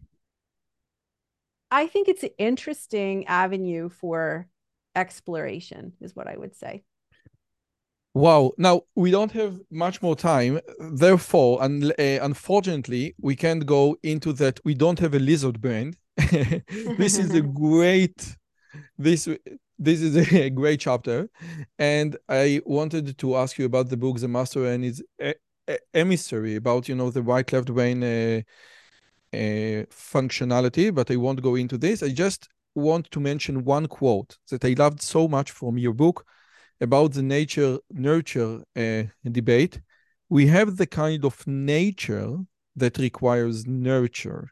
I 1.71 1.87
think 1.87 2.07
it's 2.07 2.23
an 2.23 2.29
interesting 2.37 3.27
avenue 3.27 3.89
for 3.89 4.47
exploration, 4.95 5.93
is 6.01 6.15
what 6.15 6.27
I 6.27 6.37
would 6.37 6.55
say. 6.55 6.83
Wow. 8.13 8.53
Now 8.57 8.81
we 8.95 9.11
don't 9.11 9.31
have 9.33 9.59
much 9.69 10.01
more 10.01 10.15
time. 10.15 10.59
Therefore, 10.79 11.61
and 11.61 11.83
uh, 11.83 12.19
unfortunately, 12.21 13.15
we 13.21 13.35
can't 13.35 13.65
go 13.65 13.95
into 14.01 14.33
that. 14.33 14.59
We 14.65 14.73
don't 14.73 14.99
have 14.99 15.13
a 15.13 15.19
lizard 15.19 15.61
brain. 15.61 15.93
this 16.97 17.19
is 17.19 17.35
a 17.35 17.41
great. 17.63 18.35
This 18.97 19.27
this 19.77 20.01
is 20.01 20.15
a 20.33 20.49
great 20.49 20.79
chapter 20.79 21.29
and 21.77 22.17
i 22.29 22.61
wanted 22.65 23.17
to 23.17 23.35
ask 23.35 23.57
you 23.57 23.65
about 23.65 23.89
the 23.89 23.97
book 23.97 24.19
the 24.19 24.27
master 24.27 24.65
and 24.65 24.83
his 24.83 25.03
emissary 25.93 26.55
about 26.55 26.87
you 26.87 26.95
know 26.95 27.09
the 27.09 27.21
right 27.21 27.51
left 27.51 27.73
brain 27.73 28.03
uh, 28.03 28.41
uh, 29.33 29.83
functionality 29.91 30.93
but 30.93 31.11
i 31.11 31.15
won't 31.15 31.41
go 31.41 31.55
into 31.55 31.77
this. 31.77 32.01
I 32.01 32.09
just 32.09 32.47
want 32.75 33.09
to 33.11 33.19
mention 33.19 33.65
one 33.65 33.87
quote 33.87 34.37
that 34.49 34.63
i 34.63 34.73
loved 34.77 35.01
so 35.01 35.27
much 35.27 35.51
from 35.51 35.77
your 35.77 35.93
book 35.93 36.25
about 36.79 37.13
the 37.13 37.23
nature 37.23 37.79
nurture 37.91 38.61
uh, 38.75 39.03
debate. 39.29 39.81
We 40.29 40.47
have 40.47 40.77
the 40.77 40.85
kind 40.85 41.25
of 41.25 41.45
nature 41.47 42.37
that 42.75 42.97
requires 42.97 43.65
nurture 43.65 44.51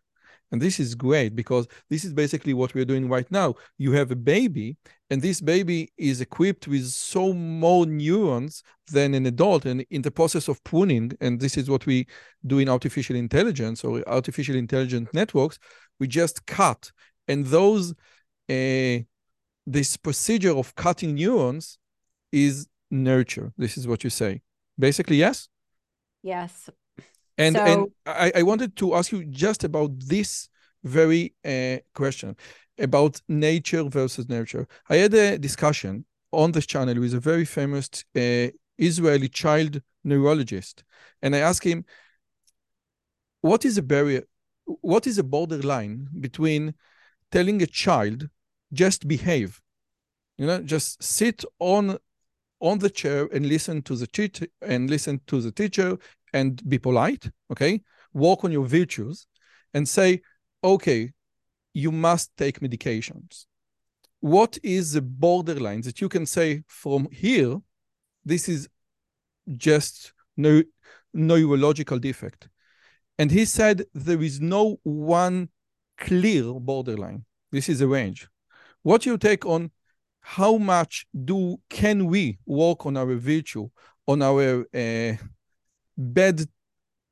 and 0.51 0.61
this 0.61 0.79
is 0.79 0.95
great 0.95 1.35
because 1.35 1.67
this 1.89 2.05
is 2.05 2.13
basically 2.13 2.53
what 2.53 2.73
we're 2.73 2.85
doing 2.85 3.09
right 3.09 3.29
now. 3.31 3.55
You 3.77 3.93
have 3.93 4.11
a 4.11 4.15
baby, 4.15 4.77
and 5.09 5.21
this 5.21 5.41
baby 5.41 5.91
is 5.97 6.21
equipped 6.21 6.67
with 6.67 6.85
so 6.87 7.33
more 7.33 7.85
neurons 7.85 8.63
than 8.91 9.13
an 9.13 9.25
adult. 9.25 9.65
And 9.65 9.85
in 9.89 10.01
the 10.01 10.11
process 10.11 10.47
of 10.47 10.63
pruning, 10.63 11.11
and 11.19 11.39
this 11.39 11.57
is 11.57 11.69
what 11.69 11.85
we 11.85 12.07
do 12.45 12.59
in 12.59 12.69
artificial 12.69 13.15
intelligence 13.15 13.83
or 13.83 14.07
artificial 14.07 14.55
intelligent 14.55 15.13
networks, 15.13 15.59
we 15.99 16.07
just 16.07 16.45
cut. 16.45 16.91
And 17.27 17.45
those, 17.45 17.91
uh, 18.49 18.99
this 19.65 19.97
procedure 19.97 20.55
of 20.55 20.75
cutting 20.75 21.15
neurons 21.15 21.79
is 22.31 22.67
nurture. 22.91 23.51
This 23.57 23.77
is 23.77 23.87
what 23.87 24.03
you 24.03 24.09
say. 24.09 24.41
Basically, 24.77 25.17
yes? 25.17 25.49
Yes. 26.21 26.69
And 27.37 27.55
so, 27.55 27.63
and 27.63 27.87
I, 28.05 28.31
I 28.37 28.43
wanted 28.43 28.75
to 28.77 28.95
ask 28.95 29.11
you 29.11 29.25
just 29.25 29.63
about 29.63 29.91
this 29.99 30.49
very 30.83 31.33
uh, 31.43 31.77
question 31.93 32.35
about 32.79 33.21
nature 33.27 33.83
versus 33.83 34.29
nurture. 34.29 34.67
I 34.89 34.97
had 34.97 35.13
a 35.13 35.37
discussion 35.37 36.05
on 36.31 36.51
this 36.51 36.65
channel 36.65 36.99
with 36.99 37.13
a 37.13 37.19
very 37.19 37.45
famous 37.45 37.89
uh, 38.15 38.47
Israeli 38.77 39.29
child 39.29 39.81
neurologist, 40.03 40.83
and 41.21 41.35
I 41.35 41.39
asked 41.39 41.63
him, 41.63 41.85
"What 43.41 43.65
is 43.65 43.77
a 43.77 43.81
barrier? 43.81 44.23
What 44.65 45.07
is 45.07 45.17
a 45.17 45.23
borderline 45.23 46.07
between 46.19 46.73
telling 47.31 47.61
a 47.61 47.67
child 47.67 48.29
just 48.73 49.07
behave, 49.07 49.61
you 50.37 50.45
know, 50.47 50.61
just 50.61 51.01
sit 51.03 51.45
on 51.59 51.97
on 52.59 52.79
the 52.79 52.89
chair 52.89 53.27
and 53.33 53.45
listen 53.45 53.81
to 53.83 53.95
the 53.95 54.07
teacher 54.07 54.47
and 54.61 54.89
listen 54.89 55.21
to 55.27 55.41
the 55.41 55.51
teacher 55.51 55.97
and 56.35 56.61
be 56.69 56.77
polite, 56.77 57.31
okay? 57.51 57.81
Work 58.13 58.43
on 58.43 58.51
your 58.51 58.67
virtues 58.67 59.25
and 59.73 59.87
say, 59.87 60.21
okay, 60.63 61.13
you 61.73 61.91
must 61.91 62.35
take 62.37 62.59
medications. 62.59 63.45
What 64.19 64.57
is 64.61 64.91
the 64.91 65.01
borderline 65.01 65.81
that 65.81 66.01
you 66.01 66.09
can 66.09 66.25
say 66.25 66.63
from 66.67 67.07
here, 67.11 67.57
this 68.25 68.49
is 68.49 68.67
just 69.55 70.13
no 70.35 70.61
neurological 71.13 71.99
defect? 71.99 72.49
And 73.17 73.31
he 73.31 73.45
said 73.45 73.85
there 73.93 74.21
is 74.21 74.41
no 74.41 74.77
one 74.83 75.49
clear 75.97 76.53
borderline. 76.59 77.23
This 77.51 77.69
is 77.69 77.79
a 77.79 77.87
range. 77.87 78.27
What 78.83 79.05
you 79.05 79.17
take 79.17 79.45
on 79.45 79.71
how 80.19 80.57
much 80.57 81.05
do 81.31 81.61
can 81.69 82.07
we 82.07 82.39
work 82.45 82.85
on 82.85 82.97
our 82.97 83.15
virtue, 83.15 83.69
on 84.05 84.21
our 84.21 84.65
uh, 84.73 85.13
bad 85.97 86.41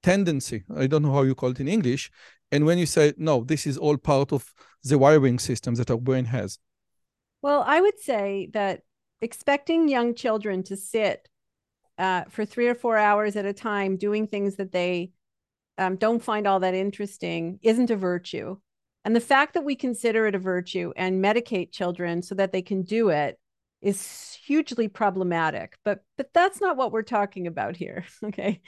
tendency? 0.01 0.63
I 0.75 0.87
don't 0.87 1.03
know 1.03 1.13
how 1.13 1.23
you 1.23 1.35
call 1.35 1.51
it 1.51 1.59
in 1.59 1.67
English. 1.67 2.11
And 2.51 2.65
when 2.65 2.77
you 2.77 2.85
say 2.85 3.13
no, 3.17 3.43
this 3.43 3.65
is 3.65 3.77
all 3.77 3.97
part 3.97 4.31
of 4.31 4.53
the 4.83 4.97
wiring 4.97 5.39
system 5.39 5.75
that 5.75 5.89
our 5.89 5.97
brain 5.97 6.25
has. 6.25 6.59
Well, 7.41 7.63
I 7.65 7.81
would 7.81 7.99
say 7.99 8.49
that 8.53 8.81
expecting 9.21 9.87
young 9.87 10.15
children 10.15 10.63
to 10.63 10.77
sit 10.77 11.29
uh, 11.97 12.23
for 12.29 12.45
three 12.45 12.67
or 12.67 12.75
four 12.75 12.97
hours 12.97 13.35
at 13.35 13.45
a 13.45 13.53
time 13.53 13.97
doing 13.97 14.27
things 14.27 14.55
that 14.55 14.71
they 14.71 15.11
um, 15.77 15.95
don't 15.95 16.23
find 16.23 16.47
all 16.47 16.59
that 16.59 16.73
interesting 16.73 17.59
isn't 17.61 17.89
a 17.89 17.95
virtue. 17.95 18.57
And 19.05 19.15
the 19.15 19.21
fact 19.21 19.53
that 19.53 19.65
we 19.65 19.75
consider 19.75 20.27
it 20.27 20.35
a 20.35 20.39
virtue 20.39 20.93
and 20.95 21.23
medicate 21.23 21.71
children 21.71 22.21
so 22.21 22.35
that 22.35 22.51
they 22.51 22.61
can 22.61 22.83
do 22.83 23.09
it 23.09 23.39
is 23.83 24.39
hugely 24.43 24.87
problematic. 24.87 25.77
But 25.85 26.03
but 26.17 26.29
that's 26.33 26.61
not 26.61 26.77
what 26.77 26.91
we're 26.91 27.03
talking 27.03 27.47
about 27.47 27.75
here. 27.75 28.05
Okay. 28.23 28.61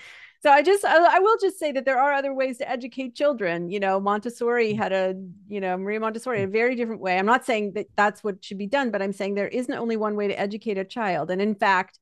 So 0.44 0.52
I 0.52 0.62
just 0.62 0.86
I, 0.86 1.16
I, 1.16 1.20
will 1.20 1.38
just 1.42 1.58
say 1.58 1.72
that 1.72 1.86
there 1.86 1.98
are 1.98 2.14
other 2.14 2.32
ways 2.32 2.60
to 2.60 2.70
educate 2.70 3.16
children. 3.16 3.72
You 3.72 3.80
know, 3.80 4.00
Montessori 4.00 4.74
had 4.74 4.92
a 4.92 5.16
you 5.48 5.60
know 5.60 5.76
Maria 5.76 6.00
Montessori 6.00 6.44
a 6.44 6.48
very 6.48 6.76
different 6.76 7.02
way. 7.02 7.18
I'm 7.18 7.26
not 7.26 7.46
saying 7.46 7.74
that 7.74 7.88
that's 7.96 8.24
what 8.24 8.46
should 8.46 8.60
be 8.60 8.68
done, 8.68 8.92
but 8.92 9.02
I'm 9.02 9.14
saying 9.14 9.34
there 9.34 9.48
isn't 9.48 9.74
only 9.74 9.98
one 9.98 10.16
way 10.16 10.28
to 10.28 10.40
educate 10.40 10.78
a 10.78 10.86
child. 10.86 11.32
And 11.32 11.42
in 11.42 11.56
fact, 11.56 11.98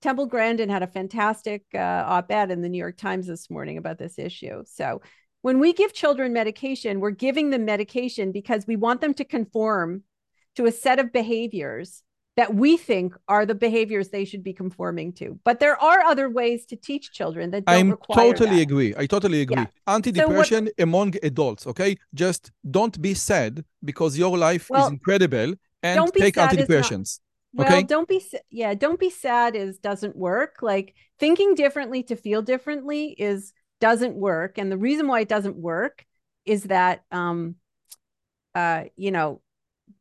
Temple 0.00 0.26
Grandin 0.26 0.70
had 0.70 0.82
a 0.82 0.86
fantastic 0.86 1.64
uh, 1.74 2.04
op-ed 2.06 2.50
in 2.50 2.62
the 2.62 2.70
New 2.70 2.78
York 2.78 2.96
Times 2.96 3.26
this 3.26 3.50
morning 3.50 3.76
about 3.76 3.98
this 3.98 4.18
issue. 4.18 4.62
So 4.66 5.02
when 5.42 5.58
we 5.58 5.74
give 5.74 5.92
children 5.92 6.32
medication, 6.32 7.00
we're 7.00 7.10
giving 7.10 7.50
them 7.50 7.66
medication 7.66 8.32
because 8.32 8.66
we 8.66 8.76
want 8.76 9.02
them 9.02 9.12
to 9.14 9.24
conform 9.24 10.04
to 10.56 10.64
a 10.64 10.72
set 10.72 10.98
of 10.98 11.12
behaviors 11.12 12.02
that 12.36 12.54
we 12.54 12.76
think 12.76 13.14
are 13.28 13.46
the 13.46 13.54
behaviors 13.54 14.08
they 14.08 14.24
should 14.24 14.42
be 14.42 14.52
conforming 14.52 15.12
to. 15.12 15.38
But 15.44 15.60
there 15.60 15.80
are 15.80 16.00
other 16.00 16.28
ways 16.28 16.66
to 16.66 16.76
teach 16.76 17.12
children 17.12 17.50
that 17.52 17.64
don't 17.64 17.76
I'm 17.76 17.90
require 17.90 18.32
totally 18.32 18.56
that. 18.56 18.62
agree. 18.62 18.94
I 18.96 19.06
totally 19.06 19.40
agree. 19.42 19.56
Yeah. 19.58 19.66
Antidepressant 19.86 20.70
among 20.78 21.14
adults, 21.22 21.66
okay? 21.66 21.96
Just 22.12 22.50
don't 22.68 23.00
be 23.00 23.14
sad 23.14 23.64
because 23.84 24.18
your 24.18 24.36
life 24.36 24.68
Well, 24.68 24.86
is 24.86 24.92
incredible 24.92 25.54
and 25.82 25.96
don't 25.96 26.12
be 26.12 26.20
take 26.20 26.36
is 26.36 26.68
not- 26.68 27.08
Well, 27.56 27.68
okay? 27.68 27.82
don't 27.84 28.08
be 28.08 28.20
yeah, 28.50 28.74
don't 28.74 28.98
be 28.98 29.10
sad 29.10 29.54
is 29.54 29.78
doesn't 29.78 30.16
work. 30.16 30.56
Like 30.60 30.94
thinking 31.20 31.54
differently 31.54 32.02
to 32.04 32.16
feel 32.16 32.42
differently 32.42 33.14
is 33.16 33.52
doesn't 33.80 34.16
work. 34.16 34.58
And 34.58 34.72
the 34.72 34.78
reason 34.78 35.06
why 35.06 35.20
it 35.20 35.28
doesn't 35.28 35.56
work 35.56 36.04
is 36.44 36.64
that 36.64 37.04
um 37.12 37.54
uh 38.56 38.84
you 38.96 39.12
know 39.12 39.40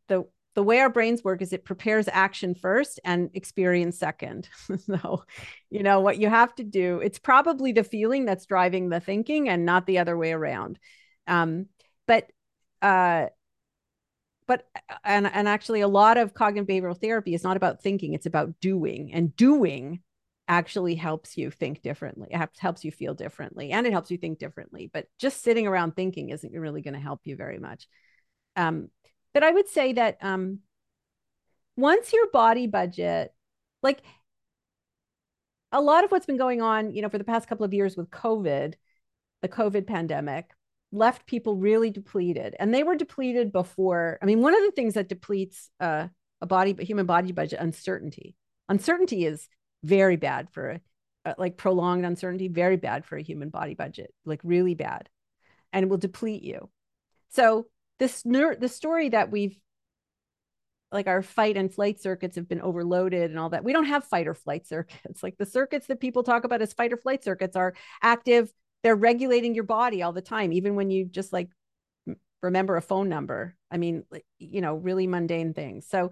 the 0.07 0.25
the 0.55 0.63
way 0.63 0.79
our 0.79 0.89
brains 0.89 1.23
work 1.23 1.41
is 1.41 1.53
it 1.53 1.65
prepares 1.65 2.07
action 2.11 2.55
first 2.55 2.99
and 3.03 3.29
experience 3.33 3.97
second. 3.97 4.49
so, 4.85 5.23
you 5.69 5.83
know, 5.83 6.01
what 6.01 6.19
you 6.19 6.29
have 6.29 6.53
to 6.55 6.63
do, 6.63 6.99
it's 6.99 7.19
probably 7.19 7.71
the 7.71 7.83
feeling 7.83 8.25
that's 8.25 8.45
driving 8.45 8.89
the 8.89 8.99
thinking 8.99 9.49
and 9.49 9.65
not 9.65 9.85
the 9.85 9.99
other 9.99 10.17
way 10.17 10.31
around. 10.31 10.79
Um, 11.27 11.67
but 12.07 12.29
uh 12.81 13.27
but 14.45 14.67
and 15.03 15.25
and 15.27 15.47
actually 15.47 15.81
a 15.81 15.87
lot 15.87 16.17
of 16.17 16.33
cognitive 16.33 16.67
behavioral 16.67 16.99
therapy 16.99 17.33
is 17.33 17.43
not 17.43 17.57
about 17.57 17.81
thinking 17.81 18.13
it's 18.13 18.25
about 18.25 18.59
doing 18.59 19.13
and 19.13 19.35
doing 19.35 20.01
actually 20.49 20.95
helps 20.95 21.37
you 21.37 21.49
think 21.49 21.81
differently 21.81 22.27
it 22.29 22.49
helps 22.59 22.83
you 22.83 22.91
feel 22.91 23.13
differently 23.13 23.71
and 23.71 23.87
it 23.87 23.93
helps 23.93 24.11
you 24.11 24.17
think 24.17 24.39
differently 24.39 24.89
but 24.93 25.07
just 25.17 25.41
sitting 25.41 25.65
around 25.65 25.95
thinking 25.95 26.29
isn't 26.29 26.51
really 26.51 26.81
going 26.81 26.93
to 26.93 26.99
help 26.99 27.21
you 27.23 27.35
very 27.37 27.57
much 27.57 27.87
um, 28.57 28.89
but 29.33 29.43
i 29.43 29.51
would 29.51 29.67
say 29.67 29.93
that 29.93 30.17
um, 30.21 30.59
once 31.75 32.13
your 32.13 32.29
body 32.31 32.67
budget 32.67 33.33
like 33.81 34.01
a 35.71 35.81
lot 35.81 36.03
of 36.03 36.11
what's 36.11 36.25
been 36.25 36.37
going 36.37 36.61
on 36.61 36.93
you 36.93 37.01
know 37.01 37.09
for 37.09 37.17
the 37.17 37.23
past 37.23 37.47
couple 37.47 37.65
of 37.65 37.73
years 37.73 37.97
with 37.97 38.09
covid 38.09 38.75
the 39.41 39.49
covid 39.49 39.85
pandemic 39.85 40.51
left 40.93 41.25
people 41.25 41.57
really 41.57 41.89
depleted. 41.89 42.55
And 42.59 42.73
they 42.73 42.83
were 42.83 42.95
depleted 42.95 43.51
before 43.51 44.19
i 44.21 44.25
mean 44.25 44.41
one 44.41 44.55
of 44.55 44.61
the 44.61 44.71
things 44.71 44.93
that 44.93 45.09
depletes 45.09 45.69
uh, 45.79 46.07
a 46.41 46.45
body 46.45 46.73
but 46.73 46.85
human 46.85 47.05
body 47.05 47.31
budget 47.31 47.59
uncertainty. 47.59 48.35
Uncertainty 48.69 49.25
is 49.25 49.49
very 49.83 50.15
bad 50.15 50.49
for 50.51 50.79
uh, 51.25 51.33
like 51.37 51.57
prolonged 51.57 52.05
uncertainty 52.05 52.47
very 52.47 52.77
bad 52.77 53.05
for 53.05 53.17
a 53.17 53.23
human 53.23 53.49
body 53.49 53.73
budget 53.73 54.13
like 54.25 54.39
really 54.43 54.75
bad. 54.75 55.09
And 55.73 55.83
it 55.83 55.89
will 55.89 55.97
deplete 55.97 56.43
you. 56.43 56.69
So 57.29 57.65
this 57.99 58.25
ner- 58.25 58.55
the 58.55 58.69
story 58.69 59.09
that 59.09 59.31
we've 59.31 59.57
like 60.93 61.07
our 61.07 61.23
fight 61.23 61.57
and 61.57 61.73
flight 61.73 61.99
circuits 61.99 62.35
have 62.35 62.47
been 62.47 62.61
overloaded 62.61 63.31
and 63.31 63.39
all 63.39 63.49
that 63.49 63.63
we 63.63 63.73
don't 63.73 63.85
have 63.85 64.05
fight 64.05 64.27
or 64.27 64.35
flight 64.35 64.67
circuits. 64.67 65.23
Like 65.23 65.37
the 65.37 65.45
circuits 65.45 65.87
that 65.87 65.99
people 65.99 66.23
talk 66.23 66.43
about 66.45 66.61
as 66.61 66.71
fight 66.71 66.93
or 66.93 66.97
flight 66.97 67.23
circuits 67.23 67.55
are 67.57 67.73
active 68.01 68.53
they're 68.83 68.95
regulating 68.95 69.55
your 69.55 69.63
body 69.63 70.03
all 70.03 70.11
the 70.11 70.21
time 70.21 70.51
even 70.51 70.75
when 70.75 70.89
you 70.89 71.05
just 71.05 71.31
like 71.33 71.49
remember 72.41 72.75
a 72.75 72.81
phone 72.81 73.09
number. 73.09 73.55
I 73.71 73.77
mean 73.77 74.03
you 74.37 74.61
know 74.61 74.75
really 74.75 75.07
mundane 75.07 75.53
things. 75.53 75.87
So 75.87 76.11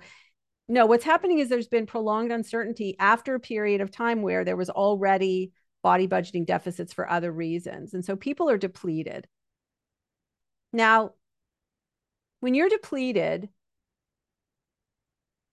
no 0.68 0.86
what's 0.86 1.04
happening 1.04 1.40
is 1.40 1.50
there's 1.50 1.68
been 1.68 1.86
prolonged 1.86 2.32
uncertainty 2.32 2.96
after 2.98 3.36
a 3.36 3.40
period 3.40 3.82
of 3.82 3.92
time 3.92 4.22
where 4.22 4.44
there 4.44 4.58
was 4.58 4.70
already 4.70 5.52
body 5.84 6.08
budgeting 6.08 6.46
deficits 6.46 6.94
for 6.94 7.10
other 7.10 7.32
reasons 7.32 7.94
and 7.94 8.04
so 8.04 8.16
people 8.16 8.50
are 8.50 8.58
depleted. 8.58 9.28
Now 10.74 11.12
when 12.42 12.54
you're 12.54 12.70
depleted 12.70 13.50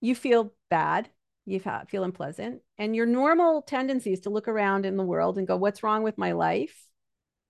you 0.01 0.13
feel 0.15 0.53
bad 0.69 1.09
you 1.49 1.59
feel 1.87 2.03
unpleasant 2.03 2.61
and 2.77 2.95
your 2.95 3.05
normal 3.05 3.61
tendency 3.61 4.13
is 4.13 4.21
to 4.21 4.29
look 4.29 4.47
around 4.47 4.85
in 4.85 4.97
the 4.97 5.03
world 5.03 5.37
and 5.37 5.47
go 5.47 5.57
what's 5.57 5.83
wrong 5.83 6.03
with 6.03 6.17
my 6.17 6.33
life? 6.33 6.85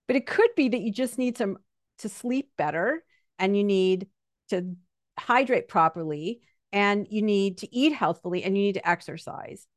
But 0.07 0.15
it 0.15 0.25
could 0.25 0.49
be 0.55 0.69
that 0.69 0.81
you 0.81 0.91
just 0.91 1.17
need 1.17 1.37
some 1.37 1.57
to 1.99 2.09
sleep 2.09 2.51
better 2.57 3.03
and 3.37 3.55
you 3.55 3.63
need 3.63 4.07
to 4.49 4.75
hydrate 5.19 5.67
properly 5.67 6.41
and 6.71 7.07
you 7.09 7.21
need 7.21 7.59
to 7.59 7.75
eat 7.75 7.93
healthfully 7.93 8.43
and 8.43 8.57
you 8.57 8.63
need 8.63 8.75
to 8.75 8.89
exercise. 8.89 9.67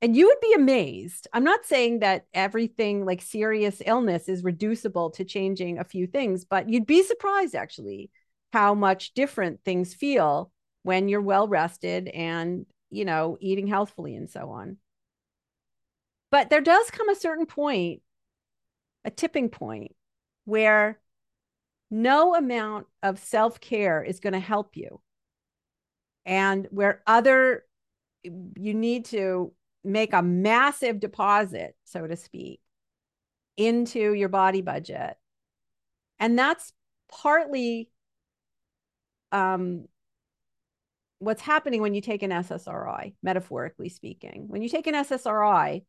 And 0.00 0.16
you 0.16 0.26
would 0.26 0.40
be 0.40 0.54
amazed. 0.54 1.28
I'm 1.32 1.44
not 1.44 1.64
saying 1.64 2.00
that 2.00 2.24
everything 2.34 3.04
like 3.04 3.22
serious 3.22 3.80
illness 3.84 4.28
is 4.28 4.42
reducible 4.42 5.10
to 5.10 5.24
changing 5.24 5.78
a 5.78 5.84
few 5.84 6.06
things 6.06 6.44
but 6.44 6.68
you'd 6.68 6.86
be 6.86 7.02
surprised 7.02 7.54
actually 7.54 8.10
how 8.52 8.74
much 8.74 9.14
different 9.14 9.60
things 9.64 9.94
feel 9.94 10.50
when 10.82 11.08
you're 11.08 11.20
well 11.20 11.48
rested 11.48 12.08
and 12.08 12.66
you 12.90 13.04
know 13.04 13.38
eating 13.40 13.66
healthfully 13.66 14.14
and 14.14 14.30
so 14.30 14.50
on. 14.50 14.76
But 16.30 16.50
there 16.50 16.60
does 16.60 16.90
come 16.90 17.08
a 17.08 17.14
certain 17.14 17.46
point 17.46 18.02
a 19.04 19.10
tipping 19.10 19.48
point 19.48 19.94
where 20.44 21.00
no 21.90 22.34
amount 22.34 22.86
of 23.02 23.18
self-care 23.18 24.02
is 24.02 24.20
going 24.20 24.32
to 24.32 24.40
help 24.40 24.76
you. 24.76 25.00
And 26.24 26.66
where 26.70 27.02
other 27.06 27.64
you 28.22 28.74
need 28.74 29.06
to 29.06 29.52
make 29.84 30.12
a 30.12 30.22
massive 30.22 31.00
deposit 31.00 31.74
so 31.84 32.06
to 32.06 32.16
speak 32.16 32.60
into 33.56 34.14
your 34.14 34.28
body 34.28 34.62
budget. 34.62 35.16
And 36.18 36.38
that's 36.38 36.72
partly 37.10 37.90
um, 39.32 39.86
what's 41.18 41.42
happening 41.42 41.80
when 41.80 41.94
you 41.94 42.00
take 42.00 42.22
an 42.22 42.30
ssri 42.30 43.14
metaphorically 43.22 43.88
speaking 43.88 44.44
when 44.48 44.62
you 44.62 44.68
take 44.68 44.86
an 44.86 44.94
ssri 44.94 45.82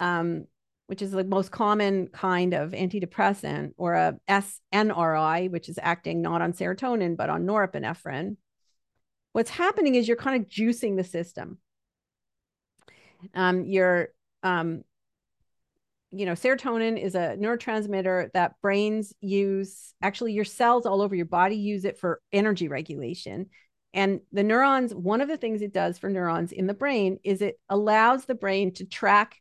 um, 0.00 0.46
which 0.86 1.00
is 1.00 1.12
the 1.12 1.24
most 1.24 1.50
common 1.50 2.08
kind 2.08 2.52
of 2.52 2.72
antidepressant, 2.72 3.72
or 3.76 3.94
a 3.94 4.16
SNRI, 4.28 5.50
which 5.50 5.68
is 5.68 5.78
acting 5.80 6.20
not 6.20 6.42
on 6.42 6.52
serotonin, 6.52 7.16
but 7.16 7.30
on 7.30 7.46
norepinephrine, 7.46 8.36
what's 9.32 9.50
happening 9.50 9.94
is 9.94 10.06
you're 10.06 10.16
kind 10.16 10.42
of 10.42 10.48
juicing 10.48 10.96
the 10.96 11.04
system. 11.04 11.58
Um, 13.34 13.64
you're, 13.64 14.08
um, 14.42 14.84
you 16.16 16.26
know, 16.26 16.32
serotonin 16.32 17.00
is 17.00 17.14
a 17.14 17.36
neurotransmitter 17.38 18.32
that 18.32 18.54
brains 18.62 19.12
use, 19.20 19.94
actually, 20.02 20.32
your 20.32 20.44
cells 20.44 20.86
all 20.86 21.02
over 21.02 21.14
your 21.14 21.26
body 21.26 21.56
use 21.56 21.84
it 21.84 21.98
for 21.98 22.20
energy 22.32 22.68
regulation. 22.68 23.46
And 23.92 24.20
the 24.32 24.42
neurons, 24.42 24.94
one 24.94 25.20
of 25.20 25.28
the 25.28 25.36
things 25.36 25.62
it 25.62 25.72
does 25.72 25.98
for 25.98 26.10
neurons 26.10 26.52
in 26.52 26.66
the 26.66 26.74
brain 26.74 27.18
is 27.24 27.42
it 27.42 27.60
allows 27.68 28.24
the 28.24 28.34
brain 28.34 28.72
to 28.74 28.84
track 28.84 29.36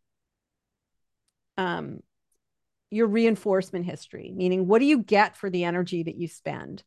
um, 1.58 2.00
your 2.92 3.08
reinforcement 3.08 3.86
history, 3.86 4.32
meaning 4.36 4.68
what 4.68 4.80
do 4.80 4.86
you 4.86 5.00
get 5.00 5.36
for 5.36 5.50
the 5.50 5.64
energy 5.64 6.04
that 6.04 6.16
you 6.16 6.28
spend? 6.28 6.84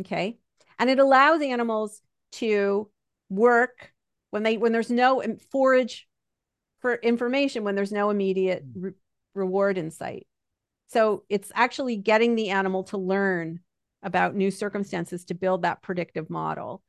Okay. 0.00 0.38
And 0.78 0.90
it 0.90 0.98
allows 0.98 1.40
animals 1.40 2.02
to 2.32 2.90
work 3.28 3.92
when 4.30 4.42
they 4.42 4.56
when 4.56 4.72
there's 4.72 4.90
no 4.90 5.22
forage 5.50 6.06
for 6.80 6.94
information 6.94 7.64
when 7.64 7.74
there's 7.74 7.92
no 7.92 8.10
immediate 8.10 8.64
mm. 8.72 8.94
Reward 9.36 9.78
in 9.78 9.90
sight. 9.90 10.26
So 10.88 11.24
it's 11.28 11.50
actually 11.54 11.96
getting 11.96 12.34
the 12.34 12.50
animal 12.50 12.84
to 12.84 12.98
learn 12.98 13.60
about 14.02 14.34
new 14.34 14.50
circumstances 14.50 15.24
to 15.26 15.34
build 15.34 15.62
that 15.62 15.82
predictive 15.82 16.30
model. 16.30 16.82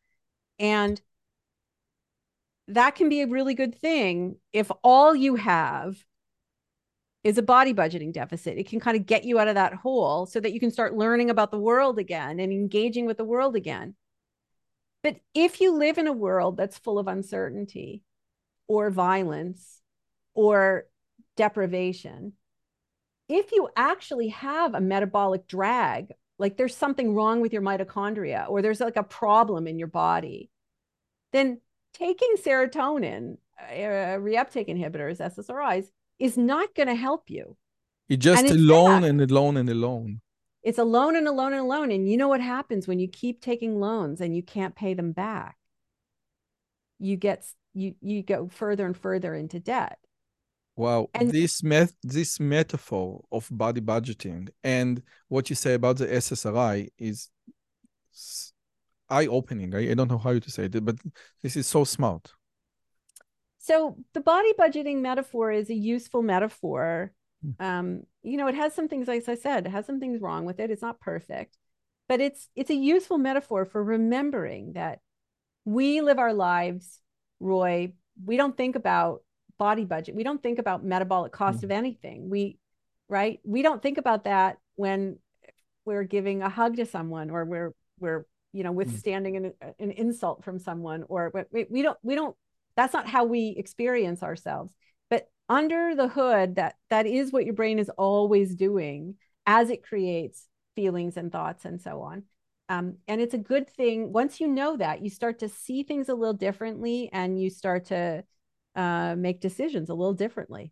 And 0.60 1.02
that 2.68 2.96
can 2.96 3.10
be 3.10 3.22
a 3.22 3.28
really 3.28 3.54
good 3.54 3.76
thing 3.76 4.38
if 4.54 4.70
all 4.84 5.16
you 5.16 5.36
have 5.36 5.98
is 7.24 7.38
a 7.38 7.44
body 7.44 7.74
budgeting 7.74 8.14
deficit. 8.14 8.58
It 8.58 8.70
can 8.70 8.80
kind 8.80 8.96
of 8.96 9.06
get 9.06 9.24
you 9.24 9.40
out 9.40 9.48
of 9.48 9.56
that 9.56 9.74
hole 9.74 10.26
so 10.26 10.40
that 10.40 10.54
you 10.54 10.60
can 10.60 10.72
start 10.72 10.96
learning 10.96 11.30
about 11.30 11.52
the 11.52 11.60
world 11.60 11.98
again 11.98 12.40
and 12.40 12.52
engaging 12.52 13.06
with 13.06 13.18
the 13.18 13.26
world 13.26 13.56
again. 13.56 13.96
But 15.04 15.18
if 15.34 15.62
you 15.62 15.74
live 15.74 15.98
in 15.98 16.08
a 16.08 16.14
world 16.14 16.58
that's 16.58 16.78
full 16.78 17.00
of 17.00 17.08
uncertainty 17.08 18.04
or 18.68 18.90
violence 18.92 19.82
or 20.34 20.86
deprivation, 21.38 22.34
if 23.30 23.52
you 23.52 23.70
actually 23.76 24.30
have 24.30 24.74
a 24.74 24.82
metabolic 24.82 25.48
drag, 25.48 26.12
like 26.40 26.58
there's 26.58 26.76
something 26.76 27.14
wrong 27.14 27.42
with 27.42 27.54
your 27.54 27.62
mitochondria 27.62 28.50
or 28.50 28.62
there's 28.62 28.80
like 28.80 28.98
a 28.98 29.04
problem 29.04 29.68
in 29.68 29.80
your 29.80 29.88
body, 29.88 30.50
then 31.34 31.60
taking 31.94 32.36
serotonin, 32.38 33.38
uh, 33.60 34.20
reuptake 34.20 34.70
inhibitors, 34.70 35.20
SSRIs, 35.20 35.88
is 36.20 36.38
not 36.38 36.76
going 36.76 36.88
to 36.88 36.96
help 36.96 37.30
you. 37.30 37.56
You're 38.08 38.18
just 38.18 38.46
and 38.46 38.52
alone 38.52 39.04
and 39.04 39.22
alone 39.22 39.58
and 39.58 39.70
alone. 39.70 40.22
It's 40.64 40.80
alone 40.80 41.16
and 41.16 41.28
alone 41.28 41.54
and 41.54 41.62
alone. 41.62 41.92
And 41.92 42.10
you 42.10 42.18
know 42.18 42.28
what 42.28 42.42
happens 42.42 42.88
when 42.88 43.00
you 43.00 43.08
keep 43.08 43.42
taking 43.42 43.80
loans 43.80 44.22
and 44.22 44.36
you 44.36 44.44
can't 44.44 44.76
pay 44.76 44.94
them 44.94 45.12
back? 45.12 45.58
You 47.00 47.18
get 47.18 47.46
you 47.74 47.96
you 48.02 48.24
go 48.24 48.48
further 48.48 48.86
and 48.86 48.98
further 48.98 49.36
into 49.36 49.60
debt. 49.60 50.00
Wow, 50.78 51.10
and 51.16 51.32
this 51.32 51.64
met 51.64 51.92
this 52.04 52.40
metaphor 52.40 53.26
of 53.32 53.48
body 53.52 53.82
budgeting 53.82 54.50
and 54.64 55.02
what 55.28 55.50
you 55.50 55.56
say 55.56 55.74
about 55.74 55.98
the 55.98 56.06
SSRI 56.06 56.90
is 57.00 57.30
eye-opening. 59.10 59.74
I, 59.74 59.90
I 59.90 59.94
don't 59.96 60.10
know 60.10 60.20
how 60.20 60.30
you 60.30 60.40
to 60.40 60.52
say 60.52 60.66
it, 60.66 60.86
but 60.86 60.98
this 61.42 61.56
is 61.56 61.66
so 61.66 61.84
smart. 61.84 62.32
So 63.58 63.98
the 64.14 64.22
body 64.22 64.54
budgeting 64.54 65.02
metaphor 65.02 65.52
is 65.52 65.72
a 65.72 65.76
useful 65.76 66.22
metaphor. 66.22 67.12
Um, 67.60 68.04
you 68.22 68.38
know, 68.38 68.48
it 68.48 68.56
has 68.56 68.74
some 68.74 68.88
things, 68.88 69.10
as 69.10 69.28
I 69.28 69.36
said, 69.36 69.66
it 69.66 69.70
has 69.70 69.86
some 69.86 70.00
things 70.00 70.22
wrong 70.22 70.46
with 70.46 70.60
it. 70.60 70.70
It's 70.70 70.82
not 70.82 71.00
perfect, 71.00 71.58
but 72.08 72.22
it's 72.22 72.50
it's 72.56 72.70
a 72.70 72.76
useful 72.76 73.18
metaphor 73.18 73.66
for 73.66 73.84
remembering 73.84 74.74
that 74.74 75.00
we 75.66 76.02
live 76.02 76.20
our 76.20 76.34
lives, 76.34 77.00
Roy. 77.40 77.94
We 78.24 78.38
don't 78.38 78.56
think 78.56 78.76
about 78.76 79.22
body 79.58 79.86
budget. 79.86 80.16
We 80.16 80.24
don't 80.24 80.42
think 80.42 80.60
about 80.60 80.84
metabolic 80.84 81.32
cost 81.32 81.58
mm-hmm. 81.58 81.66
of 81.66 81.72
anything. 81.72 82.30
We, 82.30 82.58
right? 83.10 83.40
We 83.44 83.62
don't 83.62 83.82
think 83.82 83.98
about 83.98 84.26
that 84.26 84.58
when 84.76 85.18
we're 85.88 86.04
giving 86.04 86.44
a 86.44 86.50
hug 86.50 86.76
to 86.76 86.86
someone 86.86 87.30
or 87.30 87.46
we're 87.46 87.74
we're 88.00 88.26
you 88.54 88.64
know 88.64 88.72
mm. 88.72 88.76
withstanding 88.76 89.38
an, 89.38 89.54
an 89.80 89.92
insult 89.92 90.44
from 90.44 90.60
someone 90.60 91.04
or 91.08 91.32
we, 91.52 91.66
we 91.70 91.82
don't 91.82 91.98
we 92.04 92.14
don't 92.14 92.36
that's 92.76 92.94
not 92.94 93.08
how 93.08 93.24
we 93.24 93.56
experience 93.58 94.22
ourselves 94.22 94.72
but 95.10 95.30
under 95.50 95.96
the 95.96 96.08
hood 96.08 96.56
that 96.56 96.76
that 96.90 97.08
is 97.08 97.32
what 97.32 97.46
your 97.46 97.54
brain 97.54 97.80
is 97.80 97.90
always 97.98 98.54
doing 98.54 99.16
as 99.46 99.70
it 99.70 99.82
creates 99.82 100.48
feelings 100.76 101.18
and 101.18 101.32
thoughts 101.32 101.66
and 101.66 101.82
so 101.82 102.02
on 102.02 102.24
um, 102.70 102.98
and 103.08 103.22
it's 103.22 103.34
a 103.34 103.40
good 103.40 103.70
thing 103.70 104.12
once 104.12 104.42
you 104.42 104.48
know 104.48 104.76
that 104.76 105.02
you 105.02 105.10
start 105.10 105.40
to 105.40 105.50
see 105.50 105.84
things 105.84 106.10
a 106.10 106.16
little 106.16 106.34
differently 106.34 107.10
and 107.14 107.42
you 107.42 107.50
start 107.50 107.86
to 107.86 108.24
uh, 108.78 109.16
make 109.18 109.42
decisions 109.42 109.90
a 109.90 109.94
little 109.94 110.14
differently. 110.14 110.72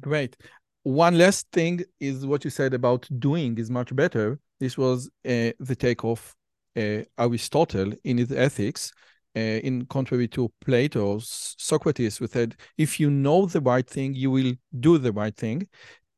Great. 0.00 0.36
One 0.84 1.18
last 1.18 1.46
thing 1.52 1.84
is 2.00 2.24
what 2.24 2.44
you 2.44 2.50
said 2.50 2.72
about 2.72 3.06
doing 3.18 3.58
is 3.58 3.70
much 3.70 3.94
better. 3.94 4.38
This 4.58 4.78
was 4.78 5.08
uh, 5.24 5.52
the 5.60 5.76
take 5.78 6.02
of 6.04 6.34
uh, 6.76 7.02
Aristotle 7.18 7.92
in 8.04 8.18
his 8.18 8.32
Ethics. 8.32 8.92
Uh, 9.34 9.40
in 9.64 9.86
contrary 9.86 10.28
to 10.28 10.52
Plato, 10.60 11.18
Socrates, 11.18 12.18
who 12.18 12.26
said, 12.26 12.54
if 12.76 13.00
you 13.00 13.10
know 13.10 13.46
the 13.46 13.62
right 13.62 13.88
thing, 13.88 14.14
you 14.14 14.30
will 14.30 14.52
do 14.78 14.98
the 14.98 15.10
right 15.10 15.34
thing. 15.34 15.66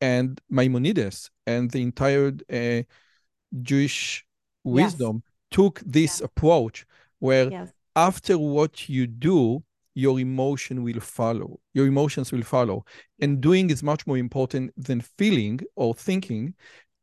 And 0.01 0.41
Maimonides 0.51 1.31
and 1.47 1.71
the 1.71 1.81
entire 1.81 2.33
uh, 2.53 2.83
Jewish 3.63 4.27
wisdom 4.65 5.23
yes. 5.25 5.33
took 5.53 5.81
this 5.87 6.19
yes. 6.19 6.21
approach 6.23 6.87
where 7.21 7.51
yes. 7.51 7.73
after 7.95 8.37
what 8.37 8.89
you 8.89 9.07
do, 9.07 9.63
your 9.95 10.19
emotion 10.19 10.83
will 10.83 11.01
follow. 11.01 11.61
Your 11.73 11.87
emotions 11.87 12.33
will 12.33 12.43
follow. 12.43 12.85
And 13.21 13.41
doing 13.41 13.71
is 13.71 13.83
much 13.83 14.07
more 14.07 14.19
important 14.19 14.73
than 14.77 15.01
feeling 15.01 15.61
or 15.77 15.95
thinking. 15.95 16.55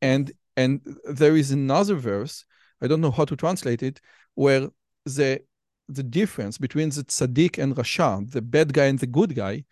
And 0.02 0.32
and 0.58 0.82
there 1.06 1.38
is 1.38 1.52
another 1.52 1.96
verse, 1.96 2.46
I 2.82 2.88
don't 2.88 3.02
know 3.02 3.12
how 3.12 3.26
to 3.26 3.36
translate 3.36 3.82
it, 3.82 4.02
where 4.36 4.70
the 5.06 5.42
the 5.88 6.04
difference 6.04 6.58
between 6.58 6.90
the 6.90 7.04
tzaddik 7.04 7.62
and 7.62 7.76
rasha, 7.76 8.30
the 8.30 8.42
bad 8.42 8.74
guy 8.74 8.86
and 8.86 9.00
the 9.00 9.08
good 9.08 9.36
guy, 9.36 9.64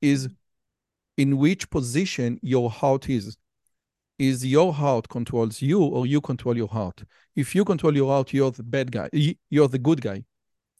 is 0.00 0.28
in 1.16 1.36
which 1.38 1.68
position 1.70 2.38
your 2.42 2.70
heart 2.70 3.08
is. 3.08 3.36
Is 4.18 4.44
your 4.44 4.72
heart 4.72 5.08
controls 5.08 5.62
you 5.62 5.80
or 5.80 6.04
you 6.04 6.20
control 6.20 6.56
your 6.56 6.66
heart? 6.66 7.04
If 7.36 7.54
you 7.54 7.64
control 7.64 7.94
your 7.94 8.10
heart, 8.10 8.32
you're 8.32 8.50
the 8.50 8.64
bad 8.64 8.90
guy. 8.90 9.08
You're 9.48 9.68
the 9.68 9.78
good 9.78 10.00
guy 10.00 10.24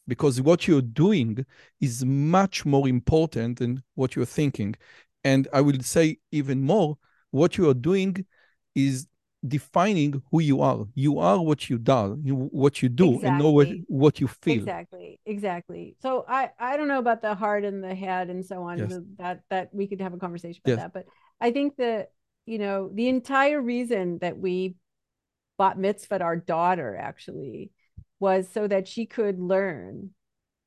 because 0.08 0.40
what 0.40 0.66
you're 0.66 0.82
doing 0.82 1.44
is 1.80 2.04
much 2.04 2.64
more 2.64 2.88
important 2.88 3.58
than 3.58 3.82
what 3.94 4.16
you're 4.16 4.24
thinking. 4.24 4.74
And 5.22 5.46
I 5.52 5.60
will 5.60 5.80
say 5.82 6.18
even 6.32 6.62
more, 6.62 6.96
what 7.30 7.58
you 7.58 7.68
are 7.68 7.74
doing 7.74 8.24
is 8.74 9.06
defining 9.46 10.22
who 10.30 10.40
you 10.40 10.62
are. 10.62 10.86
You 10.94 11.18
are 11.18 11.40
what 11.42 11.68
you 11.68 11.78
do, 11.78 12.18
you, 12.24 12.34
what 12.34 12.82
you 12.82 12.88
do, 12.88 13.14
exactly. 13.14 13.28
and 13.28 13.38
know 13.38 13.50
what, 13.50 13.68
what 13.86 14.20
you 14.20 14.28
feel. 14.28 14.54
Exactly, 14.54 15.20
exactly. 15.26 15.96
So 16.00 16.24
I 16.26 16.50
I 16.58 16.76
don't 16.76 16.88
know 16.88 16.98
about 16.98 17.22
the 17.22 17.34
heart 17.34 17.64
and 17.64 17.84
the 17.84 17.94
head 17.94 18.30
and 18.30 18.44
so 18.44 18.62
on. 18.62 18.78
Yes. 18.78 18.98
That 19.18 19.42
that 19.50 19.68
we 19.72 19.86
could 19.86 20.00
have 20.00 20.14
a 20.14 20.18
conversation 20.18 20.62
about 20.64 20.72
yes. 20.72 20.80
that, 20.80 20.92
but 20.92 21.04
I 21.40 21.52
think 21.52 21.76
that 21.76 22.12
you 22.46 22.58
know 22.58 22.90
the 22.92 23.08
entire 23.08 23.60
reason 23.60 24.18
that 24.18 24.38
we 24.38 24.74
bat 25.58 25.76
mitzvah 25.76 26.22
our 26.22 26.36
daughter 26.36 26.96
actually 26.96 27.70
was 28.20 28.48
so 28.48 28.66
that 28.66 28.88
she 28.88 29.06
could 29.06 29.38
learn 29.38 30.10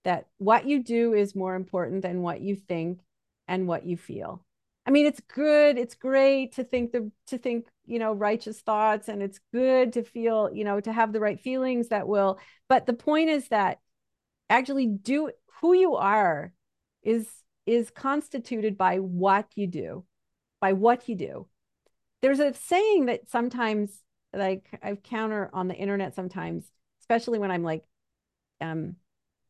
that 0.03 0.27
what 0.37 0.65
you 0.65 0.83
do 0.83 1.13
is 1.13 1.35
more 1.35 1.55
important 1.55 2.01
than 2.01 2.21
what 2.21 2.41
you 2.41 2.55
think 2.55 2.99
and 3.47 3.67
what 3.67 3.85
you 3.85 3.97
feel. 3.97 4.43
I 4.85 4.91
mean, 4.91 5.05
it's 5.05 5.19
good, 5.19 5.77
it's 5.77 5.93
great 5.93 6.53
to 6.53 6.63
think 6.63 6.91
the 6.91 7.11
to 7.27 7.37
think, 7.37 7.67
you 7.85 7.99
know, 7.99 8.13
righteous 8.13 8.61
thoughts 8.61 9.09
and 9.09 9.21
it's 9.21 9.39
good 9.53 9.93
to 9.93 10.03
feel, 10.03 10.49
you 10.51 10.63
know, 10.63 10.79
to 10.79 10.91
have 10.91 11.13
the 11.13 11.19
right 11.19 11.39
feelings 11.39 11.89
that 11.89 12.07
will, 12.07 12.39
but 12.67 12.85
the 12.85 12.93
point 12.93 13.29
is 13.29 13.47
that 13.49 13.79
actually 14.49 14.87
do 14.87 15.31
who 15.61 15.73
you 15.73 15.95
are 15.95 16.51
is 17.03 17.27
is 17.67 17.91
constituted 17.91 18.77
by 18.77 18.97
what 18.97 19.47
you 19.55 19.67
do, 19.67 20.03
by 20.59 20.73
what 20.73 21.07
you 21.07 21.15
do. 21.15 21.47
There's 22.21 22.39
a 22.39 22.53
saying 22.53 23.05
that 23.05 23.29
sometimes 23.29 24.01
like 24.33 24.67
I've 24.81 25.03
counter 25.03 25.49
on 25.53 25.67
the 25.67 25.75
internet 25.75 26.15
sometimes 26.15 26.65
especially 27.11 27.39
when 27.39 27.51
I'm 27.51 27.63
like, 27.63 27.83
um, 28.61 28.95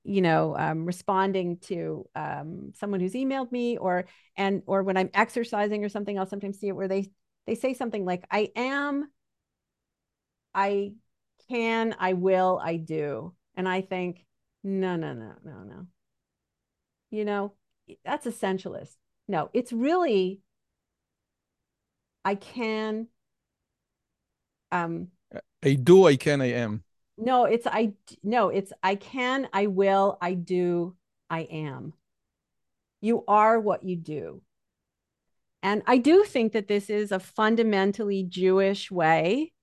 you 0.04 0.22
know, 0.22 0.58
um, 0.58 0.84
responding 0.84 1.58
to 1.58 2.08
um, 2.16 2.72
someone 2.74 3.00
who's 3.00 3.14
emailed 3.14 3.52
me, 3.52 3.78
or 3.78 4.06
and 4.36 4.64
or 4.66 4.82
when 4.82 4.98
I'm 4.98 5.12
exercising 5.14 5.86
or 5.86 5.90
something, 5.90 6.18
I'll 6.18 6.26
sometimes 6.26 6.60
see 6.60 6.70
it 6.70 6.76
where 6.76 6.88
they 6.88 7.12
they 7.46 7.54
say 7.54 7.76
something 7.76 8.04
like, 8.04 8.26
"I 8.32 8.50
am, 8.56 9.12
I 10.56 10.94
can, 11.50 11.96
I 12.00 12.14
will, 12.14 12.60
I 12.64 12.78
do," 12.78 13.36
and 13.56 13.70
I 13.70 13.82
think, 13.82 14.26
no, 14.64 14.96
no, 14.96 15.14
no, 15.14 15.34
no, 15.46 15.64
no. 15.64 15.88
You 17.12 17.26
know, 17.26 17.54
that's 18.04 18.26
essentialist. 18.26 18.96
No, 19.28 19.52
it's 19.54 19.72
really, 19.72 20.42
I 22.26 22.34
can. 22.34 23.08
Um, 24.72 25.10
I 25.64 25.74
do, 25.76 26.08
I 26.08 26.16
can, 26.16 26.42
I 26.42 26.54
am. 26.54 26.84
No, 27.22 27.46
it's 27.46 27.68
I 27.68 27.94
no, 28.24 28.50
it's 28.50 28.74
I 28.82 28.96
can, 28.96 29.48
I 29.54 29.68
will, 29.68 30.18
I 30.20 30.34
do, 30.34 30.96
I 31.30 31.42
am. 31.42 31.94
You 33.00 33.24
are 33.28 33.60
what 33.60 33.84
you 33.84 33.96
do. 33.96 34.42
And 35.62 35.84
I 35.86 36.00
do 36.00 36.24
think 36.24 36.54
that 36.54 36.68
this 36.68 36.90
is 36.90 37.12
a 37.12 37.20
fundamentally 37.20 38.24
Jewish 38.24 38.90
way 38.90 39.54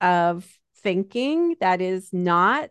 of 0.00 0.44
thinking 0.78 1.54
that 1.60 1.80
is 1.80 2.12
not 2.12 2.70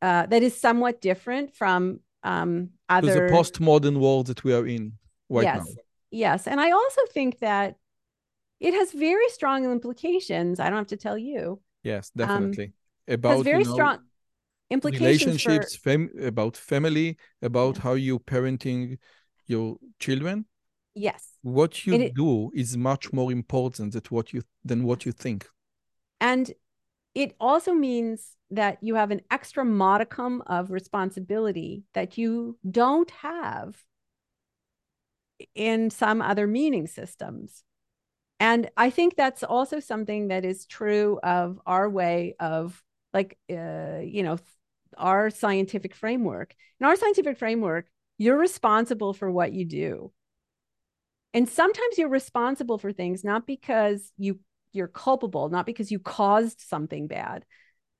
uh, 0.00 0.24
that 0.26 0.42
is 0.42 0.58
somewhat 0.58 1.02
different 1.02 1.54
from 1.54 2.00
um, 2.22 2.70
other 2.88 3.28
the 3.28 3.34
postmodern 3.34 3.98
world 3.98 4.28
that 4.28 4.44
we 4.44 4.54
are 4.54 4.66
in 4.66 4.92
right 5.28 5.44
yes. 5.44 5.58
now. 5.58 5.82
Yes, 6.10 6.46
and 6.46 6.58
I 6.58 6.70
also 6.70 7.02
think 7.12 7.40
that 7.40 7.76
it 8.60 8.72
has 8.72 8.92
very 8.92 9.28
strong 9.28 9.70
implications. 9.70 10.58
I 10.58 10.70
don't 10.70 10.78
have 10.78 10.86
to 10.86 10.96
tell 10.96 11.18
you. 11.18 11.60
Yes, 11.82 12.10
definitely. 12.16 12.64
Um, 12.64 12.72
about 13.08 13.44
very 13.44 13.60
you 13.60 13.64
know, 13.68 13.74
strong 13.74 13.98
implications 14.70 15.46
relationships, 15.46 15.76
for 15.76 15.90
fam- 15.90 16.10
about 16.22 16.56
family, 16.56 17.16
about 17.42 17.76
Yeah. 17.76 17.82
how 17.82 17.94
you 17.94 18.18
parenting 18.18 18.98
your 19.46 19.78
children. 19.98 20.44
yes. 20.94 21.38
What 21.42 21.86
you 21.86 21.94
it- 21.94 22.14
do 22.14 22.50
is 22.54 22.76
much 22.76 23.12
more 23.12 23.32
important 23.32 23.92
than 23.92 24.02
what 24.10 24.32
you 24.32 24.42
than 24.64 24.82
what 24.84 25.06
you 25.06 25.12
think. 25.12 25.46
And 26.20 26.52
it 27.14 27.34
also 27.40 27.72
means 27.72 28.36
that 28.50 28.78
you 28.82 28.96
have 28.96 29.10
an 29.12 29.20
extra 29.30 29.64
modicum 29.64 30.42
of 30.46 30.70
responsibility 30.70 31.84
that 31.94 32.18
you 32.18 32.58
don't 32.70 33.10
have 33.10 33.84
in 35.54 35.90
some 35.90 36.20
other 36.20 36.46
meaning 36.46 36.86
systems. 36.86 37.64
And 38.40 38.70
I 38.76 38.90
think 38.90 39.16
that's 39.16 39.42
also 39.42 39.80
something 39.80 40.28
that 40.28 40.44
is 40.44 40.66
true 40.66 41.18
of 41.22 41.60
our 41.66 41.88
way 41.88 42.34
of, 42.40 42.82
like, 43.12 43.38
uh, 43.50 44.00
you 44.02 44.22
know, 44.22 44.38
our 44.96 45.30
scientific 45.30 45.94
framework. 45.94 46.54
In 46.80 46.86
our 46.86 46.96
scientific 46.96 47.38
framework, 47.38 47.86
you're 48.18 48.38
responsible 48.38 49.12
for 49.12 49.30
what 49.30 49.52
you 49.52 49.64
do. 49.64 50.12
And 51.34 51.48
sometimes 51.48 51.98
you're 51.98 52.08
responsible 52.08 52.78
for 52.78 52.92
things 52.92 53.22
not 53.22 53.46
because 53.46 54.12
you 54.16 54.40
you're 54.72 54.88
culpable, 54.88 55.48
not 55.48 55.66
because 55.66 55.90
you 55.90 55.98
caused 55.98 56.60
something 56.60 57.06
bad, 57.06 57.44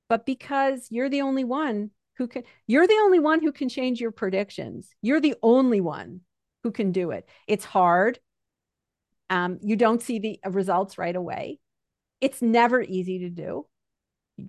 but 0.07 0.25
because 0.25 0.87
you're 0.89 1.09
the 1.09 1.21
only 1.21 1.43
one 1.43 1.91
who 2.17 2.27
can 2.27 2.43
you're 2.67 2.87
the 2.87 2.99
only 3.03 3.19
one 3.19 3.41
who 3.41 3.51
can 3.51 3.69
change 3.69 4.01
your 4.01 4.11
predictions. 4.11 4.89
You're 5.01 5.21
the 5.21 5.35
only 5.41 5.81
one 5.81 6.21
who 6.63 6.71
can 6.71 6.91
do 6.91 7.11
it. 7.11 7.27
It's 7.47 7.65
hard. 7.65 8.19
Um, 9.29 9.59
you 9.61 9.75
don't 9.75 10.01
see 10.01 10.19
the 10.19 10.39
results 10.49 10.97
right 10.97 11.15
away. 11.15 11.59
It's 12.19 12.41
never 12.41 12.81
easy 12.81 13.19
to 13.19 13.29
do, 13.29 13.67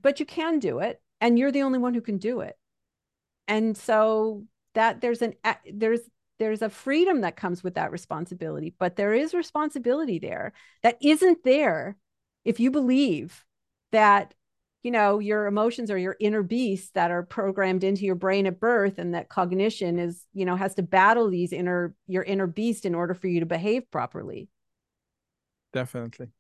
but 0.03 0.21
you 0.21 0.27
can 0.27 0.59
do 0.59 0.79
it, 0.81 1.01
and 1.21 1.39
you're 1.39 1.53
the 1.53 1.63
only 1.63 1.79
one 1.79 1.95
who 1.95 2.01
can 2.01 2.19
do 2.19 2.41
it. 2.41 2.57
And 3.49 3.77
so 3.77 4.45
that 4.75 5.01
there's 5.01 5.23
an 5.23 5.35
there's 5.73 6.01
there's 6.39 6.63
a 6.63 6.71
freedom 6.71 7.21
that 7.21 7.37
comes 7.37 7.63
with 7.63 7.75
that 7.75 7.93
responsibility, 7.93 8.75
but 8.79 8.97
there 8.97 9.13
is 9.13 9.35
responsibility 9.35 10.19
there 10.19 10.53
that 10.83 10.97
isn't 11.03 11.45
there 11.45 11.97
if 12.45 12.59
you 12.61 12.71
believe 12.71 13.45
that 13.93 14.35
you 14.83 14.91
know 14.91 15.19
your 15.19 15.47
emotions 15.47 15.91
are 15.91 15.99
your 15.99 16.17
inner 16.21 16.43
beasts 16.43 16.91
that 16.93 17.11
are 17.11 17.23
programmed 17.23 17.85
into 17.85 18.05
your 18.05 18.15
brain 18.15 18.47
at 18.47 18.59
birth 18.61 18.99
and 18.99 19.15
that 19.15 19.29
cognition 19.29 19.99
is 19.99 20.25
you 20.33 20.45
know 20.47 20.57
has 20.57 20.75
to 20.75 20.83
battle 20.83 21.29
these 21.29 21.53
inner 21.53 21.95
your 22.07 22.23
inner 22.23 22.47
beast 22.47 22.87
in 22.87 22.95
order 22.95 23.13
for 23.15 23.29
you 23.29 23.41
to 23.41 23.47
behave 23.47 23.91
properly 23.91 24.49
Definitely. 25.73 26.31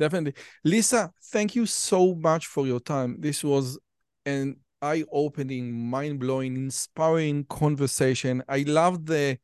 Definitely. 0.00 0.34
Lisa, 0.64 1.12
thank 1.24 1.54
you 1.54 1.66
so 1.66 2.14
much 2.14 2.46
for 2.46 2.66
your 2.66 2.80
time. 2.80 3.16
This 3.20 3.44
was 3.44 3.78
an 4.24 4.56
eye-opening, 4.80 5.72
mind-blowing, 5.90 6.56
inspiring 6.56 7.44
conversation. 7.44 8.42
I 8.48 8.64
love 8.66 9.04
the, 9.04 9.38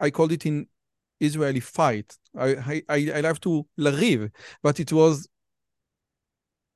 I 0.00 0.10
called 0.10 0.32
it 0.32 0.44
in 0.46 0.66
Israeli 1.20 1.60
fight. 1.60 2.16
I, 2.36 2.82
I, 2.88 3.12
I 3.14 3.20
love 3.20 3.40
to 3.42 3.64
lariv, 3.78 4.30
but 4.64 4.80
it 4.80 4.92
was 4.92 5.28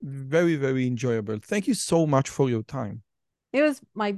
very, 0.01 0.55
very 0.55 0.86
enjoyable. 0.86 1.39
Thank 1.43 1.66
you 1.66 1.74
so 1.74 2.07
much 2.07 2.28
for 2.28 2.49
your 2.49 2.62
time. 2.62 3.03
it 3.53 3.62
was 3.62 3.81
my 3.95 4.15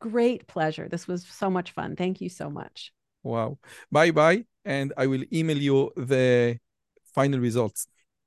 great 0.00 0.46
pleasure 0.46 0.86
this 0.86 1.08
was 1.08 1.24
so 1.24 1.48
much 1.48 1.70
fun 1.70 1.96
thank 1.96 2.20
you 2.20 2.28
so 2.28 2.50
much 2.50 2.92
Wow. 3.22 3.58
Bye 3.90 4.10
bye. 4.10 4.44
And 4.66 4.92
I 4.98 5.06
will 5.06 5.24
email 5.32 5.56
you 5.56 5.90
the 5.96 6.58
final 7.14 7.40
results. 7.40 7.88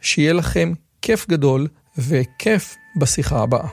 שיהיה 0.00 0.32
לכם 0.32 0.72
כיף 1.02 1.28
גדול 1.28 1.66
וכיף 1.98 2.76
בשיחה 2.96 3.42
הבאה. 3.42 3.68